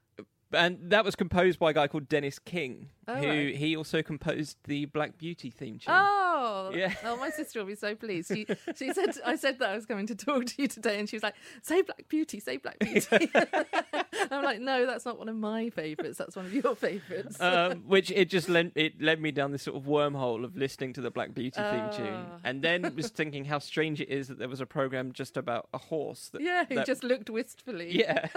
and 0.52 0.78
that 0.90 1.04
was 1.04 1.14
composed 1.16 1.58
by 1.58 1.70
a 1.70 1.72
guy 1.72 1.86
called 1.86 2.08
Denis 2.08 2.38
King, 2.38 2.90
Oh, 3.08 3.14
who 3.14 3.28
right. 3.28 3.54
he 3.56 3.76
also 3.76 4.02
composed 4.02 4.58
the 4.64 4.84
Black 4.86 5.16
Beauty 5.16 5.48
theme 5.48 5.78
tune. 5.78 5.94
Oh, 5.96 6.31
Yeah. 6.74 6.94
Oh, 7.04 7.16
my 7.16 7.30
sister 7.38 7.60
will 7.60 7.66
be 7.66 7.74
so 7.74 7.94
pleased. 7.94 8.28
She 8.28 8.46
she 8.76 8.92
said 8.92 9.10
I 9.24 9.36
said 9.36 9.58
that 9.60 9.70
I 9.70 9.74
was 9.74 9.86
coming 9.86 10.06
to 10.08 10.14
talk 10.14 10.46
to 10.46 10.62
you 10.62 10.68
today, 10.68 10.98
and 10.98 11.08
she 11.08 11.16
was 11.16 11.22
like, 11.22 11.34
"Say 11.62 11.82
Black 11.82 12.08
Beauty, 12.08 12.40
say 12.40 12.56
Black 12.56 12.78
Beauty." 12.80 13.30
I'm 14.30 14.44
like, 14.44 14.60
"No, 14.60 14.86
that's 14.86 15.04
not 15.04 15.18
one 15.18 15.28
of 15.28 15.36
my 15.36 15.70
favourites. 15.70 16.18
That's 16.18 16.36
one 16.36 16.46
of 16.46 16.54
your 16.54 16.74
favourites." 16.74 17.40
um, 17.40 17.82
which 17.86 18.10
it 18.10 18.28
just 18.30 18.48
led 18.48 18.72
it 18.74 19.00
led 19.00 19.20
me 19.20 19.30
down 19.30 19.52
this 19.52 19.62
sort 19.62 19.76
of 19.76 19.84
wormhole 19.84 20.44
of 20.44 20.56
listening 20.56 20.92
to 20.94 21.00
the 21.00 21.10
Black 21.10 21.34
Beauty 21.34 21.60
theme 21.60 21.90
tune, 21.96 22.06
Ah. 22.26 22.38
and 22.44 22.62
then 22.62 22.94
was 22.96 23.08
thinking 23.08 23.44
how 23.44 23.58
strange 23.58 24.00
it 24.00 24.08
is 24.08 24.28
that 24.28 24.38
there 24.38 24.48
was 24.48 24.60
a 24.60 24.66
program 24.66 25.12
just 25.12 25.36
about 25.36 25.68
a 25.74 25.78
horse. 25.78 26.28
That, 26.32 26.42
yeah, 26.42 26.64
who 26.68 26.76
that- 26.76 26.86
just 26.86 27.04
looked 27.04 27.30
wistfully 27.30 27.98
yeah. 27.98 28.28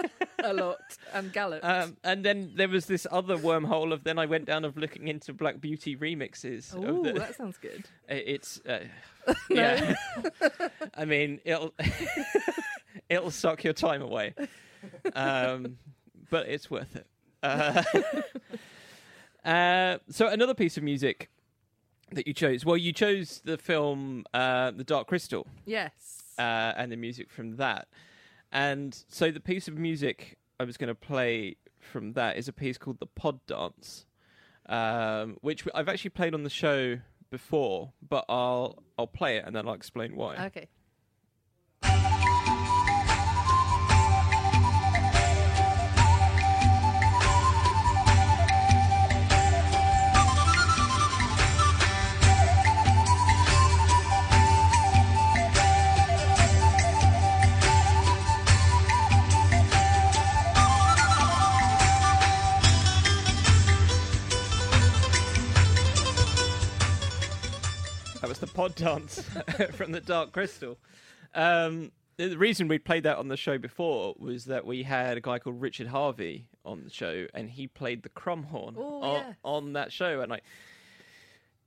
a 0.42 0.52
lot 0.52 0.78
and 1.12 1.32
galloped. 1.32 1.64
Um, 1.64 1.96
and 2.04 2.24
then 2.24 2.52
there 2.56 2.68
was 2.68 2.86
this 2.86 3.06
other 3.10 3.36
wormhole 3.36 3.92
of 3.92 4.04
then 4.04 4.18
I 4.18 4.26
went 4.26 4.44
down 4.46 4.64
of 4.64 4.76
looking 4.76 5.08
into 5.08 5.32
Black 5.32 5.60
Beauty 5.60 5.96
remixes. 5.96 6.70
The, 6.70 7.12
that 7.12 7.36
sounds 7.36 7.56
good. 7.58 7.84
It's 8.08 8.60
uh, 8.68 8.80
yeah. 9.50 9.94
I 10.94 11.04
mean, 11.04 11.40
it'll 11.44 11.74
it'll 13.08 13.30
suck 13.30 13.64
your 13.64 13.72
time 13.72 14.02
away, 14.02 14.34
um, 15.14 15.78
but 16.30 16.48
it's 16.48 16.70
worth 16.70 16.96
it. 16.96 17.06
Uh, 17.42 17.82
uh, 19.44 19.98
so 20.10 20.28
another 20.28 20.54
piece 20.54 20.76
of 20.76 20.82
music 20.82 21.30
that 22.12 22.26
you 22.26 22.34
chose. 22.34 22.64
Well, 22.64 22.76
you 22.76 22.92
chose 22.92 23.40
the 23.44 23.58
film 23.58 24.24
uh, 24.32 24.70
The 24.70 24.84
Dark 24.84 25.08
Crystal 25.08 25.46
Yes. 25.64 26.22
uh, 26.38 26.72
and 26.76 26.90
the 26.92 26.96
music 26.96 27.30
from 27.30 27.56
that. 27.56 27.88
And 28.52 28.96
so 29.08 29.30
the 29.30 29.40
piece 29.40 29.66
of 29.68 29.76
music 29.76 30.38
I 30.60 30.64
was 30.64 30.76
going 30.76 30.88
to 30.88 30.94
play 30.94 31.56
from 31.80 32.12
that 32.14 32.36
is 32.36 32.48
a 32.48 32.52
piece 32.52 32.78
called 32.78 33.00
The 33.00 33.06
Pod 33.06 33.40
Dance, 33.46 34.06
um, 34.68 35.36
which 35.40 35.64
I've 35.74 35.88
actually 35.88 36.10
played 36.10 36.32
on 36.34 36.42
the 36.44 36.50
show 36.50 36.98
before, 37.36 37.92
but 38.08 38.24
I'll 38.30 38.82
I'll 38.98 39.06
play 39.06 39.36
it 39.36 39.44
and 39.46 39.54
then 39.54 39.68
I'll 39.68 39.74
explain 39.74 40.16
why. 40.16 40.46
okay. 40.46 40.68
Pod 68.56 68.74
Dance 68.74 69.20
from 69.72 69.92
The 69.92 70.00
Dark 70.00 70.32
Crystal. 70.32 70.78
Um, 71.34 71.92
the 72.16 72.28
the 72.28 72.38
reason 72.38 72.68
we 72.68 72.78
played 72.78 73.02
that 73.02 73.18
on 73.18 73.28
the 73.28 73.36
show 73.36 73.58
before 73.58 74.14
was 74.18 74.46
that 74.46 74.64
we 74.64 74.82
had 74.82 75.18
a 75.18 75.20
guy 75.20 75.38
called 75.38 75.60
Richard 75.60 75.88
Harvey 75.88 76.46
on 76.64 76.82
the 76.84 76.88
show, 76.90 77.26
and 77.34 77.50
he 77.50 77.66
played 77.66 78.02
the 78.02 78.08
crumhorn 78.08 78.74
Oh, 78.78 79.02
on, 79.02 79.14
yes. 79.26 79.36
on 79.44 79.72
that 79.74 79.92
show. 79.92 80.22
And 80.22 80.32
I, 80.32 80.40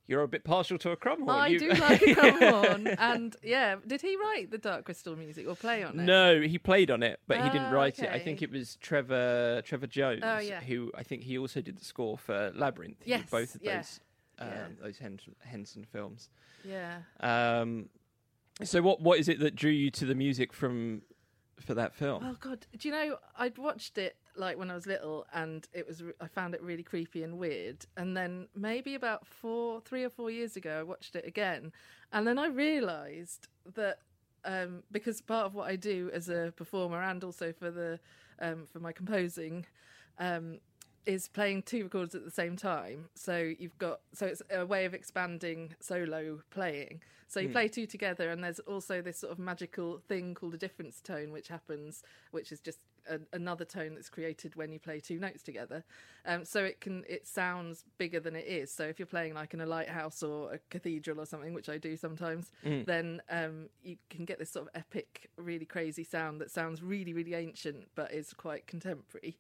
you're 0.07 0.24
a 0.24 0.28
bit 0.28 0.44
partial 0.44 0.80
to 0.80 0.90
a 0.90 0.98
crumhorn. 0.98 1.30
I 1.30 1.48
You- 1.49 1.60
do 1.60 1.70
like 1.74 2.02
a 2.02 2.06
crumhorn, 2.16 2.95
and 2.98 3.36
yeah, 3.44 3.76
did 3.86 4.02
he 4.02 4.16
write 4.18 4.49
the 4.49 4.57
Dark 4.57 4.86
Crystal 4.86 5.16
music 5.16 5.48
or 5.48 5.56
play 5.56 5.84
on 5.84 5.91
it? 5.99 6.03
No, 6.03 6.41
he 6.41 6.57
played 6.57 6.90
on 6.90 7.03
it, 7.03 7.20
but 7.28 7.38
he 7.38 7.44
didn't 7.52 7.68
Ah, 7.68 7.72
write 7.72 7.99
it. 7.99 8.10
I 8.10 8.18
think 8.18 8.41
it 8.41 8.49
was 8.49 8.78
Trevor 8.78 9.61
Trevor 9.64 9.86
Jones, 9.86 10.22
Oh, 10.26 10.40
yeah. 10.40 10.61
who 10.61 10.91
I 10.98 11.03
think 11.03 11.22
he 11.22 11.38
also 11.38 11.61
did 11.61 11.78
the 11.78 11.86
score 11.86 12.18
for 12.18 12.52
Labyrinth. 12.56 12.98
Yes, 13.06 13.30
both 13.30 13.53
of 13.53 13.61
yeah, 13.64 13.78
those 13.78 13.99
um, 14.40 14.48
yeah. 14.49 14.68
those 14.82 14.98
Henson, 14.98 15.36
Henson 15.40 15.86
films. 15.91 16.30
Yeah. 16.64 16.99
Um, 17.20 17.90
so 18.64 18.82
what 18.82 19.02
what 19.02 19.20
is 19.20 19.30
it 19.30 19.40
that 19.40 19.56
drew 19.56 19.72
you 19.72 19.90
to 19.91 20.06
the 20.06 20.16
music 20.16 20.53
from 20.53 21.02
for 21.60 21.74
that 21.76 21.94
film? 21.94 22.24
Oh 22.26 22.36
God, 22.40 22.66
do 22.78 22.88
you 22.88 22.94
know 22.94 23.18
I'd 23.38 23.57
watched 23.57 23.98
it 23.98 24.16
like 24.36 24.57
when 24.57 24.72
I 24.72 24.76
was 24.76 24.88
little, 24.88 25.26
and 25.34 25.68
it 25.74 25.88
was 25.88 26.03
I 26.20 26.28
found 26.28 26.53
it 26.53 26.61
really 26.61 26.84
creepy 26.84 27.24
and 27.24 27.38
weird. 27.38 27.86
And 27.98 28.16
then 28.16 28.48
maybe 28.56 28.95
about 28.95 29.26
four, 29.26 29.82
three 29.82 30.03
or 30.03 30.10
four 30.10 30.32
years 30.32 30.56
ago, 30.56 30.80
I 30.80 30.84
watched 30.84 31.16
it 31.16 31.26
again, 31.26 31.72
and 32.11 32.28
then 32.28 32.38
I 32.38 32.48
realised 32.48 33.48
that 33.76 33.99
um, 34.45 34.84
because 34.91 35.22
part 35.22 35.45
of 35.45 35.53
what 35.53 35.70
I 35.70 35.76
do 35.76 36.10
as 36.14 36.30
a 36.30 36.53
performer 36.56 37.02
and 37.02 37.24
also 37.24 37.52
for 37.52 37.72
the 37.72 37.99
um, 38.41 38.68
for 38.72 38.80
my 38.80 38.91
composing. 38.91 39.66
Um, 40.18 40.60
is 41.10 41.27
playing 41.27 41.64
two 41.64 41.84
records 41.84 42.14
at 42.14 42.23
the 42.23 42.30
same 42.30 42.56
time. 42.56 43.10
So 43.15 43.53
you've 43.57 43.77
got 43.80 44.02
so 44.14 44.27
it's 44.27 44.44
a 44.52 44.64
way 44.64 44.86
of 44.86 44.94
expanding 44.94 45.73
solo 45.80 46.41
playing. 46.52 47.02
So 47.27 47.40
you 47.40 47.49
play 47.49 47.68
two 47.68 47.86
together, 47.86 48.30
and 48.31 48.44
there's 48.44 48.60
also 48.60 49.02
this 49.02 49.19
sort 49.19 49.31
of 49.31 49.38
magical 49.38 49.99
thing 50.07 50.34
called 50.34 50.56
a 50.56 50.57
difference 50.57 50.99
tone, 50.99 51.31
which 51.31 51.48
happens, 51.48 52.02
which 52.31 52.52
is 52.52 52.60
just 52.60 52.80
a, 53.07 53.19
another 53.34 53.65
tone 53.65 53.94
that's 53.94 54.10
created 54.10 54.56
when 54.56 54.72
you 54.72 54.80
play 54.80 54.99
two 54.99 55.19
notes 55.19 55.44
together. 55.44 55.84
Um, 56.26 56.45
so 56.45 56.64
it 56.64 56.80
can 56.80 57.03
it 57.07 57.27
sounds 57.27 57.86
bigger 57.98 58.19
than 58.19 58.36
it 58.36 58.45
is. 58.48 58.72
So 58.72 58.84
if 58.84 58.99
you're 58.99 59.06
playing 59.06 59.34
like 59.34 59.53
in 59.56 59.61
a 59.61 59.65
lighthouse 59.65 60.22
or 60.22 60.53
a 60.53 60.60
cathedral 60.69 61.19
or 61.19 61.26
something, 61.26 61.53
which 61.53 61.69
I 61.69 61.77
do 61.77 61.98
sometimes, 61.98 62.52
then 62.64 63.22
um, 63.30 63.69
you 63.84 63.98
can 64.11 64.26
get 64.26 64.38
this 64.38 64.52
sort 64.52 64.68
of 64.68 64.76
epic, 64.76 65.30
really 65.38 65.65
crazy 65.65 66.03
sound 66.03 66.40
that 66.41 66.52
sounds 66.52 66.84
really 66.84 67.14
really 67.14 67.34
ancient, 67.34 67.90
but 67.95 68.11
is 68.14 68.31
quite 68.34 68.68
contemporary. 68.68 69.38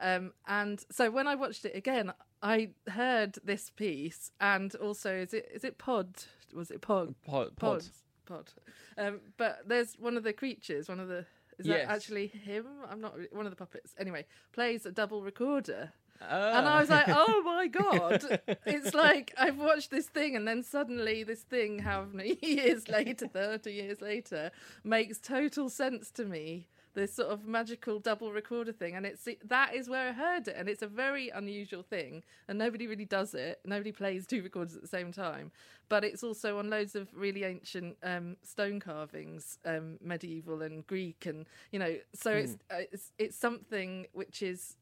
Um, 0.00 0.32
and 0.46 0.82
so 0.90 1.10
when 1.10 1.26
I 1.26 1.34
watched 1.34 1.64
it 1.64 1.74
again, 1.76 2.12
I 2.42 2.70
heard 2.88 3.36
this 3.44 3.70
piece, 3.70 4.30
and 4.40 4.74
also 4.76 5.12
is 5.14 5.34
it 5.34 5.50
is 5.52 5.64
it 5.64 5.78
Pod? 5.78 6.08
Was 6.54 6.70
it 6.70 6.80
Pod? 6.80 7.14
Pod, 7.26 7.56
Pod. 7.56 7.84
Pod. 8.26 8.52
Um, 8.96 9.20
but 9.36 9.60
there's 9.66 9.94
one 9.98 10.16
of 10.16 10.22
the 10.22 10.32
creatures, 10.32 10.88
one 10.88 11.00
of 11.00 11.08
the. 11.08 11.24
Is 11.58 11.66
Yes. 11.66 11.86
that 11.88 11.92
actually 11.94 12.28
him? 12.28 12.66
I'm 12.88 13.00
not 13.00 13.14
one 13.32 13.44
of 13.44 13.50
the 13.50 13.56
puppets. 13.56 13.92
Anyway, 13.98 14.26
plays 14.52 14.86
a 14.86 14.92
double 14.92 15.22
recorder. 15.22 15.92
Ah. 16.22 16.58
And 16.58 16.68
I 16.68 16.80
was 16.80 16.88
like, 16.90 17.06
oh 17.08 17.42
my 17.44 17.66
God. 17.66 18.40
it's 18.66 18.94
like 18.94 19.34
I've 19.36 19.58
watched 19.58 19.90
this 19.90 20.06
thing, 20.06 20.36
and 20.36 20.46
then 20.46 20.62
suddenly 20.62 21.24
this 21.24 21.42
thing, 21.42 21.80
however 21.80 22.10
many 22.16 22.38
years 22.42 22.88
later, 22.88 23.26
30 23.26 23.72
years 23.72 24.00
later, 24.00 24.52
makes 24.84 25.18
total 25.18 25.68
sense 25.68 26.10
to 26.12 26.24
me. 26.24 26.68
This 26.98 27.14
sort 27.14 27.28
of 27.28 27.46
magical 27.46 28.00
double 28.00 28.32
recorder 28.32 28.72
thing. 28.72 28.96
And 28.96 29.06
it's 29.06 29.28
that 29.44 29.74
is 29.74 29.88
where 29.88 30.08
I 30.08 30.12
heard 30.12 30.48
it. 30.48 30.56
And 30.58 30.68
it's 30.68 30.82
a 30.82 30.88
very 30.88 31.28
unusual 31.28 31.82
thing. 31.82 32.24
And 32.48 32.58
nobody 32.58 32.88
really 32.88 33.04
does 33.04 33.34
it. 33.34 33.60
Nobody 33.64 33.92
plays 33.92 34.26
two 34.26 34.42
recorders 34.42 34.74
at 34.74 34.82
the 34.82 34.88
same 34.88 35.12
time. 35.12 35.52
But 35.88 36.04
it's 36.04 36.22
also 36.24 36.58
on 36.58 36.70
loads 36.70 36.96
of 36.96 37.08
really 37.14 37.44
ancient 37.44 37.96
um, 38.02 38.36
stone 38.42 38.80
carvings, 38.80 39.58
um, 39.64 39.98
medieval 40.02 40.62
and 40.62 40.86
Greek. 40.86 41.24
And, 41.24 41.46
you 41.70 41.78
know, 41.78 41.96
so 42.14 42.32
it's, 42.32 42.54
uh, 42.70 42.80
it's, 42.92 43.12
it's 43.16 43.36
something 43.36 44.06
which 44.12 44.42
is 44.42 44.76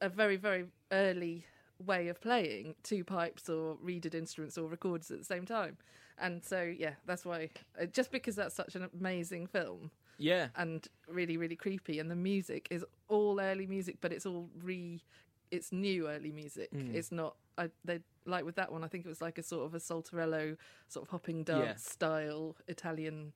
a 0.00 0.08
very 0.08 0.36
very 0.36 0.64
early 0.92 1.44
way 1.84 2.08
of 2.08 2.20
playing 2.20 2.74
two 2.82 3.04
pipes 3.04 3.48
or 3.48 3.76
reeded 3.80 4.14
instruments 4.14 4.58
or 4.58 4.68
records 4.68 5.10
at 5.10 5.18
the 5.18 5.24
same 5.24 5.46
time. 5.46 5.76
And 6.18 6.44
so 6.44 6.62
yeah 6.62 6.94
that's 7.06 7.24
why 7.24 7.50
uh, 7.80 7.86
just 7.86 8.10
because 8.12 8.36
that's 8.36 8.54
such 8.54 8.74
an 8.74 8.88
amazing 8.98 9.46
film. 9.46 9.90
Yeah. 10.18 10.48
and 10.56 10.86
really 11.08 11.36
really 11.38 11.56
creepy. 11.56 11.98
And 11.98 12.10
the 12.10 12.16
music 12.16 12.68
is 12.70 12.84
all 13.08 13.40
early 13.40 13.66
music 13.66 13.96
but 14.00 14.12
it's 14.12 14.26
all 14.26 14.48
re 14.62 15.02
it's 15.50 15.72
new 15.72 16.08
early 16.08 16.30
music. 16.32 16.68
It's 16.72 17.10
not 17.10 17.36
I, 17.58 17.70
they 17.84 18.00
like 18.26 18.44
with 18.44 18.54
that 18.56 18.70
one 18.70 18.84
i 18.84 18.86
think 18.88 19.04
it 19.04 19.08
was 19.08 19.20
like 19.20 19.36
a 19.38 19.42
sort 19.42 19.64
of 19.66 19.74
a 19.74 19.78
saltarello 19.78 20.56
sort 20.88 21.04
of 21.04 21.10
hopping 21.10 21.42
dance 21.42 21.64
Yeah. 21.66 21.74
style 21.76 22.56
italian 22.68 23.32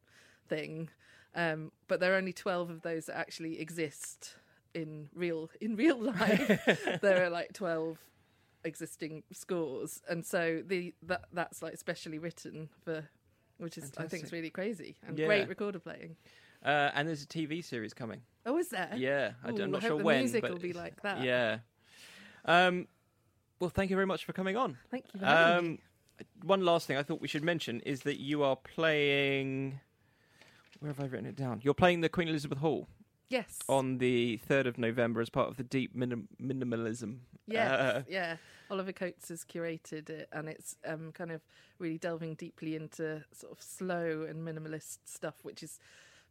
thing. 0.49 0.91
Um, 1.35 1.73
but 1.89 1.99
there 2.01 2.13
are 2.15 2.17
only 2.17 2.33
12 2.33 2.71
of 2.71 2.83
those 2.83 3.07
that 3.07 3.17
actually 3.17 3.59
exist 3.61 4.37
in 4.75 5.09
real 5.15 5.51
in 5.61 5.75
real 5.77 5.99
life. 6.15 6.99
There 7.03 7.25
are 7.25 7.31
like 7.31 7.53
12 7.55 7.99
existing 8.65 9.23
scores 9.33 10.01
and 10.09 10.25
so 10.25 10.63
the 10.67 10.95
that 11.03 11.25
that's 11.33 11.63
like 11.63 11.77
specially 11.77 12.19
written 12.19 12.69
for 12.85 13.05
which 13.59 13.77
is 13.79 13.85
i 13.85 13.87
think 13.87 13.95
Fantastic. 13.97 14.23
it's 14.23 14.33
really 14.33 14.51
crazy 14.51 14.97
and 15.07 15.19
Yeah. 15.19 15.27
great 15.27 15.49
recorder 15.49 15.79
playing 15.79 16.17
Uh, 16.65 16.91
and 16.95 17.07
there's 17.07 17.23
a 17.23 17.27
TV 17.27 17.63
series 17.63 17.93
coming. 17.93 18.23
oh 18.47 18.57
is 18.59 18.69
there 18.71 18.91
Yeah, 18.97 19.33
I 19.45 19.49
Ooh, 19.51 19.53
don't, 19.53 19.61
I'm 19.67 19.71
not 19.73 19.85
I 19.85 19.89
sure 19.89 19.99
the 19.99 20.05
when. 20.05 20.19
music 20.21 20.41
but 20.43 20.51
will 20.51 20.59
be 20.59 20.73
like 20.73 21.03
that. 21.03 21.23
Yeah. 21.23 21.59
Um, 22.47 22.89
well, 23.61 23.71
thank 23.71 23.91
you 23.91 23.97
very 23.97 24.07
much 24.07 24.25
for 24.25 24.33
coming 24.33 24.57
on. 24.57 24.79
thank 24.91 25.05
you 25.15 25.21
Um, 25.27 25.79
one 26.43 26.63
last 26.65 26.87
thing 26.87 26.97
I 26.97 27.03
thought 27.03 27.21
we 27.21 27.29
should 27.29 27.45
mention 27.45 27.81
is 27.81 28.01
that 28.03 28.19
you 28.21 28.43
are 28.43 28.57
playing. 28.57 29.81
Where 30.81 30.91
have 30.93 31.01
I 31.01 31.05
written 31.07 31.27
it 31.27 31.37
down? 31.37 31.61
You're 31.63 31.75
playing 31.75 32.01
the 32.01 32.09
Queen 32.09 32.29
Elizabeth 32.29 32.59
Hall 32.59 32.89
yes 33.29 33.59
on 33.69 33.99
the 33.99 34.39
3rd 34.49 34.67
of 34.67 34.79
November 34.79 35.21
as 35.21 35.31
part 35.31 35.49
of 35.49 35.57
the 35.57 35.63
Deep 35.65 35.95
Minim- 35.95 36.29
Minimalism. 36.41 37.19
Yes, 37.47 37.71
Uh, 37.71 38.03
yeah. 38.09 38.37
Oliver 38.71 38.93
Coates 38.93 39.29
has 39.29 39.45
curated 39.45 40.09
it, 40.09 40.29
and 40.33 40.49
it's 40.49 40.77
um, 40.87 41.13
kind 41.13 41.31
of 41.31 41.43
really 41.79 41.99
delving 41.99 42.35
deeply 42.35 42.75
into 42.77 43.23
sort 43.33 43.53
of 43.53 43.61
slow 43.63 44.23
and 44.29 44.47
minimalist 44.47 44.99
stuff, 45.05 45.35
which 45.43 45.63
is 45.63 45.79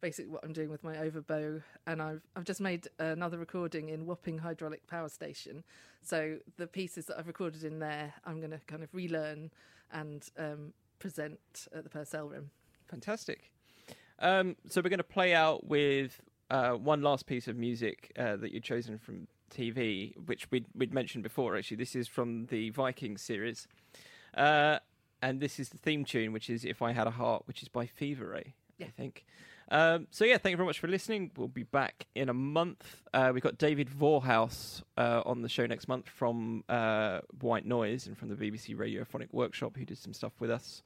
basically 0.01 0.31
what 0.31 0.43
I'm 0.43 0.51
doing 0.53 0.69
with 0.71 0.83
my 0.83 0.97
overbow. 0.97 1.61
And 1.85 2.01
I've 2.01 2.23
I've 2.35 2.43
just 2.45 2.59
made 2.59 2.87
another 2.97 3.37
recording 3.37 3.89
in 3.89 4.07
Wapping 4.07 4.39
Hydraulic 4.39 4.87
Power 4.87 5.09
Station. 5.09 5.63
So 6.01 6.39
the 6.57 6.65
pieces 6.67 7.05
that 7.05 7.19
I've 7.19 7.27
recorded 7.27 7.63
in 7.63 7.77
there, 7.79 8.13
I'm 8.25 8.39
going 8.39 8.51
to 8.51 8.59
kind 8.67 8.83
of 8.83 8.89
relearn 8.93 9.51
and 9.91 10.27
um, 10.37 10.73
present 10.97 11.67
at 11.75 11.83
the 11.83 11.89
Purcell 11.91 12.27
Room. 12.27 12.49
Fantastic. 12.89 13.51
Um, 14.19 14.55
so 14.67 14.81
we're 14.81 14.89
going 14.89 14.97
to 14.97 15.03
play 15.03 15.33
out 15.35 15.65
with 15.67 16.19
uh, 16.49 16.71
one 16.71 17.01
last 17.01 17.25
piece 17.25 17.47
of 17.47 17.55
music 17.55 18.11
uh, 18.17 18.35
that 18.37 18.51
you've 18.51 18.63
chosen 18.63 18.97
from 18.97 19.27
TV, 19.51 20.15
which 20.25 20.49
we'd, 20.51 20.65
we'd 20.75 20.93
mentioned 20.93 21.23
before. 21.23 21.55
Actually, 21.55 21.77
this 21.77 21.95
is 21.95 22.07
from 22.07 22.47
the 22.47 22.69
Vikings 22.71 23.21
series, 23.21 23.67
uh, 24.35 24.79
and 25.21 25.39
this 25.39 25.59
is 25.59 25.69
the 25.69 25.77
theme 25.77 26.05
tune, 26.05 26.33
which 26.33 26.49
is 26.49 26.65
"If 26.65 26.81
I 26.81 26.91
Had 26.91 27.07
a 27.07 27.11
Heart," 27.11 27.43
which 27.45 27.61
is 27.61 27.69
by 27.69 27.85
Fever 27.85 28.29
Ray, 28.29 28.55
I 28.81 28.85
think. 28.85 29.25
Um, 29.71 30.07
so 30.11 30.25
yeah, 30.25 30.37
thank 30.37 30.51
you 30.51 30.57
very 30.57 30.67
much 30.67 30.79
for 30.79 30.87
listening. 30.87 31.31
We'll 31.35 31.47
be 31.47 31.63
back 31.63 32.05
in 32.15 32.29
a 32.29 32.33
month. 32.33 33.01
Uh, 33.13 33.31
we've 33.33 33.43
got 33.43 33.57
David 33.57 33.89
Vorhaus 33.89 34.83
uh, 34.97 35.21
on 35.25 35.41
the 35.41 35.49
show 35.49 35.65
next 35.65 35.87
month 35.87 36.09
from 36.09 36.63
uh, 36.69 37.21
White 37.41 37.65
Noise 37.65 38.07
and 38.07 38.17
from 38.17 38.29
the 38.29 38.35
BBC 38.35 38.75
Radiophonic 38.75 39.29
Workshop, 39.31 39.77
who 39.77 39.85
did 39.85 39.97
some 39.97 40.13
stuff 40.13 40.33
with 40.39 40.51
us. 40.51 40.83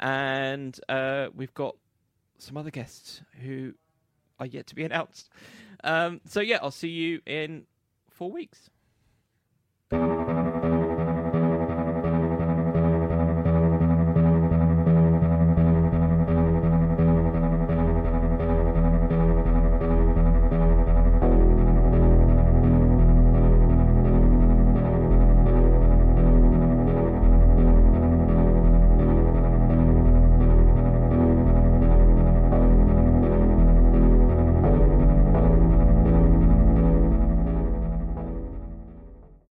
And 0.00 0.78
uh, 0.88 1.28
we've 1.34 1.54
got 1.54 1.76
some 2.38 2.56
other 2.56 2.70
guests 2.70 3.22
who 3.42 3.74
are 4.44 4.46
yet 4.46 4.66
to 4.68 4.74
be 4.74 4.84
announced. 4.84 5.30
Um, 5.82 6.20
so 6.26 6.40
yeah, 6.40 6.58
I'll 6.62 6.70
see 6.70 6.88
you 6.88 7.20
in 7.26 7.64
four 8.10 8.30
weeks. 8.30 8.70